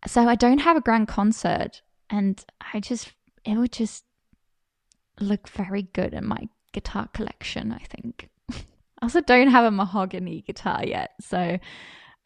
So 0.07 0.29
I 0.29 0.35
don't 0.35 0.59
have 0.59 0.77
a 0.77 0.83
grand 0.83 1.09
concert, 1.09 1.83
and 2.11 2.43
I 2.73 2.81
just 2.81 3.13
it 3.47 3.57
would 3.57 3.73
just 3.73 4.05
look 5.21 5.49
very 5.49 5.83
good 5.83 6.13
in 6.13 6.27
my 6.27 6.49
guitar 6.73 7.09
collection. 7.13 7.73
I 7.73 7.85
think. 7.85 8.29
I 8.51 8.63
also 9.03 9.21
don't 9.21 9.49
have 9.49 9.65
a 9.65 9.71
mahogany 9.71 10.43
guitar 10.43 10.85
yet, 10.85 11.11
so 11.21 11.59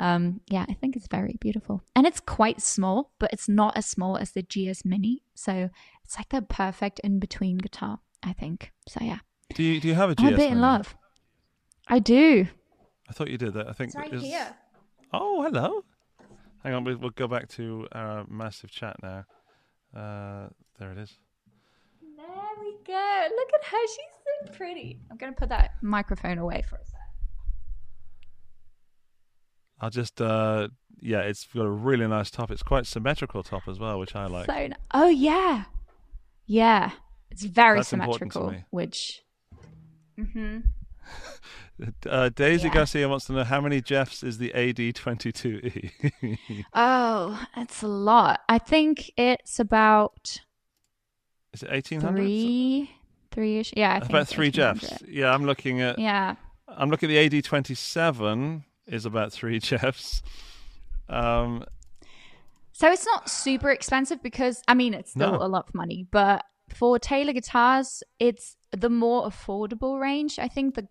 um, 0.00 0.40
yeah, 0.48 0.64
I 0.68 0.72
think 0.72 0.96
it's 0.96 1.06
very 1.08 1.36
beautiful. 1.40 1.82
And 1.94 2.06
it's 2.06 2.20
quite 2.20 2.62
small, 2.62 3.12
but 3.18 3.32
it's 3.32 3.48
not 3.48 3.76
as 3.76 3.84
small 3.86 4.16
as 4.16 4.32
the 4.32 4.42
GS 4.42 4.84
Mini. 4.84 5.22
So 5.34 5.68
it's 6.04 6.16
like 6.16 6.30
the 6.30 6.42
perfect 6.42 7.00
in 7.00 7.18
between 7.18 7.58
guitar, 7.58 8.00
I 8.22 8.32
think. 8.32 8.72
So 8.88 9.00
yeah. 9.04 9.18
Do 9.54 9.62
you 9.62 9.80
do 9.80 9.88
you 9.88 9.94
have 9.94 10.10
a 10.10 10.14
GS? 10.14 10.24
I'm 10.24 10.34
a 10.34 10.36
bit 10.36 10.52
in 10.52 10.60
love. 10.60 10.96
I 11.86 11.98
do. 11.98 12.46
I 13.08 13.12
thought 13.12 13.28
you 13.28 13.38
did. 13.38 13.52
That 13.54 13.68
I 13.68 13.72
think. 13.72 13.88
It's 13.88 13.96
right 13.96 14.12
is- 14.12 14.22
here. 14.22 14.56
Oh, 15.12 15.42
hello. 15.42 15.84
Hang 16.62 16.74
on, 16.74 16.84
we'll 16.84 17.10
go 17.10 17.26
back 17.26 17.48
to 17.48 17.88
our 17.92 18.26
massive 18.28 18.70
chat 18.70 18.96
now. 19.02 19.24
Uh, 19.94 20.48
there 20.78 20.92
it 20.92 20.98
is. 20.98 21.16
There 22.16 22.26
we 22.60 22.74
go. 22.86 23.28
Look 23.36 23.48
at 23.54 23.64
her. 23.70 23.86
She's 23.86 24.46
so 24.46 24.52
pretty. 24.52 25.00
I'm 25.10 25.16
going 25.16 25.32
to 25.32 25.38
put 25.38 25.48
that 25.48 25.72
microphone 25.82 26.38
away 26.38 26.62
for 26.68 26.76
a 26.76 26.84
sec. 26.84 26.96
I'll 29.80 29.90
just, 29.90 30.20
uh, 30.20 30.68
yeah, 31.00 31.20
it's 31.20 31.46
got 31.46 31.64
a 31.64 31.70
really 31.70 32.06
nice 32.06 32.30
top. 32.30 32.50
It's 32.50 32.62
quite 32.62 32.86
symmetrical 32.86 33.42
top 33.42 33.66
as 33.66 33.78
well, 33.78 33.98
which 33.98 34.14
I 34.14 34.26
like. 34.26 34.46
So, 34.46 34.68
oh, 34.92 35.08
yeah. 35.08 35.64
Yeah. 36.46 36.90
It's 37.30 37.44
very 37.44 37.78
That's 37.78 37.88
symmetrical, 37.88 38.50
me. 38.50 38.64
which. 38.70 39.22
hmm 40.16 40.58
Uh, 42.08 42.28
Daisy 42.28 42.68
Yeah. 42.68 42.74
Garcia 42.74 43.08
wants 43.08 43.26
to 43.26 43.32
know 43.32 43.44
how 43.44 43.60
many 43.60 43.80
Jeffs 43.80 44.22
is 44.22 44.38
the 44.38 44.52
AD22E? 44.54 45.90
Oh, 46.74 47.44
that's 47.56 47.82
a 47.82 47.88
lot. 47.88 48.40
I 48.48 48.58
think 48.58 49.10
it's 49.16 49.58
about 49.58 50.40
is 51.52 51.62
it 51.62 51.70
1800? 51.70 52.16
three, 52.16 52.90
three 53.30 53.58
ish. 53.58 53.72
Yeah, 53.76 53.94
I 53.94 54.00
think 54.00 54.10
About 54.10 54.28
three 54.28 54.50
Jeffs. 54.50 55.02
Yeah, 55.08 55.32
I'm 55.32 55.44
looking 55.44 55.80
at. 55.80 55.98
Yeah. 55.98 56.36
I'm 56.68 56.90
looking 56.90 57.10
at 57.14 57.30
the 57.30 57.40
AD27 57.42 58.62
is 58.86 59.04
about 59.06 59.32
three 59.32 59.58
Jeffs. 59.70 60.22
Um, 61.08 61.64
So 62.72 62.90
it's 62.90 63.04
not 63.06 63.28
super 63.28 63.70
expensive 63.70 64.22
because 64.22 64.62
I 64.68 64.74
mean 64.74 64.94
it's 64.94 65.10
still 65.10 65.32
No. 65.32 65.42
a 65.42 65.48
lot 65.48 65.68
of 65.68 65.74
money, 65.74 66.06
but 66.10 66.44
for 66.74 66.98
Taylor 66.98 67.32
guitars, 67.32 68.02
it's 68.18 68.56
the 68.72 68.90
more 68.90 69.28
affordable 69.28 70.00
range. 70.00 70.38
I 70.38 70.48
think 70.48 70.74
the 70.74 70.86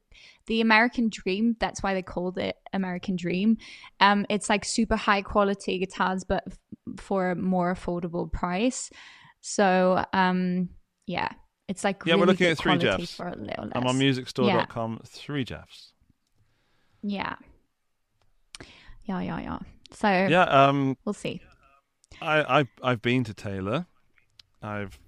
the 0.47 0.61
American 0.61 1.09
Dream, 1.09 1.55
that's 1.59 1.81
why 1.81 1.93
they 1.93 2.01
called 2.01 2.37
it 2.37 2.55
American 2.73 3.15
Dream. 3.15 3.57
Um, 3.99 4.25
it's 4.29 4.49
like 4.49 4.65
super 4.65 4.95
high 4.95 5.21
quality 5.21 5.79
guitars, 5.79 6.23
but 6.23 6.43
f- 6.47 6.57
for 6.97 7.31
a 7.31 7.35
more 7.35 7.73
affordable 7.73 8.31
price. 8.31 8.89
So 9.41 10.03
um, 10.13 10.69
yeah, 11.05 11.29
it's 11.67 11.83
like 11.83 12.03
Yeah, 12.05 12.15
we're 12.15 12.25
looking 12.25 12.47
at 12.47 12.57
three 12.57 12.77
Jeffs. 12.77 13.15
for 13.15 13.27
a 13.27 13.35
little 13.35 13.65
less. 13.65 13.71
I'm 13.75 13.87
on 13.87 13.97
musicstore.com. 13.97 15.01
Three 15.05 15.45
Jeffs. 15.45 15.93
Yeah, 17.01 17.35
yeah, 19.05 19.21
yeah, 19.21 19.39
yeah. 19.39 19.59
So 19.91 20.07
Yeah. 20.09 20.43
Um, 20.43 20.97
we'll 21.05 21.13
see. 21.13 21.41
I, 22.21 22.59
I 22.61 22.67
I've 22.83 23.01
been 23.01 23.23
to 23.23 23.33
Taylor. 23.33 23.85
I've 24.61 24.99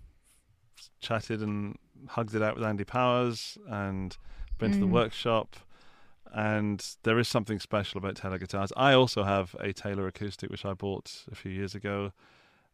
chatted 1.02 1.42
and 1.42 1.78
hugged 2.10 2.34
it 2.36 2.42
out 2.42 2.56
with 2.56 2.64
Andy 2.64 2.84
Powers 2.84 3.58
and 3.68 4.16
been 4.58 4.72
to 4.72 4.80
the 4.80 4.86
Mm. 4.88 4.92
workshop. 4.92 5.56
And 6.34 6.96
there 7.04 7.20
is 7.20 7.28
something 7.28 7.60
special 7.60 7.98
about 7.98 8.16
Taylor 8.16 8.38
guitars. 8.38 8.72
I 8.78 8.94
also 8.94 9.24
have 9.24 9.56
a 9.60 9.74
Taylor 9.74 10.08
acoustic, 10.08 10.50
which 10.50 10.64
I 10.66 10.74
bought 10.74 11.26
a 11.32 11.36
few 11.36 11.52
years 11.52 11.76
ago. 11.76 12.14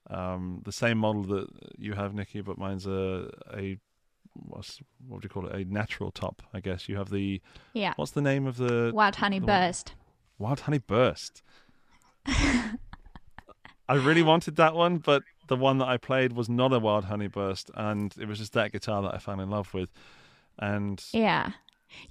Um, 0.09 0.61
the 0.63 0.71
same 0.71 0.99
model 0.99 1.23
that 1.23 1.47
you 1.77 1.93
have, 1.93 2.13
Nikki, 2.13 2.41
but 2.41 2.57
mine's 2.57 2.85
a 2.85 3.29
a 3.53 3.77
what's 4.33 4.79
what 5.07 5.21
do 5.21 5.25
you 5.25 5.29
call 5.29 5.47
it? 5.47 5.55
A 5.55 5.65
natural 5.65 6.11
top, 6.11 6.43
I 6.53 6.59
guess. 6.59 6.87
You 6.87 6.97
have 6.97 7.09
the 7.09 7.41
Yeah, 7.73 7.93
what's 7.95 8.11
the 8.11 8.21
name 8.21 8.45
of 8.45 8.57
the 8.57 8.91
Wild 8.93 9.15
Honey 9.15 9.39
the 9.39 9.47
Burst. 9.47 9.93
Wild 10.37 10.59
Honey 10.61 10.77
Burst. 10.77 11.41
I 12.27 13.95
really 13.95 14.21
wanted 14.23 14.55
that 14.57 14.75
one, 14.75 14.97
but 14.97 15.23
the 15.47 15.55
one 15.55 15.77
that 15.79 15.87
I 15.87 15.97
played 15.97 16.33
was 16.33 16.49
not 16.49 16.73
a 16.73 16.79
Wild 16.79 17.05
Honey 17.05 17.27
Burst, 17.27 17.71
and 17.73 18.13
it 18.19 18.27
was 18.27 18.37
just 18.39 18.53
that 18.53 18.71
guitar 18.71 19.01
that 19.03 19.13
I 19.13 19.17
fell 19.17 19.39
in 19.39 19.49
love 19.49 19.73
with. 19.73 19.91
And 20.59 21.03
Yeah. 21.13 21.51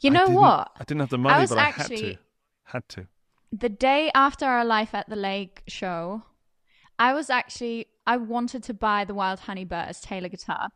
You 0.00 0.10
know 0.10 0.20
didn't- 0.26 0.34
what? 0.36 0.72
I 0.80 0.84
didn't 0.84 1.00
have 1.00 1.10
the 1.10 1.18
money, 1.18 1.40
was 1.40 1.50
but 1.50 1.58
I 1.58 1.70
had 1.70 1.86
to. 1.88 2.16
Had 2.64 2.88
to. 2.90 3.06
The 3.52 3.68
day 3.68 4.10
after 4.14 4.46
our 4.46 4.64
Life 4.64 4.94
at 4.94 5.08
the 5.08 5.16
Lake 5.16 5.62
show, 5.68 6.22
I 6.98 7.12
was 7.12 7.30
actually 7.30 7.86
I 8.06 8.16
wanted 8.16 8.62
to 8.64 8.74
buy 8.74 9.04
the 9.04 9.14
Wild 9.14 9.40
Honey 9.40 9.64
Burst 9.64 10.04
Taylor 10.04 10.28
guitar. 10.28 10.68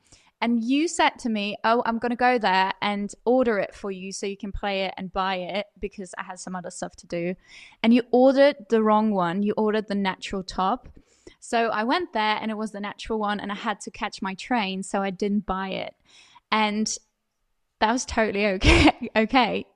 And 0.42 0.64
you 0.64 0.88
said 0.88 1.18
to 1.20 1.28
me, 1.28 1.56
"Oh, 1.64 1.82
I'm 1.86 1.98
going 1.98 2.11
to 2.11 2.16
go 2.16 2.38
there 2.38 2.72
and 2.80 3.12
order 3.24 3.58
it 3.58 3.74
for 3.74 3.90
you 3.90 4.11
so 4.11 4.26
you 4.26 4.36
can 4.38 4.52
play 4.52 4.84
it 4.84 4.94
and 4.96 5.12
buy 5.12 5.36
it 5.36 5.66
because 5.78 6.14
I 6.18 6.22
had 6.24 6.38
some 6.40 6.56
other 6.56 6.70
stuff 6.70 6.96
to 6.96 7.06
do." 7.06 7.34
And 7.82 7.92
you 7.94 8.02
ordered 8.11 8.56
the 8.68 8.82
wrong 8.82 9.11
one. 9.12 9.42
You 9.42 9.52
ordered 9.56 9.88
the 9.88 9.94
natural 9.94 10.42
top. 10.42 10.88
So 11.38 11.68
I 11.68 11.84
went 11.84 12.12
there 12.12 12.38
and 12.40 12.50
it 12.50 12.56
was 12.56 12.72
the 12.72 12.80
natural 12.80 13.18
one 13.18 13.40
and 13.40 13.52
I 13.52 13.54
had 13.54 13.80
to 13.82 13.90
catch 13.90 14.20
my 14.22 14.34
train, 14.34 14.82
so 14.82 15.02
I 15.02 15.10
didn't 15.10 15.46
buy 15.46 15.68
it. 15.68 15.94
And 16.50 16.96
that 17.80 17.92
was 17.92 18.04
totally 18.04 18.46
okay. 18.54 19.10
okay. 19.16 19.66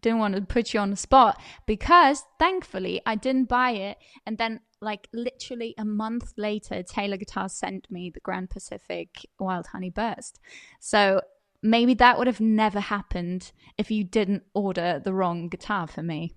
Didn't 0.00 0.18
want 0.18 0.34
to 0.34 0.40
put 0.40 0.72
you 0.72 0.80
on 0.80 0.90
the 0.90 0.96
spot 0.96 1.40
because 1.66 2.24
thankfully 2.38 3.00
I 3.04 3.14
didn't 3.14 3.48
buy 3.48 3.72
it. 3.72 3.98
And 4.26 4.38
then, 4.38 4.60
like, 4.80 5.08
literally 5.12 5.74
a 5.76 5.84
month 5.84 6.32
later, 6.36 6.82
Taylor 6.82 7.18
Guitar 7.18 7.48
sent 7.48 7.90
me 7.90 8.10
the 8.10 8.20
Grand 8.20 8.50
Pacific 8.50 9.26
Wild 9.38 9.68
Honey 9.68 9.90
Burst. 9.90 10.40
So 10.80 11.20
maybe 11.62 11.94
that 11.94 12.18
would 12.18 12.26
have 12.26 12.40
never 12.40 12.80
happened 12.80 13.52
if 13.76 13.90
you 13.90 14.04
didn't 14.04 14.44
order 14.54 15.00
the 15.04 15.12
wrong 15.12 15.48
guitar 15.48 15.86
for 15.86 16.02
me. 16.02 16.34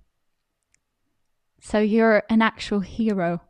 So 1.62 1.80
you're 1.80 2.24
an 2.30 2.42
actual 2.42 2.82
hero. 2.82 3.42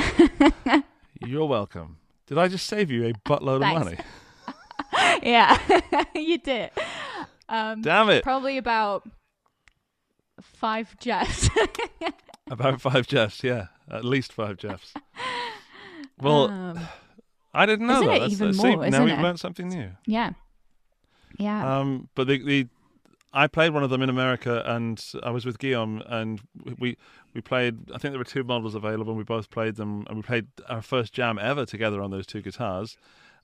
You're 1.26 1.46
welcome. 1.46 1.98
Did 2.26 2.38
I 2.38 2.48
just 2.48 2.66
save 2.66 2.90
you 2.90 3.06
a 3.06 3.12
buttload 3.28 3.56
of 3.56 3.84
money? 3.84 3.98
yeah, 5.22 5.58
you 6.14 6.38
did. 6.38 6.70
Um, 7.48 7.82
Damn 7.82 8.08
it! 8.10 8.22
probably 8.22 8.56
about 8.58 9.08
five 10.40 10.96
Jeffs. 10.98 11.48
About 12.50 12.80
five 12.80 13.06
Jeffs, 13.06 13.42
yeah, 13.44 13.66
at 13.90 14.04
least 14.04 14.32
five 14.32 14.56
Jeffs. 14.56 14.94
Well, 16.20 16.48
Um, 16.50 16.80
I 17.54 17.66
didn't 17.66 17.86
know 17.86 17.94
isn't 17.94 18.06
that. 18.06 18.16
it 18.16 18.18
That's- 18.20 18.32
even 18.32 18.46
that's- 18.52 18.62
see, 18.62 18.76
more, 18.76 18.82
now 18.82 18.86
isn't 18.88 19.04
we've 19.04 19.18
learned 19.18 19.40
something 19.40 19.68
new. 19.68 19.90
yeah, 20.06 20.32
yeah. 21.38 21.78
Um, 21.78 22.08
but 22.14 22.26
the, 22.26 22.38
the 22.42 22.68
I 23.32 23.46
played 23.46 23.72
one 23.72 23.84
of 23.84 23.90
them 23.90 24.02
in 24.02 24.08
America, 24.08 24.62
and 24.66 25.02
I 25.22 25.30
was 25.30 25.44
with 25.46 25.58
Guillaume, 25.58 26.02
and 26.06 26.40
we 26.78 26.96
we 27.34 27.40
played. 27.40 27.90
I 27.94 27.98
think 27.98 28.12
there 28.12 28.18
were 28.18 28.24
two 28.24 28.42
models 28.44 28.74
available, 28.74 29.12
and 29.12 29.18
we 29.18 29.24
both 29.24 29.50
played 29.50 29.76
them, 29.76 30.04
and 30.08 30.16
we 30.16 30.22
played 30.22 30.48
our 30.68 30.82
first 30.82 31.12
jam 31.12 31.38
ever 31.38 31.64
together 31.64 32.02
on 32.02 32.10
those 32.10 32.26
two 32.26 32.42
guitars, 32.42 32.96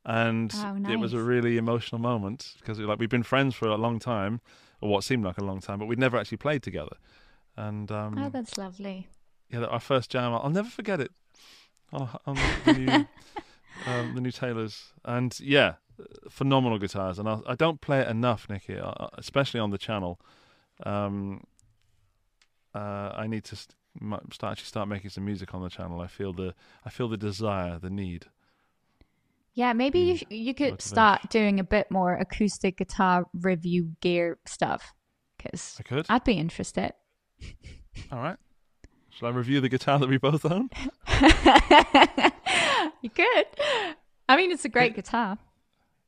and 0.05 0.53
Oh, 0.57 0.77
it 0.91 0.97
was 0.99 1.13
a 1.13 1.21
really 1.21 1.57
emotional 1.57 2.01
moment 2.01 2.55
because 2.59 2.79
like 2.81 2.99
we've 2.99 3.09
been 3.09 3.23
friends 3.23 3.55
for 3.55 3.69
a 3.69 3.77
long 3.77 3.99
time, 4.01 4.41
or 4.81 4.91
what 4.91 5.05
seemed 5.05 5.25
like 5.25 5.39
a 5.39 5.45
long 5.45 5.61
time, 5.61 5.79
but 5.79 5.87
we'd 5.87 5.99
never 6.01 6.17
actually 6.17 6.39
played 6.39 6.63
together, 6.65 6.97
and 7.57 7.91
um, 7.93 8.19
oh, 8.19 8.29
that's 8.29 8.59
lovely. 8.59 9.07
yeah, 9.51 9.65
our 9.67 9.81
first 9.81 10.11
jam, 10.11 10.33
I'll 10.33 10.51
never 10.51 10.69
forget 10.69 11.01
it. 11.01 11.13
On, 11.93 12.09
on 12.27 12.37
the 12.65 12.73
new, 12.73 13.07
um, 13.87 14.15
the 14.17 14.21
new 14.21 14.33
Taylors, 14.33 14.87
and 15.05 15.39
yeah, 15.39 15.75
phenomenal 16.29 16.79
guitars. 16.79 17.19
And 17.19 17.29
I, 17.29 17.39
I 17.47 17.55
don't 17.55 17.81
play 17.81 18.01
it 18.01 18.09
enough, 18.09 18.49
Nicky, 18.49 18.79
uh, 18.79 19.09
especially 19.19 19.61
on 19.61 19.71
the 19.71 19.79
channel. 19.79 20.21
Um, 20.85 21.45
uh, 22.75 23.13
I 23.15 23.27
need 23.27 23.45
to 23.45 23.57
st- 23.57 23.75
start 24.33 24.53
actually 24.53 24.67
start 24.67 24.89
making 24.89 25.11
some 25.11 25.25
music 25.25 25.55
on 25.55 25.63
the 25.63 25.71
channel. 25.71 26.01
I 26.01 26.07
feel 26.07 26.33
the 26.33 26.55
I 26.85 26.91
feel 26.91 27.09
the 27.09 27.17
desire, 27.17 27.79
the 27.79 27.91
need. 27.91 28.27
Yeah, 29.55 29.73
maybe 29.73 30.01
you 30.01 30.15
Mm, 30.15 30.19
sh- 30.19 30.25
you 30.29 30.53
could 30.55 30.73
motivation. 30.73 30.89
start 30.89 31.31
doing 31.31 31.59
a 31.61 31.65
bit 31.65 31.91
more 31.91 32.15
acoustic 32.15 32.77
guitar 32.77 33.27
review 33.33 33.97
gear 34.03 34.39
stuff 34.47 34.93
because 35.39 35.77
I 35.81 35.83
could. 35.83 36.07
I'd 36.11 36.25
be 36.25 36.35
interested. 36.35 36.93
All 38.13 38.19
right. 38.21 38.37
Shall 39.09 39.29
I 39.29 39.31
review 39.31 39.63
the 39.63 39.71
guitar 39.71 39.99
that 39.99 40.11
we 40.11 40.19
both 40.19 40.45
own? 40.45 40.69
you 43.01 43.09
could. 43.09 43.47
I 44.29 44.37
mean, 44.37 44.51
it's 44.53 44.67
a 44.67 44.69
great 44.69 44.95
guitar. 44.95 45.39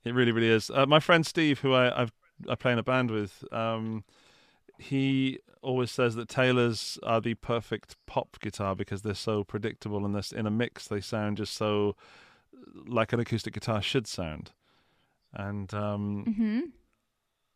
It 0.04 0.14
really, 0.14 0.32
really 0.32 0.48
is. 0.48 0.70
Uh, 0.70 0.86
my 0.86 1.00
friend 1.00 1.26
Steve, 1.26 1.60
who 1.60 1.74
I 1.74 2.02
I've, 2.02 2.12
I 2.48 2.54
play 2.54 2.72
in 2.72 2.78
a 2.78 2.82
band 2.82 3.10
with, 3.10 3.44
um, 3.52 4.04
he 4.78 5.40
always 5.60 5.90
says 5.90 6.14
that 6.14 6.28
Taylors 6.28 6.98
are 7.02 7.20
the 7.20 7.34
perfect 7.34 7.96
pop 8.06 8.38
guitar 8.40 8.76
because 8.76 9.02
they're 9.02 9.14
so 9.14 9.42
predictable 9.42 10.04
and 10.04 10.14
this 10.14 10.30
in 10.30 10.46
a 10.46 10.50
mix 10.50 10.86
they 10.86 11.00
sound 11.00 11.36
just 11.36 11.54
so 11.54 11.96
like 12.86 13.12
an 13.12 13.18
acoustic 13.20 13.54
guitar 13.54 13.82
should 13.82 14.06
sound. 14.06 14.52
And 15.34 15.72
um, 15.74 16.34
hmm 16.36 16.60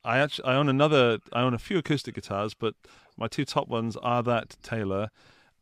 I 0.04 0.18
actually 0.18 0.48
I 0.48 0.56
own 0.56 0.68
another 0.68 1.18
I 1.32 1.42
own 1.42 1.54
a 1.54 1.58
few 1.58 1.78
acoustic 1.78 2.14
guitars, 2.16 2.54
but 2.54 2.74
my 3.16 3.28
two 3.28 3.44
top 3.44 3.68
ones 3.68 3.96
are 4.02 4.22
that 4.24 4.56
Taylor, 4.62 5.10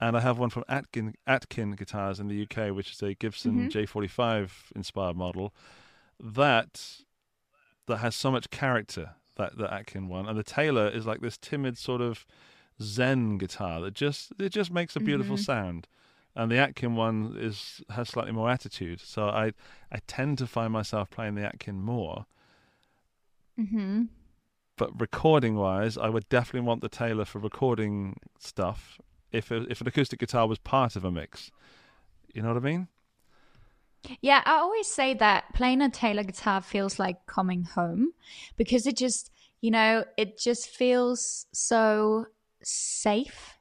and 0.01 0.17
I 0.17 0.21
have 0.21 0.39
one 0.39 0.49
from 0.49 0.65
Atkin 0.67 1.15
Atkin 1.27 1.73
Guitars 1.73 2.19
in 2.19 2.29
the 2.29 2.43
UK, 2.43 2.75
which 2.75 2.93
is 2.93 3.03
a 3.03 3.15
Gibson 3.15 3.69
Mhm. 3.69 3.71
J45 3.71 4.73
inspired 4.75 5.17
model. 5.17 5.55
That 6.23 7.03
that 7.87 7.97
has 7.99 8.15
so 8.15 8.31
much 8.31 8.51
character 8.51 9.13
that 9.37 9.57
the 9.57 9.73
Atkin 9.73 10.09
one, 10.09 10.29
and 10.29 10.39
the 10.39 10.43
Taylor 10.45 10.89
is 10.89 11.07
like 11.07 11.21
this 11.21 11.39
timid 11.39 11.79
sort 11.79 12.01
of 12.01 12.27
Zen 12.83 13.39
guitar 13.39 13.81
that 13.81 13.95
just 13.95 14.33
it 14.39 14.51
just 14.51 14.71
makes 14.71 14.97
a 14.97 15.01
beautiful 15.01 15.37
Mhm. 15.37 15.45
sound. 15.45 15.89
And 16.37 16.51
the 16.51 16.59
Atkin 16.59 16.95
one 16.95 17.35
is 17.39 17.83
has 17.91 18.09
slightly 18.09 18.33
more 18.33 18.51
attitude, 18.51 19.01
so 19.01 19.29
I 19.29 19.53
I 19.91 19.99
tend 20.07 20.39
to 20.39 20.47
find 20.47 20.73
myself 20.73 21.11
playing 21.11 21.35
the 21.37 21.45
Atkin 21.47 21.81
more 21.83 22.27
Mm-hmm. 23.59 24.05
but 24.77 24.99
recording 24.99 25.57
wise, 25.57 25.99
I 25.99 26.09
would 26.09 26.27
definitely 26.31 26.67
want 26.67 26.81
the 26.81 26.89
Taylor 26.89 27.25
for 27.27 27.39
recording 27.39 28.19
stuff. 28.39 28.99
If 29.33 29.53
if 29.53 29.81
an 29.81 29.87
acoustic 29.89 30.19
guitar 30.19 30.47
was 30.47 30.59
part 30.59 30.97
of 30.97 31.05
a 31.05 31.11
mix, 31.11 31.51
you 32.35 32.43
know 32.43 32.49
what 32.49 32.57
I 32.57 32.61
mean? 32.61 32.89
Yeah, 34.21 34.43
I 34.45 34.55
always 34.55 34.87
say 34.87 35.15
that 35.15 35.55
playing 35.55 35.83
a 35.83 35.91
Taylor 35.91 36.25
guitar 36.25 36.61
feels 36.61 36.99
like 36.99 37.27
coming 37.27 37.65
home 37.65 38.13
because 38.57 38.87
it 38.87 38.97
just, 38.97 39.31
you 39.61 39.71
know, 39.71 40.05
it 40.17 40.39
just 40.39 40.69
feels 40.69 41.47
so 41.53 42.27
safe. 42.63 43.57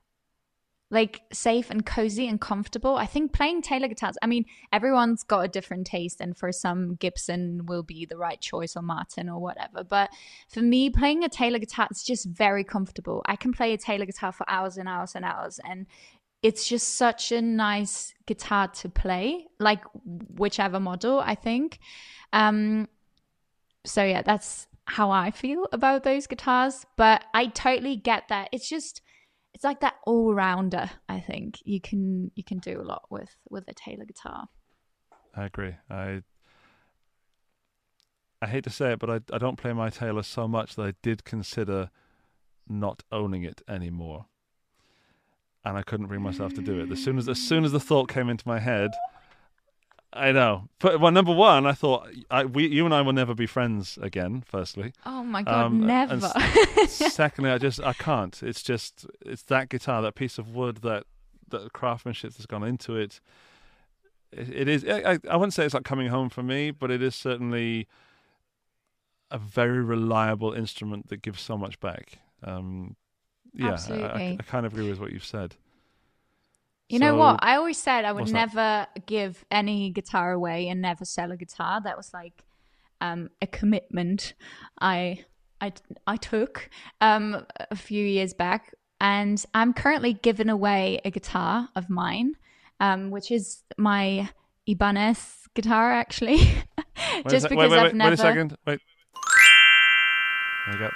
Like 0.92 1.22
safe 1.32 1.70
and 1.70 1.86
cozy 1.86 2.28
and 2.28 2.42
comfortable. 2.42 2.96
I 2.96 3.06
think 3.06 3.32
playing 3.32 3.62
Taylor 3.62 3.88
guitars, 3.88 4.16
I 4.24 4.26
mean, 4.26 4.46
everyone's 4.74 5.22
got 5.22 5.42
a 5.42 5.48
different 5.48 5.86
taste, 5.86 6.20
and 6.20 6.36
for 6.36 6.52
some, 6.52 6.96
Gibson 6.96 7.68
will 7.68 7.84
be 7.84 8.08
the 8.08 8.18
right 8.18 8.42
choice 8.42 8.76
or 8.76 8.82
Martin 8.82 9.30
or 9.30 9.40
whatever. 9.40 9.84
But 9.84 10.10
for 10.48 10.62
me, 10.62 10.90
playing 10.90 11.24
a 11.24 11.30
Taylor 11.30 11.60
guitar 11.60 11.88
is 11.92 12.02
just 12.02 12.26
very 12.26 12.64
comfortable. 12.64 13.22
I 13.28 13.36
can 13.36 13.54
play 13.54 13.72
a 13.74 13.78
Taylor 13.78 14.08
guitar 14.08 14.32
for 14.32 14.50
hours 14.50 14.78
and 14.78 14.90
hours 14.90 15.14
and 15.14 15.24
hours, 15.24 15.60
and 15.64 15.86
it's 16.42 16.68
just 16.68 16.96
such 16.96 17.32
a 17.32 17.42
nice 17.42 18.14
guitar 18.26 18.68
to 18.68 18.90
play, 18.90 19.48
like 19.60 19.84
whichever 20.38 20.80
model, 20.80 21.20
I 21.20 21.36
think. 21.36 21.80
Um, 22.32 22.88
so 23.86 24.04
yeah, 24.04 24.22
that's 24.22 24.68
how 24.86 25.12
I 25.12 25.32
feel 25.32 25.68
about 25.72 26.04
those 26.04 26.28
guitars. 26.28 26.86
But 26.96 27.26
I 27.34 27.48
totally 27.48 27.96
get 27.96 28.30
that. 28.30 28.50
It's 28.52 28.70
just 28.70 29.02
it's 29.54 29.64
like 29.64 29.82
that 29.82 29.96
all 30.06 30.34
rounder, 30.34 30.90
I 31.10 31.20
think. 31.20 31.60
You 31.66 31.82
can 31.82 32.32
you 32.36 32.44
can 32.44 32.60
do 32.60 32.80
a 32.80 32.84
lot 32.84 33.04
with 33.10 33.36
with 33.50 33.66
a 33.68 33.74
Taylor 33.74 34.06
guitar. 34.06 34.48
I 35.36 35.46
agree. 35.46 35.76
I 35.90 36.22
I 38.42 38.48
hate 38.48 38.64
to 38.64 38.70
say 38.70 38.94
it, 38.94 39.00
but 39.00 39.10
I 39.10 39.20
I 39.34 39.38
don't 39.38 39.58
play 39.58 39.74
my 39.74 39.90
Taylor 39.90 40.24
so 40.24 40.48
much 40.48 40.76
that 40.76 40.84
I 40.84 40.94
did 41.02 41.26
consider 41.26 41.90
not 42.68 43.04
owning 43.12 43.44
it 43.44 43.62
anymore. 43.68 44.28
And 45.70 45.78
I 45.78 45.84
couldn't 45.84 46.08
bring 46.08 46.22
myself 46.22 46.54
to 46.56 46.62
do 46.62 46.80
it. 46.80 46.92
As 46.92 47.04
soon 47.04 47.18
as 47.18 47.30
as 47.30 47.40
soon 47.40 47.64
as 47.64 47.72
the 47.72 47.80
thought 47.80 48.10
came 48.10 48.30
into 48.30 48.48
my 48.48 48.60
head, 48.60 48.92
I 50.12 50.32
know. 50.32 50.68
But 50.80 51.00
well, 51.00 51.12
number 51.12 51.34
one, 51.34 51.68
I 51.68 51.74
thought 51.74 52.10
I, 52.32 52.46
we, 52.46 52.68
you 52.68 52.86
and 52.86 52.94
I 52.94 53.02
will 53.02 53.14
never 53.14 53.36
be 53.36 53.46
friends 53.46 53.98
again. 54.02 54.44
Firstly, 54.48 54.94
Oh 55.06 55.24
my 55.24 55.44
god, 55.44 55.66
Um, 55.66 55.86
never. 55.86 56.20
secondly, 56.88 57.52
I 57.52 57.58
just 57.60 57.80
I 57.82 57.94
can't. 57.94 58.42
It's 58.42 58.64
just 58.64 59.06
it's 59.26 59.44
that 59.44 59.70
guitar, 59.70 60.02
that 60.02 60.16
piece 60.16 60.38
of 60.40 60.56
wood, 60.56 60.78
that 60.78 61.04
that 61.50 61.74
craftsmanship 61.74 62.32
that's 62.34 62.46
gone 62.48 62.64
into 62.64 62.96
it. 62.96 63.20
It, 64.32 64.50
it 64.50 64.68
is. 64.68 64.86
I, 64.86 65.14
I 65.14 65.20
I 65.30 65.36
wouldn't 65.36 65.54
say 65.54 65.66
it's 65.66 65.74
like 65.76 65.84
coming 65.84 66.08
home 66.08 66.30
for 66.30 66.42
me, 66.44 66.72
but 66.72 66.90
it 66.90 67.04
is 67.04 67.16
certainly 67.16 67.88
a 69.32 69.38
very 69.38 69.84
reliable 69.84 70.54
instrument 70.54 71.10
that 71.10 71.22
gives 71.22 71.40
so 71.42 71.56
much 71.56 71.80
back. 71.80 72.18
Um, 72.42 72.96
yeah, 73.54 73.78
I- 73.90 73.94
I, 73.94 74.38
I, 74.40 74.44
kind 74.44 74.66
of 74.66 74.74
agree 74.74 74.90
with 74.90 75.00
what 75.00 75.12
you've 75.12 75.26
said. 75.26 75.56
You 76.90 76.98
know 76.98 77.16
what? 77.16 77.40
I 77.44 77.56
always 77.56 77.78
said 77.78 78.04
I 78.04 78.12
would 78.12 78.22
what's 78.22 78.32
that? 78.32 78.56
never 78.56 78.88
give 79.06 79.46
any 79.52 79.92
guitar 79.92 80.32
away 80.32 80.70
and 80.70 80.82
never 80.82 81.06
sell 81.06 81.32
a 81.32 81.38
guitar. 81.38 81.82
That 81.84 81.96
was 81.96 82.12
like 82.14 82.44
um, 83.00 83.30
a 83.44 83.48
commitment 83.48 84.34
I 84.82 85.24
I 85.62 85.74
I 86.08 86.18
took 86.18 86.70
um, 87.00 87.46
a 87.70 87.76
few 87.76 88.04
years 88.04 88.34
back, 88.34 88.74
and 89.00 89.44
I'm 89.54 89.74
currently 89.74 90.14
giving 90.14 90.50
away 90.50 91.00
a 91.06 91.12
guitar 91.12 91.70
of 91.76 91.92
mine, 91.92 92.34
um, 92.80 93.12
which 93.12 93.30
is 93.30 93.62
my 93.78 94.30
Ibanez 94.66 95.48
guitar, 95.54 95.92
actually. 95.92 96.38
Just 97.30 97.50
because 97.50 97.70
wait, 97.70 97.72
wait, 97.72 97.78
I've 97.78 97.84
wait, 97.84 97.96
never 97.96 98.10
Wait 98.10 98.14
a 98.14 98.18
second. 98.18 98.58
Wait. 98.66 98.80
There 100.66 100.74
you 100.74 100.80
go. 100.80 100.90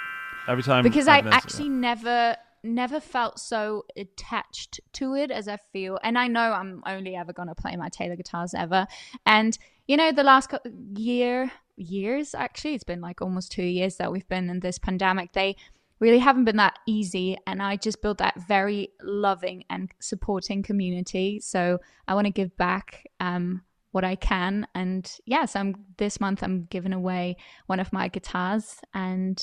Every 0.46 0.62
time. 0.62 0.82
because 0.82 1.08
I 1.08 1.18
I've 1.18 1.24
noticed- 1.24 1.44
actually 1.44 1.68
never 1.68 2.36
never 2.64 2.98
felt 2.98 3.38
so 3.38 3.84
attached 3.96 4.80
to 4.94 5.14
it 5.14 5.30
as 5.30 5.46
I 5.48 5.58
feel 5.72 5.98
and 6.02 6.18
I 6.18 6.28
know 6.28 6.52
I'm 6.52 6.82
only 6.86 7.14
ever 7.14 7.32
going 7.32 7.48
to 7.48 7.54
play 7.54 7.76
my 7.76 7.88
Taylor 7.88 8.16
guitars 8.16 8.54
ever. 8.54 8.86
And 9.26 9.56
you 9.86 9.96
know 9.96 10.12
the 10.12 10.22
last 10.22 10.48
cou- 10.48 10.58
year 10.94 11.52
years 11.76 12.34
actually 12.34 12.74
it's 12.74 12.84
been 12.84 13.00
like 13.00 13.20
almost 13.20 13.52
2 13.52 13.62
years 13.62 13.96
that 13.96 14.10
we've 14.10 14.28
been 14.28 14.48
in 14.48 14.60
this 14.60 14.78
pandemic 14.78 15.32
they 15.32 15.56
really 16.00 16.18
haven't 16.18 16.44
been 16.44 16.56
that 16.56 16.78
easy 16.86 17.36
and 17.46 17.62
I 17.62 17.76
just 17.76 18.02
built 18.02 18.18
that 18.18 18.40
very 18.48 18.88
loving 19.02 19.64
and 19.70 19.90
supporting 20.00 20.62
community. 20.62 21.40
So 21.40 21.78
I 22.08 22.14
want 22.14 22.26
to 22.26 22.32
give 22.32 22.56
back 22.56 23.06
um 23.20 23.62
what 23.92 24.04
I 24.04 24.16
can 24.16 24.66
and 24.74 25.10
yes 25.24 25.54
I'm 25.54 25.74
this 25.98 26.20
month 26.20 26.42
I'm 26.42 26.64
giving 26.64 26.92
away 26.92 27.36
one 27.66 27.78
of 27.78 27.92
my 27.92 28.08
guitars 28.08 28.80
and 28.92 29.40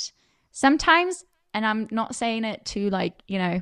sometimes 0.51 1.23
and 1.53 1.65
i'm 1.65 1.87
not 1.91 2.15
saying 2.15 2.43
it 2.43 2.63
to 2.65 2.89
like 2.89 3.13
you 3.27 3.37
know 3.37 3.61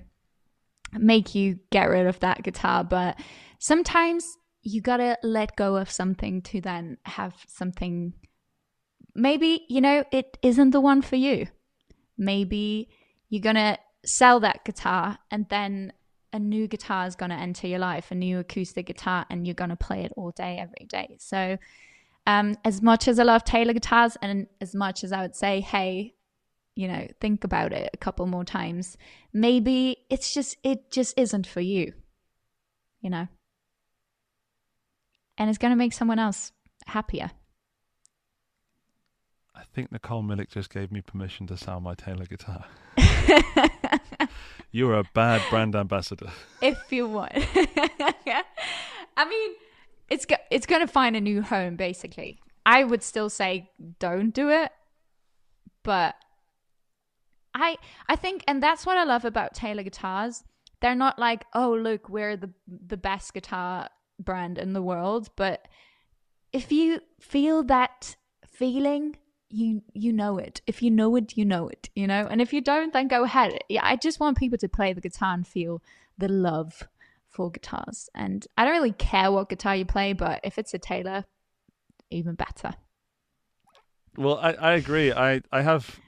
make 0.94 1.36
you 1.36 1.60
get 1.72 1.86
rid 1.86 2.08
of 2.08 2.20
that 2.20 2.42
guitar 2.44 2.84
but 2.84 3.20
sometimes 3.60 4.38
you 4.62 4.82
gotta 4.82 5.18
let 5.24 5.56
go 5.56 5.76
of 5.76 5.90
something 5.90 6.42
to 6.42 6.60
then 6.62 6.98
have 7.06 7.34
something 7.48 8.14
maybe 9.16 9.66
you 9.70 9.82
know 9.82 10.04
it 10.12 10.38
isn't 10.42 10.72
the 10.72 10.82
one 10.82 11.02
for 11.02 11.16
you. 11.16 11.48
Maybe 12.18 12.90
you're 13.30 13.42
gonna 13.42 13.78
sell 14.06 14.40
that 14.42 14.64
guitar 14.66 15.18
and 15.32 15.46
then 15.50 15.94
a 16.32 16.40
new 16.40 16.68
guitar 16.68 17.08
is 17.08 17.16
gonna 17.16 17.36
enter 17.36 17.68
your 17.68 17.80
life 17.80 18.12
a 18.12 18.16
new 18.16 18.40
acoustic 18.40 18.86
guitar 18.86 19.26
and 19.30 19.46
you're 19.48 19.54
gonna 19.54 19.76
play 19.76 20.04
it 20.04 20.14
all 20.16 20.32
day 20.32 20.58
every 20.60 20.86
day. 20.88 21.18
So 21.20 21.58
um, 22.28 22.56
as 22.64 22.82
much 22.82 23.08
as 23.08 23.20
I 23.20 23.24
love 23.24 23.44
Taylor 23.44 23.74
guitars, 23.74 24.16
and 24.22 24.46
as 24.62 24.76
much 24.76 25.04
as 25.04 25.12
I 25.12 25.22
would 25.22 25.36
say, 25.36 25.62
hey, 25.62 26.14
you 26.80 26.88
know, 26.88 27.06
think 27.20 27.44
about 27.44 27.74
it 27.74 27.90
a 27.94 27.98
couple 27.98 28.26
more 28.26 28.46
times, 28.46 28.96
maybe 29.34 29.98
it's 30.10 30.34
just, 30.34 30.56
it 30.64 30.90
just 30.90 31.20
isn't 31.20 31.46
for 31.46 31.60
you, 31.60 31.92
you 33.02 33.10
know? 33.10 33.28
And 35.38 35.50
it's 35.50 35.60
going 35.60 35.72
to 35.74 35.76
make 35.76 35.92
someone 35.92 36.20
else 36.20 36.54
happier. 36.88 37.32
I 39.54 39.64
think 39.74 39.92
Nicole 39.92 40.24
Millick 40.24 40.48
just 40.48 40.70
gave 40.70 40.90
me 40.90 41.02
permission 41.02 41.48
to 41.48 41.58
sell 41.58 41.82
my 41.82 41.96
Taylor 41.96 42.26
guitar. 42.26 42.64
You're 44.72 44.94
a 44.94 45.04
bad 45.14 45.42
brand 45.50 45.76
ambassador. 45.76 46.32
if 46.62 46.80
you 46.92 47.10
want. 47.10 47.34
I 47.36 49.26
mean, 49.28 49.52
it's 50.10 50.26
go- 50.26 50.38
it's 50.50 50.66
going 50.66 50.80
to 50.80 50.88
find 50.88 51.18
a 51.18 51.22
new 51.22 51.42
home 51.42 51.76
basically. 51.76 52.40
I 52.66 52.86
would 52.86 53.04
still 53.04 53.30
say 53.30 53.70
don't 54.00 54.34
do 54.34 54.48
it, 54.50 54.72
but 55.84 56.16
I 57.54 57.78
I 58.08 58.16
think 58.16 58.44
and 58.48 58.62
that's 58.62 58.86
what 58.86 58.98
I 58.98 59.04
love 59.04 59.26
about 59.26 59.54
Taylor 59.54 59.84
guitars. 59.84 60.44
They're 60.82 60.96
not 60.96 61.20
like, 61.20 61.46
"Oh, 61.54 61.74
look, 61.74 62.10
we're 62.10 62.38
the 62.38 62.52
the 62.68 62.98
best 62.98 63.34
guitar 63.34 63.90
brand 64.20 64.58
in 64.58 64.74
the 64.74 64.82
world," 64.82 65.30
but 65.36 65.68
if 66.54 66.72
you 66.72 67.02
feel 67.20 67.64
that 67.64 68.16
feeling, 68.46 69.18
you 69.50 69.82
you 69.94 70.14
know 70.14 70.38
it. 70.38 70.62
If 70.68 70.82
you 70.82 70.92
know 70.92 71.16
it, 71.16 71.36
you 71.38 71.46
know 71.46 71.68
it, 71.68 71.90
you 71.96 72.08
know? 72.08 72.28
And 72.30 72.42
if 72.42 72.54
you 72.54 72.62
don't, 72.62 72.94
then 72.94 73.08
go 73.08 73.24
ahead. 73.24 73.58
Yeah, 73.70 73.82
I 73.84 73.96
just 73.96 74.20
want 74.20 74.38
people 74.38 74.58
to 74.60 74.70
play 74.70 74.94
the 74.94 75.02
guitar 75.02 75.34
and 75.34 75.48
feel 75.48 75.82
the 76.18 76.28
love 76.28 76.88
for 77.28 77.52
guitars. 77.52 78.10
And 78.16 78.46
I 78.58 78.66
don't 78.66 78.74
really 78.74 78.92
care 78.92 79.32
what 79.32 79.50
guitar 79.50 79.76
you 79.76 79.86
play, 79.86 80.14
but 80.14 80.42
if 80.44 80.58
it's 80.58 80.74
a 80.74 80.80
Taylor, 80.80 81.26
even 82.10 82.36
better. 82.36 82.74
Well, 84.18 84.38
I, 84.38 84.54
I 84.54 84.72
agree. 84.74 85.12
I, 85.12 85.42
I 85.52 85.62
have 85.62 86.00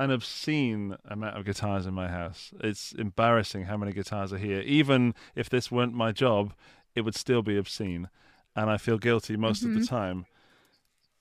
an 0.00 0.10
obscene 0.10 0.96
amount 1.04 1.36
of 1.36 1.44
guitars 1.44 1.84
in 1.86 1.94
my 1.94 2.08
house. 2.08 2.52
It's 2.68 2.92
embarrassing 2.92 3.64
how 3.66 3.76
many 3.76 3.92
guitars 3.92 4.32
are 4.32 4.38
here. 4.38 4.60
Even 4.62 5.14
if 5.34 5.48
this 5.50 5.70
weren't 5.70 5.94
my 5.94 6.10
job, 6.12 6.54
it 6.94 7.02
would 7.02 7.14
still 7.14 7.42
be 7.42 7.56
obscene. 7.58 8.08
And 8.56 8.70
I 8.70 8.76
feel 8.78 8.98
guilty 8.98 9.36
most 9.36 9.62
of 9.64 9.72
the 9.74 9.80
time. 9.86 10.26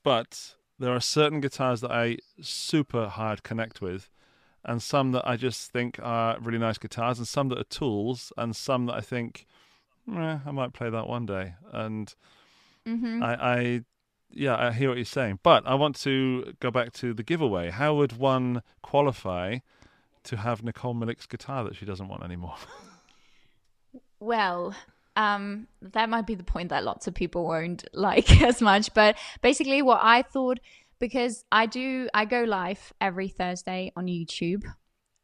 But 0.04 0.56
there 0.80 0.94
are 0.94 1.02
certain 1.02 1.42
guitars 1.42 1.82
that 1.82 1.92
I 1.92 2.18
super 2.42 3.08
hard 3.10 3.44
connect 3.44 3.82
with. 3.82 4.10
and 4.66 4.82
some 4.84 5.14
that 5.14 5.26
I 5.26 5.38
just 5.38 5.72
think 5.72 6.00
are 6.04 6.38
really 6.40 6.58
nice 6.60 6.78
guitars, 6.78 7.18
and 7.18 7.28
some 7.28 7.48
that 7.50 7.60
are 7.60 7.64
tools, 7.80 8.34
and 8.38 8.54
some 8.54 8.88
that 8.88 8.96
I 8.96 9.02
think, 9.02 9.46
eh, 10.14 10.40
I 10.46 10.52
might 10.52 10.74
play 10.74 10.90
that 10.90 11.08
one 11.08 11.26
day. 11.26 11.54
And 11.72 12.14
Mm-hmm. 12.88 13.24
I, 13.24 13.32
I, 13.56 13.82
yeah, 14.32 14.56
I 14.58 14.72
hear 14.72 14.90
what 14.90 14.98
you're 14.98 15.06
saying, 15.06 15.40
but 15.44 15.66
I 15.66 15.76
want 15.76 15.96
to 16.02 16.54
go 16.60 16.72
back 16.72 16.94
to 16.94 17.14
the 17.14 17.24
giveaway. 17.24 17.70
How 17.70 17.96
would 17.96 18.18
one 18.18 18.62
qualify 18.82 19.60
to 20.24 20.38
have 20.38 20.64
Nicole 20.64 20.94
Millick's 20.94 21.26
guitar 21.26 21.64
that 21.64 21.76
she 21.76 21.86
doesn't 21.86 22.08
want 22.08 22.24
anymore? 22.24 22.56
Well, 24.20 24.76
um, 25.16 25.68
that 25.82 26.10
might 26.10 26.28
be 26.28 26.36
the 26.36 26.44
point 26.44 26.70
that 26.70 26.84
lots 26.84 27.08
of 27.08 27.14
people 27.14 27.46
won't 27.46 27.86
like 27.94 28.42
as 28.42 28.62
much. 28.62 28.94
But 28.94 29.18
basically, 29.42 29.82
what 29.82 30.00
I 30.02 30.22
thought, 30.22 30.60
because 31.00 31.46
I 31.52 31.66
do, 31.66 32.10
I 32.14 32.26
go 32.26 32.44
live 32.44 32.94
every 33.00 33.30
Thursday 33.30 33.92
on 33.96 34.08
YouTube, 34.08 34.64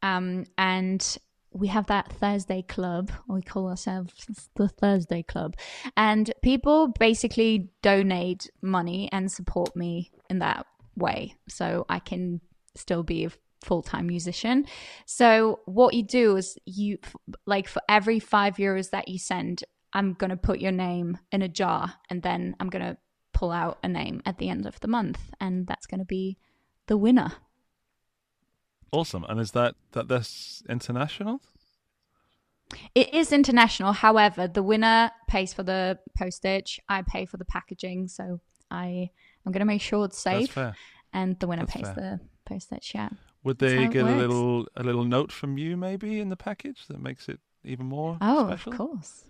um, 0.02 0.46
and 0.56 1.18
we 1.56 1.68
have 1.68 1.86
that 1.86 2.12
Thursday 2.12 2.62
club. 2.62 3.10
We 3.28 3.42
call 3.42 3.68
ourselves 3.68 4.48
the 4.56 4.68
Thursday 4.68 5.22
club, 5.22 5.56
and 5.96 6.32
people 6.42 6.88
basically 6.98 7.70
donate 7.82 8.50
money 8.62 9.08
and 9.12 9.30
support 9.30 9.74
me 9.74 10.10
in 10.28 10.38
that 10.40 10.66
way, 10.96 11.34
so 11.48 11.86
I 11.88 11.98
can 11.98 12.40
still 12.74 13.02
be 13.02 13.24
a 13.24 13.30
full-time 13.64 14.06
musician. 14.06 14.66
So 15.06 15.60
what 15.64 15.94
you 15.94 16.02
do 16.02 16.36
is 16.36 16.58
you 16.66 16.98
like 17.46 17.68
for 17.68 17.82
every 17.88 18.20
5 18.20 18.56
euros 18.56 18.90
that 18.90 19.08
you 19.08 19.18
send, 19.18 19.64
I'm 19.92 20.12
going 20.12 20.30
to 20.30 20.36
put 20.36 20.60
your 20.60 20.72
name 20.72 21.18
in 21.32 21.42
a 21.42 21.48
jar 21.48 21.94
and 22.10 22.22
then 22.22 22.54
I'm 22.60 22.68
going 22.68 22.84
to 22.84 22.98
pull 23.32 23.50
out 23.50 23.78
a 23.82 23.88
name 23.88 24.22
at 24.26 24.38
the 24.38 24.50
end 24.50 24.66
of 24.66 24.78
the 24.80 24.88
month 24.88 25.18
and 25.40 25.66
that's 25.66 25.86
going 25.86 26.00
to 26.00 26.06
be 26.06 26.36
the 26.86 26.98
winner. 26.98 27.32
Awesome. 28.92 29.24
And 29.28 29.40
is 29.40 29.52
that 29.52 29.74
that 29.92 30.08
this 30.08 30.62
international? 30.68 31.40
It 32.94 33.14
is 33.14 33.32
international. 33.32 33.92
However, 33.92 34.48
the 34.48 34.62
winner 34.62 35.12
pays 35.28 35.54
for 35.54 35.62
the 35.62 35.98
postage. 36.18 36.80
I 36.88 37.02
pay 37.02 37.24
for 37.24 37.36
the 37.36 37.44
packaging, 37.44 38.08
so 38.08 38.40
I 38.70 39.10
I'm 39.44 39.52
going 39.52 39.60
to 39.60 39.64
make 39.66 39.80
sure 39.82 40.04
it's 40.04 40.22
That's 40.22 40.46
safe 40.46 40.52
fair. 40.52 40.74
and 41.12 41.38
the 41.38 41.46
winner 41.46 41.62
That's 41.66 41.72
pays 41.76 41.84
fair. 41.84 41.94
the 41.94 42.20
postage, 42.44 42.92
yeah. 42.94 43.10
Would 43.44 43.58
they 43.60 43.86
get 43.86 44.04
a 44.04 44.16
little 44.16 44.66
a 44.74 44.82
little 44.82 45.04
note 45.04 45.30
from 45.30 45.56
you 45.58 45.76
maybe 45.76 46.18
in 46.18 46.28
the 46.30 46.36
package 46.36 46.86
that 46.88 47.00
makes 47.00 47.28
it 47.28 47.38
even 47.64 47.86
more 47.86 48.18
Oh, 48.20 48.48
special? 48.48 48.72
of 48.72 48.78
course. 48.78 49.24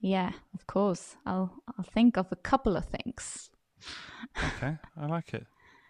Yeah, 0.00 0.32
of 0.54 0.66
course. 0.66 1.16
I'll 1.26 1.52
I'll 1.76 1.84
think 1.84 2.16
of 2.16 2.26
a 2.32 2.36
couple 2.36 2.76
of 2.76 2.86
things. 2.86 3.50
Okay, 4.42 4.76
I 4.96 5.06
like 5.06 5.34
it. 5.34 5.46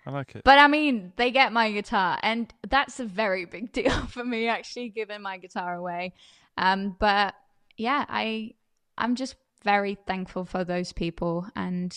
I 0.07 0.11
like 0.11 0.37
it. 0.37 0.45
But 0.45 0.59
I 0.59 0.69
mean, 0.69 1.13
they 1.17 1.31
get 1.33 1.53
my 1.53 1.73
guitar, 1.73 2.19
and 2.23 2.53
that's 2.69 3.01
a 3.01 3.05
very 3.05 3.45
big 3.45 3.73
deal 3.79 3.91
for 4.07 4.25
me, 4.25 4.47
actually, 4.49 4.89
giving 4.91 5.21
my 5.23 5.39
guitar 5.39 5.75
away. 5.75 6.15
Um, 6.57 6.97
but 6.99 7.35
yeah, 7.77 8.05
I 8.09 8.53
I'm 8.97 9.17
just 9.17 9.35
very 9.65 9.97
thankful 10.07 10.45
for 10.45 10.63
those 10.65 10.93
people, 10.93 11.47
and 11.57 11.97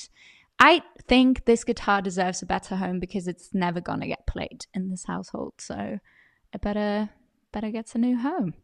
I 0.59 0.81
think 1.07 1.45
this 1.45 1.63
guitar 1.63 2.01
deserves 2.01 2.41
a 2.41 2.45
better 2.47 2.75
home 2.75 2.99
because 2.99 3.27
it's 3.27 3.53
never 3.53 3.79
gonna 3.79 4.07
get 4.07 4.25
played 4.27 4.65
in 4.73 4.89
this 4.89 5.05
household. 5.05 5.53
So 5.59 5.99
it 6.53 6.61
better 6.61 7.09
better 7.51 7.69
gets 7.69 7.93
a 7.95 7.99
new 7.99 8.17
home. 8.17 8.55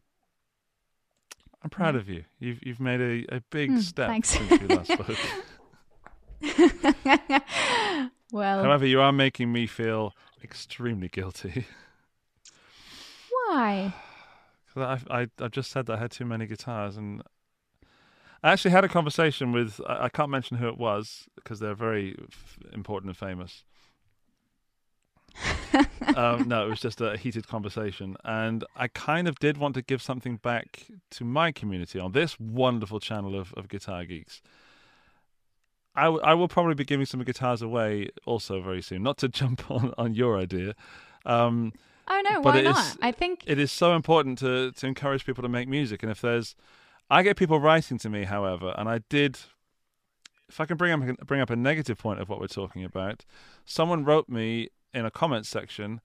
I'm 1.62 1.70
proud 1.70 1.94
of 1.96 2.08
you. 2.08 2.24
You've 2.38 2.58
you've 2.62 2.80
made 2.80 3.00
a, 3.00 3.36
a 3.36 3.40
big 3.50 3.70
Hmm, 3.70 3.78
step 3.78 4.08
thanks. 4.08 4.28
since 4.30 4.60
we 4.60 4.66
last 4.68 4.92
spoke. 4.92 5.16
well, 8.32 8.62
However, 8.62 8.86
you 8.86 9.00
are 9.00 9.12
making 9.12 9.52
me 9.52 9.66
feel 9.66 10.14
extremely 10.42 11.08
guilty. 11.08 11.66
why? 13.30 13.94
'Cause 14.74 15.00
I, 15.08 15.20
I 15.22 15.28
I 15.40 15.48
just 15.48 15.70
said 15.70 15.86
that 15.86 15.94
I 15.94 16.00
had 16.00 16.10
too 16.10 16.24
many 16.26 16.46
guitars, 16.46 16.96
and 16.96 17.22
I 18.42 18.52
actually 18.52 18.72
had 18.72 18.84
a 18.84 18.88
conversation 18.88 19.52
with 19.52 19.80
I, 19.88 20.04
I 20.04 20.08
can't 20.08 20.30
mention 20.30 20.58
who 20.58 20.68
it 20.68 20.78
was 20.78 21.28
because 21.34 21.60
they're 21.60 21.74
very 21.74 22.16
f- 22.30 22.58
important 22.72 23.08
and 23.10 23.16
famous. 23.16 23.64
um, 26.14 26.48
no, 26.48 26.66
it 26.66 26.70
was 26.70 26.80
just 26.80 27.00
a 27.00 27.16
heated 27.16 27.46
conversation, 27.46 28.16
and 28.24 28.64
I 28.76 28.88
kind 28.88 29.28
of 29.28 29.38
did 29.38 29.56
want 29.58 29.74
to 29.74 29.82
give 29.82 30.00
something 30.02 30.36
back 30.36 30.86
to 31.10 31.24
my 31.24 31.52
community 31.52 31.98
on 31.98 32.12
this 32.12 32.38
wonderful 32.40 33.00
channel 33.00 33.38
of, 33.38 33.52
of 33.54 33.68
guitar 33.68 34.04
geeks. 34.04 34.40
I, 35.96 36.04
w- 36.04 36.22
I 36.22 36.34
will 36.34 36.48
probably 36.48 36.74
be 36.74 36.84
giving 36.84 37.06
some 37.06 37.22
guitars 37.24 37.62
away 37.62 38.10
also 38.26 38.60
very 38.60 38.82
soon. 38.82 39.02
Not 39.02 39.16
to 39.18 39.28
jump 39.40 39.70
on, 39.70 39.92
on 39.98 40.14
your 40.14 40.38
idea, 40.38 40.74
um, 41.24 41.72
Oh 42.08 42.22
no, 42.30 42.40
why 42.40 42.60
not? 42.60 42.76
is- 42.78 42.98
I 43.02 43.10
think 43.12 43.42
it 43.46 43.58
is 43.58 43.72
so 43.72 43.94
important 43.96 44.38
to 44.38 44.70
to 44.72 44.86
encourage 44.86 45.24
people 45.26 45.42
to 45.42 45.48
make 45.48 45.68
music 45.68 46.02
and 46.04 46.12
if 46.12 46.20
there's 46.20 46.54
i 47.10 47.22
get 47.24 47.36
people 47.36 47.58
writing 47.58 47.98
to 47.98 48.08
me 48.08 48.22
however 48.24 48.72
and 48.78 48.88
i 48.88 48.98
did 49.08 49.38
if 50.48 50.60
i 50.60 50.64
can 50.66 50.76
bring 50.76 50.92
up 50.92 51.26
bring 51.26 51.40
up 51.40 51.50
a 51.50 51.56
negative 51.56 51.98
point 51.98 52.20
of 52.20 52.28
what 52.28 52.38
we're 52.40 52.46
talking 52.46 52.84
about 52.84 53.24
someone 53.64 54.04
wrote 54.04 54.28
me 54.28 54.68
in 54.94 55.04
a 55.04 55.10
comment 55.10 55.46
section 55.46 56.00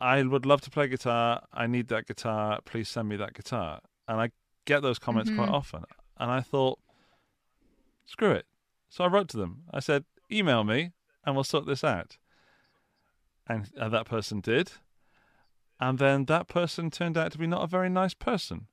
i 0.00 0.20
would 0.22 0.44
love 0.44 0.60
to 0.60 0.70
play 0.70 0.88
guitar 0.88 1.42
i 1.52 1.64
need 1.66 1.86
that 1.88 2.06
guitar 2.08 2.58
please 2.64 2.88
send 2.88 3.08
me 3.08 3.14
that 3.14 3.34
guitar 3.34 3.78
and 4.08 4.20
i 4.20 4.30
get 4.64 4.82
those 4.82 4.98
comments 4.98 5.30
quite 5.30 5.48
Mhm. 5.48 5.52
often 5.60 5.84
and 6.18 6.30
i 6.30 6.40
thought 6.40 6.78
screw 8.06 8.32
it 8.32 8.46
so 8.94 9.02
i 9.02 9.08
wrote 9.08 9.28
to 9.28 9.36
them. 9.36 9.62
I 9.72 9.80
said 9.80 10.04
email 10.30 10.62
me 10.62 10.92
and 11.26 11.34
we'll 11.34 11.42
sort 11.42 11.66
this 11.66 11.82
out. 11.82 12.16
And, 13.48 13.68
and 13.76 13.92
that 13.92 14.06
person 14.06 14.40
did. 14.40 14.70
And 15.80 15.98
then 15.98 16.26
that 16.26 16.46
person 16.46 16.92
turned 16.92 17.18
out 17.18 17.32
to 17.32 17.38
be 17.38 17.48
not 17.48 17.64
a 17.64 17.66
very 17.66 17.90
nice 17.90 18.14
person 18.14 18.68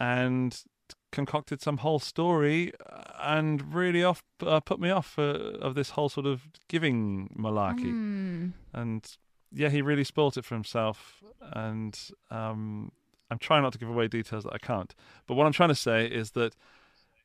and 0.00 0.64
concocted 1.12 1.62
some 1.62 1.76
whole 1.76 2.00
story 2.00 2.72
uh, 2.90 3.02
and 3.20 3.72
really 3.72 4.02
off 4.02 4.24
uh, 4.44 4.58
put 4.58 4.80
me 4.80 4.90
off 4.90 5.16
uh, 5.16 5.22
of 5.60 5.76
this 5.76 5.90
whole 5.90 6.08
sort 6.08 6.26
of 6.26 6.48
giving 6.66 7.28
malarkey. 7.38 7.82
Hmm. 7.82 8.48
and 8.72 9.16
yeah 9.52 9.68
he 9.68 9.80
really 9.80 10.04
spoilt 10.04 10.36
it 10.36 10.44
for 10.44 10.56
himself. 10.56 11.22
And 11.52 11.96
um, 12.32 12.90
i'm 13.30 13.38
trying 13.38 13.62
not 13.62 13.72
to 13.74 13.78
give 13.78 13.88
away 13.88 14.08
details 14.08 14.42
that 14.42 14.52
i 14.52 14.58
can't. 14.58 14.92
But 15.28 15.34
what 15.34 15.46
i'm 15.46 15.52
trying 15.52 15.68
to 15.68 15.76
say 15.76 16.06
is 16.06 16.32
that 16.32 16.56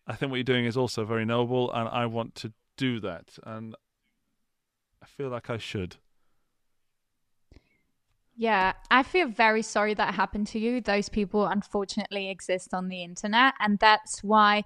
i 0.07 0.15
think 0.15 0.29
what 0.29 0.37
you're 0.37 0.43
doing 0.43 0.65
is 0.65 0.77
also 0.77 1.05
very 1.05 1.25
noble 1.25 1.71
and 1.73 1.87
i 1.89 2.05
want 2.05 2.33
to 2.35 2.51
do 2.77 2.99
that 2.99 3.37
and 3.43 3.75
i 5.01 5.05
feel 5.05 5.29
like 5.29 5.49
i 5.49 5.57
should 5.57 5.97
Yeah, 8.39 8.73
I 8.91 9.01
feel 9.01 9.27
very 9.27 9.63
sorry 9.63 9.95
that 9.95 10.13
happened 10.13 10.45
to 10.47 10.59
you. 10.59 10.79
Those 10.79 11.09
people 11.09 11.47
unfortunately 11.47 12.29
exist 12.29 12.71
on 12.71 12.87
the 12.87 13.03
internet. 13.03 13.55
And 13.59 13.79
that's 13.79 14.23
why 14.23 14.63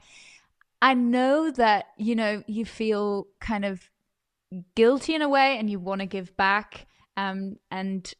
I 0.81 0.93
know 0.93 1.49
that, 1.51 1.85
you 1.97 2.13
know, 2.13 2.43
you 2.47 2.65
feel 2.65 3.27
kind 3.39 3.63
of 3.63 3.89
guilty 4.75 5.15
in 5.15 5.21
a 5.21 5.29
way 5.29 5.57
and 5.57 5.69
you 5.69 5.79
want 5.79 6.01
to 6.01 6.05
give 6.05 6.35
back. 6.35 6.85
Um, 7.15 7.55
and, 7.71 8.13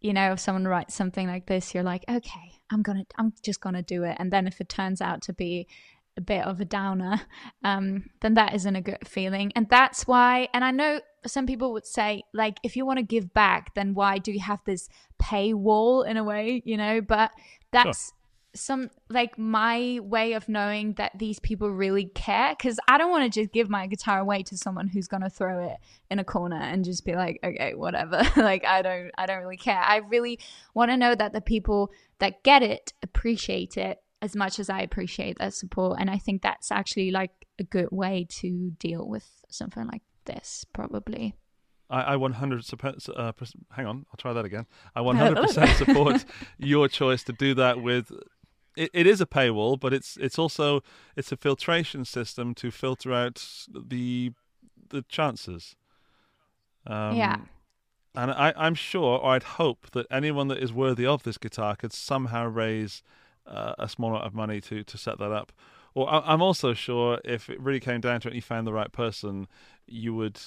you 0.00 0.14
know, 0.14 0.32
if 0.32 0.40
someone 0.40 0.66
writes 0.66 0.94
something 0.94 1.26
like 1.26 1.44
this, 1.44 1.74
you're 1.74 1.84
like, 1.84 2.06
okay, 2.08 2.52
I'm 2.70 2.82
to, 2.82 3.06
I'm 3.18 3.34
just 3.42 3.60
to 3.74 3.82
do 3.82 4.02
it. 4.04 4.16
And 4.18 4.32
then 4.32 4.46
if 4.46 4.62
it 4.62 4.70
turns 4.70 5.02
out 5.02 5.20
to 5.22 5.34
be 5.34 5.68
a 6.16 6.20
bit 6.20 6.44
of 6.44 6.60
a 6.60 6.64
downer, 6.64 7.20
um, 7.64 8.04
then 8.20 8.34
that 8.34 8.54
isn't 8.54 8.76
a 8.76 8.80
good 8.80 9.06
feeling. 9.06 9.52
And 9.54 9.68
that's 9.68 10.06
why, 10.06 10.48
and 10.54 10.64
I 10.64 10.70
know 10.70 11.00
some 11.26 11.46
people 11.46 11.72
would 11.72 11.86
say, 11.86 12.22
like, 12.32 12.58
if 12.62 12.76
you 12.76 12.86
want 12.86 12.98
to 12.98 13.04
give 13.04 13.32
back, 13.34 13.74
then 13.74 13.94
why 13.94 14.18
do 14.18 14.32
you 14.32 14.40
have 14.40 14.60
this 14.64 14.88
paywall 15.20 16.06
in 16.06 16.16
a 16.16 16.24
way, 16.24 16.62
you 16.64 16.76
know? 16.76 17.00
But 17.00 17.32
that's 17.70 18.12
some, 18.54 18.90
like, 19.10 19.38
my 19.38 20.00
way 20.02 20.32
of 20.32 20.48
knowing 20.48 20.94
that 20.94 21.12
these 21.18 21.38
people 21.38 21.70
really 21.70 22.06
care. 22.06 22.54
Cause 22.54 22.78
I 22.88 22.96
don't 22.96 23.10
want 23.10 23.30
to 23.30 23.40
just 23.40 23.52
give 23.52 23.68
my 23.68 23.86
guitar 23.86 24.18
away 24.18 24.42
to 24.44 24.56
someone 24.56 24.88
who's 24.88 25.08
going 25.08 25.22
to 25.22 25.30
throw 25.30 25.66
it 25.66 25.76
in 26.10 26.18
a 26.18 26.24
corner 26.24 26.56
and 26.56 26.84
just 26.84 27.04
be 27.04 27.14
like, 27.14 27.40
okay, 27.44 27.74
whatever. 27.74 28.22
like, 28.36 28.64
I 28.64 28.80
don't, 28.80 29.10
I 29.18 29.26
don't 29.26 29.40
really 29.40 29.58
care. 29.58 29.80
I 29.80 29.96
really 29.96 30.38
want 30.72 30.90
to 30.90 30.96
know 30.96 31.14
that 31.14 31.34
the 31.34 31.42
people 31.42 31.90
that 32.20 32.42
get 32.42 32.62
it 32.62 32.94
appreciate 33.02 33.76
it 33.76 34.00
as 34.22 34.34
much 34.34 34.58
as 34.58 34.70
I 34.70 34.80
appreciate 34.80 35.38
that 35.38 35.54
support. 35.54 35.98
And 36.00 36.10
I 36.10 36.18
think 36.18 36.42
that's 36.42 36.70
actually 36.72 37.10
like 37.10 37.46
a 37.58 37.64
good 37.64 37.88
way 37.90 38.26
to 38.40 38.70
deal 38.78 39.06
with 39.06 39.28
something 39.50 39.86
like 39.86 40.02
this, 40.24 40.64
probably. 40.72 41.34
I, 41.88 42.02
I 42.02 42.16
100 42.16 42.64
uh, 43.16 43.32
hang 43.72 43.86
on, 43.86 44.06
I'll 44.10 44.16
try 44.16 44.32
that 44.32 44.44
again. 44.44 44.66
I 44.94 45.00
100% 45.00 45.76
support 45.76 46.24
your 46.58 46.88
choice 46.88 47.22
to 47.24 47.32
do 47.32 47.54
that 47.54 47.80
with. 47.80 48.10
It, 48.76 48.90
it 48.92 49.06
is 49.06 49.20
a 49.20 49.26
paywall, 49.26 49.78
but 49.78 49.94
it's 49.94 50.18
it's 50.18 50.38
also 50.38 50.82
it's 51.14 51.32
a 51.32 51.36
filtration 51.36 52.04
system 52.04 52.54
to 52.56 52.70
filter 52.70 53.12
out 53.12 53.42
the 53.72 54.32
the 54.90 55.02
chances. 55.08 55.76
Um, 56.86 57.16
Yeah. 57.16 57.36
and 58.14 58.30
I, 58.30 58.52
I'm 58.56 58.74
sure, 58.74 59.18
or 59.18 59.30
I'd 59.34 59.42
hope 59.44 59.90
that 59.92 60.06
anyone 60.10 60.48
that 60.48 60.58
is 60.58 60.72
worthy 60.72 61.06
of 61.06 61.22
this 61.22 61.38
guitar 61.38 61.74
could 61.76 61.92
somehow 61.92 62.46
raise 62.46 63.02
uh, 63.46 63.74
a 63.78 63.88
small 63.88 64.10
amount 64.10 64.26
of 64.26 64.34
money 64.34 64.60
to 64.62 64.84
to 64.84 64.98
set 64.98 65.18
that 65.18 65.32
up. 65.32 65.52
Or 65.94 66.12
I, 66.12 66.20
I'm 66.20 66.42
also 66.42 66.74
sure 66.74 67.20
if 67.24 67.48
it 67.48 67.60
really 67.60 67.80
came 67.80 68.00
down 68.00 68.20
to 68.20 68.28
it, 68.28 68.32
and 68.32 68.36
you 68.36 68.42
found 68.42 68.66
the 68.66 68.72
right 68.72 68.92
person, 68.92 69.48
you 69.86 70.14
would 70.14 70.38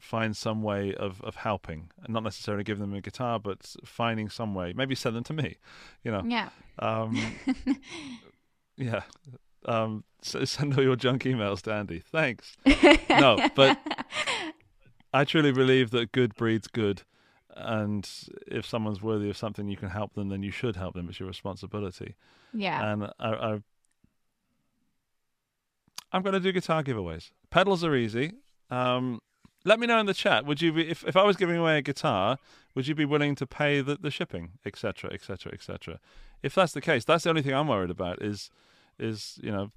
find 0.00 0.36
some 0.36 0.62
way 0.62 0.94
of, 0.94 1.22
of 1.22 1.36
helping, 1.36 1.90
and 2.02 2.12
not 2.12 2.24
necessarily 2.24 2.64
giving 2.64 2.80
them 2.80 2.92
a 2.92 3.00
guitar, 3.00 3.38
but 3.38 3.74
finding 3.84 4.28
some 4.28 4.54
way. 4.54 4.72
Maybe 4.74 4.94
send 4.94 5.14
them 5.14 5.24
to 5.24 5.32
me, 5.32 5.58
you 6.02 6.10
know. 6.10 6.22
Yeah. 6.24 6.48
Um, 6.80 7.16
yeah. 8.76 9.02
Um, 9.64 10.04
so 10.20 10.44
send 10.44 10.74
all 10.74 10.82
your 10.82 10.96
junk 10.96 11.22
emails 11.22 11.62
to 11.62 11.72
Andy. 11.72 12.00
Thanks. 12.00 12.56
no, 13.10 13.48
but 13.54 13.78
I 15.12 15.24
truly 15.24 15.52
believe 15.52 15.90
that 15.90 16.12
good 16.12 16.34
breeds 16.34 16.66
good, 16.66 17.02
and 17.56 18.08
if 18.46 18.66
someone's 18.66 19.02
worthy 19.02 19.28
of 19.30 19.36
something, 19.36 19.68
you 19.68 19.76
can 19.76 19.90
help 19.90 20.14
them. 20.14 20.28
Then 20.28 20.42
you 20.42 20.50
should 20.50 20.76
help 20.76 20.94
them. 20.94 21.08
It's 21.08 21.20
your 21.20 21.28
responsibility. 21.28 22.16
Yeah. 22.52 22.92
And 22.92 23.04
I, 23.04 23.10
I 23.20 23.62
I'm 26.12 26.22
going 26.22 26.34
to 26.34 26.40
do 26.40 26.52
guitar 26.52 26.82
giveaways. 26.82 27.30
Pedals 27.50 27.82
are 27.84 27.94
easy. 27.94 28.32
Um, 28.70 29.20
let 29.64 29.78
me 29.78 29.86
know 29.86 29.98
in 29.98 30.06
the 30.06 30.14
chat. 30.14 30.44
Would 30.44 30.60
you 30.60 30.72
be 30.72 30.90
if, 30.90 31.04
if 31.06 31.16
I 31.16 31.22
was 31.24 31.36
giving 31.36 31.56
away 31.56 31.78
a 31.78 31.82
guitar? 31.82 32.38
Would 32.74 32.86
you 32.86 32.94
be 32.94 33.04
willing 33.04 33.34
to 33.36 33.46
pay 33.46 33.80
the, 33.80 33.96
the 33.96 34.10
shipping, 34.10 34.52
etc., 34.64 35.10
etc., 35.12 35.52
etc.? 35.52 36.00
If 36.42 36.54
that's 36.54 36.72
the 36.72 36.80
case, 36.80 37.04
that's 37.04 37.24
the 37.24 37.30
only 37.30 37.42
thing 37.42 37.54
I'm 37.54 37.68
worried 37.68 37.90
about 37.90 38.22
is 38.22 38.50
is 38.98 39.38
you 39.42 39.50
know 39.50 39.70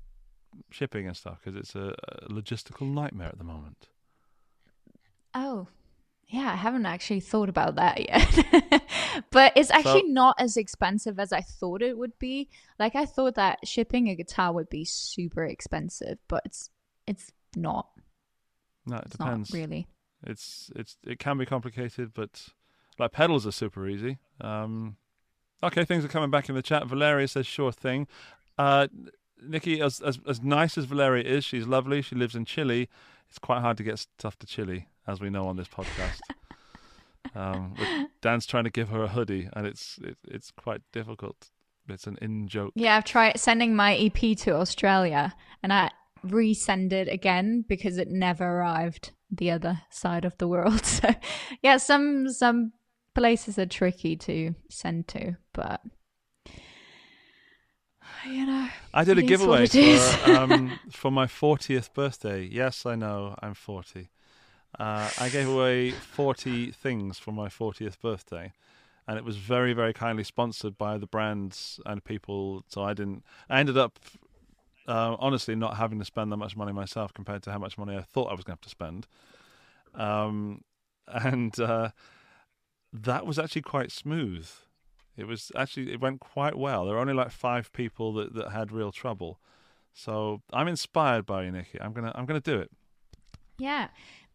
shipping 0.72 1.07
and 1.07 1.15
stuff 1.15 1.39
because 1.43 1.57
it's 1.57 1.76
a, 1.76 1.95
a 2.10 2.30
logistical 2.30 2.91
nightmare 2.91 3.27
at 3.27 3.38
the 3.38 3.43
moment. 3.43 3.89
Oh, 5.34 5.68
yeah, 6.27 6.52
I 6.52 6.56
haven't 6.56 6.85
actually 6.85 7.19
thought 7.19 7.49
about 7.49 7.76
that 7.76 7.99
yet. 8.10 8.81
but 9.31 9.53
it's 9.56 9.72
actually 9.72 10.02
So- 10.02 10.07
not 10.07 10.35
as 10.39 10.57
expensive 10.57 11.19
as 11.19 11.31
I 11.31 11.41
thought 11.41 11.81
it 11.81 11.97
would 11.97 12.18
be. 12.19 12.49
Like 12.80 12.95
I 12.95 13.06
thought 13.06 13.35
that 13.35 13.60
shipping 13.68 14.10
a 14.10 14.15
guitar 14.15 14.52
would 14.53 14.69
be 14.69 14.85
super 14.85 15.43
expensive, 15.45 16.18
but 16.27 16.41
it's 16.45 16.69
it's 17.07 17.31
not. 17.56 17.88
No, 18.85 18.97
it 18.97 19.03
It's 19.06 19.11
depends. 19.18 19.53
not 19.53 19.57
really. 19.60 19.88
It's 20.26 20.72
it's 20.76 20.97
it 21.06 21.19
can 21.19 21.38
be 21.38 21.45
complicated, 21.45 22.14
but 22.14 22.47
like 22.97 23.11
pedals 23.11 23.45
are 23.45 23.52
super 23.52 23.88
easy. 23.88 24.18
Um, 24.41 24.97
okay, 25.64 25.85
things 25.85 26.03
are 26.03 26.07
coming 26.10 26.31
back 26.31 26.49
in 26.49 26.56
the 26.56 26.61
chat. 26.61 26.88
Valeria 26.88 27.27
says 27.27 27.45
sure 27.45 27.72
thing. 27.72 28.07
Uh, 28.57 28.88
Nikki, 29.41 29.81
as, 29.81 30.02
as 30.02 30.19
as 30.27 30.41
nice 30.41 30.77
as 30.77 30.85
Valeria 30.85 31.23
is, 31.23 31.43
she's 31.45 31.68
lovely. 31.68 32.02
She 32.02 32.15
lives 32.15 32.35
in 32.35 32.45
Chile. 32.45 32.89
It's 33.30 33.38
quite 33.39 33.61
hard 33.61 33.77
to 33.77 33.84
get 33.84 33.99
stuff 33.99 34.38
to 34.39 34.47
Chile, 34.47 34.88
as 35.07 35.19
we 35.19 35.30
know 35.30 35.48
on 35.48 35.57
this 35.57 35.68
podcast. 35.68 36.19
um, 37.36 37.76
Dan's 38.22 38.45
trying 38.45 38.64
to 38.65 38.69
give 38.69 38.90
her 38.90 39.03
a 39.03 39.07
hoodie, 39.07 39.49
and 39.53 39.65
it's 39.65 39.99
it, 40.02 40.18
it's 40.27 40.52
quite 40.52 40.82
difficult. 40.91 41.49
It's 41.88 42.07
an 42.07 42.18
in 42.22 42.48
joke. 42.48 42.73
Yeah, 42.76 42.98
I've 42.98 43.06
tried 43.06 43.40
sending 43.40 43.76
my 43.76 43.95
EP 43.95 44.38
to 44.40 44.56
Australia 44.56 45.36
and 45.61 45.72
I 45.72 45.91
resend 46.26 46.91
it 46.91 47.07
again 47.07 47.64
because 47.68 47.98
it 47.98 48.10
never 48.10 48.44
arrived 48.44 49.11
the 49.30 49.52
other 49.52 49.82
side 49.90 50.26
of 50.26 50.38
the 50.38 50.48
world. 50.48 50.82
So 50.86 51.14
yeah, 51.61 51.77
some 51.77 52.30
some 52.30 52.73
places 53.14 53.60
are 53.60 53.65
tricky 53.65 54.15
to 54.18 54.56
send 54.69 55.07
to, 55.10 55.38
but 55.53 55.82
you 58.26 58.45
know. 58.45 58.68
I 58.94 59.03
did 59.03 59.18
a 59.18 59.22
It 59.22 59.32
is 59.32 59.45
what 59.45 59.72
giveaway 59.72 60.06
for, 60.14 60.32
um, 60.36 60.80
for 60.90 61.11
my 61.11 61.26
40th 61.26 61.94
birthday. 61.94 62.44
Yes, 62.44 62.86
I 62.86 62.95
know, 62.95 63.36
I'm 63.41 63.53
40. 63.53 64.10
Uh, 64.80 65.10
I 65.19 65.30
gave 65.30 65.47
away 65.47 65.91
40 65.91 66.72
things 66.72 67.18
for 67.18 67.31
my 67.31 67.47
40th 67.47 67.99
birthday, 67.99 68.53
and 69.07 69.18
it 69.18 69.23
was 69.23 69.38
very, 69.38 69.73
very 69.73 69.93
kindly 69.93 70.23
sponsored 70.23 70.77
by 70.77 70.97
the 70.97 71.07
brands 71.07 71.80
and 71.85 72.03
people. 72.03 72.64
So 72.68 72.84
I 72.84 72.93
didn't. 72.93 73.23
I 73.49 73.60
ended 73.60 73.77
up, 73.77 73.99
uh, 74.88 75.15
honestly, 75.19 75.56
not 75.56 75.77
having 75.77 75.99
to 75.99 76.06
spend 76.06 76.31
that 76.31 76.38
much 76.38 76.57
money 76.57 76.73
myself 76.73 77.14
compared 77.14 77.43
to 77.43 77.52
how 77.52 77.60
much 77.60 77.77
money 77.77 77.95
I 77.95 78.02
thought 78.02 78.27
I 78.27 78.35
was 78.35 78.43
going 78.43 78.57
to 78.57 78.60
have 78.60 78.61
to 78.61 78.69
spend. 78.69 79.07
Um, 79.93 80.61
and 81.07 81.57
uh, 81.60 81.89
that 82.91 83.26
was 83.26 83.39
actually 83.39 83.61
quite 83.61 83.91
smooth. 83.91 84.49
It 85.18 85.26
was 85.27 85.52
actually 85.56 85.93
it 85.93 86.02
went 86.02 86.19
quite 86.19 86.57
well. 86.57 86.85
There 86.85 86.95
were 86.95 87.02
only 87.02 87.14
like 87.14 87.31
five 87.31 87.72
people 87.72 88.14
that, 88.14 88.34
that 88.34 88.52
had 88.52 88.72
real 88.72 88.91
trouble. 88.91 89.39
So 89.93 90.41
I'm 90.52 90.68
inspired 90.68 91.26
by 91.26 91.45
you, 91.45 91.52
Nikki. 91.52 91.80
I'm 91.80 91.93
gonna 91.93 92.11
I'm 92.15 92.26
gonna 92.26 92.41
do 92.41 92.60
it. 92.60 92.69
Yeah. 93.57 93.88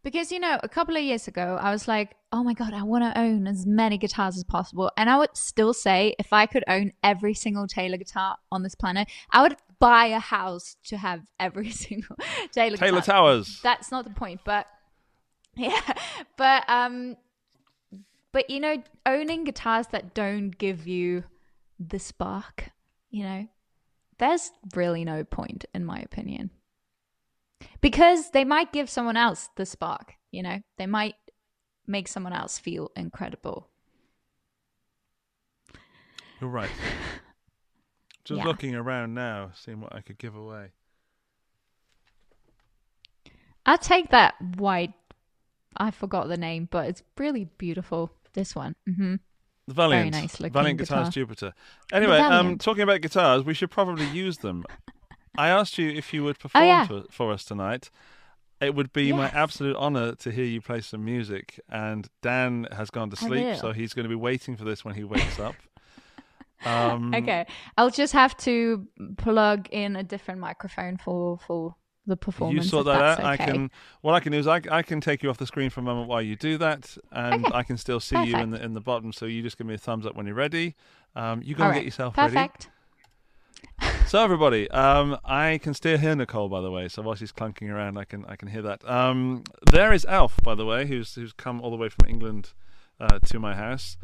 Because, 0.03 0.31
you 0.31 0.39
know, 0.39 0.57
a 0.63 0.69
couple 0.69 0.97
of 0.97 1.03
years 1.03 1.27
ago, 1.27 1.59
I 1.61 1.71
was 1.71 1.87
like, 1.87 2.15
oh 2.31 2.43
my 2.43 2.53
God, 2.53 2.73
I 2.73 2.81
want 2.81 3.03
to 3.03 3.19
own 3.19 3.45
as 3.45 3.67
many 3.67 3.99
guitars 3.99 4.35
as 4.35 4.43
possible. 4.43 4.91
And 4.97 5.09
I 5.09 5.17
would 5.17 5.35
still 5.37 5.73
say, 5.73 6.15
if 6.17 6.33
I 6.33 6.47
could 6.47 6.63
own 6.67 6.93
every 7.03 7.35
single 7.35 7.67
Taylor 7.67 7.97
guitar 7.97 8.37
on 8.51 8.63
this 8.63 8.73
planet, 8.73 9.07
I 9.29 9.43
would 9.43 9.57
buy 9.79 10.07
a 10.07 10.19
house 10.19 10.75
to 10.85 10.97
have 10.97 11.21
every 11.39 11.69
single 11.85 12.15
Taylor 12.51 12.77
Taylor 12.77 13.01
guitar. 13.01 13.15
Towers. 13.15 13.59
That's 13.61 13.91
not 13.91 14.05
the 14.05 14.11
point, 14.11 14.41
but 14.43 14.65
yeah. 15.55 15.81
But, 16.35 16.67
um, 16.67 17.17
but, 18.31 18.49
you 18.49 18.59
know, 18.59 18.81
owning 19.05 19.43
guitars 19.43 19.87
that 19.87 20.15
don't 20.15 20.51
give 20.57 20.87
you 20.87 21.25
the 21.79 21.99
spark, 21.99 22.71
you 23.11 23.23
know, 23.23 23.47
there's 24.17 24.51
really 24.75 25.05
no 25.05 25.23
point, 25.23 25.65
in 25.75 25.85
my 25.85 25.99
opinion 25.99 26.49
because 27.81 28.31
they 28.31 28.43
might 28.43 28.71
give 28.73 28.89
someone 28.89 29.17
else 29.17 29.49
the 29.55 29.65
spark 29.65 30.15
you 30.31 30.41
know 30.43 30.59
they 30.77 30.85
might 30.87 31.15
make 31.87 32.07
someone 32.07 32.33
else 32.33 32.57
feel 32.59 32.91
incredible 32.95 33.67
You're 36.39 36.49
right. 36.49 36.69
Just 38.23 38.37
Yeah. 38.39 38.45
looking 38.45 38.75
around 38.75 39.13
now, 39.13 39.51
seeing 39.55 39.79
what 39.81 39.93
I 39.95 40.01
could 40.01 40.17
give 40.17 40.35
away. 40.35 40.71
i'll 43.65 43.77
take 43.77 44.09
that 44.09 44.33
white 44.57 44.93
i 45.77 45.91
forgot 45.91 46.27
the 46.27 46.37
name 46.37 46.67
but 46.71 46.87
it's 46.89 47.03
really 47.17 47.45
beautiful 47.59 48.11
this 48.33 48.55
one 48.55 48.73
Mm-hmm. 48.89 49.15
The 49.67 49.73
Valiant, 49.75 50.11
nice 50.11 50.39
looking 50.39 50.53
Valiant 50.53 50.79
Guitars 50.79 51.09
guitar. 51.09 51.11
Jupiter. 51.11 51.53
Anyway, 51.93 52.17
um, 52.17 52.57
talking 52.57 52.81
about 52.81 52.99
guitars, 53.01 53.43
we 53.45 53.53
should 53.53 53.69
probably 53.69 54.05
use 54.07 54.37
them. 54.39 54.65
I 55.37 55.49
asked 55.49 55.77
you 55.77 55.89
if 55.89 56.13
you 56.13 56.23
would 56.23 56.39
perform 56.39 56.63
Oh, 56.63 56.67
yeah. 56.67 56.87
for, 56.87 57.03
for 57.09 57.31
us 57.31 57.43
tonight. 57.43 57.89
It 58.59 58.75
would 58.75 58.93
be 58.93 59.11
my 59.11 59.27
absolute 59.29 59.75
honor 59.75 60.13
to 60.15 60.31
hear 60.31 60.45
you 60.45 60.61
play 60.61 60.81
some 60.81 61.03
music. 61.03 61.59
And 61.67 62.07
Dan 62.21 62.67
has 62.71 62.91
gone 62.91 63.09
to 63.09 63.15
sleep, 63.15 63.55
so 63.55 63.71
he's 63.71 63.93
going 63.93 64.03
to 64.03 64.09
be 64.09 64.15
waiting 64.15 64.55
for 64.55 64.63
this 64.65 64.85
when 64.85 64.95
he 64.95 65.03
wakes 65.03 65.39
up. 65.39 65.55
Um, 66.63 67.15
okay 67.15 67.47
i'll 67.75 67.89
just 67.89 68.13
have 68.13 68.37
to 68.37 68.85
plug 69.17 69.67
in 69.71 69.95
a 69.95 70.03
different 70.03 70.39
microphone 70.39 70.95
for 70.95 71.39
for 71.39 71.73
the 72.05 72.15
performance 72.15 72.65
You 72.65 72.69
sort 72.69 72.85
that 72.85 73.19
out. 73.19 73.23
I 73.23 73.37
can. 73.37 73.71
What 74.01 74.13
I 74.13 74.19
can 74.19 74.31
do 74.31 74.37
is 74.39 74.45
I, 74.47 74.61
I 74.71 74.81
can 74.83 75.01
take 75.01 75.21
you 75.23 75.29
off 75.29 75.37
the 75.37 75.45
screen 75.47 75.69
for 75.69 75.79
a 75.79 75.83
moment 75.83 76.07
while 76.07 76.21
you 76.21 76.35
do 76.35 76.57
that, 76.57 76.97
and 77.11 77.45
Okay. 77.45 77.55
I 77.55 77.63
can 77.63 77.77
still 77.77 77.99
see 77.99 78.23
you 78.23 78.37
in 78.37 78.49
the 78.51 78.63
in 78.63 78.73
the 78.73 78.81
bottom. 78.81 79.11
So 79.13 79.25
you 79.27 79.41
just 79.43 79.57
give 79.57 79.65
me 79.67 79.73
a 79.75 79.77
thumbs 79.77 80.05
up 80.05 80.15
when 80.15 80.25
you're 80.25 80.35
ready. 80.35 80.75
Um, 81.15 81.41
you 81.43 81.53
go 81.55 81.63
All 81.63 81.69
and 81.69 81.73
right. 81.75 81.79
get 81.79 81.85
yourself 81.85 82.15
ready. 82.17 82.49
So 84.11 84.21
everybody, 84.21 84.69
um, 84.71 85.17
I 85.23 85.57
can 85.63 85.73
still 85.73 85.97
hear 85.97 86.13
Nicole 86.13 86.49
by 86.49 86.59
the 86.59 86.69
way. 86.69 86.89
So 86.89 87.01
while 87.01 87.15
she's 87.15 87.31
clunking 87.31 87.71
around, 87.71 87.97
I 87.97 88.03
can 88.03 88.25
I 88.25 88.35
can 88.35 88.49
hear 88.49 88.61
that. 88.61 88.83
Um, 88.83 89.45
there 89.71 89.93
is 89.93 90.03
Alf 90.03 90.35
by 90.43 90.53
the 90.53 90.65
way, 90.65 90.85
who's 90.85 91.15
who's 91.15 91.31
come 91.31 91.61
all 91.61 91.71
the 91.71 91.77
way 91.77 91.87
from 91.87 92.09
England 92.09 92.51
uh, 92.99 93.19
to 93.19 93.39
my 93.39 93.55
house. 93.55 93.95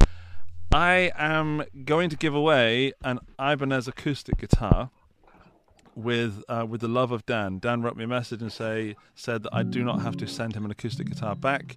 I 0.72 1.12
am 1.14 1.62
going 1.84 2.08
to 2.08 2.16
give 2.16 2.34
away 2.34 2.94
an 3.04 3.18
Ibanez 3.38 3.86
acoustic 3.86 4.38
guitar 4.38 4.88
with 5.94 6.42
uh, 6.48 6.64
with 6.66 6.80
the 6.80 6.88
love 6.88 7.12
of 7.12 7.26
Dan. 7.26 7.58
Dan 7.58 7.82
wrote 7.82 7.98
me 7.98 8.04
a 8.04 8.08
message 8.08 8.40
and 8.40 8.50
say 8.50 8.96
said 9.14 9.42
that 9.42 9.52
I 9.52 9.62
do 9.62 9.84
not 9.84 10.00
have 10.00 10.16
to 10.16 10.26
send 10.26 10.56
him 10.56 10.64
an 10.64 10.70
acoustic 10.70 11.06
guitar 11.10 11.36
back. 11.36 11.76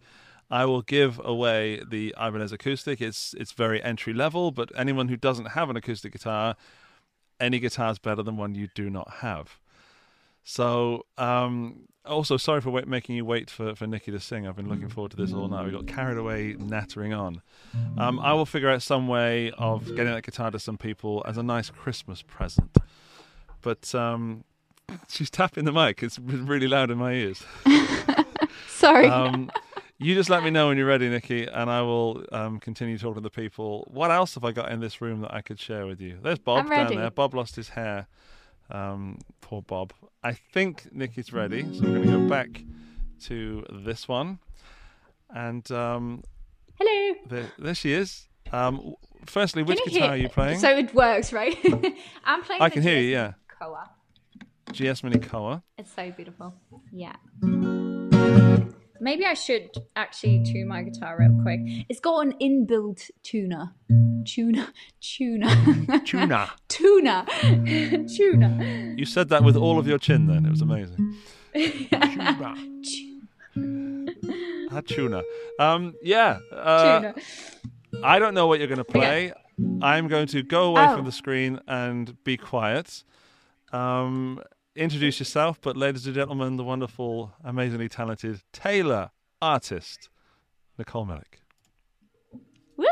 I 0.49 0.63
will 0.63 0.83
give 0.83 1.19
away 1.21 1.81
the 1.85 2.15
Ibanez 2.17 2.53
acoustic. 2.53 3.01
It's 3.01 3.33
it's 3.37 3.51
very 3.51 3.83
entry 3.83 4.13
level, 4.13 4.51
but 4.51 4.71
anyone 4.73 5.09
who 5.09 5.17
doesn't 5.17 5.47
have 5.47 5.69
an 5.69 5.75
acoustic 5.75 6.13
guitar, 6.13 6.55
any 7.41 7.59
guitar 7.59 7.91
is 7.91 7.99
better 7.99 8.23
than 8.23 8.37
one 8.37 8.55
you 8.55 8.69
do 8.75 8.89
not 8.89 9.09
have. 9.21 9.59
So, 10.43 11.05
um, 11.17 11.87
also 12.05 12.37
sorry 12.37 12.61
for 12.61 12.71
wait, 12.71 12.87
making 12.87 13.15
you 13.15 13.23
wait 13.25 13.49
for, 13.49 13.75
for 13.75 13.85
Nikki 13.85 14.11
to 14.11 14.19
sing. 14.19 14.47
I've 14.47 14.55
been 14.55 14.69
looking 14.69 14.89
forward 14.89 15.11
to 15.11 15.17
this 15.17 15.33
all 15.33 15.47
night. 15.47 15.65
We 15.65 15.71
got 15.71 15.87
carried 15.87 16.17
away 16.17 16.55
nattering 16.57 17.13
on. 17.13 17.41
Um, 17.97 18.19
I 18.19 18.33
will 18.33 18.45
figure 18.45 18.69
out 18.69 18.81
some 18.81 19.07
way 19.07 19.51
of 19.51 19.85
getting 19.87 20.13
that 20.13 20.23
guitar 20.23 20.49
to 20.51 20.59
some 20.59 20.77
people 20.77 21.23
as 21.27 21.37
a 21.37 21.43
nice 21.43 21.69
Christmas 21.69 22.21
present. 22.21 22.75
But 23.61 23.93
um, 23.93 24.43
she's 25.09 25.29
tapping 25.29 25.65
the 25.65 25.71
mic. 25.71 26.01
It's 26.01 26.17
really 26.17 26.67
loud 26.67 26.89
in 26.89 26.97
my 26.97 27.13
ears. 27.13 27.43
sorry 28.67 29.07
Um, 29.07 29.51
you 30.01 30.15
just 30.15 30.29
let 30.29 30.43
me 30.43 30.49
know 30.49 30.67
when 30.67 30.77
you're 30.77 30.87
ready, 30.87 31.07
Nikki, 31.09 31.45
and 31.45 31.69
I 31.69 31.81
will 31.81 32.25
um, 32.31 32.59
continue 32.59 32.97
talking 32.97 33.15
to 33.15 33.21
the 33.21 33.29
people. 33.29 33.87
What 33.91 34.09
else 34.09 34.33
have 34.33 34.43
I 34.43 34.51
got 34.51 34.71
in 34.71 34.79
this 34.79 34.99
room 34.99 35.21
that 35.21 35.33
I 35.33 35.41
could 35.41 35.59
share 35.59 35.85
with 35.85 36.01
you? 36.01 36.17
There's 36.21 36.39
Bob 36.39 36.67
down 36.67 36.95
there. 36.95 37.11
Bob 37.11 37.35
lost 37.35 37.55
his 37.55 37.69
hair. 37.69 38.07
Um, 38.71 39.19
poor 39.41 39.61
Bob. 39.61 39.93
I 40.23 40.33
think 40.33 40.87
Nikki's 40.91 41.31
ready, 41.31 41.61
so 41.61 41.85
I'm 41.85 41.93
going 41.93 42.01
to 42.03 42.07
go 42.07 42.27
back 42.27 42.63
to 43.25 43.63
this 43.69 44.07
one. 44.07 44.39
And 45.29 45.69
um, 45.71 46.23
hello 46.79 47.15
there, 47.27 47.51
there 47.59 47.75
she 47.75 47.93
is. 47.93 48.27
Um, 48.51 48.95
firstly, 49.25 49.61
which 49.63 49.79
guitar 49.85 50.01
hear- 50.01 50.09
are 50.09 50.17
you 50.17 50.29
playing? 50.29 50.59
So 50.59 50.69
it 50.75 50.93
works, 50.95 51.31
right? 51.31 51.57
I'm 52.25 52.41
playing. 52.43 52.61
I 52.61 52.69
the 52.69 52.73
can 52.73 52.81
hear 52.81 52.97
you, 52.97 53.11
yeah. 53.11 53.33
Koa. 53.59 53.89
GS 54.71 55.03
Mini 55.03 55.19
Koa. 55.19 55.63
It's 55.77 55.93
so 55.93 56.11
beautiful. 56.11 56.53
Yeah. 56.91 57.15
Maybe 59.03 59.25
I 59.25 59.33
should 59.33 59.71
actually 59.95 60.43
tune 60.43 60.67
my 60.67 60.83
guitar 60.83 61.17
real 61.19 61.35
quick. 61.41 61.59
It's 61.89 61.99
got 61.99 62.19
an 62.23 62.33
inbuilt 62.39 63.09
tuner. 63.23 63.73
Tuner. 64.25 64.67
Tuner. 65.01 65.49
Tuna. 66.05 66.51
Tuner. 66.69 67.25
Tuner. 68.07 68.93
You 68.97 69.05
said 69.05 69.29
that 69.29 69.43
with 69.43 69.55
all 69.55 69.79
of 69.79 69.87
your 69.87 69.97
chin 69.97 70.27
then. 70.27 70.45
It 70.45 70.51
was 70.51 70.61
amazing. 70.61 71.15
Ah, 74.71 74.81
tuna. 74.85 75.23
Um, 75.59 75.95
yeah. 76.03 76.37
Uh, 76.51 76.99
Tuner. 76.99 77.15
I 78.03 78.19
don't 78.19 78.33
know 78.35 78.45
what 78.47 78.59
you're 78.59 78.67
going 78.67 78.77
to 78.77 78.83
play. 78.83 79.33
I'm 79.81 80.07
going 80.07 80.27
to 80.27 80.43
go 80.43 80.63
away 80.69 80.85
Oh. 80.87 80.95
from 80.95 81.05
the 81.05 81.11
screen 81.11 81.59
and 81.67 82.15
be 82.23 82.37
quiet. 82.37 83.03
Um, 83.73 84.41
introduce 84.75 85.19
yourself, 85.19 85.59
but 85.61 85.75
ladies 85.75 86.05
and 86.05 86.15
gentlemen, 86.15 86.55
the 86.55 86.63
wonderful, 86.63 87.33
amazingly 87.43 87.89
talented 87.89 88.41
Taylor 88.53 89.11
artist, 89.41 90.09
Nicole 90.77 91.05
Millick. 91.05 91.41
Woo! 92.77 92.85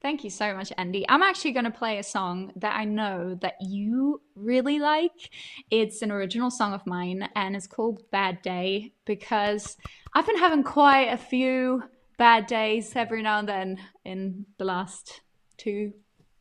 Thank 0.00 0.22
you 0.22 0.30
so 0.30 0.54
much, 0.54 0.72
Andy. 0.78 1.04
I'm 1.08 1.22
actually 1.22 1.52
going 1.52 1.64
to 1.64 1.70
play 1.70 1.98
a 1.98 2.02
song 2.02 2.52
that 2.56 2.76
I 2.76 2.84
know 2.84 3.36
that 3.40 3.54
you 3.60 4.20
really 4.36 4.78
like. 4.78 5.30
It's 5.70 6.02
an 6.02 6.12
original 6.12 6.50
song 6.50 6.72
of 6.72 6.86
mine 6.86 7.28
and 7.34 7.56
it's 7.56 7.66
called 7.66 8.02
Bad 8.12 8.40
Day 8.42 8.92
because 9.06 9.76
I've 10.14 10.26
been 10.26 10.38
having 10.38 10.62
quite 10.62 11.08
a 11.08 11.16
few 11.16 11.82
bad 12.16 12.46
days 12.46 12.92
every 12.94 13.22
now 13.22 13.38
and 13.38 13.48
then 13.48 13.78
in 14.04 14.46
the 14.58 14.64
last 14.64 15.22
two 15.56 15.92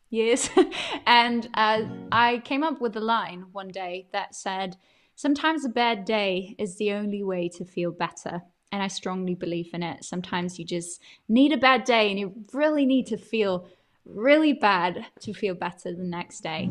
years. 0.09 0.49
and 1.05 1.49
uh, 1.53 1.83
I 2.11 2.39
came 2.39 2.63
up 2.63 2.81
with 2.81 2.95
a 2.95 3.01
line 3.01 3.45
one 3.51 3.69
day 3.69 4.07
that 4.11 4.35
said, 4.35 4.77
Sometimes 5.15 5.65
a 5.65 5.69
bad 5.69 6.05
day 6.05 6.55
is 6.59 6.77
the 6.77 6.91
only 6.91 7.23
way 7.23 7.49
to 7.49 7.65
feel 7.65 7.91
better. 7.91 8.43
And 8.71 8.83
I 8.83 8.87
strongly 8.87 9.33
believe 9.33 9.71
in 9.73 9.81
it. 9.81 10.03
Sometimes 10.03 10.59
you 10.59 10.65
just 10.65 11.01
need 11.27 11.51
a 11.51 11.57
bad 11.57 11.85
day 11.85 12.11
and 12.11 12.19
you 12.19 12.33
really 12.53 12.85
need 12.85 13.07
to 13.07 13.17
feel 13.17 13.67
really 14.05 14.53
bad 14.53 15.07
to 15.21 15.33
feel 15.33 15.55
better 15.55 15.91
the 15.93 16.03
next 16.03 16.41
day. 16.41 16.69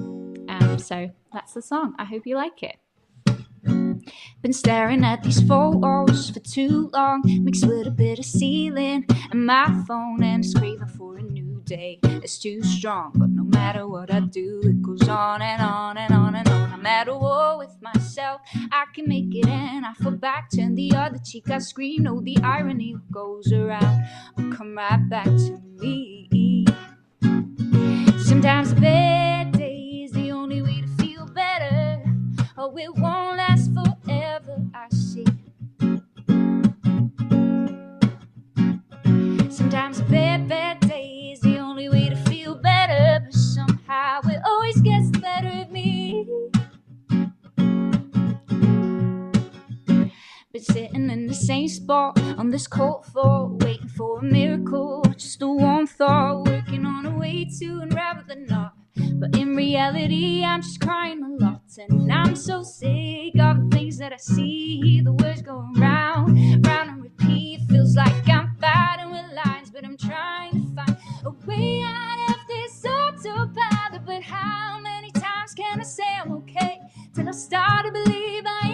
Um, 0.48 0.78
so 0.78 1.10
that's 1.32 1.54
the 1.54 1.62
song. 1.62 1.94
I 1.98 2.04
hope 2.04 2.24
you 2.24 2.36
like 2.36 2.62
it. 2.62 2.76
Been 4.42 4.52
staring 4.52 5.04
at 5.04 5.24
these 5.24 5.40
photos 5.48 6.30
for 6.30 6.38
too 6.38 6.88
long, 6.92 7.22
mixed 7.42 7.66
with 7.66 7.88
a 7.88 7.90
bit 7.90 8.20
of 8.20 8.24
ceiling 8.24 9.06
and 9.32 9.44
my 9.44 9.82
phone, 9.88 10.22
and 10.22 10.44
craving 10.54 10.86
for 10.86 11.16
a 11.16 11.22
new 11.22 11.45
day. 11.66 11.98
It's 12.05 12.38
too 12.38 12.62
strong, 12.62 13.12
but 13.14 13.28
no 13.28 13.44
matter 13.44 13.86
what 13.86 14.12
I 14.12 14.20
do, 14.20 14.60
it 14.64 14.80
goes 14.80 15.09
on 15.09 15.43
and 15.43 15.60
on 15.60 15.98
and 15.98 16.14
on 16.14 16.34
and 16.34 16.48
on. 16.48 16.72
I'm 16.72 16.86
at 16.86 17.09
war 17.09 17.59
with 17.59 17.76
myself, 17.82 18.40
I 18.72 18.86
can 18.94 19.09
make 19.09 19.34
it, 19.34 19.47
and 19.47 19.84
I 19.84 19.93
fall 19.94 20.12
back, 20.12 20.51
turn 20.55 20.74
the 20.74 20.93
other 20.97 21.18
cheek. 21.18 21.51
I 21.51 21.59
scream, 21.59 22.05
no, 22.05 22.20
the 22.20 22.38
irony 22.43 22.97
goes 23.12 23.52
around 23.52 24.06
come 24.56 24.76
right 24.76 25.09
back 25.09 25.24
to 25.24 25.60
me. 25.80 26.66
Sometimes 28.24 28.72
a 28.72 28.76
bad 28.76 29.52
day 29.52 30.02
is 30.05 30.12
the 30.12 30.32
only 30.32 30.62
way 30.62 30.80
to 30.80 30.88
feel 31.02 31.26
better. 31.26 32.02
Oh, 32.56 32.76
it 32.76 32.94
won't 32.97 33.36
last 33.36 33.70
forever, 33.74 34.56
I 34.74 34.88
see. 34.90 35.26
Sometimes 39.51 40.01
a 40.01 40.05
bad, 40.05 40.35
same 51.36 51.68
spot 51.68 52.18
on 52.38 52.50
this 52.50 52.66
cold 52.66 53.06
floor, 53.06 53.48
waiting 53.60 53.88
for 53.88 54.18
a 54.18 54.22
miracle, 54.22 55.02
just 55.16 55.42
a 55.42 55.46
warm 55.46 55.86
thought, 55.86 56.46
working 56.46 56.84
on 56.84 57.06
a 57.06 57.16
way 57.16 57.46
to 57.58 57.80
unravel 57.80 58.24
the 58.26 58.36
knot. 58.36 58.72
But 59.18 59.36
in 59.36 59.54
reality, 59.54 60.44
I'm 60.44 60.62
just 60.62 60.80
crying 60.80 61.22
a 61.22 61.44
lot, 61.44 61.62
and 61.78 62.10
I'm 62.12 62.34
so 62.34 62.62
sick 62.62 63.38
of 63.38 63.70
the 63.70 63.76
things 63.76 63.98
that 63.98 64.12
I 64.12 64.16
see. 64.16 65.00
The 65.04 65.12
words 65.12 65.42
going 65.42 65.74
round, 65.74 66.66
round 66.66 66.90
and 66.90 67.02
repeat. 67.02 67.60
Feels 67.68 67.94
like 67.96 68.28
I'm 68.28 68.56
fighting 68.60 69.10
with 69.10 69.26
lines, 69.44 69.70
but 69.70 69.84
I'm 69.84 69.96
trying 69.96 70.52
to 70.52 70.74
find 70.74 70.96
a 71.24 71.30
way 71.46 71.82
out 71.84 72.30
of 72.30 72.36
this 72.48 72.84
autopilot. 72.84 74.04
But 74.06 74.22
how 74.22 74.80
many 74.80 75.10
times 75.10 75.54
can 75.54 75.80
I 75.80 75.84
say 75.84 76.16
I'm 76.22 76.32
okay 76.32 76.80
till 77.14 77.28
I 77.28 77.32
start 77.32 77.86
to 77.86 77.92
believe 77.92 78.44
I 78.46 78.65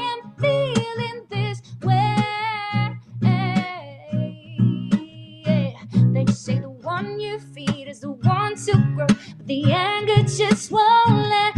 the 9.47 9.73
anger 9.73 10.23
just 10.23 10.71
won't 10.71 11.29
let 11.29 11.52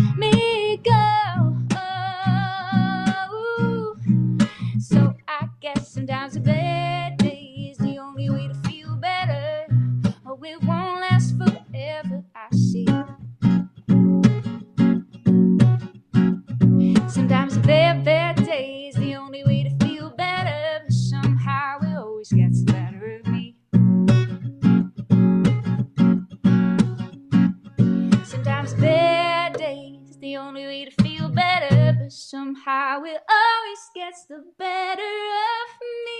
somehow 32.64 33.02
it 33.02 33.20
always 33.28 33.90
gets 33.94 34.24
the 34.26 34.42
better 34.58 35.02
of 35.02 35.68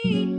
me. 0.03 0.31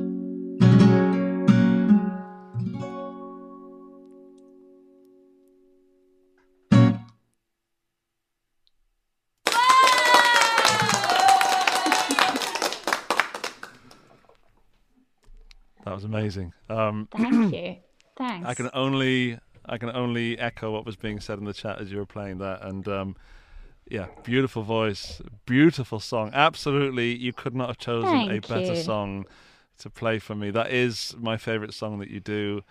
That 15.84 15.94
was 15.94 16.04
amazing. 16.04 16.52
Um, 16.68 17.08
Thank 17.16 17.54
you. 17.54 17.76
Thanks. 18.18 18.48
I 18.48 18.54
can 18.54 18.70
only 18.74 19.38
I 19.66 19.78
can 19.78 19.90
only 19.90 20.40
echo 20.40 20.72
what 20.72 20.86
was 20.86 20.96
being 20.96 21.20
said 21.20 21.38
in 21.38 21.46
the 21.46 21.54
chat 21.54 21.80
as 21.80 21.92
you 21.92 21.98
were 21.98 22.06
playing 22.06 22.40
that, 22.40 22.64
and 22.64 22.88
um, 22.88 23.16
yeah, 23.90 24.08
beautiful 24.24 24.64
voice, 24.64 25.22
beautiful 25.46 26.00
song. 26.00 26.32
Absolutely, 26.34 27.16
you 27.16 27.34
could 27.34 27.56
not 27.56 27.68
have 27.68 27.78
chosen 27.78 28.30
a 28.32 28.40
better 28.40 28.76
you. 28.76 28.82
song 28.82 29.26
to 29.80 29.90
play 29.90 30.20
for 30.20 30.36
me. 30.36 30.50
That 30.52 30.72
is 30.72 31.16
my 31.20 31.38
favorite 31.38 31.74
song 31.74 32.00
that 32.00 32.10
you 32.10 32.20
do. 32.20 32.64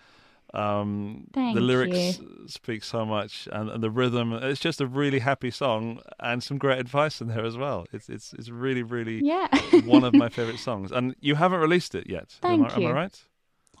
Um, 0.53 1.27
Thank 1.33 1.55
the 1.55 1.61
lyrics 1.61 2.19
you. 2.19 2.47
speak 2.47 2.83
so 2.83 3.05
much, 3.05 3.47
and, 3.51 3.69
and 3.69 3.83
the 3.83 3.89
rhythm. 3.89 4.33
It's 4.33 4.59
just 4.59 4.79
a 4.81 4.87
really 4.87 5.19
happy 5.19 5.51
song, 5.51 5.99
and 6.19 6.41
some 6.43 6.57
great 6.57 6.79
advice 6.79 7.21
in 7.21 7.27
there 7.27 7.45
as 7.45 7.57
well. 7.57 7.85
It's 7.91 8.09
it's 8.09 8.33
it's 8.33 8.49
really 8.49 8.83
really 8.83 9.21
Yeah. 9.21 9.47
one 9.83 10.03
of 10.03 10.13
my 10.13 10.29
favorite 10.37 10.59
songs, 10.59 10.91
and 10.91 11.15
you 11.19 11.35
haven't 11.35 11.59
released 11.59 11.95
it 11.95 12.07
yet. 12.09 12.35
am, 12.43 12.61
I, 12.63 12.67
Thank 12.67 12.77
am 12.77 12.85
I 12.87 12.91
right? 12.91 13.23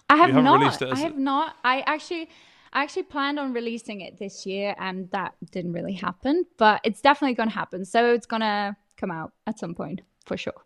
I 0.09 0.17
have 0.17 0.29
haven't 0.29 0.43
not. 0.45 0.59
released 0.59 0.81
it 0.81 0.89
as 0.89 0.99
I 0.99 1.01
have 1.01 1.17
not. 1.17 1.55
I 1.63 1.81
actually, 1.81 2.29
I 2.75 2.83
actually 2.83 3.03
planned 3.03 3.39
on 3.39 3.53
releasing 3.53 4.01
it 4.01 4.19
this 4.19 4.45
year, 4.45 4.75
and 4.77 5.09
that 5.11 5.33
didn't 5.51 5.71
really 5.73 5.93
happen. 5.93 6.45
But 6.57 6.81
it's 6.83 7.01
definitely 7.01 7.33
going 7.33 7.49
to 7.49 7.55
happen. 7.55 7.85
So 7.85 8.13
it's 8.13 8.25
going 8.27 8.41
to 8.41 8.75
come 8.97 9.09
out 9.11 9.31
at 9.47 9.57
some 9.57 9.73
point 9.73 10.01
for 10.25 10.35
sure. 10.37 10.61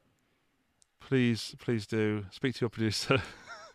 please 0.99 1.56
please 1.60 1.88
do 1.88 2.26
speak 2.31 2.56
to 2.56 2.61
your 2.61 2.69
producer 2.69 3.22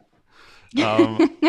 um, 0.82 1.18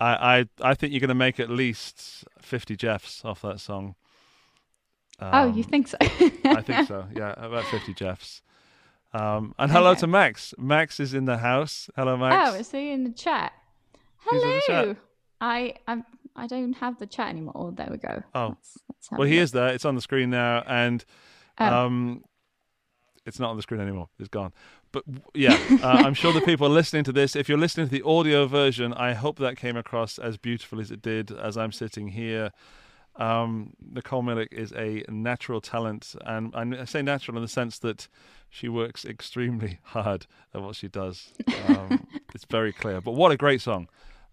I, 0.00 0.38
I 0.38 0.44
i 0.60 0.74
think 0.74 0.92
you're 0.92 1.00
going 1.00 1.08
to 1.08 1.14
make 1.14 1.40
at 1.40 1.48
least 1.48 2.24
50 2.42 2.76
jeffs 2.76 3.24
off 3.24 3.40
that 3.42 3.60
song 3.60 3.94
oh, 5.20 5.46
you 5.46 5.62
Um, 5.62 5.70
think 5.70 5.88
so? 5.88 5.96
i 6.00 6.60
think 6.62 6.86
so 6.86 7.06
yeah 7.16 7.32
about 7.36 7.64
50 7.64 7.94
jeffs 7.94 8.42
um, 9.14 9.54
and 9.58 9.72
hello 9.72 9.92
Okay. 9.92 10.00
to 10.00 10.06
max 10.06 10.52
max 10.58 11.00
is 11.00 11.14
in 11.14 11.24
the 11.24 11.38
house 11.38 11.88
hello 11.96 12.16
max 12.16 12.50
Oh, 12.50 12.54
is 12.60 12.70
he 12.72 12.90
in 12.90 13.04
the 13.04 13.10
chat? 13.10 13.52
Hello. 14.18 14.96
I 15.40 15.74
I'm, 15.86 16.04
I 16.34 16.46
don't 16.46 16.74
have 16.74 16.98
the 16.98 17.06
chat 17.06 17.28
anymore. 17.28 17.52
Oh, 17.56 17.70
there 17.70 17.88
we 17.90 17.96
go. 17.98 18.22
Oh. 18.34 18.48
Let's- 18.48 18.78
let's 18.88 19.10
well 19.12 19.22
a 19.22 19.26
he 19.28 19.38
is 19.38 19.52
there 19.52 19.68
it's 19.68 19.84
on 19.84 19.94
the 19.94 20.00
screen 20.00 20.30
now 20.30 20.62
and 20.66 21.04
Oh. 21.58 21.64
um, 21.86 22.24
it's 23.24 23.38
not 23.40 23.50
on 23.50 23.56
the 23.56 23.62
screen 23.62 23.80
anymore 23.80 24.08
it's 24.18 24.28
gone 24.28 24.52
but 24.92 25.02
yeah 25.34 25.58
uh, 25.82 26.02
i'm 26.04 26.14
sure 26.14 26.32
the 26.32 26.40
people 26.40 26.68
listening 26.68 27.02
to 27.04 27.12
this 27.12 27.34
if 27.36 27.48
you're 27.48 27.58
listening 27.58 27.86
to 27.88 27.92
the 27.92 28.02
audio 28.02 28.46
version 28.46 28.92
i 28.94 29.12
hope 29.14 29.38
that 29.38 29.56
came 29.56 29.76
across 29.76 30.18
as 30.18 30.36
beautiful 30.36 30.80
as 30.80 30.90
it 30.90 31.00
did 31.02 31.30
as 31.32 31.56
i'm 31.56 31.72
sitting 31.72 32.08
here 32.08 32.50
Um, 33.16 33.72
Nicole 33.80 34.22
Millick 34.22 34.52
is 34.52 34.72
a 34.72 35.02
natural 35.08 35.60
talent, 35.62 36.14
and 36.26 36.54
I 36.54 36.84
say 36.84 37.00
natural 37.00 37.38
in 37.38 37.42
the 37.42 37.48
sense 37.48 37.78
that 37.78 38.08
she 38.50 38.68
works 38.68 39.04
extremely 39.06 39.78
hard 39.94 40.26
at 40.52 40.60
what 40.60 40.76
she 40.76 40.88
does. 40.88 41.32
Um, 41.68 42.06
it's 42.34 42.44
very 42.50 42.72
clear. 42.74 43.00
But 43.00 43.12
what 43.12 43.32
a 43.32 43.36
great 43.38 43.62
song! 43.62 43.88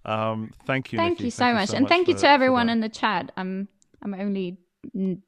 Um, 0.05 0.51
thank 0.65 0.91
you. 0.91 0.97
Thank 0.97 1.19
Nikki. 1.19 1.25
you 1.25 1.31
so 1.31 1.53
much, 1.53 1.71
and 1.73 1.83
much 1.83 1.89
thank 1.89 2.07
you 2.07 2.13
for- 2.15 2.21
to 2.21 2.29
everyone 2.29 2.69
in 2.69 2.79
the 2.81 2.89
chat. 2.89 3.31
I'm 3.37 3.67
I'm 4.01 4.13
only 4.13 4.57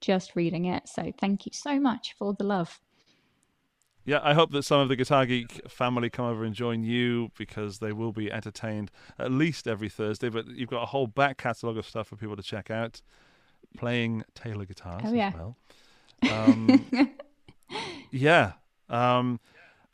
just 0.02 0.35
reading 0.35 0.65
it, 0.65 0.88
so 0.89 1.14
thank 1.19 1.45
you 1.45 1.52
so 1.53 1.80
much 1.80 2.14
for 2.19 2.34
the 2.34 2.43
love. 2.43 2.80
Yeah, 4.03 4.19
I 4.22 4.34
hope 4.35 4.52
that 4.52 4.64
some 4.64 4.81
of 4.81 4.89
the 4.89 4.95
Guitar 4.95 5.26
Geek 5.26 5.68
family 5.68 6.10
come 6.11 6.26
over 6.26 6.43
and 6.43 6.53
join 6.53 6.84
you 6.84 7.31
because 7.38 7.80
they 7.80 7.91
will 7.91 8.11
be 8.11 8.31
entertained 8.31 8.91
at 9.18 9.31
least 9.31 9.68
every 9.68 9.89
Thursday. 9.89 10.30
But 10.30 10.47
you've 10.47 10.69
got 10.69 10.84
a 10.84 10.88
whole 10.88 11.07
back 11.07 11.38
catalogue 11.38 11.77
of 11.77 11.88
stuff 11.88 12.10
for 12.10 12.15
people 12.15 12.35
to 12.35 12.43
check 12.43 12.69
out, 12.69 13.02
playing 13.77 14.23
Taylor 14.35 14.65
guitars 14.65 15.02
Oh, 15.06 15.14
yeah. 15.14 15.30
as 15.30 15.34
well. 15.34 15.57
Um, 16.31 16.85
yeah. 18.11 18.53
Um, 18.89 19.39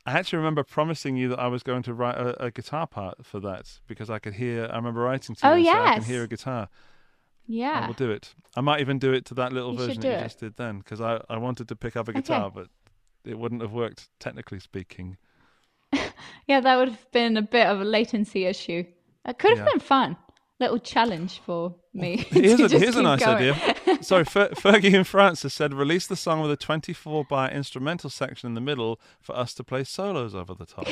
I 0.06 0.14
actually 0.14 0.38
remember 0.38 0.64
promising 0.64 1.16
you 1.16 1.30
that 1.30 1.40
I 1.40 1.48
was 1.48 1.64
going 1.64 1.84
to 1.84 1.94
write 1.94 2.18
a, 2.18 2.46
a 2.46 2.52
guitar 2.52 2.88
part 2.88 3.26
for 3.26 3.40
that 3.42 3.80
because 3.88 4.10
I 4.10 4.20
could 4.20 4.34
hear. 4.34 4.68
I 4.72 4.76
remember 4.76 5.02
writing 5.02 5.36
to 5.36 5.48
oh, 5.48 5.56
you 5.56 5.70
Oh, 5.70 5.72
and 5.72 5.88
say, 5.88 5.92
I 5.92 5.96
can 5.96 6.04
hear 6.04 6.24
a 6.24 6.28
guitar. 6.28 6.70
Yeah, 7.48 7.82
I 7.84 7.88
will 7.88 7.94
do 7.94 8.10
it. 8.10 8.34
I 8.56 8.62
might 8.62 8.80
even 8.82 8.98
do 8.98 9.14
it 9.14 9.26
to 9.26 9.34
that 9.36 9.52
little 9.54 9.72
You 9.74 9.78
version 9.78 10.02
that 10.02 10.08
you 10.08 10.14
it. 10.14 10.24
just 10.24 10.40
did 10.40 10.56
then 10.58 10.80
because 10.80 11.02
I, 11.02 11.22
I 11.30 11.38
wanted 11.38 11.68
to 11.68 11.76
pick 11.76 11.96
up 11.96 12.08
a 12.08 12.14
guitar, 12.14 12.50
but 12.50 12.68
it 13.26 13.38
wouldn't 13.38 13.62
have 13.62 13.74
worked 13.74 14.10
technically 14.20 14.60
speaking. 14.60 15.18
Yeah, 16.48 16.60
that 16.60 16.76
would 16.78 16.90
have 16.90 17.12
been 17.12 17.38
a 17.38 17.42
bit 17.42 17.68
of 17.68 17.80
a 17.80 17.84
latency 17.86 18.46
issue. 18.46 18.84
It 19.26 19.38
could 19.40 19.52
have 19.58 19.60
Yeah. 19.66 19.72
been 19.74 19.80
fun. 19.80 20.18
Little 20.62 20.80
challenge 20.80 21.42
for 21.44 21.76
me. 21.92 22.18
Here's 22.30 22.60
a, 22.60 22.70
here's 22.80 22.96
a 22.96 23.02
nice 23.02 23.20
going. 23.20 23.38
idea. 23.38 23.58
Sorry, 24.04 24.24
Fer- 24.24 24.50
Fergie 24.50 24.94
in 24.94 25.04
France 25.04 25.42
has 25.42 25.54
said 25.54 25.74
release 25.74 26.06
the 26.06 26.16
song 26.16 26.40
with 26.40 26.52
a 26.52 26.56
24 26.56 27.26
bar 27.26 27.50
instrumental 27.50 28.10
section 28.12 28.46
in 28.48 28.54
the 28.54 28.62
middle 28.62 29.02
for 29.20 29.36
us 29.36 29.56
to 29.56 29.64
play 29.64 29.84
solos 29.84 30.36
over 30.36 30.54
the 30.54 30.68
top. 30.68 30.88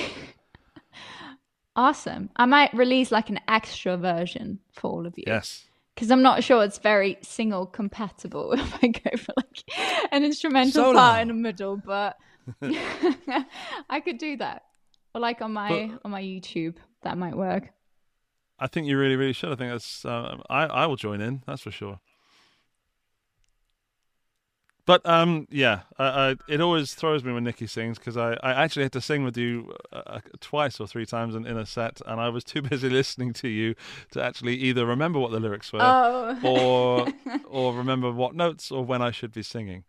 Awesome. 1.76 2.30
I 2.36 2.46
might 2.46 2.74
release 2.74 3.12
like 3.12 3.30
an 3.30 3.40
extra 3.48 3.96
version 3.96 4.60
for 4.74 4.90
all 4.92 5.06
of 5.06 5.14
you. 5.18 5.24
yes. 5.28 5.66
Because 5.96 6.12
I'm 6.12 6.22
not 6.22 6.44
sure 6.44 6.64
it's 6.64 6.78
very 6.80 7.18
single 7.22 7.66
compatible 7.66 8.54
if 8.54 8.74
I 8.84 8.88
go 8.88 9.18
for 9.18 9.34
like 9.38 9.64
an 10.12 10.24
instrumental 10.24 10.84
Solo. 10.86 10.94
part 10.98 11.22
in 11.22 11.28
the 11.28 11.34
middle, 11.36 11.76
but 11.78 12.16
I 13.90 14.00
could 14.00 14.18
do 14.18 14.38
that. 14.38 14.64
Or 15.14 15.22
like 15.22 15.42
on 15.42 15.54
my 15.54 15.92
on 16.04 16.12
my 16.12 16.22
YouTube, 16.22 16.76
that 17.04 17.18
might 17.18 17.36
work. 17.36 17.70
I 18.60 18.68
think 18.68 18.88
you 18.88 18.98
really, 18.98 19.16
really 19.16 19.34
should. 19.34 19.52
I 19.52 19.56
think 19.56 19.72
that's. 19.72 20.06
Uh, 20.06 20.38
I 20.50 20.64
I 20.66 20.86
will 20.86 20.96
join 20.96 21.22
in. 21.22 21.44
That's 21.46 21.62
for 21.62 21.72
sure. 21.72 22.00
But 24.86 25.06
um, 25.06 25.48
yeah, 25.52 25.82
I, 26.00 26.06
I, 26.32 26.36
it 26.48 26.62
always 26.62 26.96
throws 26.96 27.24
me 27.24 27.32
when 27.32 27.44
Nikki 27.44 27.68
sings 27.68 28.00
because 28.00 28.18
I, 28.18 28.34
I 28.42 28.64
actually 28.64 28.82
had 28.82 28.92
to 28.94 29.02
sing 29.02 29.24
with 29.24 29.38
you 29.38 29.72
uh, 29.94 30.20
twice 30.40 30.80
or 30.80 30.88
three 30.88 31.06
times 31.06 31.36
in, 31.36 31.46
in 31.46 31.58
a 31.58 31.66
set, 31.68 32.02
and 32.08 32.20
I 32.20 32.30
was 32.30 32.44
too 32.44 32.62
busy 32.64 32.90
listening 32.90 33.32
to 33.34 33.48
you 33.48 33.76
to 34.14 34.24
actually 34.24 34.56
either 34.56 34.88
remember 34.88 35.20
what 35.20 35.30
the 35.30 35.40
lyrics 35.40 35.72
were 35.72 35.80
Oh, 35.80 36.40
or 36.44 37.08
or 37.46 37.76
remember 37.76 38.12
what 38.12 38.34
notes 38.34 38.72
or 38.72 38.84
when 38.84 39.04
I 39.04 39.12
should 39.12 39.32
be 39.32 39.44
singing. 39.44 39.84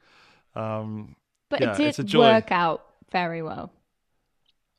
Um, 0.55 1.17
but 1.49 1.63
yeah, 1.63 1.81
it 1.81 1.97
did 1.97 2.15
work 2.15 2.53
out 2.53 2.85
very 3.11 3.41
well. 3.41 3.73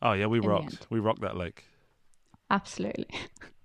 oh 0.04 0.14
yeah, 0.14 0.28
we 0.28 0.40
rocked. 0.40 0.86
We 0.92 1.00
rocked 1.00 1.22
that 1.22 1.36
lake. 1.36 1.64
Absolutely. 2.52 3.08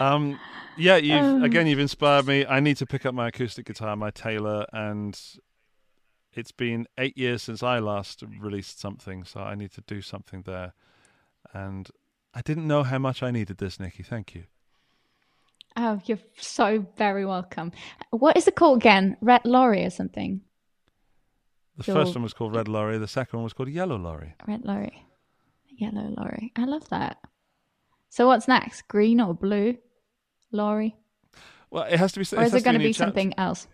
Um, 0.00 0.38
yeah, 0.76 0.96
you've 0.96 1.22
Um, 1.22 1.42
again 1.44 1.66
you've 1.66 1.78
inspired 1.78 2.26
me. 2.26 2.46
I 2.46 2.60
need 2.60 2.76
to 2.78 2.86
pick 2.86 3.04
up 3.06 3.14
my 3.14 3.28
acoustic 3.28 3.66
guitar, 3.66 3.94
my 3.96 4.10
Taylor, 4.10 4.66
and 4.72 5.18
it's 6.32 6.52
been 6.52 6.86
eight 6.98 7.16
years 7.18 7.42
since 7.42 7.62
I 7.62 7.78
last 7.78 8.22
released 8.40 8.80
something, 8.80 9.24
so 9.24 9.40
I 9.40 9.54
need 9.54 9.72
to 9.72 9.82
do 9.82 10.00
something 10.00 10.42
there. 10.42 10.72
And 11.52 11.90
I 12.34 12.40
didn't 12.40 12.66
know 12.66 12.82
how 12.84 12.98
much 12.98 13.22
I 13.22 13.30
needed 13.30 13.58
this, 13.58 13.78
Nikki. 13.78 14.02
Thank 14.02 14.34
you. 14.34 14.44
Oh, 15.76 16.00
you're 16.06 16.18
so 16.38 16.86
very 16.96 17.24
welcome. 17.26 17.72
What 18.10 18.36
is 18.36 18.46
it 18.48 18.56
called 18.56 18.78
again? 18.78 19.16
Red 19.20 19.44
Lorry 19.44 19.84
or 19.84 19.90
something? 19.90 20.40
The 21.76 21.84
Your- 21.84 21.96
first 21.96 22.14
one 22.14 22.22
was 22.22 22.34
called 22.34 22.54
Red 22.54 22.68
Lorry. 22.68 22.98
The 22.98 23.08
second 23.08 23.38
one 23.38 23.44
was 23.44 23.52
called 23.52 23.70
Yellow 23.70 23.96
Lorry. 23.96 24.34
Red 24.46 24.64
Lorry. 24.64 25.06
Yellow 25.68 26.14
Lorry. 26.16 26.52
I 26.56 26.64
love 26.64 26.88
that. 26.90 27.18
So 28.12 28.26
what's 28.26 28.46
next? 28.46 28.88
Green 28.88 29.22
or 29.22 29.32
blue? 29.32 29.78
Lorry? 30.50 30.94
Well, 31.70 31.84
it 31.84 31.98
has 31.98 32.12
to 32.12 32.20
be. 32.20 32.26
Or 32.36 32.42
is 32.42 32.52
it 32.52 32.62
going 32.62 32.74
to 32.74 32.78
be 32.78 32.92
something 32.92 33.32
else? 33.38 33.66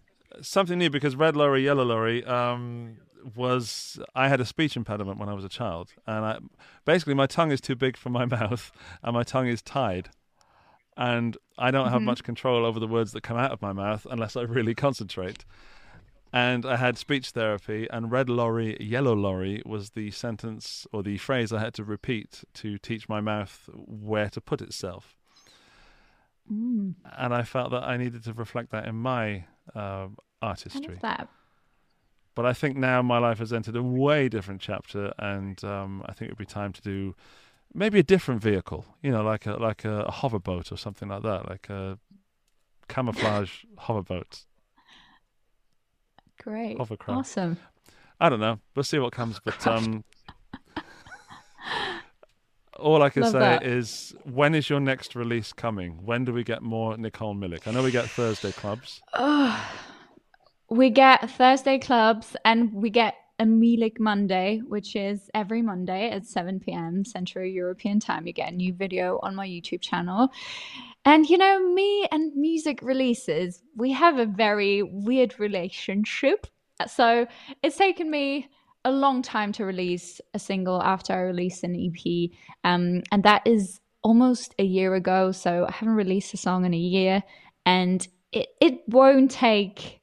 something 0.43 0.79
new 0.79 0.91
because 0.91 1.17
red 1.17 1.35
lorry 1.35 1.65
yellow 1.65 1.85
lorry 1.85 2.23
um 2.25 2.99
was 3.35 3.99
i 4.15 4.29
had 4.29 4.41
a 4.43 4.45
speech 4.45 4.77
impediment 4.77 5.19
when 5.19 5.29
i 5.29 5.33
was 5.33 5.43
a 5.43 5.49
child 5.49 5.95
and 6.07 6.25
i 6.25 6.39
basically 6.85 7.15
my 7.15 7.27
tongue 7.27 7.51
is 7.51 7.63
too 7.63 7.75
big 7.75 7.97
for 7.97 8.11
my 8.11 8.25
mouth 8.37 8.71
and 9.03 9.15
my 9.15 9.23
tongue 9.23 9.49
is 9.49 9.63
tied 9.63 10.11
and 10.99 11.39
i 11.57 11.71
don't 11.71 11.89
have 11.89 12.03
much 12.03 12.23
control 12.23 12.67
over 12.67 12.79
the 12.79 12.87
words 12.87 13.13
that 13.13 13.23
come 13.23 13.39
out 13.39 13.53
of 13.53 13.63
my 13.63 13.73
mouth 13.73 14.07
unless 14.11 14.37
i 14.37 14.43
really 14.43 14.75
concentrate 14.75 15.47
and 16.33 16.65
i 16.67 16.77
had 16.77 16.99
speech 16.99 17.31
therapy 17.31 17.87
and 17.91 18.11
red 18.11 18.29
lorry 18.29 18.77
yellow 18.81 19.15
lorry 19.15 19.63
was 19.65 19.91
the 19.91 20.11
sentence 20.11 20.87
or 20.93 21.03
the 21.03 21.17
phrase 21.19 21.53
i 21.53 21.59
had 21.61 21.75
to 21.75 21.85
repeat 21.85 22.45
to 22.55 22.79
teach 22.79 23.09
my 23.09 23.21
mouth 23.21 23.69
where 23.75 24.29
to 24.29 24.41
put 24.41 24.61
itself 24.61 25.15
Mm, 26.51 26.95
and 27.19 27.35
i 27.35 27.43
felt 27.43 27.71
that 27.73 27.83
i 27.83 27.97
needed 27.99 28.25
to 28.25 28.33
reflect 28.33 28.71
that 28.71 28.87
in 28.87 28.95
my 28.95 29.45
I 29.75 30.09
artistry 30.41 30.99
that. 31.03 31.29
but 32.35 32.47
I 32.47 32.53
think 32.55 32.77
now 32.77 33.03
my 33.03 33.19
life 33.19 33.39
has 33.41 33.53
entered 33.53 33.77
a 33.77 33.83
way 33.83 34.29
different 34.29 34.61
chapter, 34.61 35.13
and 35.19 35.63
um, 35.65 36.03
I 36.07 36.13
think 36.13 36.31
it 36.31 36.33
would 36.33 36.39
be 36.39 36.47
time 36.47 36.73
to 36.73 36.81
do 36.81 37.15
maybe 37.75 37.99
a 37.99 38.03
different 38.03 38.41
vehicle. 38.41 38.87
You 39.03 39.11
know, 39.11 39.23
like 39.23 39.45
a 39.47 39.55
like 39.55 39.85
a, 39.85 40.03
a 40.03 40.13
hoverboat 40.13 40.71
or 40.73 40.77
something 40.77 41.09
like 41.09 41.23
that, 41.25 41.49
like 41.51 41.69
a 41.69 41.99
camouflage 42.89 43.65
hoverboat. 43.81 44.45
Great. 46.43 46.79
Hovercraft. 46.79 47.19
Awesome. 47.19 47.59
I 48.21 48.29
don't 48.29 48.41
know. 48.41 48.59
We'll 48.75 48.83
see 48.83 48.99
what 48.99 49.13
comes. 49.13 49.41
But 49.45 49.67
um, 49.67 50.05
all 52.79 53.03
I 53.03 53.11
can 53.11 53.23
Love 53.23 53.33
say 53.33 53.39
that. 53.39 53.65
is, 53.65 54.15
when 54.25 54.55
is 54.55 54.69
your 54.71 54.81
next 54.81 55.15
release 55.15 55.53
coming? 55.53 56.05
When 56.05 56.25
do 56.25 56.33
we 56.33 56.45
get 56.45 56.63
more 56.63 56.97
Nicole 56.97 57.35
Millick? 57.35 57.67
I 57.67 57.73
know 57.73 57.83
we 57.83 57.91
get 57.91 58.07
Thursday 58.09 58.53
clubs. 58.53 59.01
Oh, 59.15 59.71
We 60.71 60.91
get 60.91 61.31
Thursday 61.31 61.79
clubs 61.79 62.37
and 62.45 62.71
we 62.75 62.91
get 62.91 63.15
a 63.39 63.47
Monday, 63.99 64.61
which 64.67 64.97
is 64.97 65.31
every 65.35 65.63
Monday 65.63 66.11
at 66.11 66.27
7 66.27 66.61
p.m. 66.61 67.05
Central 67.05 67.45
European 67.45 68.01
time. 68.01 68.27
You 68.27 68.33
get 68.33 68.53
a 68.53 68.55
new 68.55 68.73
video 68.73 69.19
on 69.23 69.35
my 69.35 69.47
YouTube 69.47 69.81
channel. 69.81 70.29
And 71.05 71.29
you 71.29 71.39
know, 71.39 71.73
me 71.73 72.07
and 72.11 72.35
music 72.35 72.81
releases, 72.83 73.63
we 73.77 73.93
have 73.93 74.19
a 74.19 74.27
very 74.27 74.83
weird 74.83 75.39
relationship. 75.39 76.47
So 76.87 77.27
it's 77.63 77.77
taken 77.77 78.11
me 78.11 78.49
a 78.85 78.91
long 78.91 79.23
time 79.23 79.53
to 79.53 79.65
release 79.65 80.21
a 80.35 80.39
single 80.39 80.83
after 80.83 81.13
I 81.13 81.21
released 81.21 81.65
an 81.65 81.75
EP. 81.75 82.31
Um, 82.65 83.03
and 83.13 83.23
that 83.25 83.47
is 83.47 83.81
almost 84.03 84.55
a 84.59 84.65
year 84.65 84.95
ago. 84.95 85.33
So 85.33 85.67
I 85.69 85.73
haven't 85.73 85.97
released 85.97 86.35
a 86.35 86.37
song 86.37 86.65
in 86.65 86.75
a 86.75 86.79
year. 86.79 87.23
And 87.67 88.07
it, 88.33 88.49
it 88.61 88.81
won't 88.89 89.31
take 89.31 89.98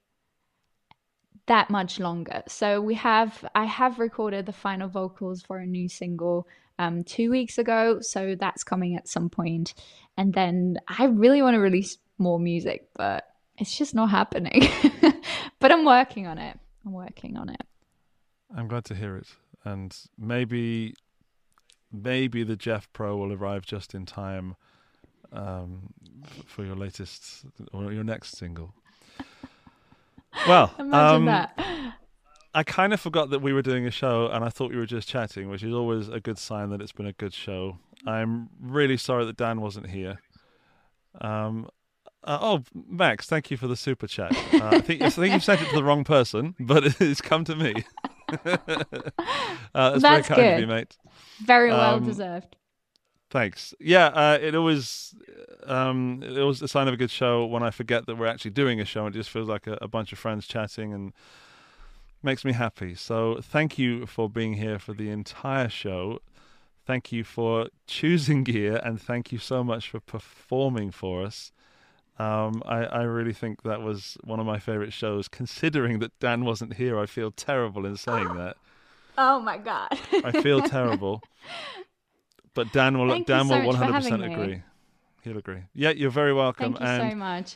that 1.48 1.70
much 1.70 2.00
longer. 2.00 2.44
So 2.48 2.82
we 2.82 2.96
have 2.96 3.46
I 3.54 3.66
have 3.66 4.00
recorded 4.00 4.46
the 4.46 4.54
final 4.54 4.88
vocals 4.88 5.42
for 5.42 5.58
a 5.58 5.66
new 5.66 5.88
single 5.90 6.48
um 6.78 7.04
2 7.04 7.30
weeks 7.30 7.58
ago, 7.58 8.00
so 8.02 8.36
that's 8.36 8.64
coming 8.64 8.96
at 8.96 9.08
some 9.08 9.30
point. 9.30 9.74
And 10.18 10.34
then 10.34 10.78
I 10.88 11.06
really 11.06 11.42
want 11.42 11.56
to 11.56 11.60
release 11.60 11.98
more 12.18 12.40
music, 12.40 12.90
but 12.96 13.28
it's 13.58 13.78
just 13.78 13.96
not 13.96 14.10
happening. 14.10 14.68
but 15.60 15.72
I'm 15.72 15.86
working 15.86 16.28
on 16.28 16.38
it. 16.38 16.58
I'm 16.86 16.94
working 16.94 17.38
on 17.38 17.50
it. 17.50 17.62
I'm 18.56 18.68
glad 18.68 18.86
to 18.86 18.96
hear 18.96 19.18
it, 19.18 19.28
and 19.64 19.98
maybe, 20.18 20.94
maybe 21.92 22.44
the 22.44 22.56
Jeff 22.56 22.92
Pro 22.94 23.18
will 23.18 23.34
arrive 23.34 23.66
just 23.66 23.96
in 23.96 24.06
time 24.06 24.56
um, 25.34 25.94
for 26.46 26.64
your 26.64 26.76
latest 26.76 27.46
or 27.74 27.92
your 27.92 28.04
next 28.04 28.38
single. 28.38 28.74
Well, 30.48 30.74
Imagine 30.80 31.16
um, 31.16 31.26
that. 31.26 31.60
I 32.54 32.64
kind 32.64 32.94
of 32.94 33.02
forgot 33.02 33.32
that 33.32 33.40
we 33.40 33.52
were 33.52 33.62
doing 33.62 33.86
a 33.86 33.92
show, 33.92 34.28
and 34.28 34.44
I 34.46 34.50
thought 34.50 34.72
we 34.72 34.78
were 34.78 34.86
just 34.86 35.10
chatting, 35.10 35.50
which 35.50 35.62
is 35.62 35.74
always 35.74 36.08
a 36.08 36.20
good 36.22 36.38
sign 36.38 36.70
that 36.70 36.82
it's 36.82 36.94
been 36.94 37.06
a 37.06 37.14
good 37.14 37.34
show. 37.34 37.80
I'm 38.08 38.50
really 38.62 38.98
sorry 38.98 39.26
that 39.26 39.36
Dan 39.36 39.60
wasn't 39.60 39.90
here. 39.90 40.22
Um, 41.20 41.70
uh, 42.24 42.40
oh, 42.42 42.64
Max, 42.74 43.28
thank 43.28 43.52
you 43.52 43.58
for 43.58 43.68
the 43.68 43.76
super 43.76 44.08
chat. 44.08 44.32
Uh, 44.54 44.70
I 44.72 44.80
think 44.80 45.02
I 45.02 45.10
think 45.10 45.34
you've 45.34 45.44
sent 45.44 45.62
it 45.62 45.70
to 45.70 45.76
the 45.76 45.84
wrong 45.84 46.04
person, 46.04 46.56
but 46.60 47.00
it's 47.02 47.22
come 47.22 47.44
to 47.46 47.56
me. 47.56 47.74
uh, 48.30 48.58
that's, 49.74 50.02
very 50.02 50.16
That's 50.16 50.28
kind 50.28 50.42
of 50.42 50.60
you, 50.60 50.68
mate. 50.68 50.98
Very 51.44 51.70
well 51.70 51.96
um, 51.96 52.06
deserved. 52.06 52.56
Thanks. 53.30 53.74
Yeah, 53.80 54.08
uh, 54.08 54.40
it 54.42 54.56
always 54.56 55.14
um, 55.68 56.24
it 56.24 56.42
was 56.42 56.62
a 56.62 56.68
sign 56.68 56.88
of 56.88 56.94
a 56.94 56.98
good 56.98 57.12
show 57.12 57.46
when 57.46 57.64
I 57.64 57.72
forget 57.72 58.06
that 58.06 58.16
we're 58.16 58.28
actually 58.28 58.52
doing 58.52 58.80
a 58.80 58.86
show. 58.86 59.08
It 59.08 59.14
just 59.14 59.30
feels 59.30 59.50
like 59.50 59.68
a, 59.68 59.78
a 59.82 59.88
bunch 59.88 60.12
of 60.12 60.20
friends 60.20 60.48
chatting 60.48 60.94
and 60.94 61.14
makes 62.24 62.44
me 62.44 62.54
happy. 62.54 62.96
So 62.96 63.40
thank 63.42 63.78
you 63.78 64.06
for 64.06 64.30
being 64.30 64.56
here 64.56 64.80
for 64.80 64.94
the 64.94 65.10
entire 65.10 65.70
show. 65.70 66.20
Thank 66.86 67.12
you 67.12 67.24
for 67.24 67.68
choosing 67.88 68.44
gear, 68.52 68.80
and 68.84 69.02
thank 69.02 69.32
you 69.32 69.40
so 69.40 69.64
much 69.64 69.90
for 69.90 70.00
performing 70.00 70.92
for 70.92 71.24
us. 71.24 71.52
Um, 72.18 72.64
I, 72.66 72.86
I 72.86 73.02
really 73.04 73.34
think 73.34 73.64
that 73.64 73.82
was 73.82 74.18
one 74.24 74.40
of 74.40 74.46
my 74.46 74.60
favorite 74.60 74.94
shows. 74.94 75.28
Considering 75.28 76.00
that 76.00 76.18
Dan 76.20 76.46
wasn't 76.46 76.76
here, 76.76 76.98
I 77.00 77.06
feel 77.06 77.32
terrible 77.32 77.86
in 77.86 77.98
saying 77.98 78.36
that. 78.38 78.58
Oh 79.18 79.40
my 79.40 79.58
god. 79.58 79.98
I 80.24 80.42
feel 80.42 80.62
terrible. 80.76 81.22
But 82.54 82.72
Dan 82.72 82.98
will 82.98 83.10
Thank 83.10 83.28
Dan 83.28 83.48
so 83.48 83.60
will 83.62 83.74
100% 83.74 84.32
agree. 84.32 84.48
me. 84.56 84.64
He'll 85.26 85.38
agree. 85.38 85.64
Yeah, 85.74 85.90
you're 85.90 86.12
very 86.12 86.34
welcome. 86.34 86.74
Thank 86.74 86.80
you 86.80 86.86
and 86.86 87.12
so 87.12 87.18
much. 87.18 87.56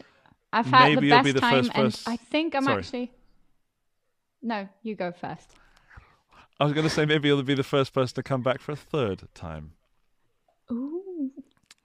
I've 0.51 0.65
had 0.65 0.89
maybe 0.89 1.01
the 1.01 1.07
you'll 1.07 1.17
best 1.17 1.25
be 1.25 1.31
the 1.33 1.39
time, 1.39 1.63
first 1.65 2.07
and 2.07 2.13
I 2.13 2.17
think 2.17 2.55
I'm 2.55 2.63
Sorry. 2.63 2.79
actually. 2.79 3.11
No, 4.41 4.67
you 4.81 4.95
go 4.95 5.11
first. 5.11 5.51
I 6.59 6.63
was 6.63 6.73
going 6.73 6.85
to 6.85 6.89
say 6.89 7.05
maybe 7.05 7.27
you'll 7.27 7.43
be 7.43 7.53
the 7.53 7.63
first 7.63 7.93
person 7.93 8.15
to 8.15 8.23
come 8.23 8.41
back 8.41 8.59
for 8.59 8.71
a 8.71 8.75
third 8.75 9.27
time. 9.35 9.73
Ooh. 10.71 11.31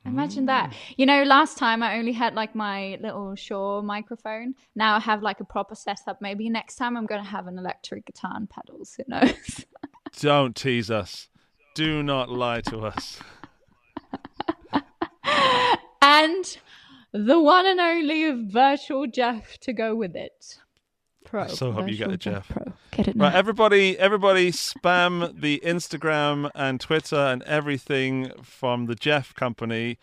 Imagine 0.06 0.46
that. 0.46 0.70
Mm. 0.70 0.74
You 0.96 1.06
know, 1.06 1.22
last 1.22 1.58
time 1.58 1.82
I 1.82 1.98
only 1.98 2.12
had 2.12 2.34
like 2.34 2.54
my 2.54 2.98
little 3.02 3.34
Shure 3.34 3.82
microphone. 3.82 4.54
Now 4.74 4.96
I 4.96 5.00
have 5.00 5.22
like 5.22 5.40
a 5.40 5.44
proper 5.44 5.74
setup. 5.74 6.20
Maybe 6.22 6.48
next 6.48 6.76
time 6.76 6.96
I'm 6.96 7.06
going 7.06 7.22
to 7.22 7.28
have 7.28 7.46
an 7.46 7.58
electric 7.58 8.06
guitar 8.06 8.32
and 8.34 8.48
pedals. 8.48 8.96
Who 8.96 9.04
knows? 9.06 9.66
Don't 10.20 10.56
tease 10.56 10.90
us. 10.90 11.28
Do 11.74 12.02
not 12.02 12.30
lie 12.30 12.60
to 12.62 12.80
us. 12.80 13.18
And 16.24 16.58
the 17.12 17.40
one 17.40 17.66
and 17.66 17.80
only 17.80 18.30
virtual 18.50 19.06
Jeff 19.06 19.58
to 19.60 19.72
go 19.72 19.94
with 19.94 20.16
it. 20.16 20.58
Pro. 21.24 21.44
I 21.44 21.46
so 21.46 21.72
hope 21.72 21.88
you 21.88 21.96
get 21.96 22.08
Virtual 22.10 22.34
a 22.34 22.36
Jeff. 22.36 22.48
Pro. 22.48 22.72
Get 22.92 23.08
it 23.08 23.16
now. 23.16 23.24
Right, 23.24 23.34
everybody, 23.34 23.98
everybody, 23.98 24.50
spam 24.52 25.40
the 25.40 25.60
Instagram 25.64 26.50
and 26.54 26.80
Twitter 26.80 27.16
and 27.16 27.42
everything 27.44 28.30
from 28.42 28.86
the 28.86 28.94
Jeff 28.94 29.34
Company 29.34 29.98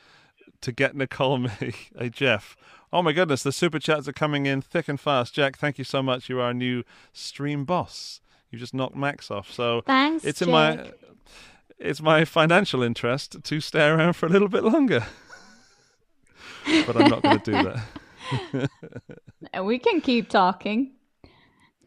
to 0.61 0.72
get 0.72 0.95
Nicole 0.95 1.38
me 1.60 1.73
a 1.95 2.10
Jeff. 2.10 2.56
Oh 2.93 3.02
my 3.02 3.14
goodness, 3.14 3.43
the 3.43 3.52
super 3.52 3.80
chats 3.80 4.07
are 4.07 4.14
coming 4.14 4.45
in 4.45 4.61
thick 4.61 4.88
and 4.89 4.99
fast. 4.99 5.34
Jack, 5.34 5.57
thank 5.57 5.77
you 5.77 5.84
so 5.84 6.03
much. 6.03 6.27
You 6.27 6.39
are 6.39 6.48
our 6.48 6.53
new 6.53 6.84
stream 7.14 7.65
boss. 7.65 8.19
You 8.49 8.60
just 8.60 8.73
knocked 8.73 8.95
Max 8.95 9.31
off. 9.31 9.49
So 9.52 9.81
Thanks, 9.85 10.26
it's 10.26 10.41
in 10.41 10.52
my 10.52 10.76
Jack. 10.76 10.93
it's 11.80 12.02
my 12.02 12.26
financial 12.26 12.84
interest 12.84 13.38
to 13.43 13.61
stay 13.61 13.88
around 13.88 14.14
for 14.14 14.26
a 14.26 14.30
little 14.30 14.49
bit 14.49 14.64
longer. 14.64 15.06
But 16.85 16.95
I'm 16.97 17.09
not 17.09 17.21
going 17.23 17.39
to 17.39 17.51
do 17.51 17.63
that. 17.63 18.69
We 19.63 19.79
can 19.79 20.01
keep 20.01 20.29
talking. 20.29 20.93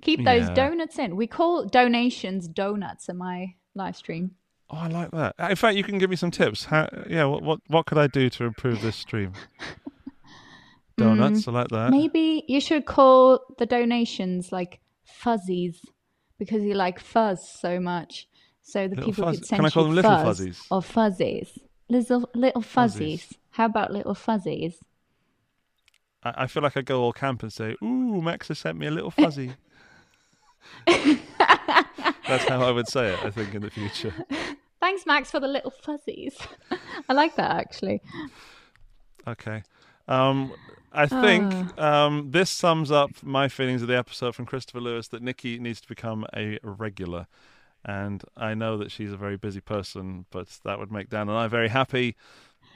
Keep 0.02 0.24
those 0.24 0.48
Yeah. 0.48 0.54
donuts 0.54 0.98
in. 0.98 1.16
We 1.16 1.26
call 1.26 1.66
donations 1.66 2.48
donuts 2.48 3.08
in 3.08 3.16
my 3.16 3.54
live 3.74 3.96
stream. 3.96 4.32
Oh, 4.70 4.76
I 4.78 4.88
like 4.88 5.10
that. 5.12 5.34
In 5.38 5.56
fact, 5.56 5.76
you 5.76 5.84
can 5.84 5.98
give 5.98 6.10
me 6.10 6.16
some 6.16 6.30
tips. 6.30 6.64
How, 6.66 6.88
yeah, 7.08 7.24
what, 7.24 7.42
what 7.42 7.60
what 7.68 7.86
could 7.86 7.98
I 7.98 8.06
do 8.08 8.28
to 8.30 8.44
improve 8.44 8.82
this 8.82 8.96
stream? 8.96 9.32
Hmm. 10.96 11.02
Donuts, 11.18 11.48
I 11.48 11.50
like 11.50 11.68
that. 11.70 11.90
Maybe 11.90 12.44
you 12.46 12.60
should 12.60 12.86
call 12.86 13.40
the 13.58 13.66
donations 13.66 14.52
like 14.52 14.78
fuzzies 15.04 15.80
because 16.38 16.62
you 16.62 16.74
like 16.74 17.00
fuzz 17.00 17.48
so 17.48 17.80
much. 17.80 18.28
So 18.62 18.86
the 18.86 18.94
Little 18.94 19.04
people 19.10 19.24
fuzz- 19.24 19.38
could 19.40 19.46
send 19.48 19.58
can 19.58 19.66
I 19.66 19.70
call 19.70 19.82
you 19.82 19.86
them 19.88 19.96
little 19.96 20.10
fuzz 20.12 20.38
fuzzies? 20.38 20.66
or 20.70 20.82
fuzzies. 20.82 21.58
Little 21.88 22.30
little 22.34 22.62
fuzzies. 22.62 23.22
Fuzzies. 23.24 23.38
How 23.54 23.66
about 23.66 23.92
little 23.92 24.16
fuzzies? 24.16 24.80
I, 26.24 26.34
I 26.38 26.46
feel 26.48 26.64
like 26.64 26.76
I 26.76 26.82
go 26.82 27.02
all 27.02 27.12
camp 27.12 27.44
and 27.44 27.52
say, 27.52 27.76
"Ooh, 27.80 28.20
Max 28.20 28.48
has 28.48 28.58
sent 28.58 28.76
me 28.76 28.86
a 28.86 28.90
little 28.90 29.12
fuzzy." 29.12 29.52
That's 30.86 32.48
how 32.48 32.62
I 32.62 32.72
would 32.72 32.88
say 32.88 33.12
it. 33.12 33.24
I 33.24 33.30
think 33.30 33.54
in 33.54 33.62
the 33.62 33.70
future. 33.70 34.12
Thanks, 34.80 35.06
Max, 35.06 35.30
for 35.30 35.38
the 35.38 35.46
little 35.46 35.70
fuzzies. 35.70 36.36
I 37.08 37.12
like 37.12 37.36
that 37.36 37.52
actually. 37.52 38.02
Okay. 39.24 39.62
Um, 40.08 40.52
I 40.92 41.06
think 41.06 41.78
um, 41.78 42.32
this 42.32 42.50
sums 42.50 42.90
up 42.90 43.10
my 43.22 43.46
feelings 43.46 43.82
of 43.82 43.88
the 43.88 43.96
episode 43.96 44.34
from 44.34 44.46
Christopher 44.46 44.80
Lewis 44.80 45.06
that 45.08 45.22
Nikki 45.22 45.60
needs 45.60 45.80
to 45.80 45.88
become 45.88 46.26
a 46.34 46.58
regular. 46.64 47.28
And 47.84 48.24
I 48.36 48.54
know 48.54 48.78
that 48.78 48.90
she's 48.90 49.12
a 49.12 49.16
very 49.16 49.36
busy 49.36 49.60
person, 49.60 50.26
but 50.30 50.48
that 50.64 50.80
would 50.80 50.90
make 50.90 51.10
Dan 51.10 51.28
and 51.28 51.38
I 51.38 51.46
very 51.46 51.68
happy. 51.68 52.16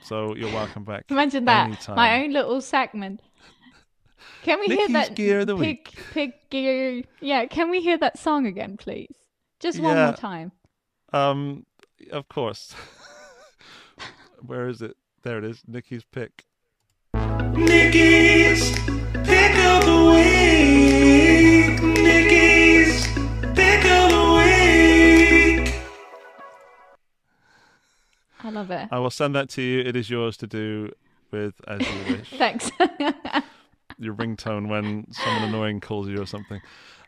So 0.03 0.35
you're 0.35 0.53
welcome 0.53 0.85
back. 0.85 1.05
Imagine 1.11 1.45
that. 1.47 1.67
anytime. 1.67 1.97
My 1.97 2.23
own 2.23 2.33
little 2.33 2.61
segment. 2.61 3.21
Can 4.43 4.61
we 4.61 4.69
Nikki's 4.69 4.87
hear 4.87 4.93
that 4.95 5.15
Gear 5.15 5.41
of 5.41 5.47
the 5.49 5.57
pig, 5.57 5.61
Week. 5.89 5.99
pig 6.13 6.33
gear? 6.51 7.03
Yeah, 7.21 7.47
can 7.47 7.71
we 7.71 7.81
hear 7.81 7.99
that 7.99 8.19
song 8.19 8.47
again, 8.47 8.77
please? 8.77 9.15
Just 9.61 9.81
one 9.81 9.97
Yeah. 9.97 10.07
more 10.07 10.15
time. 10.15 10.53
Um, 11.13 11.67
of 12.13 12.29
course. 12.29 12.75
Where 14.47 14.69
is 14.69 14.81
it? 14.83 14.97
There 15.23 15.39
it 15.39 15.45
is. 15.45 15.63
Nikki's 15.67 16.05
pick. 16.05 16.45
Nikki's 17.15 18.71
pick 19.25 19.57
of 19.59 19.85
the 19.85 20.13
week. 20.15 21.83
Nikki's 21.83 23.07
pick 23.55 23.85
of 23.85 24.08
I 28.41 28.51
love 28.51 28.71
it. 28.71 28.89
I 28.91 28.99
will 28.99 29.11
send 29.11 29.35
that 29.35 29.49
to 29.51 29.63
you. 29.63 29.81
It 29.81 29.97
is 29.97 30.09
yours 30.11 30.37
to 30.39 30.47
do 30.47 30.93
with 31.31 31.55
as 31.67 31.81
you 31.81 31.99
wish. 32.17 32.31
Thanks. 32.31 32.71
Your 33.99 34.15
ringtone 34.15 34.69
when 34.69 35.07
someone 35.11 35.49
annoying 35.49 35.81
calls 35.81 36.09
you 36.09 36.23
or 36.23 36.27
something. 36.27 36.61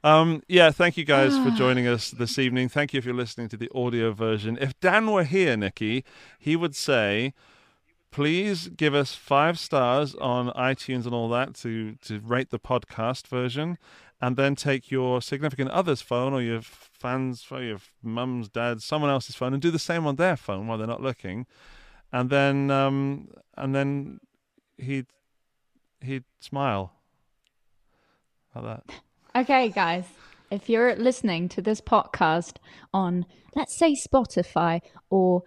Um, 0.03 0.43
yeah, 0.49 0.71
thank 0.71 0.97
you 0.97 1.05
guys 1.05 1.37
for 1.39 1.51
joining 1.57 1.87
us 1.87 2.11
this 2.11 2.39
evening. 2.39 2.69
Thank 2.69 2.93
you 2.93 2.99
if 2.99 3.05
you're 3.05 3.15
listening 3.15 3.49
to 3.51 3.57
the 3.57 3.71
audio 3.75 4.13
version. 4.13 4.59
If 4.61 4.79
Dan 4.81 5.11
were 5.11 5.25
here, 5.25 5.57
Nikki, 5.57 6.05
he 6.39 6.57
would 6.57 6.75
say, 6.75 7.33
please 8.11 8.69
give 8.69 8.95
us 8.95 9.15
five 9.15 9.59
stars 9.59 10.15
on 10.17 10.51
iTunes 10.51 11.05
and 11.05 11.15
all 11.15 11.29
that 11.31 11.55
to, 11.55 11.97
to 12.03 12.21
rate 12.21 12.51
the 12.51 12.59
podcast 12.59 13.27
version, 13.27 13.79
and 14.21 14.37
then 14.37 14.55
take 14.55 14.91
your 14.91 15.23
significant 15.23 15.71
other's 15.71 16.03
phone 16.03 16.33
or 16.33 16.43
your 16.43 16.61
fans, 16.63 17.47
or 17.51 17.63
your 17.63 17.79
mum's, 18.03 18.49
dad's, 18.49 18.85
someone 18.85 19.11
else's 19.11 19.37
phone, 19.37 19.53
and 19.53 19.63
do 19.63 19.71
the 19.71 19.79
same 19.79 20.07
on 20.07 20.17
their 20.17 20.37
phone 20.37 20.67
while 20.67 20.77
they're 20.77 20.87
not 20.87 21.03
looking, 21.03 21.47
and 22.13 22.31
then 22.31 22.71
um, 22.71 23.29
and 23.57 23.75
then 23.75 24.21
he'd 24.77 25.07
he'd 26.01 26.25
smile 26.41 26.93
like 28.55 28.65
that. 28.65 28.85
okay, 29.37 29.69
guys. 29.69 30.05
If 30.51 30.69
you're 30.69 30.97
listening 30.97 31.49
to 31.51 31.63
this 31.63 31.81
podcast 31.81 32.57
on, 32.93 33.25
let's 33.55 33.77
say, 33.79 33.95
Spotify 33.95 34.81
or 35.09 35.45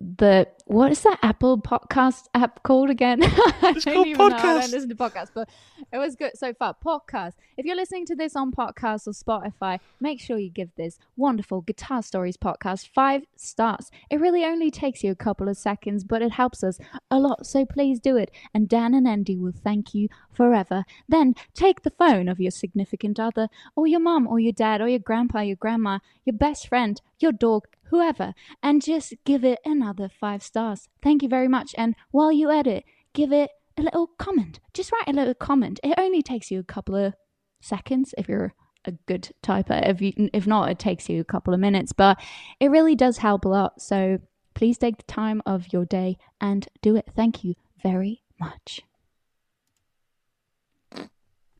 the 0.00 0.48
what 0.66 0.92
is 0.92 1.02
that 1.02 1.18
Apple 1.22 1.60
podcast 1.60 2.28
app 2.34 2.62
called 2.62 2.90
again? 2.90 3.20
I 3.24 3.72
don't 3.72 3.82
called 3.82 4.06
even 4.06 4.28
know. 4.28 4.36
I 4.36 4.60
don't 4.60 4.70
listen 4.70 4.88
to 4.88 4.94
podcasts, 4.94 5.30
but 5.34 5.48
it 5.92 5.98
was 5.98 6.14
good 6.14 6.32
so 6.36 6.54
far. 6.54 6.74
Podcast. 6.84 7.32
If 7.56 7.66
you're 7.66 7.76
listening 7.76 8.06
to 8.06 8.14
this 8.14 8.36
on 8.36 8.52
podcast 8.52 9.06
or 9.06 9.12
Spotify, 9.12 9.80
make 10.00 10.20
sure 10.20 10.38
you 10.38 10.50
give 10.50 10.70
this 10.76 10.98
wonderful 11.16 11.62
Guitar 11.62 12.02
Stories 12.02 12.36
podcast 12.36 12.88
five 12.94 13.22
stars. 13.36 13.90
It 14.08 14.20
really 14.20 14.44
only 14.44 14.70
takes 14.70 15.02
you 15.02 15.10
a 15.10 15.16
couple 15.16 15.48
of 15.48 15.56
seconds, 15.56 16.04
but 16.04 16.22
it 16.22 16.32
helps 16.32 16.62
us 16.62 16.78
a 17.10 17.18
lot. 17.18 17.44
So 17.46 17.64
please 17.64 17.98
do 17.98 18.16
it, 18.16 18.30
and 18.54 18.68
Dan 18.68 18.94
and 18.94 19.08
Andy 19.08 19.36
will 19.36 19.52
thank 19.52 19.94
you 19.94 20.08
forever. 20.32 20.84
Then 21.08 21.34
take 21.54 21.82
the 21.82 21.90
phone 21.90 22.28
of 22.28 22.40
your 22.40 22.52
significant 22.52 23.18
other, 23.18 23.48
or 23.74 23.86
your 23.86 24.00
mom, 24.00 24.28
or 24.28 24.38
your 24.38 24.52
dad, 24.52 24.80
or 24.80 24.88
your 24.88 25.00
grandpa, 25.00 25.40
your 25.40 25.56
grandma, 25.56 25.98
your 26.24 26.36
best 26.36 26.68
friend, 26.68 27.00
your 27.22 27.32
dog, 27.32 27.66
whoever, 27.84 28.34
and 28.62 28.82
just 28.82 29.14
give 29.24 29.44
it 29.44 29.60
another 29.64 30.08
five 30.08 30.42
stars. 30.42 30.88
Thank 31.02 31.22
you 31.22 31.28
very 31.28 31.48
much. 31.48 31.74
And 31.78 31.94
while 32.10 32.32
you 32.32 32.50
edit, 32.50 32.84
give 33.12 33.32
it 33.32 33.50
a 33.76 33.82
little 33.82 34.08
comment. 34.18 34.60
Just 34.74 34.92
write 34.92 35.08
a 35.08 35.12
little 35.12 35.34
comment. 35.34 35.80
It 35.82 35.94
only 35.98 36.22
takes 36.22 36.50
you 36.50 36.60
a 36.60 36.64
couple 36.64 36.94
of 36.94 37.14
seconds 37.60 38.14
if 38.18 38.28
you're 38.28 38.54
a 38.84 38.92
good 39.06 39.30
typer. 39.42 39.88
If 39.88 40.00
you, 40.00 40.30
if 40.32 40.46
not, 40.46 40.70
it 40.70 40.78
takes 40.78 41.08
you 41.08 41.20
a 41.20 41.24
couple 41.24 41.54
of 41.54 41.60
minutes. 41.60 41.92
But 41.92 42.20
it 42.60 42.70
really 42.70 42.96
does 42.96 43.18
help 43.18 43.44
a 43.44 43.48
lot. 43.48 43.80
So 43.80 44.18
please 44.54 44.78
take 44.78 44.96
the 44.98 45.04
time 45.04 45.42
of 45.46 45.72
your 45.72 45.84
day 45.84 46.18
and 46.40 46.68
do 46.82 46.96
it. 46.96 47.08
Thank 47.14 47.44
you 47.44 47.54
very 47.82 48.22
much. 48.38 48.80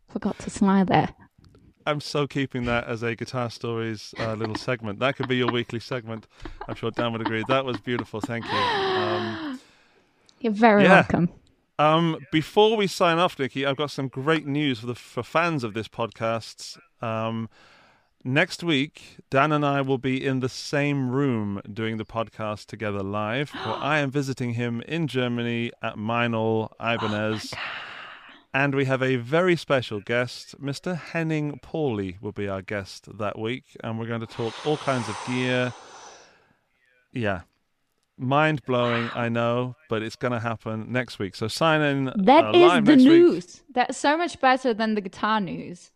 Forgot 0.09 0.39
to 0.41 0.51
smile 0.51 0.85
there. 0.85 1.15
I'm 1.87 2.01
so 2.01 2.27
keeping 2.27 2.65
that 2.67 2.87
as 2.87 3.03
a 3.03 3.15
guitar 3.15 3.51
stories 3.51 4.15
uh, 4.19 4.35
little 4.35 4.55
segment. 4.57 4.99
That 5.01 5.17
could 5.17 5.29
be 5.29 5.37
your 5.37 5.51
weekly 5.51 5.81
segment. 5.81 6.27
I'm 6.69 6.75
sure 6.75 6.91
Dan 6.91 7.13
would 7.13 7.21
agree. 7.21 7.45
That 7.49 7.65
was 7.65 7.79
beautiful. 7.79 8.21
Thank 8.21 8.45
you. 8.47 8.59
Um, 8.59 9.61
You're 10.41 10.53
very 10.53 10.85
Yeah. 10.85 10.93
welcome. 10.95 11.31
um, 11.79 12.19
before 12.31 12.77
we 12.77 12.87
sign 12.87 13.19
off, 13.19 13.39
Nikki, 13.39 13.65
I've 13.67 13.77
got 13.77 13.91
some 13.91 14.09
great 14.09 14.47
news 14.47 14.81
for 14.81 14.87
the 14.87 14.95
for 14.95 15.23
fans 15.23 15.65
of 15.65 15.75
this 15.75 15.89
podcast. 15.89 16.79
Um, 17.03 17.49
Next 18.25 18.63
week, 18.63 19.19
Dan 19.31 19.51
and 19.51 19.67
I 19.67 19.81
will 19.81 19.99
be 19.99 20.25
in 20.25 20.39
the 20.39 20.49
same 20.49 21.11
room 21.11 21.61
doing 21.69 21.97
the 21.97 22.05
podcast 22.05 22.67
together 22.67 23.01
live. 23.03 23.51
I 23.55 23.99
am 23.99 24.13
visiting 24.13 24.55
him 24.55 24.81
in 24.83 25.09
Germany 25.09 25.73
at 25.83 25.97
Meinl 25.97 26.71
Ibanez. 26.79 27.53
And 28.55 28.75
we 28.75 28.85
have 28.85 29.03
a 29.03 29.17
very 29.17 29.57
special 29.57 30.01
guest. 30.01 30.61
Mr. 30.61 30.97
Henning 30.97 31.59
Pauly 31.63 32.21
will 32.21 32.33
be 32.33 32.49
our 32.49 32.61
guest 32.61 33.09
that 33.19 33.39
week. 33.39 33.65
And 33.83 33.99
we're 33.99 34.07
going 34.07 34.21
to 34.21 34.27
talk 34.27 34.55
all 34.67 34.77
kinds 34.77 35.09
of 35.09 35.19
gear. 35.27 35.73
Yeah. 37.13 37.43
Mind 38.19 38.63
blowing, 38.67 39.11
I 39.15 39.31
know, 39.31 39.75
but 39.89 40.03
it's 40.03 40.17
going 40.17 40.33
to 40.33 40.39
happen 40.39 40.93
next 40.93 41.19
week. 41.19 41.35
So 41.35 41.49
sign 41.49 41.81
in. 41.81 42.05
That 42.17 42.45
uh, 42.45 42.53
is 42.53 42.73
the 42.73 42.81
next 42.83 42.97
week. 42.99 43.07
news. 43.07 43.63
That's 43.73 43.97
so 43.97 44.19
much 44.19 44.39
better 44.39 44.75
than 44.75 44.95
the 44.95 45.01
guitar 45.01 45.41
news. 45.41 45.91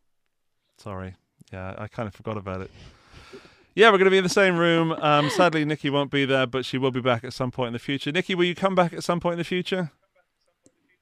Sorry. 0.78 1.15
Yeah, 1.53 1.74
I 1.77 1.89
kind 1.89 2.09
of 2.09 2.15
forgot 2.15 2.39
about 2.39 2.62
it. 2.62 2.70
Yeah, 3.74 3.89
we're 3.91 3.99
going 3.99 4.07
to 4.07 4.11
be 4.11 4.16
in 4.16 4.24
the 4.24 4.31
same 4.31 4.57
room. 4.57 4.93
Um, 4.93 5.28
sadly, 5.28 5.65
Nikki 5.66 5.91
won't 5.91 6.11
be 6.11 6.24
there, 6.24 6.47
but 6.47 6.65
she 6.65 6.78
will 6.78 6.91
be 6.91 7.03
back 7.03 7.23
at 7.23 7.35
some 7.35 7.51
point 7.51 7.69
in 7.69 7.73
the 7.74 7.78
future. 7.78 8.11
Nikki, 8.11 8.35
will 8.35 8.45
you 8.45 8.55
come 8.55 8.74
back 8.74 8.95
at 8.95 9.05
some 9.05 9.20
point 9.20 9.35
in 9.35 9.39
the 9.39 9.45
future? 9.45 9.93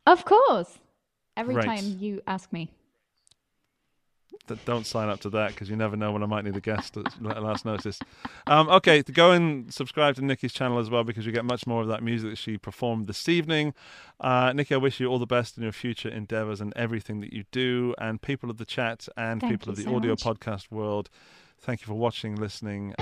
Of 0.05 0.25
course. 0.25 0.79
Every 1.37 1.55
Right. 1.55 1.65
time 1.67 1.97
you 1.99 2.23
ask 2.27 2.53
me. 2.53 2.71
Th- 4.47 4.61
Don't 4.67 4.87
sign 4.87 5.09
up 5.09 5.21
to 5.21 5.31
that 5.31 5.53
because 5.53 5.71
you 5.71 5.77
never 5.77 5.97
know 5.97 6.13
when 6.13 6.23
I 6.23 6.27
might 6.27 6.45
need 6.45 6.55
a 6.57 6.61
guest 6.61 6.97
at 6.99 7.23
last 7.23 7.65
notice. 7.65 7.99
Um, 8.47 8.69
okay, 8.69 9.01
to 9.03 9.11
go 9.13 9.31
and 9.31 9.73
subscribe 9.73 10.17
to 10.17 10.25
Nikki's 10.25 10.53
channel 10.53 10.79
as 10.79 10.91
well 10.91 11.03
because 11.03 11.25
you 11.25 11.33
get 11.33 11.45
much 11.47 11.67
more 11.67 11.81
of 11.81 11.89
that 11.89 12.03
music 12.03 12.31
that 12.31 12.37
she 12.37 12.59
performed 12.59 13.07
this 13.07 13.27
evening. 13.29 13.73
Uh, 14.21 14.53
Nikki, 14.53 14.75
I 14.75 14.79
wish 14.79 15.01
you 15.01 15.07
all 15.07 15.19
the 15.19 15.27
best 15.27 15.57
in 15.57 15.63
your 15.63 15.73
future 15.73 16.11
endeavors 16.11 16.61
and 16.61 16.73
everything 16.77 17.21
that 17.21 17.33
you 17.33 17.45
do. 17.53 17.95
And 17.99 18.21
people 18.21 18.51
of 18.51 18.59
the 18.59 18.67
chat 18.67 19.09
and 19.17 19.41
Thank 19.41 19.53
people 19.53 19.71
of 19.71 19.77
the 19.77 19.85
so 19.85 19.97
audio 19.97 20.13
much. 20.13 20.23
podcast 20.25 20.71
world, 20.71 21.09
thank 21.59 21.81
you 21.81 21.87
for 21.87 21.95
watching, 21.95 22.37
listening. 22.37 22.95